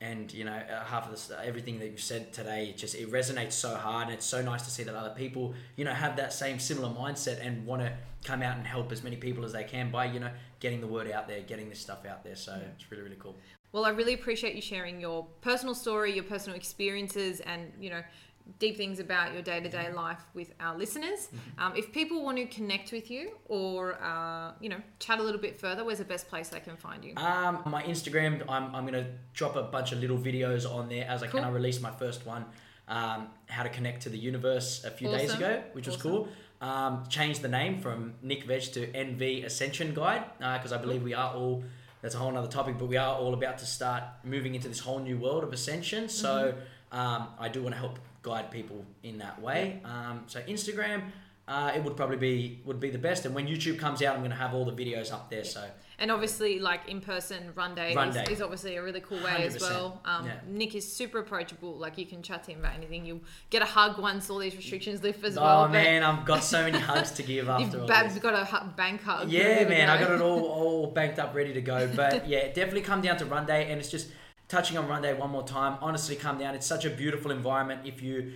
and 0.00 0.32
you 0.32 0.44
know 0.44 0.52
uh, 0.52 0.84
half 0.84 1.06
of 1.06 1.10
this 1.10 1.30
everything 1.44 1.78
that 1.80 1.86
you've 1.86 2.00
said 2.00 2.32
today, 2.32 2.68
it 2.70 2.76
just 2.76 2.94
it 2.94 3.10
resonates 3.10 3.52
so 3.52 3.74
hard, 3.74 4.04
and 4.06 4.14
it's 4.14 4.26
so 4.26 4.40
nice 4.42 4.62
to 4.62 4.70
see 4.70 4.84
that 4.84 4.94
other 4.94 5.14
people 5.14 5.54
you 5.76 5.84
know 5.84 5.92
have 5.92 6.16
that 6.16 6.32
same 6.32 6.58
similar 6.58 6.88
mindset 6.88 7.44
and 7.44 7.66
want 7.66 7.82
to 7.82 7.92
come 8.24 8.42
out 8.42 8.56
and 8.56 8.66
help 8.66 8.90
as 8.92 9.02
many 9.02 9.16
people 9.16 9.44
as 9.44 9.52
they 9.52 9.64
can 9.64 9.90
by 9.90 10.04
you 10.04 10.20
know 10.20 10.30
getting 10.60 10.80
the 10.80 10.86
word 10.86 11.10
out 11.10 11.26
there, 11.28 11.40
getting 11.40 11.68
this 11.68 11.80
stuff 11.80 12.06
out 12.06 12.22
there. 12.24 12.36
So 12.36 12.60
it's 12.76 12.90
really 12.90 13.02
really 13.02 13.16
cool. 13.18 13.36
Well, 13.72 13.84
I 13.84 13.90
really 13.90 14.14
appreciate 14.14 14.54
you 14.54 14.62
sharing 14.62 14.98
your 14.98 15.26
personal 15.42 15.74
story, 15.74 16.14
your 16.14 16.24
personal 16.24 16.56
experiences, 16.56 17.40
and 17.40 17.70
you 17.78 17.90
know, 17.90 18.02
deep 18.58 18.76
things 18.76 18.98
about 18.98 19.32
your 19.34 19.42
day 19.42 19.60
to 19.60 19.68
day 19.68 19.92
life 19.92 20.20
with 20.34 20.52
our 20.60 20.76
listeners. 20.76 21.28
Um, 21.58 21.74
if 21.76 21.92
people 21.92 22.22
want 22.22 22.38
to 22.38 22.46
connect 22.46 22.92
with 22.92 23.10
you 23.10 23.32
or 23.46 24.00
uh, 24.02 24.52
you 24.60 24.68
know 24.68 24.80
chat 24.98 25.18
a 25.20 25.22
little 25.22 25.40
bit 25.40 25.60
further, 25.60 25.84
where's 25.84 25.98
the 25.98 26.04
best 26.04 26.28
place 26.28 26.48
they 26.48 26.60
can 26.60 26.76
find 26.76 27.04
you? 27.04 27.14
Um, 27.16 27.62
my 27.66 27.82
Instagram, 27.82 28.42
I'm, 28.48 28.74
I'm 28.74 28.84
gonna 28.84 29.06
drop 29.34 29.56
a 29.56 29.62
bunch 29.62 29.92
of 29.92 29.98
little 30.00 30.18
videos 30.18 30.70
on 30.70 30.88
there 30.88 31.06
as 31.08 31.22
I 31.22 31.26
Cool. 31.26 31.40
kind 31.40 31.48
of 31.48 31.54
release 31.54 31.80
my 31.80 31.90
first 31.92 32.26
one, 32.26 32.44
um, 32.88 33.28
how 33.46 33.62
to 33.62 33.68
connect 33.68 34.02
to 34.02 34.08
the 34.08 34.18
universe 34.18 34.84
a 34.84 34.90
few 34.90 35.08
days 35.08 35.34
ago, 35.34 35.62
which 35.72 35.86
was 35.86 35.96
Awesome. 35.96 36.10
cool. 36.10 36.28
Um, 36.60 37.04
changed 37.08 37.42
the 37.42 37.48
name 37.48 37.80
from 37.80 38.14
Nick 38.22 38.44
Veg 38.44 38.62
to 38.72 38.86
NV 38.88 39.44
Ascension 39.44 39.94
Guide 39.94 40.24
because 40.38 40.72
I 40.72 40.78
believe 40.78 41.02
we 41.02 41.14
are 41.14 41.32
all. 41.34 41.62
That's 42.00 42.14
a 42.14 42.18
whole 42.18 42.36
other 42.36 42.46
topic, 42.48 42.78
but 42.78 42.86
we 42.86 42.96
are 42.96 43.14
all 43.16 43.34
about 43.34 43.58
to 43.58 43.66
start 43.66 44.04
moving 44.22 44.54
into 44.54 44.68
this 44.68 44.78
whole 44.78 45.00
new 45.00 45.18
world 45.18 45.42
of 45.42 45.52
ascension. 45.52 46.08
So 46.08 46.54
um, 46.92 47.28
I 47.40 47.48
do 47.48 47.60
want 47.62 47.74
to 47.74 47.78
help 47.80 47.98
guide 48.28 48.50
people 48.50 48.84
in 49.02 49.18
that 49.18 49.40
way. 49.40 49.80
Um, 49.84 50.24
so 50.26 50.40
Instagram, 50.42 51.02
uh, 51.46 51.72
it 51.74 51.82
would 51.82 51.96
probably 51.96 52.18
be 52.18 52.60
would 52.66 52.78
be 52.78 52.90
the 52.90 52.98
best. 52.98 53.24
And 53.24 53.34
when 53.34 53.46
YouTube 53.46 53.78
comes 53.78 54.02
out, 54.02 54.14
I'm 54.14 54.20
going 54.20 54.30
to 54.30 54.36
have 54.36 54.52
all 54.54 54.66
the 54.66 54.72
videos 54.84 55.10
up 55.10 55.30
there. 55.30 55.44
So 55.44 55.64
And 55.98 56.10
obviously, 56.12 56.58
like 56.58 56.86
in 56.88 57.00
person, 57.00 57.52
run 57.54 57.74
day, 57.74 57.94
Run 57.94 58.10
is, 58.10 58.14
day. 58.16 58.26
is 58.30 58.42
obviously 58.42 58.76
a 58.76 58.82
really 58.82 59.00
cool 59.00 59.22
way 59.22 59.46
as 59.46 59.56
100%. 59.56 59.60
well. 59.62 60.00
Um, 60.04 60.26
Yeah. 60.26 60.34
Nick 60.46 60.74
is 60.74 60.90
super 61.00 61.20
approachable. 61.20 61.72
Like 61.78 61.96
you 61.96 62.04
can 62.04 62.22
chat 62.22 62.44
to 62.44 62.52
him 62.52 62.58
about 62.60 62.74
anything. 62.74 63.06
You'll 63.06 63.22
get 63.48 63.62
a 63.62 63.64
hug 63.64 63.98
once 63.98 64.28
all 64.28 64.38
these 64.38 64.54
restrictions 64.56 65.02
lift 65.02 65.24
as 65.24 65.38
oh 65.38 65.42
well. 65.42 65.64
Oh 65.64 65.68
man, 65.68 66.02
I've 66.02 66.26
got 66.26 66.44
so 66.44 66.62
many 66.64 66.78
hugs 66.90 67.12
to 67.12 67.22
give 67.22 67.48
after 67.48 67.78
Bab's 67.86 68.18
got 68.18 68.34
a 68.34 68.66
bank 68.76 69.02
hug. 69.02 69.30
Yeah, 69.30 69.66
man, 69.66 69.88
I 69.88 69.98
got 69.98 70.10
it 70.10 70.20
all 70.20 70.44
all 70.58 70.86
banked 70.88 71.18
up, 71.18 71.34
ready 71.34 71.54
to 71.54 71.62
go. 71.62 71.88
But 71.96 72.28
yeah, 72.28 72.48
definitely 72.48 72.82
come 72.82 73.00
down 73.00 73.16
to 73.18 73.24
Run 73.24 73.46
Day, 73.46 73.70
and 73.70 73.80
it's 73.80 73.90
just 73.90 74.08
touching 74.48 74.76
on 74.78 74.88
Run 74.88 75.02
Day 75.02 75.14
one 75.14 75.30
more 75.30 75.46
time. 75.46 75.78
Honestly, 75.80 76.16
come 76.16 76.38
down. 76.38 76.54
It's 76.54 76.66
such 76.66 76.84
a 76.84 76.90
beautiful 76.90 77.30
environment. 77.30 77.82
If 77.84 78.02
you 78.02 78.32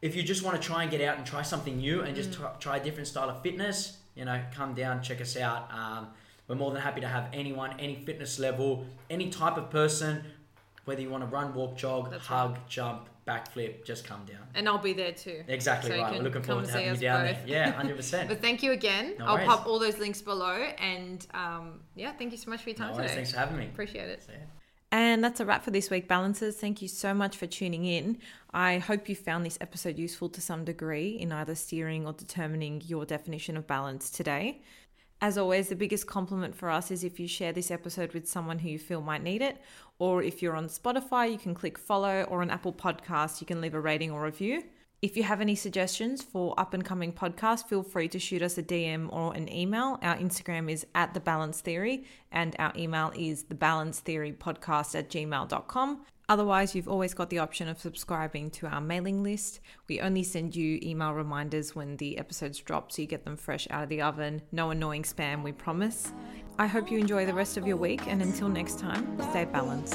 if 0.00 0.14
you 0.14 0.22
just 0.22 0.44
want 0.44 0.60
to 0.60 0.64
try 0.64 0.82
and 0.82 0.90
get 0.92 1.00
out 1.00 1.16
and 1.16 1.26
try 1.26 1.42
something 1.42 1.76
new 1.78 2.02
and 2.02 2.12
Mm. 2.16 2.22
just 2.22 2.38
try, 2.60 2.76
a 2.76 2.80
different 2.82 3.08
style 3.08 3.28
of 3.28 3.42
fitness, 3.42 3.98
you 4.14 4.24
know, 4.24 4.40
come 4.54 4.72
down, 4.72 5.02
check 5.02 5.20
us 5.20 5.36
out. 5.36 5.68
Um, 5.72 6.08
we're 6.46 6.54
more 6.54 6.70
than 6.70 6.80
happy 6.80 7.00
to 7.00 7.08
have 7.08 7.28
anyone, 7.32 7.74
any 7.80 7.96
fitness 8.06 8.38
level, 8.38 8.86
any 9.10 9.28
type 9.28 9.56
of 9.56 9.70
person, 9.70 10.22
whether 10.84 11.00
you 11.02 11.10
want 11.10 11.24
to 11.24 11.26
run, 11.26 11.52
walk, 11.52 11.76
jog, 11.76 12.12
That's 12.12 12.24
hug, 12.26 12.58
jump, 12.68 13.08
backflip, 13.26 13.84
just 13.84 14.04
come 14.06 14.24
down. 14.24 14.46
And 14.54 14.68
I'll 14.68 14.78
be 14.78 14.92
there 14.92 15.10
too. 15.12 15.42
Exactly 15.48 15.90
So 15.90 16.00
right. 16.00 16.12
We're 16.12 16.22
looking 16.22 16.42
forward 16.42 16.66
to 16.66 16.70
having 16.70 16.94
you 16.94 16.96
down 17.00 17.26
both. 17.26 17.36
there. 17.38 17.44
Yeah, 17.48 17.70
hundred 17.80 17.96
percent. 17.96 18.28
But 18.28 18.40
thank 18.40 18.62
you 18.62 18.70
again. 18.70 19.16
No 19.18 19.24
I'll 19.26 19.44
pop 19.44 19.66
all 19.66 19.80
those 19.80 19.98
links 19.98 20.22
below. 20.22 20.54
And 20.78 21.26
um, 21.34 21.80
yeah, 21.96 22.12
thank 22.12 22.30
you 22.30 22.38
so 22.38 22.50
much 22.50 22.62
for 22.62 22.70
your 22.70 22.78
No 22.78 22.84
time 22.86 22.94
worries. 22.94 23.06
today. 23.10 23.14
Thanks 23.16 23.32
for 23.32 23.38
having 23.38 23.56
me. 23.58 23.66
Appreciate 23.66 24.08
it. 24.10 24.22
And 24.90 25.22
that's 25.22 25.40
a 25.40 25.44
wrap 25.44 25.64
for 25.64 25.70
this 25.70 25.90
week, 25.90 26.08
Balancers. 26.08 26.56
Thank 26.56 26.80
you 26.80 26.88
so 26.88 27.12
much 27.12 27.36
for 27.36 27.46
tuning 27.46 27.84
in. 27.84 28.18
I 28.54 28.78
hope 28.78 29.08
you 29.08 29.14
found 29.14 29.44
this 29.44 29.58
episode 29.60 29.98
useful 29.98 30.30
to 30.30 30.40
some 30.40 30.64
degree 30.64 31.10
in 31.10 31.30
either 31.30 31.54
steering 31.54 32.06
or 32.06 32.14
determining 32.14 32.80
your 32.86 33.04
definition 33.04 33.58
of 33.58 33.66
balance 33.66 34.10
today. 34.10 34.62
As 35.20 35.36
always, 35.36 35.68
the 35.68 35.76
biggest 35.76 36.06
compliment 36.06 36.54
for 36.54 36.70
us 36.70 36.90
is 36.90 37.04
if 37.04 37.20
you 37.20 37.28
share 37.28 37.52
this 37.52 37.70
episode 37.70 38.14
with 38.14 38.26
someone 38.26 38.60
who 38.60 38.70
you 38.70 38.78
feel 38.78 39.02
might 39.02 39.22
need 39.22 39.42
it. 39.42 39.60
Or 39.98 40.22
if 40.22 40.40
you're 40.40 40.56
on 40.56 40.68
Spotify, 40.68 41.30
you 41.30 41.38
can 41.38 41.54
click 41.54 41.76
follow, 41.76 42.22
or 42.22 42.40
on 42.40 42.50
Apple 42.50 42.72
Podcasts, 42.72 43.40
you 43.40 43.46
can 43.46 43.60
leave 43.60 43.74
a 43.74 43.80
rating 43.80 44.10
or 44.10 44.22
review. 44.22 44.62
If 45.00 45.16
you 45.16 45.22
have 45.22 45.40
any 45.40 45.54
suggestions 45.54 46.24
for 46.24 46.58
up 46.58 46.74
and 46.74 46.84
coming 46.84 47.12
podcasts, 47.12 47.64
feel 47.64 47.84
free 47.84 48.08
to 48.08 48.18
shoot 48.18 48.42
us 48.42 48.58
a 48.58 48.64
DM 48.64 49.12
or 49.12 49.32
an 49.32 49.48
email. 49.52 50.00
Our 50.02 50.16
Instagram 50.16 50.68
is 50.68 50.86
at 50.92 51.14
the 51.14 51.20
balance 51.20 51.60
theory 51.60 52.04
and 52.32 52.56
our 52.58 52.72
email 52.76 53.12
is 53.14 53.44
the 53.44 53.54
balance 53.54 54.00
theory 54.00 54.32
podcast 54.32 54.98
at 54.98 55.08
gmail.com. 55.08 56.00
Otherwise, 56.28 56.74
you've 56.74 56.88
always 56.88 57.14
got 57.14 57.30
the 57.30 57.38
option 57.38 57.68
of 57.68 57.78
subscribing 57.78 58.50
to 58.50 58.66
our 58.66 58.80
mailing 58.80 59.22
list. 59.22 59.60
We 59.88 60.00
only 60.00 60.24
send 60.24 60.56
you 60.56 60.80
email 60.82 61.14
reminders 61.14 61.76
when 61.76 61.96
the 61.98 62.18
episodes 62.18 62.58
drop 62.58 62.90
so 62.90 63.00
you 63.00 63.06
get 63.06 63.24
them 63.24 63.36
fresh 63.36 63.68
out 63.70 63.84
of 63.84 63.88
the 63.88 64.02
oven. 64.02 64.42
No 64.50 64.70
annoying 64.70 65.04
spam, 65.04 65.44
we 65.44 65.52
promise. 65.52 66.12
I 66.58 66.66
hope 66.66 66.90
you 66.90 66.98
enjoy 66.98 67.24
the 67.24 67.34
rest 67.34 67.56
of 67.56 67.68
your 67.68 67.76
week 67.76 68.08
and 68.08 68.20
until 68.20 68.48
next 68.48 68.80
time, 68.80 69.16
stay 69.30 69.44
balanced. 69.44 69.94